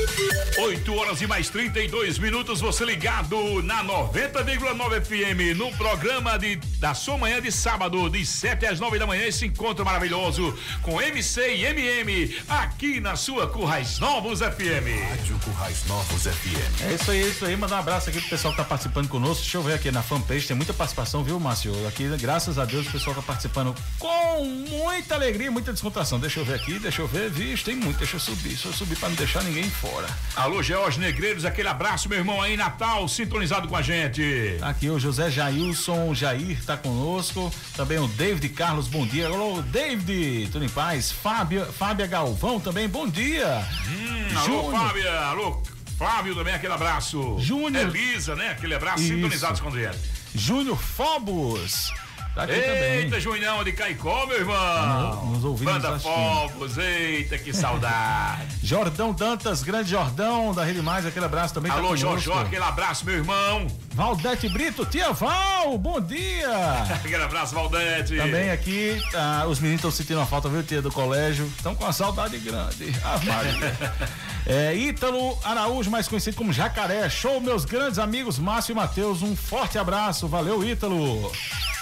8 0.61 0.95
horas 0.95 1.23
e 1.23 1.27
mais 1.27 1.49
32 1.49 2.19
minutos, 2.19 2.61
você 2.61 2.85
ligado 2.85 3.63
na 3.63 3.83
90,9 3.85 5.05
FM 5.05 5.57
no 5.57 5.71
programa 5.77 6.37
de, 6.37 6.57
da 6.79 6.93
sua 6.95 7.17
manhã 7.17 7.41
de 7.41 7.53
sábado, 7.53 8.11
de 8.11 8.27
7 8.27 8.67
às 8.67 8.81
9 8.81 8.99
da 8.99 9.07
manhã, 9.07 9.25
esse 9.25 9.47
encontro 9.47 9.85
maravilhoso 9.85 10.53
com 10.83 11.01
MC 11.01 11.55
e 11.55 11.65
MM 11.65 12.37
aqui 12.49 12.99
na 12.99 13.15
sua 13.15 13.47
Currais 13.47 14.01
Novos 14.01 14.41
FM. 14.41 15.09
Rádio 15.11 15.39
Currais 15.45 15.87
Novos 15.87 16.25
FM. 16.25 16.83
É 16.83 16.95
isso 16.95 17.11
aí, 17.11 17.23
é 17.23 17.27
isso 17.27 17.45
aí. 17.47 17.57
Mandar 17.57 17.77
um 17.77 17.79
abraço 17.79 18.11
aqui 18.11 18.21
pro 18.21 18.29
pessoal 18.29 18.53
que 18.53 18.59
tá 18.59 18.65
participando 18.65 19.09
conosco. 19.09 19.43
Deixa 19.43 19.59
eu 19.59 19.63
ver 19.63 19.75
aqui 19.75 19.91
na 19.93 20.03
fanpage, 20.03 20.47
tem 20.49 20.57
muita 20.57 20.75
participação, 20.75 21.23
viu, 21.23 21.39
Márcio? 21.39 21.73
Aqui, 21.87 22.09
graças 22.19 22.59
a 22.59 22.65
Deus, 22.65 22.87
o 22.87 22.91
pessoal 22.91 23.15
tá 23.15 23.23
participando 23.23 23.75
com 23.99 24.45
muita 24.45 25.15
alegria, 25.15 25.51
muita 25.51 25.73
descontração. 25.73 26.19
Deixa 26.19 26.41
eu 26.41 26.45
ver 26.45 26.55
aqui, 26.55 26.81
deixa 26.81 27.01
eu 27.01 27.07
ver, 27.07 27.31
vixe, 27.31 27.65
tem 27.65 27.77
muito, 27.77 27.88
deixa 27.97 28.17
eu 28.17 28.21
subir, 28.21 28.49
deixa 28.49 28.69
eu 28.69 28.73
subir 28.73 28.97
pra 28.97 29.09
não 29.09 29.17
deixar 29.17 29.43
ninguém 29.43 29.69
fora. 29.71 30.07
Alô, 30.37 30.63
George 30.63 30.99
Negreiros, 30.99 31.45
aquele 31.45 31.69
abraço, 31.69 32.09
meu 32.09 32.19
irmão 32.19 32.43
aí, 32.43 32.57
Natal, 32.57 33.09
sintonizado 33.09 33.69
com 33.69 33.77
a 33.77 33.83
gente. 33.83 34.57
Tá 34.59 34.69
Aqui 34.69 34.91
o 34.91 34.99
José 34.99 35.31
Jailson 35.31 36.15
Jair 36.15 36.63
tá 36.65 36.77
conosco. 36.77 37.53
Também 37.77 37.99
o 37.99 38.09
David 38.09 38.49
Carlos, 38.51 38.89
bom 38.89 39.07
dia. 39.07 39.27
Alô, 39.27 39.63
David, 39.63 40.51
tudo 40.51 40.65
em 40.65 40.69
paz? 40.69 41.11
Fábio, 41.11 41.65
Fábia 41.73 42.07
Galvão 42.07 42.61
também, 42.61 42.89
bom 42.89 43.09
dia. 43.09 43.67
Hum, 43.89 44.39
alô, 44.39 44.71
Fábia, 44.71 45.21
alô, 45.21 45.63
Flávio 45.97 46.35
também, 46.35 46.55
aquele 46.55 46.73
abraço. 46.73 47.37
Júnior. 47.41 47.95
Elisa, 47.95 48.37
né? 48.37 48.51
Aquele 48.51 48.75
abraço, 48.75 49.03
Isso. 49.03 49.15
sintonizados 49.15 49.61
com 49.61 49.71
gente. 49.71 49.99
Júnior 50.35 50.79
Fobos. 50.81 51.93
Tá 52.39 52.45
aqui 52.45 52.53
Eita, 52.53 53.09
também. 53.09 53.21
Junhão 53.21 53.65
de 53.65 53.73
Caicó, 53.73 54.25
meu 54.25 54.39
irmão. 54.39 55.27
Nos 55.27 55.45
ouvindo, 55.45 55.73
Banda. 55.73 55.99
Fogos, 55.99 56.79
eita, 56.79 57.37
que 57.37 57.53
saudade. 57.53 58.55
Jordão 58.63 59.13
Dantas, 59.13 59.65
grande 59.65 59.91
Jordão 59.91 60.55
da 60.55 60.63
Rede 60.63 60.81
Mais, 60.81 61.05
aquele 61.05 61.25
abraço 61.25 61.53
também. 61.53 61.73
Alô, 61.73 61.97
tá 61.97 62.07
conosco. 62.07 62.33
aquele 62.35 62.63
abraço, 62.63 63.05
meu 63.05 63.17
irmão. 63.17 63.67
Valdete 63.99 64.49
Brito, 64.49 64.87
tia 64.87 65.13
Val, 65.13 65.77
bom 65.77 66.01
dia. 66.01 66.49
Aquele 67.05 67.17
abraço, 67.17 67.53
Valdete. 67.53 68.17
Também 68.17 68.49
aqui, 68.49 69.03
ah, 69.13 69.45
os 69.49 69.59
meninos 69.59 69.81
estão 69.81 69.91
sentindo 69.91 70.21
uma 70.21 70.27
falta, 70.27 70.49
viu, 70.49 70.63
tia, 70.63 70.81
do 70.81 70.93
colégio. 70.93 71.47
Estão 71.47 71.75
com 71.75 71.83
uma 71.83 71.93
saudade 71.93 72.39
grande. 72.39 72.95
Ah. 73.05 73.19
É, 74.47 74.75
Ítalo 74.75 75.39
Araújo, 75.45 75.91
mais 75.91 76.09
conhecido 76.09 76.35
como 76.35 76.55
Jacaré. 76.55 77.11
Show, 77.11 77.39
meus 77.39 77.67
grandes 77.67 77.99
amigos 77.99 78.39
Márcio 78.39 78.73
e 78.73 78.75
Matheus. 78.75 79.21
Um 79.21 79.37
forte 79.37 79.77
abraço. 79.77 80.27
Valeu, 80.27 80.65
Ítalo. 80.65 81.31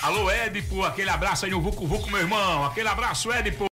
Alô, 0.03 0.29
Édipo, 0.29 0.85
aquele 0.85 1.11
abraço 1.11 1.45
aí 1.45 1.51
no 1.51 1.61
Vucu 1.61 1.87
Vucu, 1.87 2.11
meu 2.11 2.21
irmão. 2.21 2.65
Aquele 2.65 2.89
abraço, 2.89 3.31
Édipo. 3.31 3.67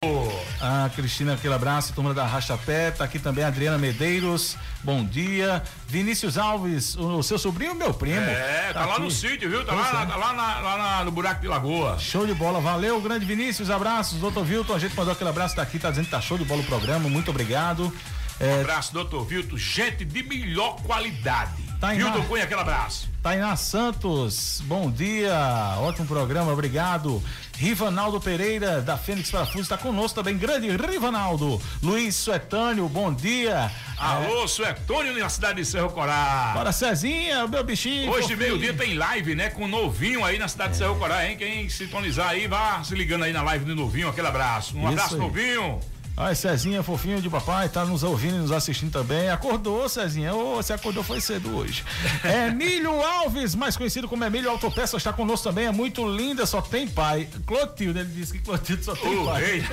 A 0.60 0.88
Cristina, 0.94 1.34
aquele 1.34 1.54
abraço, 1.54 1.92
turma 1.92 2.14
da 2.14 2.24
Rachapé, 2.24 2.90
tá 2.90 3.04
aqui 3.04 3.18
também 3.18 3.44
a 3.44 3.48
Adriana 3.48 3.76
Medeiros, 3.76 4.56
bom 4.82 5.04
dia. 5.04 5.62
Vinícius 5.98 6.36
Alves, 6.36 6.96
o, 6.96 7.18
o 7.18 7.22
seu 7.22 7.38
sobrinho, 7.38 7.72
meu 7.74 7.94
primo. 7.94 8.18
É, 8.20 8.72
tá, 8.72 8.84
lá 8.84 8.94
aqui. 8.94 9.02
no 9.02 9.10
sítio, 9.12 9.48
viu? 9.48 9.64
Tá 9.64 9.72
Pois 9.74 9.92
lá, 9.92 10.02
é. 10.02 10.06
na- 10.06 10.16
lá, 10.16 10.32
na- 10.32 10.58
lá 10.60 10.76
na- 10.76 11.04
no 11.04 11.12
buraco 11.12 11.40
de 11.40 11.46
lagoa. 11.46 11.96
Show 12.00 12.26
de 12.26 12.34
bola, 12.34 12.60
valeu, 12.60 13.00
grande 13.00 13.24
Vinícius, 13.24 13.70
abraços, 13.70 14.18
doutor 14.18 14.44
Vilton, 14.44 14.74
a 14.74 14.78
gente 14.80 14.96
mandou 14.96 15.12
aquele 15.12 15.30
abraço 15.30 15.54
daqui, 15.54 15.78
tá 15.78 15.90
dizendo 15.90 16.06
que 16.06 16.10
tá 16.10 16.20
show 16.20 16.36
de 16.36 16.44
bola 16.44 16.62
o 16.62 16.64
programa, 16.64 17.08
muito 17.08 17.30
obrigado. 17.30 17.92
Um 18.40 18.44
É, 18.44 18.60
abraço, 18.62 18.92
doutor 18.92 19.24
Vilto, 19.24 19.56
gente 19.56 20.04
de 20.04 20.22
melhor 20.24 20.74
qualidade. 20.82 21.62
Ar. 21.84 22.26
Cunha, 22.26 22.44
aquele 22.44 22.60
abraço. 22.60 23.08
Tainá 23.22 23.56
Santos, 23.56 24.62
bom 24.66 24.90
dia, 24.90 25.34
ótimo 25.78 26.06
programa, 26.06 26.52
obrigado. 26.52 27.22
Rivanaldo 27.56 28.20
Pereira, 28.20 28.82
da 28.82 28.98
Fênix 28.98 29.30
Parafuso, 29.30 29.62
está 29.62 29.78
conosco 29.78 30.14
também, 30.14 30.36
grande 30.36 30.68
Rivanaldo. 30.76 31.60
Luiz 31.82 32.16
Suetânio, 32.16 32.88
bom 32.88 33.12
dia. 33.12 33.70
Alô, 33.96 34.46
Suetônio, 34.48 35.18
na 35.18 35.28
cidade 35.28 35.60
de 35.60 35.64
Cerro 35.64 35.90
Corá. 35.90 36.52
Bora, 36.54 36.72
Cezinha, 36.72 37.46
meu 37.46 37.64
bichinho. 37.64 38.10
Hoje 38.10 38.34
meio-dia 38.36 38.74
tem 38.74 38.94
live, 38.94 39.34
né? 39.34 39.50
Com 39.50 39.64
o 39.64 39.68
novinho 39.68 40.24
aí 40.24 40.38
na 40.38 40.48
cidade 40.48 40.72
de 40.72 40.78
Cerro 40.78 40.96
Corá, 40.96 41.26
hein? 41.26 41.36
Quem 41.36 41.68
sintonizar 41.68 42.30
aí, 42.30 42.46
vá 42.46 42.82
se 42.82 42.94
ligando 42.94 43.24
aí 43.24 43.32
na 43.32 43.42
live 43.42 43.64
do 43.64 43.74
novinho, 43.74 44.08
aquele 44.08 44.26
abraço. 44.26 44.76
Um 44.76 44.80
Isso 44.80 44.88
abraço, 44.88 45.14
aí. 45.14 45.20
novinho. 45.20 45.80
Ai, 46.16 46.32
Cezinha, 46.36 46.80
fofinho 46.80 47.20
de 47.20 47.28
papai, 47.28 47.68
tá 47.68 47.84
nos 47.84 48.04
ouvindo 48.04 48.36
e 48.36 48.38
nos 48.38 48.52
assistindo 48.52 48.92
também. 48.92 49.28
Acordou, 49.30 49.88
Cezinha. 49.88 50.32
Ô, 50.32 50.54
você 50.54 50.72
acordou 50.72 51.02
foi 51.02 51.20
cedo 51.20 51.56
hoje. 51.56 51.84
Emílio 52.48 53.02
Alves, 53.02 53.56
mais 53.56 53.76
conhecido 53.76 54.06
como 54.06 54.24
Emílio 54.24 54.48
Autopeça, 54.48 54.96
está 54.96 55.12
conosco 55.12 55.48
também. 55.48 55.66
É 55.66 55.72
muito 55.72 56.06
linda, 56.08 56.46
só 56.46 56.62
tem 56.62 56.86
pai. 56.86 57.28
Clotilde, 57.44 57.98
ele 57.98 58.10
disse 58.10 58.32
que 58.32 58.38
Clotilde 58.38 58.84
só 58.84 58.94
tem 58.94 59.18
O 59.18 59.24
pai. 59.24 59.42
rei, 59.42 59.64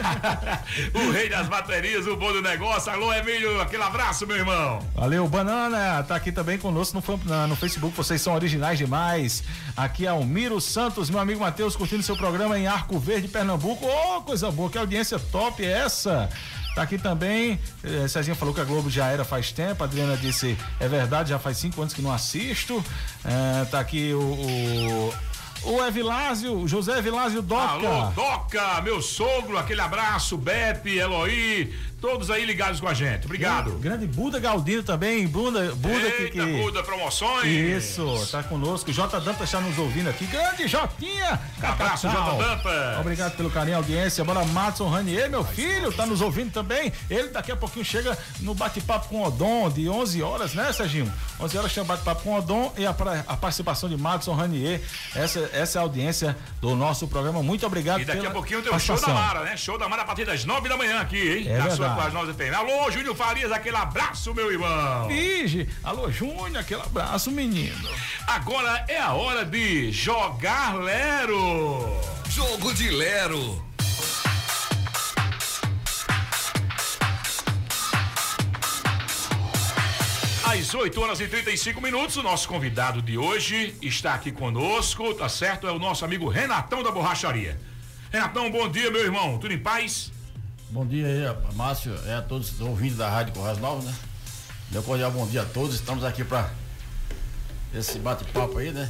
o 0.95 1.11
rei 1.11 1.29
das 1.29 1.47
baterias, 1.47 2.07
o 2.07 2.17
bom 2.17 2.33
do 2.33 2.41
negócio. 2.41 2.91
Alô, 2.91 3.13
Emílio, 3.13 3.61
aquele 3.61 3.83
abraço, 3.83 4.25
meu 4.25 4.37
irmão. 4.37 4.79
Valeu, 4.95 5.27
Banana, 5.27 6.01
tá 6.01 6.15
aqui 6.15 6.31
também 6.31 6.57
conosco 6.57 6.99
no, 6.99 7.47
no 7.47 7.55
Facebook, 7.55 7.95
vocês 7.95 8.19
são 8.19 8.33
originais 8.33 8.79
demais. 8.79 9.43
Aqui 9.77 10.07
é 10.07 10.09
Almiro 10.09 10.59
Santos, 10.59 11.07
meu 11.07 11.19
amigo 11.19 11.41
Matheus, 11.41 11.75
curtindo 11.75 12.01
seu 12.01 12.17
programa 12.17 12.57
em 12.57 12.65
Arco 12.65 12.97
Verde, 12.97 13.27
Pernambuco. 13.27 13.85
Ô, 13.85 14.21
coisa 14.23 14.49
boa, 14.49 14.71
que 14.71 14.77
audiência 14.79 15.19
top 15.19 15.63
é 15.63 15.71
essa? 15.71 16.30
Tá 16.73 16.83
aqui 16.83 16.97
também, 16.97 17.59
eh, 17.83 18.07
Cezinha 18.07 18.33
falou 18.33 18.53
que 18.53 18.61
a 18.61 18.63
Globo 18.63 18.89
já 18.89 19.07
era 19.07 19.25
faz 19.25 19.51
tempo, 19.51 19.83
a 19.83 19.85
Adriana 19.85 20.15
disse, 20.15 20.57
é 20.79 20.87
verdade, 20.87 21.31
já 21.31 21.37
faz 21.37 21.57
cinco 21.57 21.81
anos 21.81 21.93
que 21.93 22.01
não 22.01 22.13
assisto. 22.13 22.83
Eh, 23.25 23.65
tá 23.69 23.79
aqui 23.81 24.13
o, 24.13 24.21
o, 24.21 25.13
o 25.63 25.83
Evilásio, 25.85 26.67
José 26.67 26.97
Evilásio 26.97 27.41
Doca. 27.41 27.63
Alô, 27.63 28.11
Doca, 28.11 28.81
meu 28.81 29.01
sogro, 29.01 29.57
aquele 29.57 29.81
abraço, 29.81 30.37
Bete, 30.37 30.89
Eloí, 30.89 31.73
todos 32.01 32.31
aí 32.31 32.43
ligados 32.45 32.79
com 32.79 32.87
a 32.87 32.93
gente. 32.93 33.25
Obrigado. 33.25 33.71
Grande 33.73 34.07
Buda 34.07 34.39
Galdino 34.39 34.81
também, 34.81 35.27
Buda, 35.27 35.73
Buda 35.75 36.11
que, 36.11 36.23
Eita, 36.23 36.45
que... 36.45 36.61
Buda 36.61 36.81
Promoções. 36.81 37.45
Isso, 37.45 38.27
tá 38.31 38.41
conosco. 38.41 38.91
J 38.91 39.19
Dampa 39.19 39.43
está 39.43 39.61
nos 39.61 39.77
ouvindo 39.77 40.09
aqui. 40.09 40.25
Grande 40.25 40.67
Jotinha! 40.67 41.39
Abraço, 41.61 42.07
Cacau. 42.07 42.37
J. 42.37 42.43
Dampa. 42.43 42.97
Obrigado 42.99 43.37
pelo 43.37 43.51
carinho 43.51 43.77
audiência. 43.77 44.23
Bora, 44.23 44.43
Matson 44.45 44.89
Ranier, 44.89 45.29
meu 45.29 45.43
filho, 45.45 45.93
tá 45.93 46.05
nos 46.07 46.21
ouvindo 46.21 46.51
também. 46.51 46.91
Ele 47.09 47.27
daqui 47.27 47.51
a 47.51 47.55
pouquinho 47.55 47.85
chega 47.85 48.17
no 48.39 48.55
bate-papo 48.55 49.09
com 49.09 49.21
o 49.21 49.27
Odon, 49.27 49.69
de 49.69 49.87
11 49.87 50.23
horas, 50.23 50.53
né, 50.55 50.73
Serginho? 50.73 51.11
11 51.39 51.57
horas 51.57 51.77
o 51.77 51.83
bate-papo 51.83 52.23
com 52.23 52.31
o 52.31 52.37
Odon 52.37 52.73
e 52.77 52.85
a, 52.85 52.95
a 53.27 53.37
participação 53.37 53.87
de 53.87 53.97
Matson 53.97 54.33
Ranier. 54.33 54.81
Essa, 55.15 55.50
essa 55.53 55.77
é 55.77 55.79
a 55.79 55.83
audiência 55.83 56.37
do 56.59 56.75
nosso 56.75 57.07
programa. 57.07 57.41
Muito 57.41 57.65
obrigado 57.65 58.01
E 58.01 58.05
daqui 58.05 58.25
a 58.25 58.31
pouquinho 58.31 58.61
tem 58.61 58.73
o 58.73 58.79
show 58.79 58.99
da. 58.99 59.07
Mara, 59.07 59.43
né? 59.43 59.57
Show 59.57 59.77
da 59.77 59.87
Mara 59.87 60.01
a 60.03 60.05
partir 60.05 60.25
das 60.25 60.45
nove 60.45 60.69
da 60.69 60.77
manhã 60.77 60.99
aqui, 60.99 61.17
hein? 61.17 61.47
É 61.47 61.57
Na 61.57 61.69
sua 61.71 61.95
FM. 61.95 62.53
Alô, 62.55 62.91
Júnior 62.91 63.15
Farias, 63.15 63.51
aquele 63.51 63.77
abraço, 63.77 64.33
meu 64.33 64.51
irmão. 64.51 65.07
Vige. 65.07 65.67
Alô, 65.83 66.11
Júnior, 66.11 66.57
aquele 66.57 66.81
abraço, 66.81 67.31
menino. 67.31 67.89
Agora 68.27 68.85
é 68.87 68.99
a 68.99 69.13
hora 69.13 69.45
de 69.45 69.91
jogar 69.91 70.75
Lero. 70.75 71.99
Jogo 72.29 72.73
de 72.73 72.89
Lero. 72.89 73.70
Às 80.61 80.75
8 80.75 81.01
horas 81.01 81.19
e 81.19 81.27
35 81.27 81.81
minutos, 81.81 82.17
o 82.17 82.21
nosso 82.21 82.47
convidado 82.47 83.01
de 83.01 83.17
hoje 83.17 83.75
está 83.81 84.13
aqui 84.13 84.31
conosco, 84.31 85.11
tá 85.15 85.27
certo? 85.27 85.67
É 85.67 85.71
o 85.71 85.79
nosso 85.79 86.05
amigo 86.05 86.29
Renatão 86.29 86.83
da 86.83 86.91
Borracharia. 86.91 87.59
Renatão, 88.11 88.51
bom 88.51 88.69
dia, 88.69 88.91
meu 88.91 89.01
irmão. 89.03 89.39
Tudo 89.39 89.51
em 89.53 89.57
paz? 89.57 90.11
Bom 90.69 90.85
dia 90.85 91.07
aí, 91.07 91.55
Márcio, 91.55 91.95
é 92.05 92.13
a 92.13 92.21
todos 92.21 92.51
os 92.53 92.61
ouvintes 92.61 92.95
da 92.97 93.09
Rádio 93.09 93.33
Corrais 93.33 93.57
Novos, 93.57 93.85
né? 93.85 93.93
Meu 94.69 94.83
cordial 94.83 95.09
bom 95.09 95.25
dia 95.25 95.41
a 95.41 95.45
todos, 95.45 95.73
estamos 95.73 96.03
aqui 96.03 96.23
para 96.23 96.51
esse 97.73 97.97
bate-papo 97.97 98.59
aí, 98.59 98.71
né? 98.71 98.87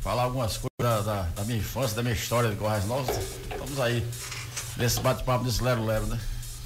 Falar 0.00 0.22
algumas 0.22 0.56
coisas 0.56 1.04
da, 1.04 1.22
da- 1.24 1.44
minha 1.44 1.58
infância, 1.58 1.94
da 1.94 2.02
minha 2.02 2.14
história 2.14 2.48
de 2.48 2.56
Corrais 2.56 2.86
Novos. 2.86 3.14
Estamos 3.50 3.78
aí 3.80 4.02
nesse 4.78 4.98
bate-papo, 5.00 5.44
nesse 5.44 5.62
lero-lero, 5.62 6.06
né? 6.06 6.18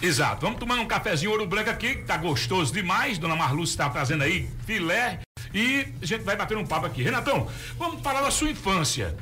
Exato. 0.03 0.40
Vamos 0.42 0.59
tomar 0.59 0.76
um 0.76 0.86
cafezinho 0.86 1.30
ouro 1.30 1.46
branco 1.46 1.68
aqui, 1.70 1.96
que 1.96 2.05
tá 2.05 2.16
gostoso 2.16 2.72
demais. 2.72 3.18
Dona 3.18 3.36
Marluce 3.36 3.72
está 3.72 3.88
trazendo 3.90 4.22
aí 4.24 4.48
filé. 4.66 5.20
E 5.53 5.86
a 6.01 6.07
gente 6.07 6.22
vai 6.22 6.36
bater 6.36 6.57
um 6.57 6.64
papo 6.64 6.86
aqui. 6.86 7.03
Renatão, 7.03 7.48
vamos 7.78 8.01
falar 8.03 8.22
da 8.22 8.30
sua 8.30 8.51
infância, 8.51 9.16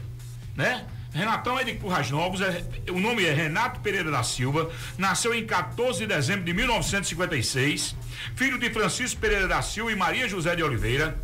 né? 0.55 0.85
Renatão 1.13 1.59
é 1.59 1.65
de 1.65 1.75
Currais 1.75 2.11
Novos, 2.11 2.41
é- 2.43 2.63
o 2.91 3.01
nome 3.01 3.25
é 3.25 3.33
Renato 3.33 3.81
Pereira 3.81 4.11
da 4.11 4.23
Silva, 4.23 4.71
nasceu 4.99 5.35
em 5.35 5.45
14 5.47 6.01
de 6.01 6.07
dezembro 6.07 6.45
de 6.45 6.53
1956, 6.53 7.97
filho 8.37 8.59
de 8.59 8.69
Francisco 8.71 9.19
Pereira 9.19 9.49
da 9.49 9.63
Silva 9.63 9.91
e 9.91 9.97
Maria 9.97 10.29
José 10.29 10.55
de 10.55 10.63
Oliveira, 10.63 11.19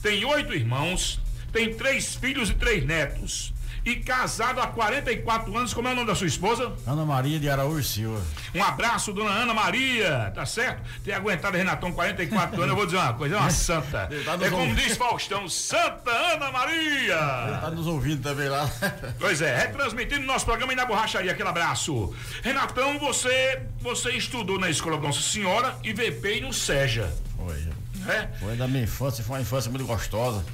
tem 0.00 0.24
oito 0.24 0.54
irmãos, 0.54 1.20
tem 1.52 1.74
três 1.74 2.14
filhos 2.14 2.50
e 2.50 2.54
três 2.54 2.84
netos, 2.86 3.52
e 3.86 3.94
casado 3.94 4.60
há 4.60 4.66
44 4.66 5.56
anos, 5.56 5.72
como 5.72 5.86
é 5.86 5.92
o 5.92 5.94
nome 5.94 6.08
da 6.08 6.14
sua 6.16 6.26
esposa? 6.26 6.72
Ana 6.84 7.04
Maria 7.04 7.38
de 7.38 7.48
Araújo 7.48 7.84
Silva. 7.84 8.20
Um 8.52 8.62
abraço, 8.62 9.12
dona 9.12 9.30
Ana 9.30 9.54
Maria, 9.54 10.32
tá 10.34 10.44
certo? 10.44 10.82
Tem 11.04 11.14
aguentado 11.14 11.56
Renatão 11.56 11.92
44 11.92 12.56
anos, 12.56 12.68
eu 12.68 12.76
vou 12.76 12.84
dizer 12.84 12.98
uma 12.98 13.14
coisa, 13.14 13.36
é 13.36 13.38
uma 13.38 13.50
santa. 13.50 14.08
É 14.42 14.50
como 14.50 14.74
diz 14.74 14.96
Faustão, 14.96 15.48
Santa 15.48 16.10
Ana 16.10 16.50
Maria. 16.50 17.16
Tá 17.60 17.70
nos 17.70 17.86
ouvindo 17.86 18.20
também 18.22 18.48
lá. 18.48 18.68
Pois 19.20 19.40
é, 19.40 19.56
retransmitindo 19.56 20.26
nosso 20.26 20.44
programa 20.44 20.72
aí 20.72 20.76
na 20.76 20.84
borracharia, 20.84 21.30
aquele 21.30 21.48
abraço. 21.48 22.12
Renatão, 22.42 22.98
você, 22.98 23.62
você 23.80 24.10
estudou 24.10 24.58
na 24.58 24.68
Escola 24.68 24.98
Nossa 24.98 25.20
Senhora 25.20 25.76
e 25.84 25.92
VP 25.92 26.40
no 26.40 26.52
SEJA. 26.52 27.14
Foi. 27.36 27.68
É? 28.08 28.28
Foi 28.38 28.56
da 28.56 28.66
minha 28.66 28.82
infância, 28.82 29.22
foi 29.22 29.36
uma 29.36 29.42
infância 29.42 29.70
muito 29.70 29.86
gostosa. 29.86 30.44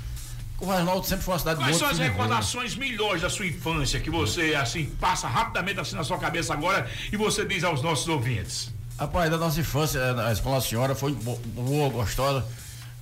Corrais 0.63 0.85
Novos 0.85 1.09
sempre 1.09 1.25
foi 1.25 1.35
uma 1.35 1.39
cidade 1.41 1.59
Quais 1.59 1.71
boa. 1.77 1.79
são 1.81 1.89
as 1.91 1.99
né? 1.99 2.07
recordações 2.09 2.77
melhores 2.77 3.21
da 3.23 3.29
sua 3.29 3.45
infância 3.47 3.99
que 3.99 4.09
você, 4.09 4.55
assim, 4.55 4.87
passa 5.01 5.27
rapidamente 5.27 5.81
assim 5.81 5.97
na 5.97 6.05
sua 6.05 6.19
cabeça 6.19 6.53
agora 6.53 6.89
e 7.13 7.17
você 7.17 7.45
diz 7.45 7.65
aos 7.65 7.83
nossos 7.83 8.07
ouvintes? 8.07 8.73
Rapaz, 8.97 9.29
da 9.29 9.37
nossa 9.37 9.59
infância, 9.59 9.99
eh, 9.99 10.13
na 10.15 10.31
Escola 10.31 10.61
Senhora 10.61 10.95
foi 10.95 11.15
bo- 11.15 11.37
boa, 11.47 11.89
gostosa. 11.89 12.47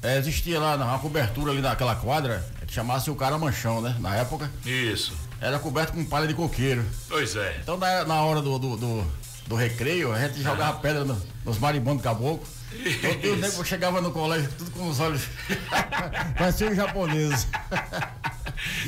Eh, 0.02 0.16
existia 0.16 0.58
lá 0.58 0.74
uma 0.74 0.98
cobertura 0.98 1.52
ali 1.52 1.60
naquela 1.60 1.94
quadra 1.96 2.42
que 2.66 2.72
chamasse 2.72 3.10
o 3.10 3.14
cara 3.14 3.36
manchão, 3.36 3.82
né? 3.82 3.94
Na 4.00 4.16
época. 4.16 4.50
Isso. 4.64 5.12
Era 5.38 5.58
coberto 5.58 5.92
com 5.92 6.02
palha 6.06 6.26
de 6.26 6.32
coqueiro. 6.32 6.82
Pois 7.10 7.36
é. 7.36 7.58
Então 7.62 7.76
na, 7.76 8.06
na 8.06 8.22
hora 8.22 8.40
do, 8.40 8.58
do, 8.58 8.76
do, 8.78 9.06
do 9.48 9.54
recreio, 9.54 10.10
a 10.14 10.18
gente 10.18 10.42
jogava 10.42 10.78
pedra 10.78 11.04
no- 11.04 11.20
nos 11.44 11.58
marimbondos 11.58 12.02
caboclo. 12.02 12.42
Então, 12.72 13.32
o 13.32 13.36
nego 13.36 13.64
chegava 13.64 14.00
no 14.00 14.12
colégio 14.12 14.48
tudo 14.56 14.70
com 14.70 14.88
os 14.88 15.00
olhos. 15.00 15.22
Parecia 16.38 16.68
um 16.70 16.74
japonês. 16.74 17.48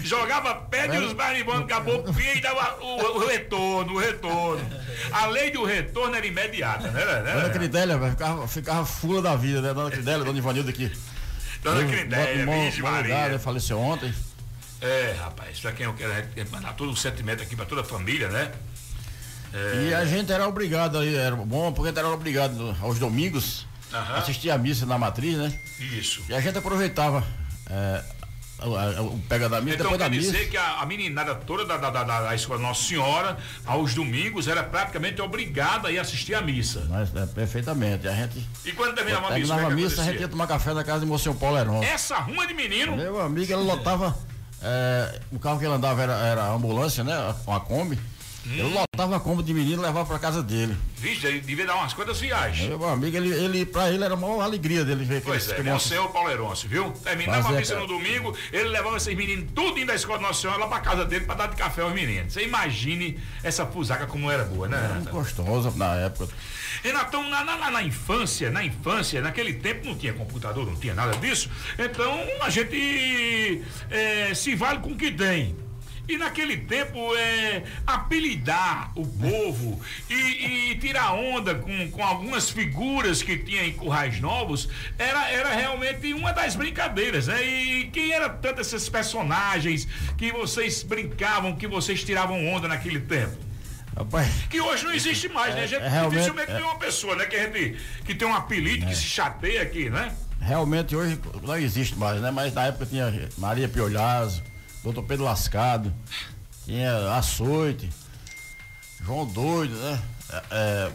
Jogava 0.02 0.54
pedra 0.54 0.96
e 0.96 1.04
os 1.04 1.14
marimbondos 1.14 1.66
caboclo 1.66 2.12
vinha 2.12 2.34
e 2.34 2.40
dava 2.40 2.78
o, 2.82 3.16
o 3.16 3.26
retorno, 3.26 3.94
o 3.94 3.98
retorno. 3.98 4.64
A 5.10 5.26
lei 5.26 5.50
do 5.50 5.64
retorno 5.64 6.14
era 6.14 6.26
imediata, 6.26 6.90
né? 6.90 7.04
né? 7.22 7.32
Dona 7.34 7.50
Cridélia, 7.50 7.98
velho, 7.98 8.10
ficava, 8.12 8.48
ficava 8.48 8.86
fula 8.86 9.22
da 9.22 9.34
vida, 9.34 9.60
né? 9.60 9.74
Dona 9.74 9.90
Cridélia, 9.90 10.24
Dona 10.24 10.38
Ivanilda 10.38 10.70
aqui. 10.70 10.92
Dona 11.62 11.80
Eu 11.80 11.88
Cridélia, 11.88 12.48
um 12.48 12.62
Virgem 12.62 12.82
Maria. 12.82 13.14
lugar, 13.14 13.30
né? 13.30 13.38
Faleceu 13.38 13.78
ontem. 13.78 14.12
É, 14.80 15.16
rapaz, 15.18 15.60
pra 15.60 15.72
quem 15.72 15.86
eu 15.86 15.94
quero 15.94 16.26
mandar 16.50 16.74
todo 16.74 16.90
o 16.90 16.96
sentimento 16.96 17.42
aqui 17.42 17.54
pra 17.56 17.64
toda 17.64 17.82
a 17.82 17.84
família, 17.84 18.28
né? 18.28 18.50
É, 19.54 19.88
E 19.88 19.94
a 19.94 20.04
gente 20.04 20.32
era 20.32 20.46
obrigado 20.48 20.98
aí, 20.98 21.14
era 21.14 21.36
bom, 21.36 21.72
porque 21.72 21.96
era 21.96 22.08
obrigado 22.08 22.76
aos 22.80 22.98
domingos 22.98 23.66
Aham. 23.92 24.14
assistir 24.16 24.50
a 24.50 24.58
missa 24.58 24.86
na 24.86 24.98
matriz, 24.98 25.36
né? 25.36 25.52
Isso. 25.78 26.22
E 26.28 26.34
a 26.34 26.40
gente 26.40 26.58
aproveitava 26.58 27.24
é, 27.70 28.02
o, 28.64 29.18
pega 29.28 29.48
da 29.48 29.60
missa, 29.60 29.74
Então 29.76 29.90
depois 29.90 29.98
da 30.00 30.08
missa. 30.08 30.30
dizer 30.32 30.48
que 30.50 30.56
a, 30.56 30.80
a 30.80 30.86
meninada 30.86 31.34
toda 31.34 31.64
da, 31.64 31.76
da, 31.76 31.90
da, 31.90 32.04
da- 32.04 32.34
Escola 32.34 32.60
Nossa 32.60 32.82
Senhora, 32.84 33.36
aos 33.66 33.92
domingos, 33.94 34.46
era 34.46 34.62
praticamente 34.62 35.20
obrigada 35.20 35.88
a 35.88 35.92
ir 35.92 35.98
assistir 35.98 36.34
a 36.34 36.40
missa. 36.40 36.86
Mas, 36.88 37.14
é, 37.14 37.26
perfeitamente. 37.26 38.06
A 38.06 38.14
gente. 38.14 38.46
E 38.64 38.72
quando 38.72 38.94
terminava 38.94 39.28
a 39.28 39.30
missa, 39.38 39.54
terminava 39.54 39.68
a 39.68 39.72
é 39.72 39.74
missa, 39.74 40.02
a 40.02 40.04
gente 40.04 40.20
ia 40.20 40.28
tomar 40.28 40.46
café 40.46 40.72
na 40.74 40.84
casa 40.84 41.00
de 41.00 41.06
Mocinho 41.06 41.34
Paulo 41.34 41.58
Heron. 41.58 41.82
Essa 41.82 42.18
ruma 42.18 42.46
de 42.46 42.54
menino. 42.54 42.96
Meu 42.96 43.20
amigo, 43.20 43.52
ela 43.52 43.62
lotava. 43.62 44.16
é, 44.62 45.20
o 45.32 45.38
carro 45.40 45.58
que 45.58 45.64
ele 45.64 45.74
andava 45.74 46.00
era, 46.02 46.14
era 46.18 46.42
a 46.44 46.52
ambulância, 46.52 47.02
né? 47.02 47.34
Uma 47.46 47.58
Kombi. 47.60 47.98
Ele 48.44 48.62
lotava 48.62 49.16
a 49.16 49.20
compra 49.20 49.42
de 49.44 49.54
menino 49.54 49.82
e 49.82 49.86
levava 49.86 50.04
pra 50.04 50.18
casa 50.18 50.42
dele. 50.42 50.76
Vixe, 50.96 51.26
ele 51.26 51.40
devia 51.40 51.64
dar 51.66 51.76
umas 51.76 51.92
quantas 51.92 52.20
viagens. 52.20 52.68
Meu 52.68 52.88
amigo, 52.88 53.16
ele, 53.16 53.30
ele, 53.32 53.64
pra 53.64 53.88
ele 53.90 54.02
era 54.04 54.14
a 54.14 54.16
maior 54.16 54.40
alegria 54.40 54.84
dele 54.84 55.04
ver 55.04 55.22
Pois 55.22 55.48
é, 55.48 55.96
é 55.96 56.00
o 56.00 56.08
Paulo 56.08 56.30
Heroncio, 56.30 56.68
viu? 56.68 56.90
Terminava 56.90 57.42
Fazer 57.42 57.56
a 57.56 57.60
missa 57.60 57.74
aquela- 57.74 57.88
no 57.88 57.98
domingo, 57.98 58.36
ele 58.52 58.68
levava 58.68 58.96
esses 58.96 59.14
meninos 59.16 59.46
tudo 59.54 59.78
indo 59.78 59.86
da 59.86 59.94
escola 59.94 60.20
Nossa 60.20 60.40
Senhora 60.40 60.58
lá 60.58 60.66
pra 60.66 60.80
casa 60.80 61.04
dele 61.04 61.24
pra 61.24 61.34
dar 61.36 61.46
de 61.48 61.56
café 61.56 61.82
aos 61.82 61.92
meninos. 61.92 62.32
Você 62.32 62.42
imagine 62.44 63.18
essa 63.44 63.64
fusaca 63.64 64.06
como 64.06 64.30
era 64.30 64.44
boa, 64.44 64.66
né? 64.68 64.76
Renata? 64.94 65.10
gostosa 65.10 65.70
na 65.76 65.94
época. 65.96 66.32
Renatão, 66.82 67.28
na, 67.30 67.44
na, 67.44 67.70
na- 67.70 67.82
infância, 67.82 68.50
na 68.50 68.64
infância, 68.64 69.20
naquele 69.20 69.54
tempo 69.54 69.86
não 69.86 69.94
tinha 69.96 70.12
computador, 70.12 70.66
não 70.66 70.74
tinha 70.76 70.94
nada 70.94 71.16
disso. 71.18 71.48
Então 71.78 72.18
a 72.40 72.50
gente 72.50 73.62
eh, 73.90 74.32
se 74.34 74.54
vale 74.54 74.78
com 74.80 74.90
o 74.92 74.96
que 74.96 75.10
tem. 75.12 75.54
E 76.08 76.18
naquele 76.18 76.56
tempo 76.56 76.98
é 77.16 77.62
apelidar 77.86 78.90
o 78.96 79.06
povo 79.06 79.80
e, 80.10 80.14
e 80.72 80.74
tirar 80.78 81.14
onda 81.14 81.54
com, 81.54 81.90
com 81.90 82.04
algumas 82.04 82.50
figuras 82.50 83.22
que 83.22 83.38
tinha 83.38 83.64
em 83.64 83.72
Currais 83.72 84.20
Novos 84.20 84.68
era, 84.98 85.30
era 85.30 85.54
realmente 85.54 86.12
uma 86.12 86.32
das 86.32 86.56
brincadeiras, 86.56 87.28
né? 87.28 87.42
E 87.42 87.84
quem 87.92 88.12
era 88.12 88.28
tanto 88.28 88.60
esses 88.60 88.88
personagens 88.88 89.86
que 90.18 90.32
vocês 90.32 90.82
brincavam, 90.82 91.54
que 91.54 91.68
vocês 91.68 92.02
tiravam 92.02 92.48
onda 92.48 92.66
naquele 92.66 93.00
tempo? 93.00 93.36
Rapaz, 93.96 94.28
Que 94.48 94.60
hoje 94.60 94.84
não 94.84 94.92
existe 94.92 95.28
mais, 95.28 95.54
né? 95.54 95.62
A 95.62 95.66
gente 95.66 95.82
é, 95.82 95.88
realmente, 95.88 96.12
dificilmente 96.14 96.50
é. 96.50 96.54
tem 96.54 96.64
uma 96.64 96.76
pessoa, 96.76 97.14
né? 97.14 97.26
Que 97.26 97.36
a 97.36 97.44
gente 97.44 97.76
que 98.04 98.14
tem 98.14 98.26
um 98.26 98.34
apelido 98.34 98.86
que 98.86 98.94
se 98.94 99.04
chateia 99.04 99.62
aqui, 99.62 99.88
né? 99.88 100.12
realmente 100.42 100.94
hoje 100.96 101.18
não 101.42 101.56
existe 101.56 101.96
mais, 101.96 102.20
né? 102.20 102.30
Mas 102.30 102.52
na 102.52 102.66
época 102.66 102.84
tinha 102.84 103.28
Maria 103.38 103.68
Piolhazo, 103.68 104.42
doutor 104.82 105.02
Pedro 105.04 105.24
Lascado, 105.24 105.92
tinha 106.64 107.14
Açoite, 107.16 107.90
João 109.04 109.26
Doido, 109.26 109.74
né? 109.74 110.02
É, 110.30 110.42
é, 110.50 110.92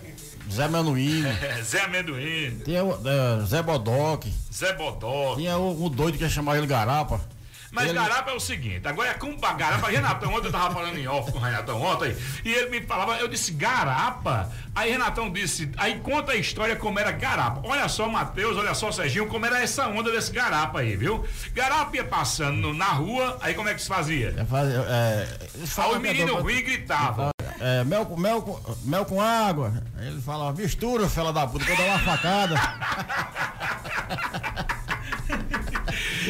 Zé 0.51 0.67
Manuíno, 0.67 1.29
Zé 1.63 1.81
Amendoim, 1.81 2.59
tinha 2.63 2.79
é, 2.79 3.45
Zé 3.45 3.61
Bodoque, 3.61 4.33
Zé 4.53 4.73
Bodó. 4.73 5.35
tinha 5.35 5.57
o, 5.57 5.85
o 5.85 5.89
doido 5.89 6.17
que 6.17 6.23
ia 6.23 6.29
chamar 6.29 6.57
ele 6.57 6.67
Garapa. 6.67 7.21
Mas 7.77 7.89
Ele- 7.91 7.99
Garapa 7.99 8.31
é 8.31 8.33
o 8.33 8.39
seguinte, 8.39 8.87
agora 8.87 9.09
é 9.09 9.13
com 9.13 9.37
Garapa, 9.37 9.87
Renatão, 9.87 10.33
ontem 10.33 10.47
eu 10.47 10.51
tava 10.51 10.73
falando 10.73 10.97
em 10.97 11.07
off 11.07 11.31
com 11.31 11.37
o 11.37 11.41
Renatão 11.41 11.79
ontem, 11.79 12.15
e 12.43 12.51
ele 12.51 12.71
me 12.71 12.81
falava, 12.87 13.17
eu 13.17 13.27
disse 13.27 13.51
Garapa, 13.51 14.51
aí 14.73 14.89
Renatão 14.91 15.29
disse, 15.29 15.71
aí 15.77 15.99
conta 15.99 16.31
a 16.31 16.35
história 16.35 16.75
como 16.75 16.97
era 16.99 17.11
Garapa. 17.11 17.61
Olha 17.63 17.87
só, 17.87 18.09
Matheus, 18.09 18.57
olha 18.57 18.73
só, 18.73 18.91
Serginho, 18.91 19.27
como 19.27 19.45
era 19.45 19.61
essa 19.61 19.87
onda 19.87 20.11
desse 20.11 20.31
Garapa 20.31 20.79
aí, 20.79 20.95
viu? 20.95 21.23
Garapa 21.53 21.95
ia 21.95 22.03
passando 22.03 22.57
no- 22.57 22.73
na 22.73 22.85
rua, 22.87 23.37
aí 23.41 23.53
como 23.53 23.69
é 23.69 23.75
que 23.75 23.81
se 23.83 23.87
fazia? 23.87 24.33
É, 24.35 24.43
faz- 24.43 24.73
é, 24.73 25.37
eles 25.53 25.77
Aí 25.77 25.91
é 25.93 25.99
menino 25.99 26.35
do- 26.37 26.41
ruim 26.41 26.63
gritava. 26.63 27.29
É, 27.59 27.83
mel, 27.83 28.07
com- 28.07 28.17
mel, 28.17 28.59
mel 28.85 29.05
com 29.05 29.21
água. 29.21 29.71
Aí 29.99 30.07
ele 30.07 30.21
fala, 30.21 30.51
mistura, 30.53 31.07
fela 31.07 31.31
da 31.31 31.45
puta, 31.45 31.63
que 31.63 31.71
eu 31.71 31.77
dou 31.77 31.85
uma 31.85 31.99
facada. 31.99 32.55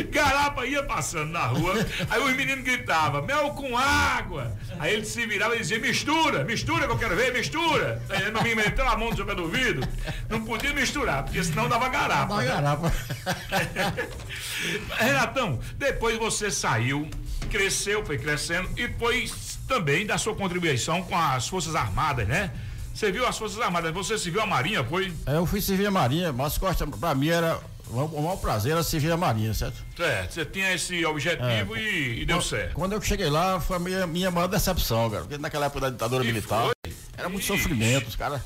Garapa 0.09 0.65
ia 0.65 0.83
passando 0.83 1.31
na 1.31 1.45
rua, 1.45 1.73
aí 2.09 2.21
os 2.21 2.35
meninos 2.35 2.63
gritavam, 2.63 3.23
mel 3.23 3.51
com 3.51 3.77
água. 3.77 4.55
Aí 4.79 4.93
ele 4.93 5.05
se 5.05 5.25
virava 5.25 5.55
e 5.55 5.59
dizia, 5.59 5.79
mistura, 5.79 6.43
mistura 6.43 6.85
que 6.85 6.91
eu 6.91 6.97
quero 6.97 7.15
ver, 7.15 7.33
mistura. 7.33 8.01
Aí 8.09 8.23
ele 8.23 8.31
não 8.31 8.43
me 8.43 8.55
meteu 8.55 8.87
a 8.87 8.97
mão 8.97 9.09
no 9.09 9.15
seu 9.15 9.25
pé 9.25 9.35
do 9.35 9.43
ouvido, 9.43 9.87
não 10.29 10.43
podia 10.43 10.73
misturar, 10.73 11.23
porque 11.23 11.43
senão 11.43 11.67
dava 11.67 11.89
garapa. 11.89 12.35
Dá 12.35 12.43
garapa. 12.43 12.93
Renatão, 14.97 15.59
depois 15.77 16.17
você 16.17 16.49
saiu, 16.49 17.09
cresceu, 17.49 18.05
foi 18.05 18.17
crescendo 18.17 18.69
e 18.77 18.87
foi 18.97 19.29
também 19.67 20.05
da 20.05 20.17
sua 20.17 20.35
contribuição 20.35 21.03
com 21.03 21.17
as 21.17 21.47
Forças 21.47 21.75
Armadas, 21.75 22.27
né? 22.27 22.51
Você 22.93 23.11
viu 23.11 23.27
as 23.27 23.37
Forças 23.37 23.61
Armadas, 23.61 23.93
você 23.93 24.17
se 24.17 24.31
viu 24.31 24.41
a 24.41 24.47
Marinha, 24.47 24.83
foi? 24.83 25.13
Aí 25.25 25.35
eu 25.35 25.45
fui 25.45 25.61
servir 25.61 25.85
a 25.85 25.91
Marinha, 25.91 26.33
mas 26.33 26.57
Costa, 26.57 26.87
pra 26.87 27.13
mim 27.13 27.29
era. 27.29 27.59
O 27.89 28.21
maior 28.21 28.37
prazer 28.37 28.73
era 28.73 28.83
servir 28.83 29.11
a 29.11 29.17
Marinha, 29.17 29.53
certo? 29.53 29.83
É, 29.99 30.27
você 30.29 30.43
tinha 30.45 30.73
esse 30.73 31.05
objetivo 31.05 31.75
É, 31.75 31.81
e, 31.81 32.21
e 32.21 32.25
deu 32.25 32.41
certo. 32.41 32.73
Quando 32.73 32.93
eu 32.93 33.01
cheguei 33.01 33.29
lá, 33.29 33.59
foi 33.59 33.77
a 33.77 33.79
minha, 33.79 34.05
minha 34.07 34.29
maior 34.29 34.47
decepção, 34.47 35.09
cara. 35.09 35.23
Porque 35.23 35.37
naquela 35.37 35.67
época 35.67 35.81
da 35.81 35.89
ditadura 35.89 36.23
militar, 36.23 36.71
era 37.17 37.29
muito 37.29 37.45
sofrimento, 37.45 38.07
os 38.07 38.15
caras. 38.15 38.41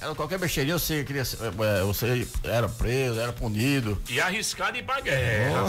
Era 0.00 0.14
qualquer 0.14 0.38
besteirinha, 0.38 0.78
você 0.78 1.02
queria 1.02 1.22
é, 1.22 1.82
você 1.82 2.26
era 2.44 2.68
preso, 2.68 3.18
era 3.18 3.32
punido. 3.32 4.00
E 4.08 4.20
arriscado 4.20 4.76
ir 4.76 4.84
pra 4.84 5.00
guerra. 5.00 5.64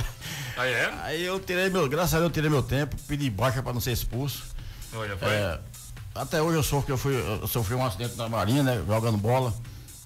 Aí 0.56 0.72
é? 0.72 0.94
Aí 1.02 1.24
eu 1.24 1.38
tirei 1.40 1.68
meu, 1.68 1.86
graças 1.88 2.14
a 2.14 2.18
Deus 2.18 2.28
eu 2.28 2.32
tirei 2.32 2.48
meu 2.48 2.62
tempo, 2.62 2.96
pedi 3.06 3.28
baixa 3.28 3.62
pra 3.62 3.72
não 3.72 3.80
ser 3.80 3.92
expulso. 3.92 4.42
Olha, 4.94 5.16
foi. 5.16 5.28
É, 5.28 5.58
até 6.14 6.40
hoje 6.40 6.56
eu 6.56 6.62
sofri, 6.62 6.92
eu, 6.92 6.98
fui, 6.98 7.14
eu 7.14 7.46
sofri 7.46 7.74
um 7.74 7.84
acidente 7.84 8.16
na 8.16 8.28
Marinha, 8.28 8.62
né? 8.62 8.82
Jogando 8.86 9.18
bola. 9.18 9.52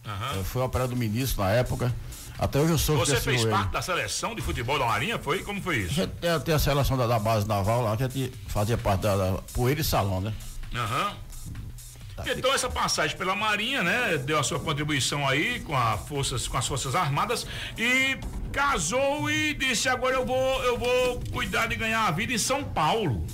Aham. 0.07 0.37
Eu 0.37 0.45
fui 0.45 0.63
operado 0.63 0.91
do 0.91 0.97
ministro 0.97 1.43
na 1.43 1.51
época. 1.51 1.95
Até 2.39 2.61
hoje 2.61 2.73
eu 2.73 2.79
sofro 2.79 3.05
Você 3.05 3.17
fez 3.21 3.45
parte 3.45 3.73
da 3.73 3.83
seleção 3.83 4.35
de 4.35 4.41
futebol 4.43 4.79
da 4.79 4.87
Marinha, 4.87 5.19
foi? 5.19 5.43
Como 5.43 5.61
foi 5.61 5.75
A 5.75 5.79
isso? 5.79 5.95
gente 5.95 6.11
tem, 6.21 6.41
tem 6.41 6.55
a 6.55 6.59
seleção 6.59 6.97
da, 6.97 7.07
da 7.07 7.19
base 7.19 7.47
naval 7.49 7.83
lá, 7.83 7.97
que 7.97 8.05
a 8.05 8.09
gente 8.09 8.33
fazia 8.47 8.79
parte 8.79 9.01
da, 9.01 9.17
da 9.17 9.33
poeira 9.53 9.81
e 9.81 9.85
salão, 9.85 10.21
né? 10.21 10.33
Aham. 10.75 11.13
Tá. 12.17 12.25
Então 12.33 12.53
essa 12.53 12.69
passagem 12.69 13.17
pela 13.17 13.35
Marinha, 13.37 13.83
né, 13.83 14.17
deu 14.19 14.39
a 14.39 14.43
sua 14.43 14.59
contribuição 14.59 15.27
aí 15.29 15.61
com, 15.61 15.77
a 15.77 15.97
forças, 15.97 16.49
com 16.49 16.57
as 16.57 16.67
Forças 16.67 16.95
Armadas 16.97 17.47
e 17.77 18.19
casou 18.53 19.31
e 19.31 19.55
disse 19.55 19.89
agora 19.89 20.17
eu 20.17 20.27
vou 20.27 20.63
eu 20.65 20.77
vou 20.77 21.21
cuidar 21.33 21.67
de 21.69 21.77
ganhar 21.77 22.07
a 22.09 22.11
vida 22.11 22.33
em 22.33 22.39
São 22.39 22.65
Paulo. 22.65 23.25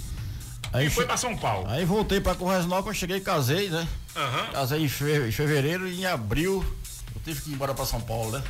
Aí 0.72 0.86
e 0.86 0.90
foi 0.90 1.06
pra 1.06 1.16
São 1.16 1.36
Paulo. 1.36 1.66
Aí 1.70 1.84
voltei 1.84 2.20
Novas, 2.68 2.86
eu 2.86 2.94
cheguei 2.94 3.18
e 3.18 3.20
casei, 3.20 3.70
né? 3.70 3.86
Aham. 4.16 4.46
Casei 4.52 4.82
em, 4.84 4.88
fe- 4.88 5.28
em 5.28 5.32
fevereiro 5.32 5.86
e 5.88 6.00
em 6.00 6.06
abril 6.06 6.62
eu 7.14 7.20
tive 7.24 7.40
que 7.40 7.50
ir 7.50 7.54
embora 7.54 7.72
pra 7.72 7.86
São 7.86 8.00
Paulo, 8.00 8.32
né? 8.32 8.42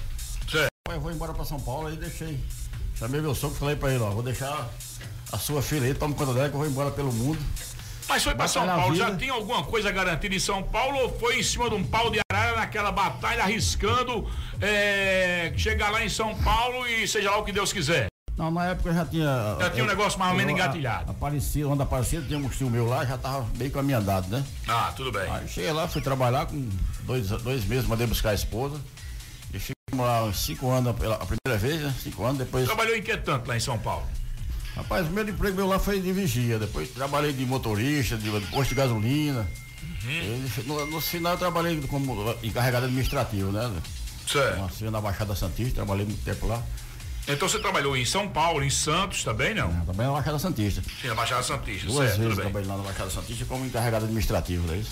Certo. 0.94 0.96
Eu 0.96 1.00
vou 1.00 1.12
embora 1.12 1.32
pra 1.32 1.44
São 1.44 1.58
Paulo, 1.60 1.88
aí 1.88 1.96
deixei. 1.96 2.38
Chamei 2.96 3.20
meu 3.20 3.34
sogro 3.34 3.56
e 3.56 3.58
falei 3.60 3.76
pra 3.76 3.90
ele, 3.92 4.02
ó, 4.02 4.10
vou 4.10 4.22
deixar 4.22 4.68
a 5.32 5.38
sua 5.38 5.60
filha 5.60 5.86
aí, 5.86 5.94
toma 5.94 6.14
conta 6.14 6.32
dela 6.32 6.48
que 6.48 6.54
eu 6.54 6.58
vou 6.60 6.68
embora 6.68 6.90
pelo 6.90 7.12
mundo. 7.12 7.38
Mas 8.08 8.22
foi 8.22 8.34
pra 8.34 8.46
São 8.46 8.66
Paulo, 8.66 8.94
já 8.94 9.16
tinha 9.16 9.32
alguma 9.32 9.64
coisa 9.64 9.90
garantida 9.90 10.34
em 10.34 10.38
São 10.38 10.62
Paulo 10.62 10.96
ou 10.98 11.18
foi 11.18 11.40
em 11.40 11.42
cima 11.42 11.68
de 11.70 11.74
um 11.74 11.82
pau 11.84 12.10
de 12.10 12.20
arara 12.30 12.56
naquela 12.56 12.92
batalha 12.92 13.42
arriscando 13.42 14.28
é, 14.60 15.52
chegar 15.56 15.90
lá 15.90 16.04
em 16.04 16.08
São 16.08 16.34
Paulo 16.36 16.86
e 16.86 17.08
seja 17.08 17.30
lá 17.30 17.38
o 17.38 17.44
que 17.44 17.52
Deus 17.52 17.72
quiser? 17.72 18.06
Não, 18.36 18.50
na 18.50 18.66
época 18.66 18.90
eu 18.90 18.94
já 18.94 19.06
tinha. 19.06 19.56
Já 19.60 19.70
tinha 19.70 19.84
um 19.84 19.88
negócio 19.88 20.18
mais 20.18 20.32
ou 20.32 20.36
menos 20.36 20.52
engatilhado. 20.52 21.08
a- 21.08 21.10
Aparecia, 21.12 21.68
onde 21.68 21.82
aparecia, 21.82 22.20
tinha 22.20 22.38
um 22.38 22.48
tio 22.48 22.68
meu 22.68 22.86
lá, 22.86 23.04
já 23.04 23.16
tava 23.16 23.42
bem 23.56 23.70
caminhado, 23.70 24.28
né? 24.28 24.44
Ah, 24.68 24.92
tudo 24.96 25.10
bem. 25.12 25.28
Aí 25.30 25.48
cheguei 25.48 25.72
lá, 25.72 25.86
fui 25.88 26.02
trabalhar 26.02 26.46
com 26.46 26.68
dois, 27.02 27.28
dois 27.28 27.64
meses, 27.64 27.86
mandei 27.86 28.06
buscar 28.06 28.30
a 28.30 28.34
esposa. 28.34 28.76
Lá 30.02 30.32
cinco 30.32 30.70
anos 30.70 30.94
pela 30.96 31.16
a 31.16 31.26
primeira 31.26 31.58
vez, 31.58 31.80
né? 31.82 31.94
Cinco 32.02 32.24
anos, 32.24 32.38
depois. 32.38 32.66
Trabalhou 32.66 32.96
em 32.96 33.02
que 33.02 33.16
tanto 33.16 33.48
lá 33.48 33.56
em 33.56 33.60
São 33.60 33.78
Paulo? 33.78 34.06
Rapaz, 34.74 35.02
o 35.02 35.04
primeiro 35.06 35.30
emprego 35.30 35.56
meu 35.56 35.66
lá 35.66 35.78
foi 35.78 36.00
de 36.00 36.12
vigia. 36.12 36.58
Depois 36.58 36.90
trabalhei 36.90 37.32
de 37.32 37.46
motorista, 37.46 38.16
de 38.16 38.28
posto 38.46 38.70
de 38.70 38.74
gasolina. 38.74 39.46
Uhum. 40.04 40.10
E 40.10 40.62
No, 40.66 40.86
no 40.86 41.00
final 41.00 41.32
eu 41.34 41.38
trabalhei 41.38 41.80
como 41.82 42.34
encarregado 42.42 42.86
administrativo, 42.86 43.52
né? 43.52 43.70
Certo. 44.26 44.90
Na 44.90 45.00
Baixada 45.00 45.34
Santista, 45.34 45.76
trabalhei 45.76 46.04
muito 46.04 46.24
tempo 46.24 46.46
lá. 46.46 46.62
Então 47.26 47.48
você 47.48 47.58
trabalhou 47.58 47.96
em 47.96 48.04
São 48.04 48.28
Paulo, 48.28 48.62
em 48.62 48.68
Santos 48.68 49.24
também, 49.24 49.54
não? 49.54 49.70
Também 49.86 50.06
na 50.06 50.12
Baixada 50.12 50.38
Santista. 50.38 50.82
Sim, 51.00 51.08
na 51.08 51.14
Baixada 51.14 51.42
Santista, 51.42 51.86
Duas 51.86 52.08
certo, 52.08 52.20
vezes 52.20 52.36
trabalhei 52.36 52.68
lá 52.68 52.76
na 52.76 52.82
Baixada 52.82 53.10
Santista 53.10 53.44
como 53.46 53.64
encarregado 53.64 54.04
administrativo, 54.04 54.66
não 54.66 54.74
é 54.74 54.78
isso? 54.78 54.90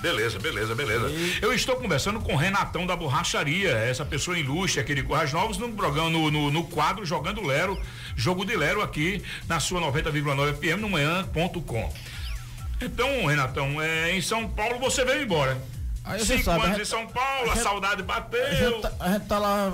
Beleza, 0.00 0.38
beleza, 0.38 0.74
beleza. 0.74 1.10
Eu 1.40 1.52
estou 1.52 1.76
conversando 1.76 2.20
com 2.20 2.34
o 2.34 2.36
Renatão 2.36 2.86
da 2.86 2.94
Borracharia, 2.94 3.70
essa 3.70 4.04
pessoa 4.04 4.38
ilustre 4.38 4.80
aqui 4.80 4.94
de 4.94 5.02
Corrais 5.02 5.32
Novos, 5.32 5.58
no 5.58 5.70
programa, 5.72 6.10
no, 6.10 6.30
no, 6.30 6.50
no 6.50 6.64
quadro 6.64 7.04
Jogando 7.04 7.44
Lero, 7.44 7.80
Jogo 8.14 8.44
de 8.44 8.56
Lero 8.56 8.82
aqui 8.82 9.22
na 9.48 9.58
sua 9.58 9.80
90,9 9.80 10.54
FM 10.54 10.80
no 10.80 10.88
manhã.com. 10.88 11.92
Então, 12.80 13.26
Renatão, 13.26 13.80
é, 13.80 14.14
em 14.14 14.20
São 14.20 14.46
Paulo 14.48 14.78
você 14.78 15.04
veio 15.04 15.22
embora. 15.22 15.60
Aí 16.06 16.24
Cinco 16.24 16.44
sabe, 16.44 16.58
anos 16.60 16.66
a 16.66 16.70
gente- 16.78 16.82
em 16.82 16.84
São 16.84 17.06
Paulo, 17.08 17.48
a, 17.48 17.52
a 17.52 17.54
gente- 17.54 17.62
saudade 17.64 18.00
A 18.02 18.04
bateu. 18.04 18.56
gente, 18.56 18.80
tá, 18.80 18.92
a 19.00 19.08
gente 19.12 19.26
tá 19.26 19.38
lá, 19.40 19.68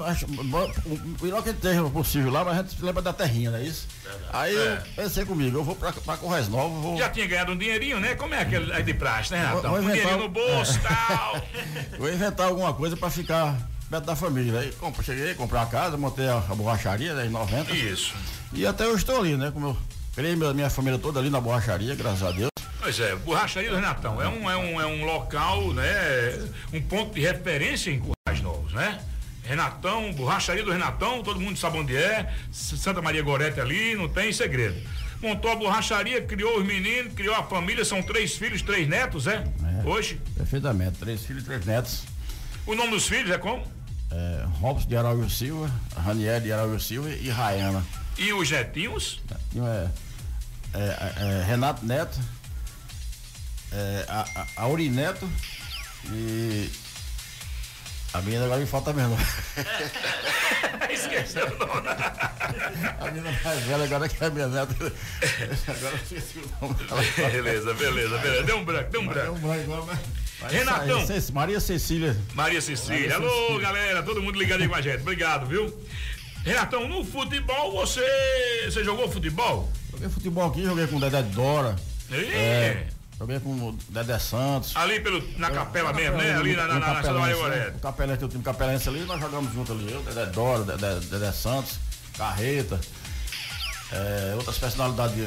o 0.86 1.22
melhor 1.24 1.42
que 1.42 1.50
esteja 1.50 1.82
possível 1.90 2.32
lá, 2.32 2.42
mas 2.42 2.58
a 2.58 2.62
gente 2.62 2.74
se 2.76 2.82
lembra 2.84 3.02
da 3.02 3.12
terrinha, 3.12 3.50
não 3.50 3.58
é 3.58 3.62
isso? 3.64 3.86
Aí 4.32 4.56
É. 4.56 4.82
eu 4.96 5.04
pensei 5.04 5.24
comigo, 5.26 5.58
eu 5.58 5.64
vou 5.64 5.76
pra, 5.76 5.92
pra 5.92 6.16
Correios 6.16 6.48
Novos, 6.48 6.82
vou. 6.82 6.96
Já 6.96 7.10
tinha 7.10 7.26
ganhado 7.26 7.52
um 7.52 7.56
dinheirinho, 7.58 8.00
né? 8.00 8.14
Como 8.14 8.34
é 8.34 8.40
aquele 8.40 8.72
aí 8.72 8.82
de 8.82 8.94
praxe, 8.94 9.30
né, 9.32 9.40
Renatão? 9.40 9.60
Vou- 9.62 9.70
vou 9.72 9.78
um 9.80 9.92
dinheirinho 9.92 10.14
inventar 10.14 10.18
no 10.18 10.28
bolso 10.28 10.72
e 10.72 10.76
é. 10.86 10.88
tal. 10.88 11.42
Vou 11.98 12.08
inventar 12.12 12.46
alguma 12.48 12.72
coisa 12.72 12.96
pra 12.96 13.10
ficar 13.10 13.54
perto 13.90 14.04
da 14.04 14.16
família. 14.16 14.60
Aí 14.60 14.72
compra- 14.72 15.02
cheguei, 15.02 15.34
comprei 15.34 15.60
uma 15.60 15.66
casa, 15.66 15.96
montei 15.98 16.26
a, 16.28 16.36
a 16.38 16.54
borracharia, 16.54 17.12
né, 17.14 17.26
em 17.26 17.30
90. 17.30 17.72
Isso. 17.72 18.14
E 18.54 18.64
até 18.66 18.84
eu 18.84 18.96
estou 18.96 19.18
ali, 19.20 19.36
né? 19.36 19.50
Como 19.52 19.66
eu 19.68 19.76
criei 20.14 20.34
minha, 20.34 20.54
minha 20.54 20.70
família 20.70 20.98
toda 20.98 21.20
ali 21.20 21.28
na 21.28 21.40
borracharia, 21.42 21.94
graças 21.94 22.22
a 22.22 22.30
Deus. 22.30 22.50
Pois 22.82 22.98
é, 22.98 23.14
Borracharia 23.14 23.70
do 23.70 23.76
Renatão 23.76 24.20
é 24.20 24.28
um, 24.28 24.50
é 24.50 24.56
um, 24.56 24.80
é 24.80 24.86
um 24.86 25.04
local, 25.04 25.72
né? 25.72 25.84
Um 26.72 26.82
ponto 26.82 27.14
de 27.14 27.20
referência 27.20 27.92
em 27.92 28.00
Currais 28.00 28.42
Novos, 28.42 28.72
né? 28.72 29.00
Renatão, 29.44 30.12
Borracharia 30.12 30.64
do 30.64 30.72
Renatão, 30.72 31.22
todo 31.22 31.38
mundo 31.38 31.56
sabe 31.56 31.78
onde 31.78 31.96
é. 31.96 32.34
Santa 32.50 33.00
Maria 33.00 33.22
Gorete 33.22 33.60
ali, 33.60 33.94
não 33.94 34.08
tem 34.08 34.32
segredo. 34.32 34.80
montou 35.22 35.52
a 35.52 35.54
borracharia, 35.54 36.22
criou 36.22 36.58
os 36.58 36.66
meninos, 36.66 37.14
criou 37.14 37.36
a 37.36 37.44
família, 37.44 37.84
são 37.84 38.02
três 38.02 38.34
filhos, 38.34 38.62
três 38.62 38.88
netos, 38.88 39.28
é? 39.28 39.44
Hoje. 39.84 40.20
Perfeitamente. 40.36 40.98
Três 40.98 41.24
filhos 41.24 41.44
e 41.44 41.46
três 41.46 41.64
netos. 41.64 42.02
O 42.66 42.74
nome 42.74 42.90
dos 42.90 43.06
filhos 43.06 43.30
é 43.30 43.38
como? 43.38 43.64
É, 44.10 44.44
Robson 44.60 44.88
de 44.88 44.96
Araújo 44.96 45.30
Silva, 45.30 45.70
Raniel 45.96 46.40
de 46.40 46.52
Araújo 46.52 46.80
Silva 46.80 47.10
e 47.10 47.30
Rayana. 47.30 47.84
E 48.18 48.32
os 48.32 48.50
netinhos? 48.50 49.22
Netinho 49.30 49.68
é, 49.68 49.88
é, 50.74 50.80
é, 50.80 51.40
é 51.40 51.44
Renato 51.44 51.86
Neto, 51.86 52.18
é, 53.72 54.04
a, 54.08 54.26
a, 54.36 54.62
Auri 54.62 54.88
Neto 54.88 55.28
e 56.10 56.70
a 58.12 58.20
menina 58.20 58.44
agora 58.44 58.60
me 58.60 58.66
falta 58.66 58.92
mesmo. 58.92 59.16
Esqueceu 60.90 61.46
o 61.46 61.58
nome. 61.58 61.88
A 63.00 63.10
menina 63.10 63.40
mais 63.42 63.60
velha 63.60 63.84
agora 63.84 64.08
que 64.08 64.22
é 64.22 64.30
minha 64.30 64.48
neta. 64.48 64.74
Agora 65.68 65.94
eu 65.94 66.02
esqueci 66.02 66.38
o 66.38 66.66
nome 66.66 66.74
beleza, 67.16 67.74
beleza, 67.74 68.18
beleza. 68.18 68.42
Deu 68.42 68.58
um 68.58 68.64
branco, 68.64 68.90
deu 68.90 69.00
um 69.00 69.06
branco. 69.06 69.24
Deu 69.24 69.34
um 69.34 69.38
branco 69.38 69.72
agora, 69.72 69.82
mas- 69.86 70.52
Renatão. 70.52 71.06
Maria 71.32 71.60
Cecília. 71.60 72.16
Maria 72.34 72.60
Cecília. 72.60 73.14
Alô, 73.14 73.30
Cecília. 73.30 73.60
galera, 73.60 74.02
todo 74.02 74.20
mundo 74.20 74.38
ligado 74.38 74.60
aí 74.60 74.68
com 74.68 74.74
a 74.74 74.80
gente. 74.82 75.00
Obrigado, 75.00 75.46
viu? 75.46 75.72
Renatão, 76.44 76.88
no 76.88 77.04
futebol 77.04 77.72
você. 77.72 78.04
Você 78.66 78.84
jogou 78.84 79.10
futebol? 79.10 79.70
Joguei 79.92 80.08
futebol 80.08 80.48
aqui, 80.48 80.64
joguei 80.64 80.86
com 80.86 80.96
o 80.96 81.00
Dedé 81.00 81.22
Dora. 81.22 81.76
Ih. 82.10 82.34
É, 82.34 82.86
joguei 83.22 83.38
com 83.38 83.50
o 83.50 83.78
Dedé 83.88 84.18
Santos. 84.18 84.76
Ali 84.76 84.98
pelo, 85.00 85.22
na 85.38 85.50
capela 85.50 85.92
mesmo, 85.92 86.16
né? 86.16 86.34
Ali 86.34 86.56
na, 86.56 86.66
na, 86.66 86.78
na, 86.80 87.02
na 87.02 87.12
Maria 87.12 87.36
Gorete. 87.36 87.78
Capelense, 87.80 88.24
o 88.24 88.28
time 88.28 88.42
Capelense 88.42 88.88
ali, 88.88 89.00
nós 89.00 89.20
jogamos 89.20 89.52
junto 89.52 89.72
ali. 89.72 89.92
Eu, 89.92 90.02
Dedé 90.02 90.26
Dora, 90.26 90.64
Dedé, 90.64 90.94
Dedé 90.96 91.30
Santos, 91.30 91.78
Carreta. 92.18 92.80
É, 93.92 94.34
outras 94.36 94.58
personalidades 94.58 95.14
de, 95.14 95.26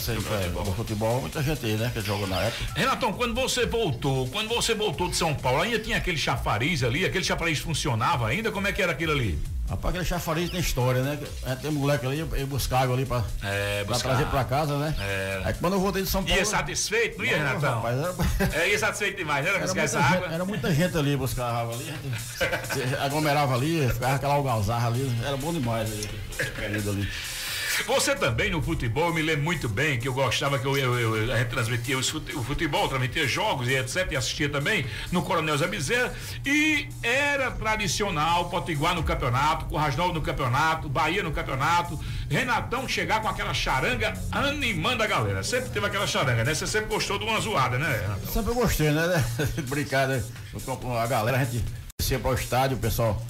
sei, 0.00 0.16
é, 0.16 0.48
do 0.48 0.72
futebol, 0.74 1.20
muita 1.20 1.42
gente 1.42 1.64
aí, 1.66 1.72
né? 1.76 1.90
Que 1.92 2.00
jogou 2.00 2.26
na 2.26 2.40
época. 2.40 2.64
Renatão, 2.76 3.12
quando 3.12 3.34
você 3.34 3.66
voltou, 3.66 4.28
quando 4.28 4.48
você 4.48 4.74
voltou 4.74 5.08
de 5.08 5.16
São 5.16 5.34
Paulo, 5.34 5.62
ainda 5.62 5.78
tinha 5.78 5.96
aquele 5.96 6.16
chafariz 6.18 6.82
ali, 6.82 7.04
aquele 7.04 7.24
chafariz 7.24 7.58
funcionava 7.58 8.28
ainda? 8.28 8.52
Como 8.52 8.66
é 8.68 8.72
que 8.72 8.80
era 8.82 8.92
aquilo 8.92 9.12
ali? 9.12 9.38
Rapaz, 9.68 9.94
aquele 9.94 10.04
chafariz 10.04 10.50
tem 10.50 10.60
história, 10.60 11.00
né? 11.02 11.18
Tem 11.62 11.70
moleque 11.70 12.04
ali, 12.06 12.18
eu 12.20 12.46
buscar 12.46 12.80
água 12.82 12.94
ali 12.94 13.06
pra, 13.06 13.24
É, 13.42 13.82
pra 13.84 13.94
buscar. 13.94 14.10
trazer 14.10 14.26
pra 14.26 14.44
casa, 14.44 14.76
né? 14.76 14.94
É. 15.00 15.40
Aí 15.42 15.54
quando 15.54 15.72
eu 15.72 15.80
voltei 15.80 16.02
de 16.02 16.08
São 16.08 16.22
Paulo. 16.22 16.38
Ia 16.38 16.44
satisfeito, 16.44 17.16
não 17.16 17.24
ia, 17.24 17.38
Não, 17.38 17.46
Renatão? 17.46 17.74
rapaz, 17.80 17.98
era- 17.98 18.14
É, 18.62 18.68
ia 18.70 18.78
satisfeito 18.78 19.16
demais, 19.16 19.42
né? 19.42 19.50
Era 19.50 19.60
Buscar 19.60 19.80
muita, 19.80 19.96
essa 19.98 20.02
gente, 20.06 20.16
água. 20.18 20.34
era 20.34 20.44
muita 20.44 20.74
gente 20.74 20.98
ali 20.98 21.16
buscar 21.16 21.46
água 21.50 21.74
ali, 21.74 21.84
gente 21.86 22.88
se 22.88 22.94
aglomerava 22.96 23.54
ali, 23.54 23.88
ficava 23.88 24.14
aquela 24.16 24.34
algazarra 24.34 24.88
ali, 24.88 25.10
era 25.26 25.36
bom 25.38 25.50
demais 25.52 25.88
ali, 25.90 26.10
querido 26.60 26.90
ali. 26.90 27.08
Você 27.86 28.14
também 28.14 28.50
no 28.50 28.62
futebol, 28.62 29.12
me 29.12 29.20
lembro 29.20 29.42
muito 29.44 29.68
bem 29.68 29.98
que 29.98 30.06
eu 30.06 30.14
gostava 30.14 30.58
que 30.58 30.66
eu, 30.66 30.76
eu, 30.76 31.16
eu- 31.16 31.32
a 31.32 31.38
gente 31.38 31.48
transmitia 31.48 31.98
o 31.98 32.02
futebol, 32.44 32.88
transmitia 32.88 33.26
jogos 33.26 33.68
e 33.68 33.74
etc. 33.74 34.12
E 34.12 34.16
assistia 34.16 34.48
também 34.48 34.86
no 35.10 35.22
Coronel 35.22 35.56
Zé 35.58 35.66
Bezerra. 35.66 36.12
E 36.46 36.88
era 37.02 37.50
tradicional 37.50 38.48
Potiguar 38.48 38.94
no 38.94 39.02
campeonato, 39.02 39.66
Currais 39.66 39.96
Novo 39.96 40.12
no 40.14 40.22
campeonato, 40.22 40.88
Bahia 40.88 41.22
no 41.22 41.32
campeonato. 41.32 41.98
Renatão 42.30 42.86
chegar 42.88 43.20
com 43.20 43.28
aquela 43.28 43.52
charanga 43.52 44.14
animando 44.30 45.02
a 45.02 45.06
galera. 45.06 45.42
Sempre 45.42 45.70
teve 45.70 45.86
aquela 45.86 46.06
charanga, 46.06 46.44
né? 46.44 46.54
Você 46.54 46.66
sempre 46.66 46.88
gostou 46.94 47.18
de 47.18 47.24
uma 47.24 47.40
zoada, 47.40 47.78
né, 47.78 48.00
Renatão? 48.02 48.32
Sempre 48.32 48.54
gostei, 48.54 48.90
né? 48.90 49.24
Brincar, 49.68 50.08
né? 50.08 50.22
Com 50.64 50.96
A 50.96 51.06
galera, 51.06 51.38
a 51.38 51.44
gente 51.44 51.64
descia 51.98 52.18
para 52.18 52.30
o 52.30 52.34
estádio, 52.34 52.76
o 52.76 52.80
pessoal, 52.80 53.20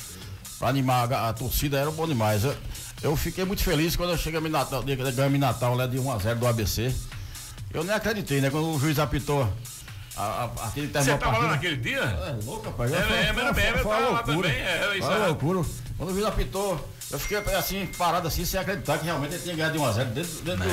pra 0.58 0.68
animar 0.68 1.10
a, 1.12 1.28
a 1.30 1.32
torcida, 1.32 1.78
era 1.78 1.90
bom 1.90 2.06
demais. 2.06 2.44
Eu, 2.44 2.54
eu 3.04 3.14
fiquei 3.16 3.44
muito 3.44 3.62
feliz 3.62 3.94
quando 3.96 4.10
eu 4.10 4.18
cheguei 4.18 4.40
em 4.40 4.48
Natal, 4.48 4.82
ganhamos 4.82 5.34
em 5.36 5.38
Natal 5.38 5.74
lá 5.76 5.86
de 5.86 5.98
1 5.98 6.10
a 6.10 6.18
0 6.18 6.38
do 6.40 6.46
ABC. 6.46 6.92
Eu 7.72 7.84
nem 7.84 7.94
acreditei, 7.94 8.40
né? 8.40 8.50
Quando 8.50 8.70
o 8.74 8.78
juiz 8.80 8.98
apitou 8.98 9.46
a, 10.16 10.22
a, 10.22 10.44
aquele 10.68 10.86
Você 10.88 11.16
tava 11.18 11.38
lá 11.38 11.48
naquele 11.48 11.76
dia? 11.76 12.00
É 12.00 12.44
louco, 12.44 12.66
rapaz. 12.66 12.92
É, 12.92 13.02
Foi- 13.02 13.16
é, 13.18 13.34
foi- 13.34 13.54
foi 13.54 13.78
eu 13.78 13.88
lá 13.88 13.98
loucura. 13.98 14.24
também, 14.24 14.50
é, 14.62 14.78
Foi 14.88 15.00
uma 15.00 15.14
é. 15.14 15.26
loucura. 15.26 15.62
Quando 15.98 16.10
o 16.10 16.12
juiz 16.14 16.26
apitou, 16.26 16.88
eu 17.10 17.18
fiquei 17.18 17.36
assim, 17.56 17.86
parado 17.98 18.26
assim, 18.28 18.44
sem 18.44 18.58
acreditar 18.58 18.98
que 18.98 19.04
realmente 19.04 19.34
ele 19.34 19.42
tinha 19.42 19.54
ganhado 19.56 19.74
de 19.74 19.78
1 19.80 19.86
a 19.86 19.92
0 19.92 20.10
dentro, 20.10 20.32
dentro 20.42 20.64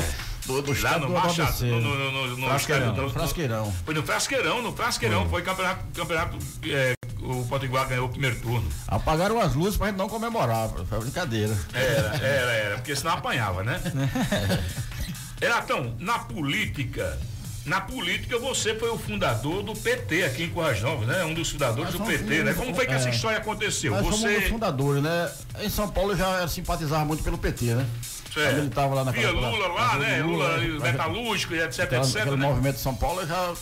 do, 0.45 0.61
do, 0.61 0.73
do 0.73 0.81
Lá 0.81 0.99
no 0.99 1.07
do 1.07 1.13
Machado, 1.13 1.65
no, 1.65 1.81
no, 1.81 2.11
no, 2.11 2.37
no, 2.37 2.47
Frasqueirão, 2.47 2.93
do- 2.93 3.01
no 3.01 3.09
Frasqueirão. 3.09 3.73
Foi 3.85 3.93
no 3.93 4.03
Frasqueirão, 4.03 4.61
no 4.61 4.73
Frasqueirão. 4.73 5.29
Foi 5.29 5.41
campeonato, 5.41 5.85
campeonato 5.93 6.37
é, 6.65 6.93
o 7.21 7.45
Potiguar 7.47 7.87
ganhou 7.87 8.07
o 8.07 8.09
primeiro 8.09 8.39
turno. 8.39 8.67
Apagaram 8.87 9.39
as 9.39 9.53
luzes 9.55 9.77
pra 9.77 9.87
gente 9.87 9.97
não 9.97 10.09
comemorar, 10.09 10.69
foi 10.87 10.99
brincadeira. 10.99 11.55
Era, 11.73 12.15
era, 12.17 12.51
era, 12.51 12.75
porque 12.77 12.95
senão 12.95 13.13
apanhava, 13.13 13.63
né? 13.63 13.79
Renatão, 15.41 15.95
na 15.99 16.19
política, 16.19 17.17
na 17.65 17.81
política 17.81 18.37
você 18.37 18.75
foi 18.75 18.89
o 18.89 18.97
fundador 18.97 19.63
do 19.63 19.73
PT 19.73 20.23
aqui 20.23 20.43
em 20.43 20.49
Corrais 20.49 20.81
Novos, 20.81 21.07
né? 21.07 21.23
Um 21.23 21.33
dos 21.33 21.49
fundadores 21.49 21.91
do 21.91 21.97
somos 21.97 22.13
PT, 22.13 22.43
né? 22.43 22.53
Como 22.53 22.73
foi 22.75 22.85
que 22.85 22.93
essa 22.93 23.09
é. 23.09 23.11
história 23.11 23.37
aconteceu? 23.39 23.91
Nós 23.91 24.01
somos 24.03 24.19
um 24.19 24.27
Você. 24.27 24.41
fundadores, 24.49 25.01
né? 25.01 25.31
Em 25.61 25.69
São 25.69 25.87
Paulo 25.89 26.11
eu 26.13 26.17
já 26.17 26.47
simpatizava 26.47 27.05
muito 27.05 27.23
pelo 27.23 27.37
PT, 27.37 27.73
né? 27.75 27.85
Certo. 28.33 28.57
Ele 28.59 28.69
tava 28.69 28.93
lá 28.95 29.03
naquela. 29.03 29.31
Via 29.33 29.49
Lula 29.49 29.67
lá, 29.67 29.93
na- 29.93 29.99
né? 29.99 30.17
na- 30.19 30.25
Lula, 30.25 30.57
na- 30.57 30.79
metalúrgico 30.91 31.53
e 31.53 31.59
etc, 31.61 31.79
aquela- 31.81 32.03
etc. 32.05 32.21
Aquele 32.21 32.37
né? 32.37 32.47
movimento 32.47 32.75
de 32.75 32.81
São 32.81 32.95
Paulo 32.95 33.21
eu 33.21 33.27
já, 33.27 33.53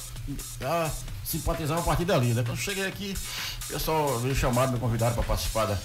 já 0.62 0.92
simpatizava 1.30 1.80
a 1.82 1.84
partir 1.84 2.06
dali, 2.06 2.34
né? 2.34 2.44
Quando 2.46 2.58
cheguei 2.58 2.86
aqui, 2.88 3.16
o 3.66 3.74
pessoal 3.74 4.20
me 4.20 4.34
chamaram, 4.36 4.72
me 4.72 4.80
convidaram 4.80 5.14
para 5.14 5.24
participar 5.24 5.66
da. 5.66 5.78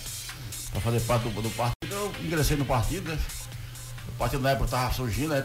para 0.73 0.81
fazer 0.81 1.01
parte 1.01 1.29
do, 1.29 1.43
do 1.43 1.51
partido. 1.51 1.75
Eu 1.91 2.13
ingressei 2.25 2.57
no 2.57 2.65
partido, 2.65 3.09
né? 3.11 3.19
O 4.09 4.13
partido 4.13 4.43
na 4.43 4.51
época 4.51 4.65
estava 4.67 4.93
surgindo, 4.95 5.31
né? 5.35 5.45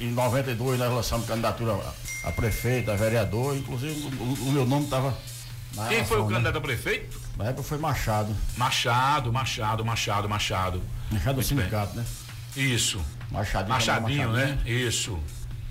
Em 0.00 0.10
92 0.12 0.78
nós 0.78 0.92
lançamos 0.92 1.26
candidatura 1.26 1.72
a, 1.74 2.28
a 2.28 2.32
prefeito, 2.32 2.90
a 2.90 2.96
vereador, 2.96 3.56
inclusive 3.56 3.92
o, 4.20 4.48
o- 4.48 4.52
meu 4.52 4.64
nome 4.64 4.84
estava 4.84 5.16
Quem 5.88 6.04
foi 6.04 6.20
o 6.20 6.26
né? 6.26 6.32
candidato 6.32 6.58
a 6.58 6.60
prefeito? 6.60 7.20
Na 7.36 7.46
época 7.46 7.62
foi 7.64 7.78
Machado. 7.78 8.34
Machado, 8.56 9.32
Machado, 9.32 9.84
Machado, 9.84 10.28
Machado. 10.28 10.82
Machado 11.10 11.34
do 11.34 11.36
Muito 11.36 11.48
bem. 11.54 11.58
sindicato, 11.64 11.96
né? 11.96 12.04
Isso. 12.56 13.00
Machadinho, 13.30 13.68
Machadinho. 13.74 14.32
né? 14.32 14.58
Isso. 14.64 15.18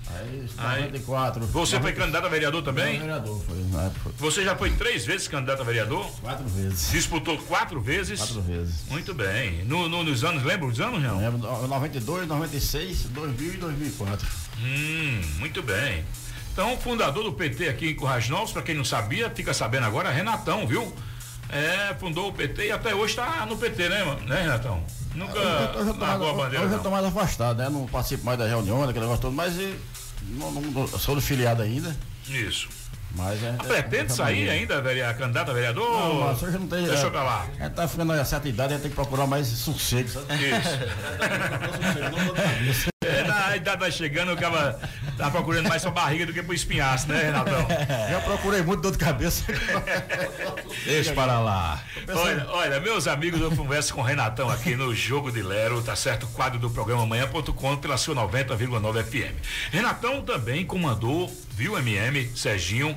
Aí, 0.06 0.46
Aí, 0.58 0.82
94. 0.82 1.46
Você 1.46 1.80
foi 1.80 1.92
candidato 1.92 2.26
a 2.26 2.28
vereador 2.28 2.62
também? 2.62 2.94
Não, 2.94 3.00
vereador, 3.06 3.40
foi, 3.42 3.56
época. 3.86 4.10
Você 4.18 4.44
já 4.44 4.54
foi 4.54 4.70
três 4.70 5.04
vezes 5.04 5.26
candidato 5.28 5.62
a 5.62 5.64
vereador? 5.64 6.06
Quatro 6.20 6.46
vezes. 6.48 6.90
Disputou 6.90 7.38
quatro 7.38 7.80
vezes? 7.80 8.18
Quatro 8.20 8.42
vezes. 8.42 8.84
Muito 8.90 9.14
bem. 9.14 9.64
No, 9.64 9.88
no- 9.88 10.04
nos 10.04 10.22
anos, 10.22 10.42
lembra 10.44 10.66
os 10.66 10.78
anos, 10.80 11.02
não? 11.02 11.18
Lembro, 11.18 11.38
no- 11.38 11.66
92, 11.68 12.28
96, 12.28 13.04
2000 13.04 13.54
e 13.54 13.56
2004. 13.56 14.26
Hum, 14.62 15.20
muito 15.38 15.62
bem. 15.62 16.04
Então, 16.52 16.76
fundador 16.78 17.24
do 17.24 17.32
PT 17.32 17.68
aqui 17.68 17.88
em 17.90 17.94
Currais 17.96 18.28
Novos, 18.28 18.52
para 18.52 18.62
quem 18.62 18.74
não 18.76 18.84
sabia, 18.84 19.28
fica 19.30 19.52
sabendo 19.52 19.86
agora, 19.86 20.10
Renatão, 20.10 20.66
viu? 20.66 20.94
É, 21.48 21.94
fundou 21.98 22.28
o 22.28 22.32
PT 22.32 22.66
e 22.66 22.70
até 22.72 22.94
hoje 22.94 23.12
está 23.12 23.44
no 23.46 23.56
PT, 23.56 23.88
né, 23.88 24.04
mano? 24.04 24.20
né, 24.26 24.42
Renatão? 24.42 24.84
Nunca 25.14 25.38
eu 25.38 25.84
mais- 25.84 25.98
largou 25.98 26.30
a 26.30 26.32
bandeira, 26.32 26.64
eu 26.64 26.68
não. 26.70 26.78
tô 26.82 26.90
mais 26.90 27.04
afastado, 27.04 27.58
né? 27.58 27.68
Não 27.68 27.86
participo 27.86 28.24
mais 28.24 28.38
da 28.38 28.46
reunião, 28.46 28.80
daquele 28.80 29.00
negócio 29.04 29.22
todo, 29.22 29.32
mas 29.34 29.54
e, 29.56 29.74
não, 30.30 30.50
não- 30.50 30.60
não- 30.62 30.86
sou 30.88 31.14
do 31.14 31.20
filiado 31.20 31.62
ainda. 31.62 31.94
Isso. 32.28 32.68
Mas 33.16 33.42
é. 33.44 33.52
Pretende 33.52 34.12
sair 34.12 34.48
ainda, 34.50 34.80
vereador, 34.80 35.16
candidato 35.18 35.50
a 35.50 35.54
vereador? 35.54 35.88
Não, 35.88 36.20
mas 36.20 36.42
hoje 36.42 36.58
não 36.58 36.66
tem. 36.66 36.84
Deixa 36.84 37.06
é, 37.06 37.10
pra 37.10 37.22
lá. 37.22 37.46
A 37.60 37.64
gente 37.64 37.74
tá 37.74 37.86
ficando 37.86 38.12
a 38.12 38.24
certa 38.24 38.48
idade, 38.48 38.72
a 38.72 38.76
gente 38.76 38.82
tem 38.82 38.90
que 38.90 38.96
procurar 38.96 39.26
mais 39.26 39.46
sossego, 39.46 40.08
sabe? 40.08 40.34
Isso. 40.34 40.68
É, 42.90 42.93
idade 43.56 43.78
vai 43.78 43.92
chegando, 43.92 44.32
o 44.32 44.36
cara 44.36 44.78
tá 45.16 45.30
procurando 45.30 45.68
mais 45.68 45.82
sua 45.82 45.90
barriga 45.90 46.26
do 46.26 46.32
que 46.32 46.42
pro 46.42 46.54
espinhaço, 46.54 47.08
né, 47.08 47.22
Renatão? 47.22 47.66
Já 48.10 48.20
procurei 48.20 48.62
muito 48.62 48.80
dor 48.80 48.92
de 48.92 48.98
cabeça. 48.98 49.44
Deixa 50.84 51.12
para 51.12 51.38
lá. 51.40 51.82
Olha, 52.08 52.46
olha, 52.50 52.80
meus 52.80 53.06
amigos, 53.06 53.40
eu 53.40 53.50
converso 53.54 53.94
com 53.94 54.00
o 54.00 54.04
Renatão 54.04 54.48
aqui 54.48 54.76
no 54.76 54.94
Jogo 54.94 55.30
de 55.30 55.42
Lero, 55.42 55.82
tá 55.82 55.96
certo? 55.96 56.26
Quadro 56.28 56.58
do 56.58 56.70
programa 56.70 57.06
Manhã.com 57.06 57.76
pela 57.76 57.96
sua 57.96 58.14
90,9 58.14 59.04
FM. 59.04 59.34
Renatão 59.70 60.22
também 60.22 60.64
comandou, 60.64 61.32
viu, 61.50 61.78
MM, 61.78 62.30
Serginho, 62.36 62.96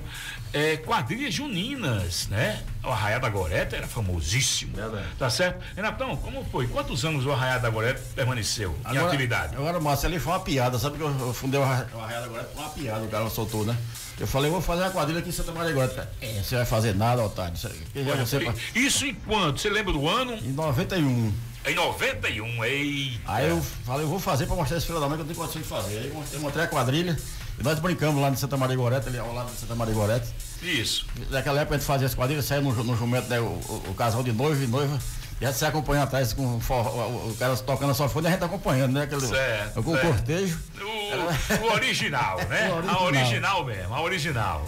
é, 0.58 0.78
quadrilhas 0.78 1.34
juninas, 1.34 2.28
né? 2.30 2.62
O 2.84 2.88
Arraiá 2.90 3.20
da 3.20 3.30
Goreta 3.30 3.76
era 3.76 3.88
famosíssimo. 3.88 4.74
Tá 5.20 5.30
certo? 5.30 5.62
Renatão, 5.76 6.16
como 6.18 6.44
foi? 6.52 6.68
Quantos 6.68 7.04
anos 7.06 7.26
o 7.26 7.32
Arraiá 7.32 7.58
da 7.58 7.70
Goreta 7.70 8.02
permaneceu 8.16 8.76
em 8.90 8.98
atividade? 9.08 9.56
Agora, 9.56 9.80
Márcio, 9.80 10.08
ali 10.08 10.20
foi 10.20 10.34
uma 10.34 10.40
piada, 10.40 10.80
sabe 10.80 10.98
que 10.98 11.04
eu, 11.04 11.10
eu 11.20 11.34
fundei 11.34 11.60
o 11.60 11.64
Arra- 11.64 11.88
o 11.94 12.00
Arraial 12.00 12.24
agora, 12.24 12.50
foi 12.54 12.64
uma 12.64 12.70
piada, 12.72 13.04
o 13.06 13.08
cara 13.10 13.30
soltou, 13.30 13.66
né? 13.66 13.78
Eu 14.20 14.26
falei, 14.26 14.50
vou 14.50 14.62
fazer 14.62 14.82
uma 14.84 14.90
quadrilha 14.92 15.20
aqui 15.20 15.30
em 15.30 15.32
Santa 15.34 15.52
Maria 15.52 15.72
agora. 15.72 16.12
É, 16.22 16.42
você 16.44 16.56
vai 16.56 16.66
fazer 16.66 16.96
nada, 16.96 17.22
otário. 17.24 17.54
Isso, 17.56 17.68
Olha, 17.96 18.26
você 18.26 18.54
Isso 18.74 19.06
em 19.06 19.14
quanto? 19.14 19.60
Você 19.62 19.70
lembra 19.70 19.94
do 19.94 20.08
ano? 20.08 20.34
Em 20.34 20.52
91. 20.54 21.34
Em 21.68 21.76
91, 21.76 22.64
eita. 22.66 23.20
Aí 23.28 23.50
eu 23.50 23.62
falei, 23.86 24.06
eu 24.06 24.10
vou 24.10 24.20
fazer 24.20 24.48
pra 24.48 24.56
mostrar 24.56 24.78
esse 24.78 24.88
filho 24.88 25.00
da 25.00 25.08
mãe 25.08 25.18
que 25.18 25.22
eu 25.24 25.26
tenho 25.28 25.38
condição 25.38 25.62
de 25.62 25.68
fazer. 25.68 25.98
Aí 26.00 26.08
eu 26.08 26.14
mostrei- 26.16 26.40
eu 26.40 26.42
mostrei 26.42 26.66
a 26.66 26.68
quadrilha 26.68 27.18
e 27.60 27.64
nós 27.64 27.78
brincamos 27.80 28.22
lá 28.22 28.30
em 28.30 28.36
Santa 28.38 28.56
Maria 28.58 28.76
Goreta, 28.76 29.10
ali 29.10 29.20
ao 29.20 29.34
lado 29.34 29.52
de 29.52 29.60
Santa 29.60 29.76
Maria 29.76 29.94
Goreta. 29.94 30.26
Isso. 30.62 31.06
Naquela 31.30 31.62
época 31.62 31.76
a 31.76 31.78
gente 31.78 31.88
fazia 31.88 32.08
as 32.08 32.16
quadrilhas, 32.16 32.46
saía 32.46 32.62
no, 32.62 32.72
no 32.84 32.96
jumento, 32.98 33.28
né, 33.30 33.40
o, 33.40 33.44
o- 33.44 33.84
o 33.90 33.94
casal 33.94 34.24
de 34.24 34.32
noivo 34.32 34.64
e 34.64 34.68
noiva, 34.68 34.98
E 35.40 35.46
a 35.46 35.50
gente 35.50 35.60
se 35.60 35.66
acompanha 35.66 36.02
atrás 36.04 36.34
com 36.34 36.60
forró, 36.60 36.90
o, 37.08 37.30
o 37.32 37.36
cara 37.38 37.56
tocando 37.58 37.92
a 37.92 37.94
sofone 37.94 38.26
e 38.26 38.30
a 38.30 38.32
gente 38.32 38.44
acompanhando, 38.44 38.94
né? 38.94 39.04
Aquele, 39.04 39.22
Certo, 39.28 39.84
com 39.84 39.92
o 39.92 39.94
certo. 39.94 40.08
cortejo. 40.08 40.60
O, 40.82 41.68
o 41.68 41.74
original, 41.74 42.38
né? 42.50 42.70
O 42.74 42.74
A 42.74 42.78
original. 43.04 43.04
original 43.06 43.64
mesmo, 43.66 43.94
a 43.94 44.02
original. 44.02 44.68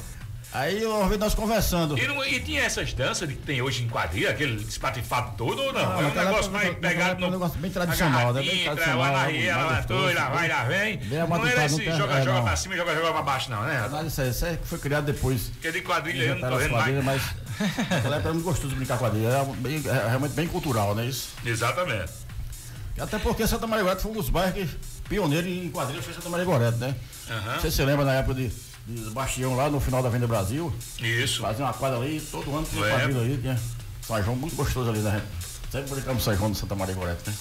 Aí 0.51 0.84
uma 0.84 1.07
vez 1.07 1.19
nós 1.19 1.35
conversando. 1.35 1.95
E, 1.95 2.07
não- 2.07 2.26
e 2.26 2.39
tinha 2.39 2.63
essas 2.63 2.91
danças 2.91 3.27
de 3.30 3.35
que 3.35 3.43
tem 3.43 3.61
hoje 3.61 3.84
em 3.84 3.88
quadrilha, 3.88 4.31
aquele 4.31 4.55
espatifado 4.63 5.38
todo 5.38 5.61
ou 5.61 5.71
não? 5.71 5.80
Não, 5.89 6.01
é 6.01 6.05
um 6.07 6.13
negócio 6.15 6.51
mais 6.51 6.76
pegado 6.77 7.11
é 7.11 7.27
um 7.27 7.27
no. 7.27 7.31
negócio 7.34 7.59
bem 7.59 7.69
tradicional, 7.69 8.34
né? 8.34 8.41
Bem 8.41 8.63
tradicional, 8.63 9.13
na 9.13 9.26
ria, 9.27 9.55
lá 9.55 9.76
gostoso, 9.76 10.03
vai, 10.05 10.13
lá 10.15 10.30
vai, 10.30 10.47
lá 10.47 10.63
vem. 10.63 10.97
Bem 10.97 11.19
Não 11.19 11.45
era 11.47 11.65
esse 11.65 11.85
não 11.85 11.97
joga, 11.97 12.13
é, 12.15 12.23
joga 12.23 12.34
não. 12.38 12.43
pra 12.43 12.55
cima, 12.55 12.76
joga, 12.76 12.95
joga 12.95 13.11
pra 13.13 13.21
baixo, 13.21 13.51
não, 13.51 13.61
né? 13.61 13.89
Disso 14.03 14.21
aí, 14.21 14.30
isso 14.30 14.45
aí 14.45 14.59
foi 14.63 14.80
criado 14.80 15.05
depois. 15.05 15.49
Porque 15.49 15.71
de 15.71 15.81
quadrilha 15.81 16.23
eu 16.23 16.35
não 16.39 16.49
tô 16.49 16.57
vendo 16.57 16.71
mais. 16.73 17.03
mas 17.05 17.21
naquela 17.89 18.15
época 18.15 18.30
era 18.30 18.34
muito 18.34 18.43
gostoso 18.45 18.76
brincar 18.76 18.97
quadrilha. 18.97 19.27
Era 19.27 19.43
bem- 19.43 19.84
é 19.85 20.07
realmente 20.07 20.31
bem 20.34 20.47
cultural, 20.47 20.95
né? 20.95 21.05
Isso. 21.05 21.30
Exatamente. 21.45 22.11
Até 22.99 23.19
porque 23.19 23.45
Santa 23.47 23.67
Maria 23.67 23.95
foi 23.97 24.11
um 24.11 24.15
dos 24.15 24.30
bairros 24.30 24.53
que 24.71 24.77
pioneiro 25.07 25.47
em 25.47 25.69
quadrilha 25.69 26.01
foi 26.01 26.13
Santa 26.13 26.27
Maria 26.30 26.45
Gorete, 26.45 26.77
né? 26.80 26.95
Não 27.45 27.59
sei 27.61 27.69
se 27.69 27.77
você 27.77 27.85
lembra 27.85 28.03
na 28.03 28.15
época 28.15 28.34
de, 28.34 28.51
de 28.90 29.10
Bastião 29.11 29.56
lá 29.56 29.70
no 29.70 29.80
final 29.80 30.02
da 30.02 30.10
Venda 30.10 30.26
Brasil. 30.26 30.74
Isso. 30.99 31.41
Fazia 31.41 31.64
uma 31.64 31.74
quadra 31.74 31.99
ali, 31.99 32.20
todo 32.20 32.56
ano 32.56 32.68
tinha 32.70 32.90
quadrilha 32.90 33.22
aí, 33.22 33.38
tinha 33.38 33.60
São 34.02 34.24
João 34.24 34.36
muito 34.36 34.56
gostoso 34.56 34.90
ali, 34.90 34.99
né? 34.99 35.22
Sempre 35.72 35.91
brincamos 35.91 36.24
São 36.24 36.36
João 36.36 36.49
no 36.49 36.56
Santa 36.56 36.74
Maria 36.74 36.95
Gorete, 36.95 37.30
né? 37.30 37.36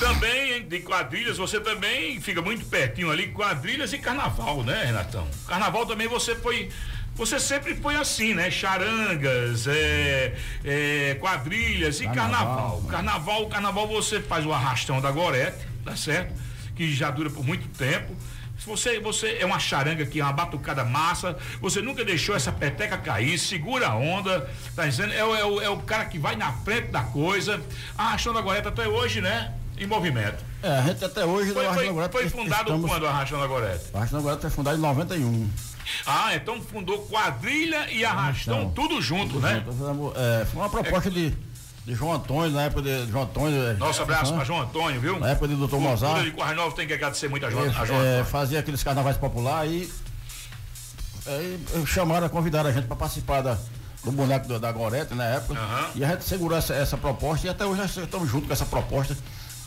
Também 0.00 0.66
de 0.66 0.80
quadrilhas, 0.80 1.38
você 1.38 1.60
também 1.60 2.20
fica 2.20 2.42
muito 2.42 2.64
pertinho 2.66 3.10
ali, 3.10 3.28
quadrilhas 3.28 3.92
e 3.92 3.98
carnaval, 3.98 4.64
né, 4.64 4.86
Renatão? 4.86 5.26
Carnaval 5.46 5.86
também 5.86 6.08
você 6.08 6.34
foi. 6.34 6.70
Você 7.14 7.38
sempre 7.38 7.74
foi 7.76 7.96
assim, 7.96 8.34
né? 8.34 8.50
Charangas, 8.50 9.66
é, 9.66 10.36
é, 10.64 11.16
quadrilhas 11.20 12.00
e 12.00 12.08
carnaval. 12.08 12.82
Carnaval, 12.88 13.46
carnaval 13.48 13.88
você 13.88 14.20
faz 14.20 14.46
o 14.46 14.52
arrastão 14.52 15.00
da 15.00 15.10
Gorete, 15.10 15.66
tá 15.84 15.96
certo? 15.96 16.32
Que 16.76 16.92
já 16.94 17.10
dura 17.10 17.30
por 17.30 17.44
muito 17.44 17.66
tempo. 17.76 18.14
Se 18.58 18.66
você, 18.66 18.98
você 18.98 19.38
é 19.40 19.46
uma 19.46 19.58
charanga 19.58 20.06
é 20.12 20.22
uma 20.22 20.32
batucada 20.32 20.84
massa, 20.84 21.36
você 21.60 21.80
nunca 21.80 22.04
deixou 22.04 22.34
essa 22.34 22.50
peteca 22.50 22.98
cair, 22.98 23.38
segura 23.38 23.88
a 23.88 23.94
onda, 23.96 24.50
tá 24.74 24.84
dizendo? 24.84 25.12
É, 25.14 25.24
o- 25.24 25.34
é 25.36 25.44
o, 25.44 25.60
é 25.62 25.70
o 25.70 25.76
cara 25.78 26.04
que 26.06 26.18
vai 26.18 26.34
na 26.36 26.52
frente 26.52 26.88
da 26.88 27.02
coisa, 27.02 27.60
arrastando 27.96 28.38
a 28.38 28.42
Gorete 28.42 28.66
até 28.68 28.88
hoje, 28.88 29.20
né? 29.20 29.54
Em 29.78 29.86
movimento. 29.86 30.44
É, 30.60 30.70
a 30.78 30.82
gente 30.82 31.04
até 31.04 31.24
hoje 31.24 31.52
Foi, 31.52 31.64
foi, 31.72 31.88
Gorete 31.88 32.12
foi 32.12 32.28
fundado 32.28 32.62
estamos- 32.62 32.90
quando 32.90 33.06
a 33.06 33.10
Arrastão 33.10 33.38
da 33.40 33.46
Gorete? 33.46 33.84
O 33.92 33.96
Arrastão 33.96 34.22
Gorete 34.22 34.40
foi 34.42 34.50
fundado 34.50 34.76
em 34.76 34.80
91. 34.80 35.48
Ah, 36.04 36.34
então 36.34 36.60
fundou 36.60 36.98
quadrilha 37.06 37.90
e 37.90 38.04
arrastão 38.04 38.62
Então, 38.62 38.70
tudo 38.72 39.00
junto, 39.00 39.38
né? 39.40 39.62
Nós 39.64 39.74
fizemos, 39.76 40.12
é, 40.16 40.44
foi 40.44 40.60
uma 40.60 40.68
proposta 40.68 41.10
de, 41.10 41.32
de 41.88 41.94
João 41.94 42.12
Antônio, 42.12 42.50
na 42.50 42.62
época 42.64 42.82
de 42.82 43.06
João 43.10 43.24
Antônio. 43.24 43.62
é, 43.66 43.72
Nosso 43.74 44.02
abraço 44.02 44.30
né? 44.32 44.36
para 44.36 44.44
João 44.44 44.60
Antônio, 44.60 45.00
viu? 45.00 45.18
Na 45.18 45.30
época 45.30 45.48
de 45.48 45.54
Dr. 45.54 45.60
Cultura 45.60 45.80
Mozart. 45.80 46.22
de 46.24 46.30
Corrais 46.32 46.54
Novos 46.56 46.74
tem 46.74 46.86
que 46.86 46.92
agradecer 46.92 47.28
muito 47.28 47.46
a 47.46 47.50
João, 47.50 47.64
Ele, 47.64 47.74
a 47.76 47.84
João 47.86 47.98
é, 48.02 48.08
Antônio. 48.08 48.24
fazia 48.26 48.60
aqueles 48.60 48.82
carnavais 48.82 49.16
populares 49.16 49.88
e 51.26 51.30
aí, 51.30 51.58
chamaram, 51.86 52.28
convidaram 52.28 52.68
a 52.68 52.72
gente 52.72 52.86
para 52.86 52.96
participar 52.96 53.40
da, 53.40 53.56
do 54.04 54.12
boneco 54.12 54.46
do- 54.46 54.60
da 54.60 54.70
Gorete 54.70 55.14
na 55.14 55.24
época. 55.24 55.58
E 55.94 56.04
a 56.04 56.08
gente 56.08 56.24
segurou 56.24 56.56
essa, 56.58 56.74
essa 56.74 56.96
proposta 56.98 57.46
e 57.46 57.50
até 57.50 57.64
hoje 57.64 57.80
nós 57.80 57.96
estamos 57.96 58.28
juntos 58.30 58.46
com 58.48 58.52
essa 58.52 58.66
proposta 58.66 59.16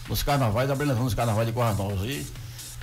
nos 0.07 0.21
carnavais, 0.23 0.69
apresentando 0.69 1.05
os 1.05 1.13
carnavais 1.15 1.47
de 1.47 1.53
Corrais 1.53 1.77
Novos. 1.77 2.01
E 2.03 2.25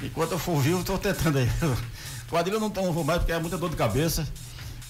enquanto 0.03 0.33
eu 0.33 0.39
for 0.39 0.61
vivo, 0.61 0.81
estou 0.81 0.99
tentando 0.99 1.39
aí. 1.39 1.49
Quadrilha 2.29 2.57
eu 2.57 2.61
não 2.61 2.93
vou 2.93 3.05
mais 3.05 3.19
porque 3.21 3.33
é 3.33 3.39
muita 3.39 3.57
dor 3.57 3.71
de 3.71 3.77
cabeça. 3.77 4.27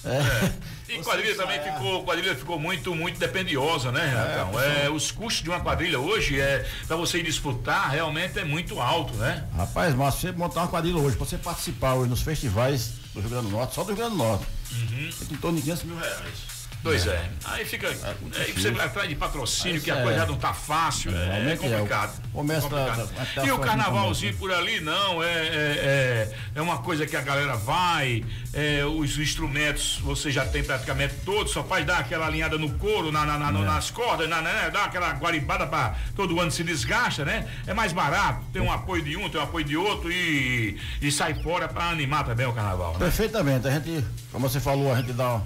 É. 0.03 0.51
E 0.89 1.03
quadrilha 1.03 1.35
também 1.35 1.61
ficou, 1.61 2.03
quadrilha 2.03 2.35
ficou 2.35 2.59
muito, 2.59 2.95
muito 2.95 3.19
dependiosa, 3.19 3.91
né, 3.91 4.07
Renatão? 4.07 4.59
É, 4.59 4.89
os 4.89 5.11
custos 5.11 5.43
de 5.43 5.49
uma 5.49 5.59
quadrilha 5.59 5.99
hoje, 5.99 6.39
é, 6.39 6.67
para 6.87 6.95
você 6.95 7.19
ir 7.19 7.23
disputar, 7.23 7.89
realmente 7.91 8.39
é 8.39 8.43
muito 8.43 8.79
alto, 8.81 9.13
né? 9.13 9.45
Rapaz, 9.55 9.93
mas 9.95 10.15
você 10.15 10.31
montar 10.31 10.61
uma 10.61 10.67
quadrilha 10.67 10.97
hoje, 10.97 11.15
pra 11.15 11.25
você 11.25 11.37
participar 11.37 11.93
hoje 11.93 12.09
nos 12.09 12.21
festivais 12.21 12.93
do 13.13 13.21
Rio 13.21 13.29
Grande 13.29 13.45
do 13.47 13.51
Norte, 13.51 13.75
só 13.75 13.83
do 13.83 13.87
Rio 13.87 13.97
Grande 13.97 14.11
do 14.11 14.17
Norte, 14.17 14.45
Uhum. 14.71 15.09
tem 15.27 15.27
em 15.31 15.39
torno 15.39 15.57
de 15.57 15.63
500 15.63 15.83
mil 15.83 15.97
reais. 15.97 16.58
Pois 16.81 17.05
é. 17.07 17.29
Aí 17.43 17.65
fica. 17.65 17.89
Aí 17.89 18.51
você 18.53 18.71
vai 18.71 18.85
atrás 18.85 19.09
de 19.09 19.15
patrocínio, 19.15 19.81
que 19.81 19.91
a 19.91 19.97
É. 19.97 20.01
coisa 20.03 20.19
já 20.19 20.25
não 20.25 20.37
tá 20.37 20.53
fácil. 20.53 21.11
É, 21.13 21.25
realmente 21.25 21.65
é. 21.65 21.69
complicado. 21.69 22.15
Tá- 22.15 22.21
complicado. 22.31 23.09
e 23.45 23.51
o 23.51 23.59
carnavalzinho 23.59 24.33
por 24.37 24.51
ali, 24.51 24.79
não, 24.79 25.21
é, 25.21 25.27
é, 25.27 25.29
é, 25.33 26.35
é 26.55 26.61
uma 26.61 26.77
coisa 26.77 27.05
que 27.05 27.15
a 27.17 27.21
galera 27.21 27.55
vai, 27.57 28.23
é, 28.53 28.85
os 28.85 29.17
instrumentos 29.17 29.99
você 30.01 30.31
já 30.31 30.45
tem 30.45 30.63
praticamente 30.63 31.15
todos, 31.25 31.51
só 31.51 31.63
faz 31.63 31.85
dar 31.85 31.99
aquela 31.99 32.27
alinhada 32.27 32.57
no 32.57 32.69
couro, 32.75 33.11
na, 33.11 33.25
na- 33.25 33.37
na- 33.37 33.59
É. 33.59 33.63
nas 33.65 33.91
cordas, 33.91 34.29
na, 34.29 34.41
né, 34.41 34.69
dá 34.71 34.85
aquela 34.85 35.11
guaribada 35.13 35.67
para 35.67 35.95
todo 36.15 36.39
ano 36.39 36.49
se 36.49 36.63
desgasta, 36.63 37.25
né? 37.25 37.45
É 37.67 37.73
mais 37.73 37.91
barato, 37.91 38.41
tem 38.53 38.61
um 38.61 38.71
apoio 38.71 39.03
de 39.03 39.17
um, 39.17 39.29
tem 39.29 39.39
um 39.41 39.43
apoio 39.43 39.65
de 39.65 39.75
outro 39.75 40.09
e, 40.11 40.79
e 41.01 41.11
sai 41.11 41.33
fora 41.43 41.67
para 41.67 41.89
animar 41.89 42.23
também 42.23 42.45
o 42.45 42.53
carnaval. 42.53 42.93
Né? 42.93 42.99
Perfeitamente. 42.99 43.67
A 43.67 43.71
gente, 43.71 44.05
como 44.31 44.47
você 44.49 44.59
falou, 44.61 44.93
a 44.93 44.97
gente 44.97 45.11
dá 45.13 45.41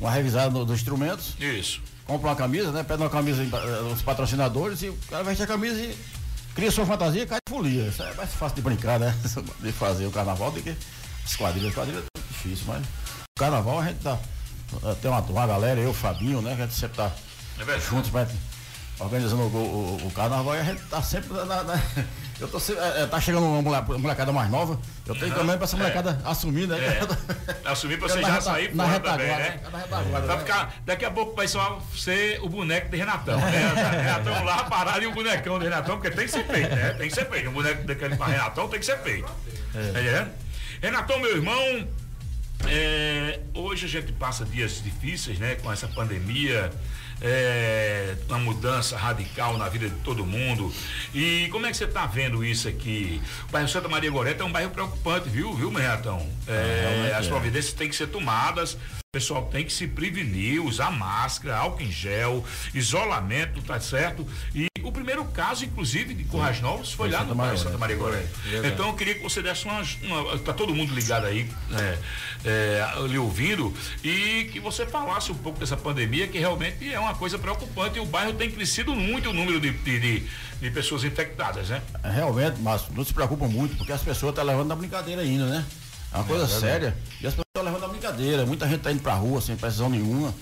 uma, 0.00 0.10
revisada 0.10 0.50
no- 0.50 0.64
dos 0.64 0.76
instrumentos. 0.78 1.34
Isso. 1.40 1.80
Compra 2.06 2.28
uma 2.30 2.36
camisa, 2.36 2.70
né? 2.72 2.82
Pede 2.82 3.02
uma 3.02 3.10
camisa 3.10 3.42
eh, 3.42 3.92
os 3.92 4.00
patrocinadores 4.02 4.82
e 4.82 4.88
o 4.88 4.96
cara 5.10 5.24
veste 5.24 5.42
a 5.42 5.46
camisa 5.46 5.80
e 5.80 5.96
cria 6.54 6.70
sua 6.70 6.86
fantasia 6.86 7.22
e 7.22 7.26
cai 7.26 7.38
de 7.46 7.52
folia. 7.54 7.88
Isso 7.88 8.02
é 8.02 8.14
mais 8.14 8.32
fácil 8.32 8.56
de 8.56 8.62
brincar, 8.62 8.98
né? 9.00 9.14
De 9.60 9.72
fazer 9.72 10.06
o 10.06 10.10
carnaval 10.10 10.50
do 10.52 10.62
que 10.62 10.74
as 11.24 11.34
quadrilhas. 11.36 11.74
Quadrilha 11.74 11.98
é 12.16 12.20
difícil, 12.30 12.64
mas 12.68 12.82
o 12.84 13.38
carnaval 13.40 13.80
a 13.80 13.86
gente 13.86 14.06
eh, 14.06 14.94
Tem 15.02 15.10
uma, 15.10 15.20
uma 15.20 15.46
galera, 15.46 15.80
eu, 15.80 15.90
o 15.90 15.94
Fabinho, 15.94 16.40
né? 16.40 16.54
Que 16.54 16.62
a 16.62 16.66
gente 16.66 16.76
sempre 16.78 16.96
tá 16.98 17.10
É 17.58 17.80
juntos 17.80 18.10
pra 18.10 18.26
organizando 18.98 19.42
o, 19.42 19.46
o- 20.02 20.06
o 20.06 20.10
carnaval 20.12 20.54
e 20.54 20.58
a 20.60 20.64
gente 20.64 20.82
tá 20.82 21.02
sempre 21.02 21.32
na. 21.34 21.62
na- 21.62 21.82
eu 22.40 22.48
tô 22.48 22.58
sempre, 22.60 22.82
eh, 22.82 23.02
eh, 23.02 23.06
tá 23.06 23.20
chegando 23.20 23.46
uma 23.46 23.62
mole- 23.62 23.98
molecada 23.98 24.32
mais 24.32 24.50
nova. 24.50 24.78
Eu 25.06 25.14
tenho 25.14 25.26
Aham, 25.32 25.40
também 25.40 25.56
pra 25.56 25.64
essa 25.64 25.76
é. 25.76 25.78
molecada 25.78 26.20
assumir, 26.24 26.66
né? 26.66 26.76
É. 26.78 27.66
Assumir 27.70 27.98
pra 27.98 28.08
Fica 28.08 28.20
você 28.20 28.26
já 28.26 28.32
reta- 28.32 28.42
sair 28.42 28.74
na 28.74 28.84
fora 28.86 29.00
também, 29.00 29.26
né? 29.26 29.60
Vai 29.90 30.22
né? 30.22 30.38
ficar, 30.38 30.74
daqui 30.86 31.04
a 31.04 31.10
pouco 31.10 31.34
vai 31.34 31.48
só 31.48 31.80
ser 31.96 32.40
o 32.42 32.48
boneco 32.48 32.88
de 32.90 32.96
Renatão, 32.96 33.38
né? 33.40 33.72
Renatão 34.02 34.44
lá 34.44 34.64
parado 34.64 35.02
e 35.02 35.06
o 35.06 35.12
bonecão 35.12 35.58
de 35.58 35.64
Renatão, 35.64 35.96
porque 35.98 36.10
tem 36.14 36.26
que 36.26 36.30
ser 36.30 36.44
feito, 36.46 36.74
né? 36.74 36.90
Tem 36.94 37.08
que 37.08 37.14
ser 37.14 37.28
feito. 37.28 37.48
Um 37.48 37.52
boneco 37.52 37.84
daquele 37.84 38.16
pra 38.16 38.26
Renatão 38.26 38.68
tem 38.68 38.78
que 38.78 38.86
ser 38.86 38.98
feito. 38.98 39.26
Tá 39.72 39.80
entendendo? 40.00 40.30
Renatão, 40.80 41.18
meu 41.18 41.36
irmão, 41.36 41.88
é, 42.68 43.40
hoje 43.54 43.86
a 43.86 43.88
gente 43.88 44.12
passa 44.12 44.44
dias 44.44 44.82
difíceis, 44.82 45.38
né? 45.38 45.56
Com 45.56 45.72
essa 45.72 45.88
pandemia, 45.88 46.70
é, 47.20 48.14
uma 48.28 48.38
mudança 48.38 48.96
radical 48.96 49.56
na 49.56 49.68
vida 49.68 49.88
de 49.88 49.96
todo 49.96 50.24
mundo. 50.24 50.72
E 51.14 51.48
como 51.50 51.66
é 51.66 51.70
que 51.70 51.76
você 51.76 51.84
está 51.84 52.06
vendo 52.06 52.44
isso 52.44 52.68
aqui? 52.68 53.20
O 53.48 53.52
bairro 53.52 53.68
Santa 53.68 53.88
Maria 53.88 54.10
Goreta 54.10 54.42
é 54.42 54.46
um 54.46 54.52
bairro 54.52 54.70
preocupante, 54.70 55.28
viu, 55.28 55.54
viu, 55.54 55.72
Renatão? 55.72 56.28
É, 56.46 56.88
realmente 56.88 57.14
as 57.14 57.26
é. 57.26 57.28
providências 57.28 57.74
têm 57.74 57.88
que 57.88 57.96
ser 57.96 58.08
tomadas. 58.08 58.74
O 58.74 58.78
pessoal 59.12 59.46
tem 59.46 59.64
que 59.64 59.72
se 59.72 59.86
prevenir, 59.86 60.62
usar 60.62 60.90
máscara, 60.90 61.56
álcool 61.56 61.82
em 61.82 61.90
gel, 61.90 62.44
isolamento, 62.74 63.62
tá 63.62 63.80
certo? 63.80 64.26
E 64.54 64.66
o 64.88 64.92
primeiro 64.92 65.24
caso, 65.26 65.64
inclusive, 65.64 66.14
de 66.14 66.24
Corrais 66.24 66.60
Novos 66.60 66.92
foi 66.92 67.08
Foi 67.08 67.10
lá 67.10 67.18
Santa 67.20 67.30
no 67.30 67.34
bairro 67.36 67.52
Maria 67.52 67.64
Santa 67.64 67.78
Maria 67.78 67.96
Goreta. 67.96 68.28
Verdade. 68.44 68.74
Então 68.74 68.88
eu 68.88 68.94
queria 68.94 69.14
que 69.14 69.22
você 69.22 69.42
desse 69.42 69.64
uma, 69.66 69.82
uma 70.02 70.38
tá 70.38 70.52
todo 70.52 70.74
mundo 70.74 70.94
ligado 70.94 71.26
aí, 71.26 71.48
é, 71.72 71.98
é, 72.44 73.06
lhe 73.08 73.18
ouvindo, 73.18 73.72
e 74.04 74.48
que 74.52 74.60
você 74.60 74.86
falasse 74.86 75.30
um 75.32 75.34
pouco 75.36 75.58
dessa 75.58 75.76
pandemia, 75.76 76.26
que 76.28 76.38
realmente 76.38 76.92
é 76.92 76.98
uma 77.00 77.14
coisa 77.14 77.38
preocupante 77.38 77.98
e 77.98 78.00
o 78.00 78.06
bairro 78.06 78.32
tem 78.34 78.50
crescido 78.50 78.94
muito 78.94 79.30
o 79.30 79.32
número 79.32 79.60
de, 79.60 79.70
de, 79.72 80.00
de- 80.00 80.26
de 80.60 80.70
pessoas 80.70 81.04
infectadas, 81.04 81.68
né? 81.68 81.82
Realmente, 82.02 82.58
Márcio, 82.60 82.90
não 82.94 83.04
se 83.04 83.12
preocupa 83.12 83.46
muito, 83.46 83.76
porque 83.76 83.92
as 83.92 84.00
pessoas 84.00 84.30
estão 84.30 84.42
levando 84.44 84.68
na 84.68 84.74
brincadeira 84.76 85.20
ainda, 85.20 85.44
né? 85.46 85.64
É 86.12 86.16
uma 86.16 86.24
coisa 86.24 86.46
verdade. 86.46 86.60
séria. 86.72 86.96
E 87.20 87.26
as 87.26 87.34
pessoas 87.34 87.46
estão 87.54 87.62
levando 87.62 87.82
na 87.82 87.88
brincadeira. 87.88 88.46
Muita 88.46 88.64
gente 88.66 88.78
está 88.78 88.90
indo 88.90 89.02
pra 89.02 89.12
rua 89.14 89.40
sem 89.42 89.54
precisão 89.54 89.90
nenhuma. 89.90 90.32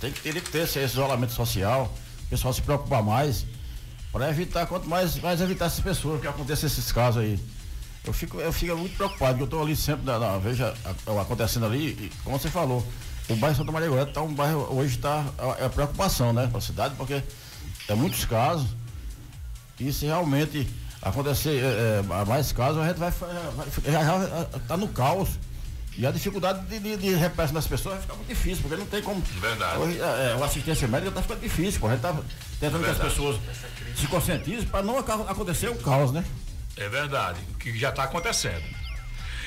Tem 0.00 0.10
que, 0.10 0.20
teria 0.20 0.40
que 0.40 0.50
ter 0.50 0.62
esse 0.64 0.80
isolamento 0.80 1.32
social. 1.32 1.94
O 2.26 2.30
pessoal 2.30 2.52
se 2.52 2.62
preocupar 2.62 3.00
mais. 3.00 3.46
Para 4.14 4.30
evitar, 4.30 4.64
quanto 4.68 4.88
mais, 4.88 5.18
mais 5.20 5.40
evitar 5.40 5.64
essas 5.66 5.80
pessoas 5.80 6.20
que 6.20 6.28
aconteçam 6.28 6.68
esses 6.68 6.92
casos 6.92 7.20
aí. 7.20 7.36
Eu 8.04 8.12
fico, 8.12 8.38
eu 8.40 8.52
fico 8.52 8.76
muito 8.76 8.96
preocupado, 8.96 9.40
eu 9.40 9.44
estou 9.44 9.60
ali 9.60 9.74
sempre, 9.74 10.06
na, 10.06 10.20
na, 10.20 10.38
veja 10.38 10.72
a- 10.84 11.10
a- 11.10 11.20
acontecendo 11.22 11.66
ali, 11.66 11.88
e 11.88 12.12
como 12.22 12.38
você 12.38 12.48
falou, 12.48 12.86
o 13.28 13.34
bairro 13.34 13.56
Santa 13.56 13.72
Maria 13.72 13.88
Goreta 13.88 14.12
tá 14.12 14.22
um 14.22 14.32
bairro, 14.32 14.68
hoje 14.72 14.94
está 14.94 15.24
é, 15.58 15.68
preocupação, 15.68 16.32
né, 16.32 16.46
para 16.46 16.58
a 16.58 16.60
cidade, 16.60 16.94
porque 16.96 17.20
é 17.88 17.94
muitos 17.96 18.24
casos, 18.24 18.68
e 19.80 19.92
se 19.92 20.06
realmente 20.06 20.68
acontecer 21.02 21.60
é, 21.64 21.98
é, 21.98 22.24
mais 22.24 22.52
casos, 22.52 22.80
a 22.80 22.86
gente 22.86 22.98
vai, 22.98 23.10
vai 23.10 23.92
já, 23.92 24.04
já 24.04 24.46
tá 24.68 24.76
no 24.76 24.86
caos. 24.86 25.30
E 25.96 26.04
a 26.06 26.10
dificuldade 26.10 26.66
de, 26.66 26.80
de, 26.80 26.96
de 26.96 27.14
repressão 27.14 27.54
das 27.54 27.66
pessoas 27.66 27.94
vai 27.94 28.02
ficar 28.02 28.14
muito 28.14 28.28
difícil, 28.28 28.62
porque 28.62 28.76
não 28.76 28.86
tem 28.86 29.00
como. 29.00 29.20
Verdade. 29.20 29.78
Hoje, 29.78 30.00
é, 30.00 30.02
é, 30.02 30.38
a 30.40 30.44
assistência 30.44 30.88
médica 30.88 31.10
está 31.10 31.22
ficando 31.22 31.40
difícil, 31.40 31.80
pô. 31.80 31.86
A 31.86 31.90
gente 31.92 32.00
tá 32.00 32.12
tentando 32.58 32.82
que 32.82 32.90
as 32.90 32.96
Verdade. 32.96 33.10
pessoas 33.10 33.40
se 33.96 34.06
conscientizem 34.08 34.66
para 34.66 34.82
não 34.82 34.98
acontecer 34.98 35.68
o 35.68 35.76
caos, 35.76 36.10
né? 36.10 36.24
É 36.76 36.88
verdade, 36.88 37.38
o 37.52 37.58
que 37.58 37.78
já 37.78 37.90
está 37.90 38.02
acontecendo. 38.02 38.64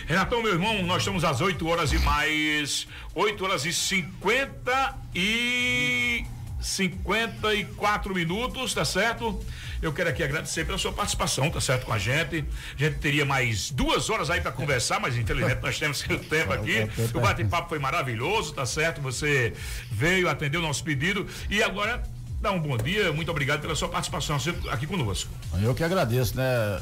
Renatão, 0.07 0.41
meu 0.41 0.53
irmão, 0.53 0.81
nós 0.83 0.99
estamos 0.99 1.25
às 1.25 1.41
8 1.41 1.67
horas 1.67 1.91
e 1.91 1.99
mais 1.99 2.87
8 3.13 3.43
horas 3.43 3.65
e 3.65 3.73
50 3.73 4.95
e 5.13 6.25
54 6.61 8.15
minutos, 8.15 8.73
tá 8.73 8.85
certo? 8.85 9.37
Eu 9.81 9.93
quero 9.93 10.09
aqui 10.09 10.23
agradecer 10.23 10.65
pela 10.65 10.77
sua 10.77 10.91
participação, 10.91 11.49
tá 11.49 11.61
certo, 11.61 11.85
com 11.85 11.93
a 11.93 11.99
gente. 11.99 12.45
A 12.75 12.83
gente 12.83 12.97
teria 12.97 13.25
mais 13.25 13.69
duas 13.71 14.09
horas 14.09 14.29
aí 14.29 14.41
para 14.41 14.51
conversar, 14.51 14.99
mas 14.99 15.15
infelizmente 15.15 15.61
nós 15.61 15.77
temos 15.77 15.99
seu 15.99 16.19
tempo 16.19 16.53
aqui. 16.53 16.87
O 17.13 17.19
bate-papo 17.19 17.69
foi 17.69 17.79
maravilhoso, 17.79 18.53
tá 18.53 18.65
certo? 18.65 19.01
Você 19.01 19.53
veio, 19.91 20.29
atendeu 20.29 20.59
o 20.59 20.63
nosso 20.63 20.83
pedido 20.83 21.27
e 21.49 21.61
agora 21.61 22.01
dá 22.41 22.51
um 22.51 22.59
bom 22.59 22.77
dia. 22.77 23.11
Muito 23.13 23.29
obrigado 23.29 23.61
pela 23.61 23.75
sua 23.75 23.89
participação 23.89 24.37
aqui 24.69 24.87
conosco. 24.87 25.31
Eu 25.61 25.73
que 25.75 25.83
agradeço, 25.83 26.35
né? 26.35 26.81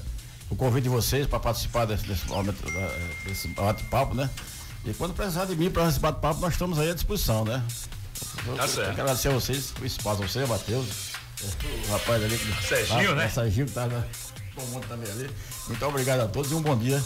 O 0.49 0.55
convite 0.55 0.83
de 0.83 0.89
vocês 0.89 1.25
para 1.25 1.39
participar 1.39 1.85
desse, 1.85 2.05
desse, 2.05 2.25
desse 3.25 3.47
bate-papo, 3.49 4.13
né? 4.13 4.29
E 4.85 4.93
quando 4.93 5.15
precisar 5.15 5.45
de 5.45 5.55
mim 5.55 5.71
para 5.71 5.89
esse 5.89 5.99
bate-papo, 5.99 6.39
nós 6.39 6.53
estamos 6.53 6.77
aí 6.77 6.91
à 6.91 6.93
disposição, 6.93 7.43
né? 7.43 7.63
Tá 8.55 8.67
certo. 8.67 8.89
Quero 8.89 9.01
agradecer 9.01 9.29
a 9.29 9.31
vocês, 9.31 9.73
o 9.81 9.85
espaço, 9.85 10.21
você, 10.21 10.45
Matheus, 10.45 11.14
o 11.43 11.91
rapaz 11.91 12.23
ali. 12.23 12.37
Serginho, 12.67 13.09
tá, 13.09 13.15
né? 13.15 13.29
Serginho 13.29 13.65
que 13.67 13.73
tá? 13.73 13.87
Todo 14.55 14.67
mundo 14.67 14.87
também 14.87 15.11
ali. 15.11 15.29
Muito 15.67 15.85
obrigado 15.85 16.21
a 16.21 16.27
todos 16.27 16.51
e 16.51 16.55
um 16.55 16.61
bom 16.61 16.77
dia 16.77 17.03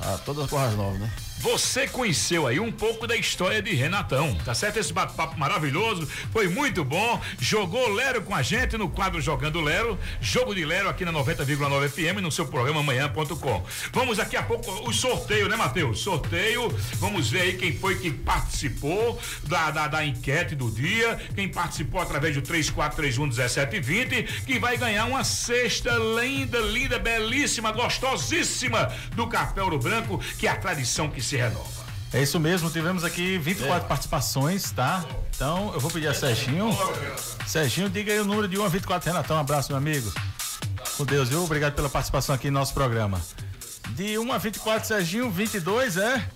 a 0.00 0.18
todas 0.18 0.44
as 0.44 0.50
Corras 0.50 0.74
Novas, 0.74 1.00
né? 1.00 1.10
Você 1.40 1.86
conheceu 1.86 2.46
aí 2.46 2.58
um 2.58 2.72
pouco 2.72 3.06
da 3.06 3.14
história 3.14 3.60
de 3.60 3.72
Renatão, 3.74 4.34
tá 4.44 4.54
certo? 4.54 4.78
Esse 4.78 4.92
bate-papo 4.92 5.38
maravilhoso, 5.38 6.08
foi 6.32 6.48
muito 6.48 6.82
bom. 6.84 7.20
Jogou 7.38 7.92
Lero 7.92 8.22
com 8.22 8.34
a 8.34 8.42
gente 8.42 8.76
no 8.76 8.88
quadro 8.88 9.20
Jogando 9.20 9.60
Lero, 9.60 9.98
jogo 10.20 10.54
de 10.54 10.64
Lero 10.64 10.88
aqui 10.88 11.04
na 11.04 11.12
90,9 11.12 11.88
FM 11.88 12.22
no 12.22 12.32
seu 12.32 12.46
programa 12.46 12.80
amanhã.com. 12.80 13.64
Vamos 13.92 14.16
daqui 14.16 14.36
a 14.36 14.42
pouco 14.42 14.70
o 14.88 14.92
sorteio, 14.92 15.48
né, 15.48 15.56
Matheus? 15.56 16.00
Sorteio, 16.00 16.68
vamos 16.94 17.30
ver 17.30 17.42
aí 17.42 17.56
quem 17.56 17.76
foi 17.76 17.96
que 17.96 18.10
participou 18.10 19.20
da, 19.44 19.70
da, 19.70 19.88
da 19.88 20.04
enquete 20.04 20.54
do 20.54 20.70
dia, 20.70 21.18
quem 21.34 21.48
participou 21.48 22.00
através 22.00 22.34
do 22.34 22.42
3431 22.42 23.26
1720, 23.26 24.42
que 24.44 24.58
vai 24.58 24.76
ganhar 24.76 25.04
uma 25.04 25.22
cesta 25.22 25.92
linda, 26.20 26.58
linda, 26.60 26.98
belíssima, 26.98 27.72
gostosíssima 27.72 28.90
do 29.14 29.26
Café 29.26 29.62
Ouro 29.62 29.78
Branco, 29.78 30.18
que 30.38 30.46
é 30.46 30.50
a 30.50 30.56
tradição 30.56 31.10
que 31.10 31.25
se 31.26 31.36
renova. 31.36 31.76
É 32.12 32.22
isso 32.22 32.38
mesmo, 32.40 32.70
tivemos 32.70 33.04
aqui 33.04 33.36
24 33.36 33.84
É. 33.84 33.88
participações, 33.88 34.70
tá? 34.70 35.04
Então 35.34 35.72
eu 35.74 35.80
vou 35.80 35.90
pedir 35.90 36.06
a 36.08 36.14
Serginho. 36.14 36.70
Serginho, 37.46 37.90
diga 37.90 38.12
aí 38.12 38.20
o 38.20 38.24
número 38.24 38.48
de 38.48 38.56
1 38.58 38.64
a 38.64 38.68
24, 38.68 39.10
Renatão. 39.10 39.36
Um 39.36 39.40
abraço, 39.40 39.68
meu 39.70 39.76
amigo. 39.76 40.10
Com 40.96 41.04
Deus, 41.04 41.28
viu? 41.28 41.42
Obrigado 41.44 41.74
pela 41.74 41.88
participação 41.90 42.34
aqui 42.34 42.50
no 42.50 42.58
nosso 42.58 42.72
programa. 42.72 43.20
De 43.90 44.16
1 44.18 44.32
a 44.32 44.38
24, 44.38 44.86
Serginho, 44.88 45.30
22, 45.30 45.96
é? 45.96 46.26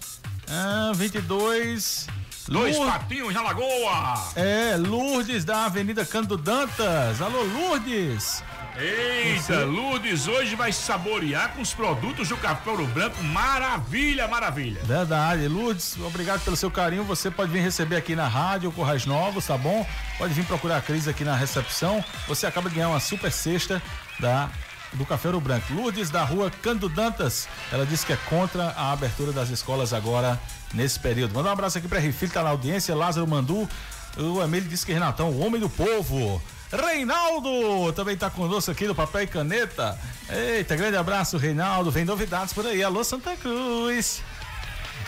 Ah, 0.49 0.93
22. 0.95 2.07
Dois 2.49 2.77
Lour- 2.77 2.91
patinhos 2.91 3.33
na 3.33 3.43
lagoa. 3.43 4.33
É, 4.35 4.77
Lourdes 4.77 5.45
da 5.45 5.67
Avenida 5.67 6.05
Cândido 6.05 6.37
Dantas. 6.37 7.21
Alô, 7.23 7.43
Lourdes. 7.45 8.43
Eita, 8.81 9.67
Lourdes 9.67 10.27
hoje 10.27 10.57
vai 10.57 10.73
saborear 10.73 11.53
com 11.53 11.61
os 11.61 11.75
produtos 11.75 12.31
do 12.31 12.37
Café 12.39 12.71
Ouro 12.71 12.87
Branco. 12.87 13.23
Maravilha, 13.25 14.27
maravilha. 14.27 14.83
Verdade, 14.85 15.47
Lourdes, 15.49 15.99
obrigado 16.01 16.43
pelo 16.43 16.57
seu 16.57 16.71
carinho. 16.71 17.05
Você 17.05 17.31
pode 17.31 17.53
vir 17.53 17.61
receber 17.61 17.97
aqui 17.97 18.17
na 18.17 18.27
rádio 18.27 18.73
Corrais 18.73 19.05
Novos, 19.05 19.47
tá 19.47 19.59
bom? 19.59 19.87
Pode 20.17 20.33
vir 20.33 20.47
procurar 20.47 20.79
a 20.79 20.81
Cris 20.81 21.07
aqui 21.07 21.25
na 21.25 21.37
recepção. 21.37 22.03
Você 22.27 22.47
acaba 22.47 22.71
de 22.71 22.77
ganhar 22.77 22.89
uma 22.89 23.01
super 23.01 23.31
cesta 23.31 23.83
da 24.19 24.49
do 24.95 25.05
Café 25.05 25.29
Ouro 25.29 25.41
Branco. 25.41 25.75
Lourdes 25.75 26.09
da 26.09 26.25
rua 26.25 26.51
Cândido 26.51 26.89
Dantas, 26.89 27.49
ela 27.71 27.85
disse 27.85 28.07
que 28.07 28.15
é 28.15 28.19
contra 28.31 28.71
a 28.71 28.93
abertura 28.93 29.31
das 29.31 29.51
escolas 29.51 29.93
agora 29.93 30.41
nesse 30.73 30.99
período. 30.99 31.35
Manda 31.35 31.51
um 31.51 31.53
abraço 31.53 31.77
aqui 31.77 31.87
para 31.87 31.99
Refil, 31.99 32.31
tá 32.31 32.43
na 32.43 32.49
audiência, 32.49 32.95
Lázaro 32.95 33.27
Mandu. 33.29 33.69
O 34.17 34.43
Emílio 34.43 34.69
disse 34.69 34.87
que 34.87 34.93
Renatão, 34.93 35.29
o 35.29 35.41
homem 35.41 35.61
do 35.61 35.69
povo. 35.69 36.43
Reinaldo 36.73 37.93
também 37.93 38.17
tá 38.17 38.31
conosco 38.31 38.71
aqui 38.71 38.87
do 38.87 38.95
Papel 38.95 39.23
e 39.23 39.27
Caneta. 39.27 39.99
Eita, 40.29 40.77
grande 40.77 40.97
abraço, 40.97 41.37
Reinaldo. 41.37 41.91
Vem 41.91 42.05
novidades 42.05 42.53
por 42.53 42.65
aí. 42.67 42.83
Alô, 42.83 43.03
Santa 43.03 43.37
Cruz. 43.37 44.23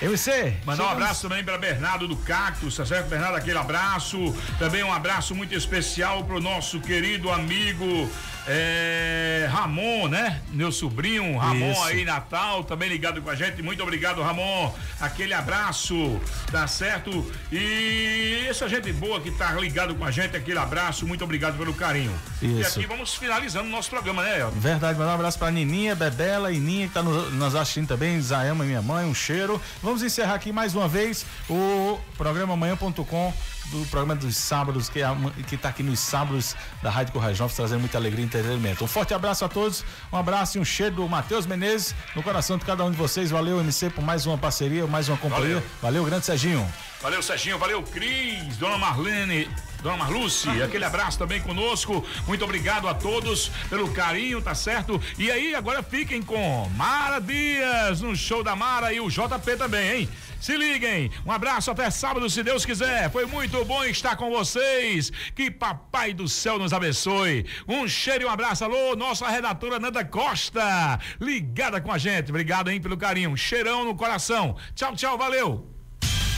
MC. 0.01 0.57
Mandar 0.65 0.87
um 0.87 0.89
abraço 0.89 1.23
também 1.29 1.45
para 1.45 1.57
Bernardo 1.57 2.09
do 2.09 2.17
Cactus, 2.17 2.75
tá 2.75 2.85
certo? 2.85 3.09
Bernardo, 3.09 3.37
aquele 3.37 3.57
abraço. 3.57 4.35
Também 4.59 4.83
um 4.83 4.93
abraço 4.93 5.33
muito 5.33 5.55
especial 5.55 6.25
pro 6.25 6.41
nosso 6.41 6.81
querido 6.81 7.31
amigo 7.31 8.11
eh, 8.47 9.49
Ramon, 9.51 10.09
né? 10.09 10.41
Meu 10.53 10.71
sobrinho, 10.73 11.37
Ramon 11.39 11.73
Isso. 11.73 11.83
aí, 11.85 12.05
Natal, 12.05 12.65
também 12.65 12.89
ligado 12.89 13.21
com 13.23 13.31
a 13.31 13.35
gente. 13.35 13.63
Muito 13.63 13.83
obrigado, 13.83 14.21
Ramon. 14.23 14.73
Aquele 15.01 15.35
abraço, 15.35 16.21
tá 16.51 16.67
certo? 16.67 17.31
E 17.51 18.47
essa 18.49 18.69
gente 18.69 18.93
boa 18.93 19.21
que 19.21 19.31
tá 19.31 19.53
ligado 19.53 19.95
com 19.95 20.05
a 20.05 20.11
gente, 20.11 20.37
aquele 20.37 20.59
abraço, 20.59 21.07
muito 21.07 21.23
obrigado 21.25 21.57
pelo 21.57 21.73
carinho. 21.75 22.13
E 22.41 22.61
Isso. 22.61 22.79
aqui 22.79 22.87
vamos 22.89 23.15
finalizando 23.15 23.69
o 23.69 23.71
nosso 23.71 23.91
programa, 23.91 24.23
né, 24.23 24.41
Elton? 24.41 24.59
Verdade, 24.61 24.99
mandar 24.99 25.13
um 25.13 25.15
abraço 25.15 25.39
pra 25.39 25.51
Nininha, 25.51 25.95
Bebela 25.95 26.53
e 26.53 26.59
Ninha 26.59 26.89
que 26.89 26.95
tá 26.95 27.03
no- 27.03 27.31
nos 27.31 27.55
assistindo 27.55 27.89
também, 27.89 28.21
Zayama, 28.21 28.65
minha 28.65 28.83
mãe, 28.83 29.05
um 29.07 29.15
cheiro. 29.15 29.61
Vamos 29.83 30.03
encerrar 30.03 30.35
aqui 30.35 30.53
mais 30.53 30.75
uma 30.75 30.89
vez 30.89 31.25
o 31.49 31.99
programa 32.17 32.55
amanhã.com 32.55 33.33
do 33.79 33.87
programa 33.87 34.15
dos 34.15 34.37
sábados, 34.37 34.89
que, 34.89 35.01
é, 35.01 35.07
que 35.49 35.57
tá 35.57 35.71
aqui 35.71 35.83
nos 35.83 35.99
sábados 35.99 36.55
da 36.83 36.91
Rádio 36.91 37.13
Corrais 37.13 37.39
Novos, 37.39 37.57
trazendo 37.57 37.81
muita 37.81 37.99
alegria 37.99 38.23
e 38.23 38.27
entretenimento. 38.27 38.85
Um 38.85 38.87
forte 38.87 39.15
abraço 39.15 39.45
a 39.45 39.49
todos, 39.49 39.85
um 40.13 40.17
abraço 40.17 40.59
e 40.59 40.61
um 40.61 40.65
cheiro 40.65 40.97
do 40.97 41.09
Matheus 41.09 41.47
Menezes 41.47 41.95
no 42.15 42.23
coração 42.23 42.59
de 42.59 42.65
cada 42.65 42.85
um 42.85 42.91
de 42.91 42.97
vocês. 42.97 43.31
Valeu, 43.31 43.61
MC, 43.61 43.91
por 43.91 44.05
mais 44.05 44.27
uma 44.27 44.37
parceria, 44.37 44.87
mais 44.87 45.09
uma 45.09 45.17
companhia. 45.17 45.55
Valeu. 45.55 45.63
Valeu, 45.81 46.05
grande 46.05 46.27
Serginho. 46.27 46.71
Valeu, 47.01 47.23
Serginho. 47.23 47.59
Valeu, 47.59 47.83
Cris, 47.83 48.57
Dona 48.59 48.79
Marlene, 48.79 49.49
Dona 49.83 49.97
Marluce. 49.97 50.49
Aquele 50.63 50.85
abraço 50.85 51.19
também 51.19 51.41
conosco. 51.41 52.05
Muito 52.27 52.45
obrigado 52.45 52.87
a 52.87 52.95
todos 52.95 53.51
pelo 53.69 53.91
carinho, 53.93 54.41
tá 54.41 54.55
certo? 54.55 55.01
E 55.19 55.31
aí, 55.31 55.55
agora 55.55 55.83
fiquem 55.83 56.23
com 56.23 56.69
Mara 56.77 57.19
Dias 57.19 58.01
no 58.01 58.15
show 58.15 58.45
da 58.45 58.55
Mara 58.55 58.93
e 58.93 59.01
o 59.01 59.09
JP 59.09 59.57
também, 59.57 60.01
hein? 60.01 60.09
Se 60.43 60.57
liguem. 60.57 61.09
Um 61.25 61.31
abraço 61.31 61.71
até 61.71 61.89
sábado, 61.89 62.29
se 62.29 62.43
Deus 62.43 62.67
quiser. 62.67 63.09
Foi 63.13 63.25
muito 63.27 63.65
bom 63.65 63.85
estar 63.85 64.17
com 64.17 64.29
vocês. 64.29 65.13
Que 65.37 65.53
Papai 65.53 66.13
do 66.13 66.27
Céu 66.27 66.59
nos 66.59 66.73
abençoe. 66.73 67.47
Um 67.69 67.87
cheiro 67.87 68.25
e 68.25 68.27
um 68.27 68.29
abraço. 68.29 68.65
Alô, 68.65 68.97
nossa 68.97 69.29
redatora 69.29 69.79
Nanda 69.79 70.05
Costa, 70.05 70.99
ligada 71.21 71.81
com 71.81 71.93
a 71.93 71.97
gente. 71.97 72.31
Obrigado, 72.31 72.73
hein, 72.73 72.81
pelo 72.81 72.97
carinho. 72.97 73.31
Um 73.31 73.37
cheirão 73.37 73.85
no 73.85 73.95
coração. 73.95 74.57
Tchau, 74.75 74.97
tchau, 74.97 75.17
valeu. 75.17 75.65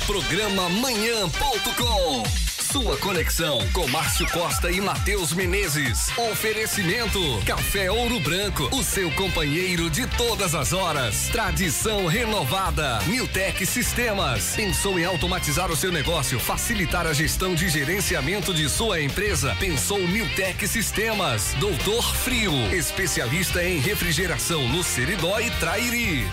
Programa 0.06 0.68
Manhã.com. 0.68 2.53
Sua 2.74 2.96
conexão 2.96 3.60
com 3.72 3.86
Márcio 3.86 4.28
Costa 4.32 4.68
e 4.68 4.80
Matheus 4.80 5.32
Menezes. 5.32 6.08
Oferecimento: 6.32 7.20
Café 7.46 7.88
Ouro 7.88 8.18
Branco, 8.18 8.68
o 8.72 8.82
seu 8.82 9.12
companheiro 9.12 9.88
de 9.88 10.08
todas 10.08 10.56
as 10.56 10.72
horas. 10.72 11.28
Tradição 11.28 12.06
renovada. 12.06 12.98
Newtec 13.06 13.64
Sistemas. 13.64 14.56
Pensou 14.56 14.98
em 14.98 15.04
automatizar 15.04 15.70
o 15.70 15.76
seu 15.76 15.92
negócio, 15.92 16.40
facilitar 16.40 17.06
a 17.06 17.12
gestão 17.12 17.54
de 17.54 17.68
gerenciamento 17.68 18.52
de 18.52 18.68
sua 18.68 19.00
empresa? 19.00 19.54
Pensou 19.60 20.00
Newtec 20.00 20.66
Sistemas. 20.66 21.54
Doutor 21.60 22.02
Frio, 22.16 22.52
especialista 22.74 23.62
em 23.62 23.78
refrigeração 23.78 24.68
no 24.68 24.82
Seridó 24.82 25.38
e 25.38 25.48
Trairi. 25.60 26.26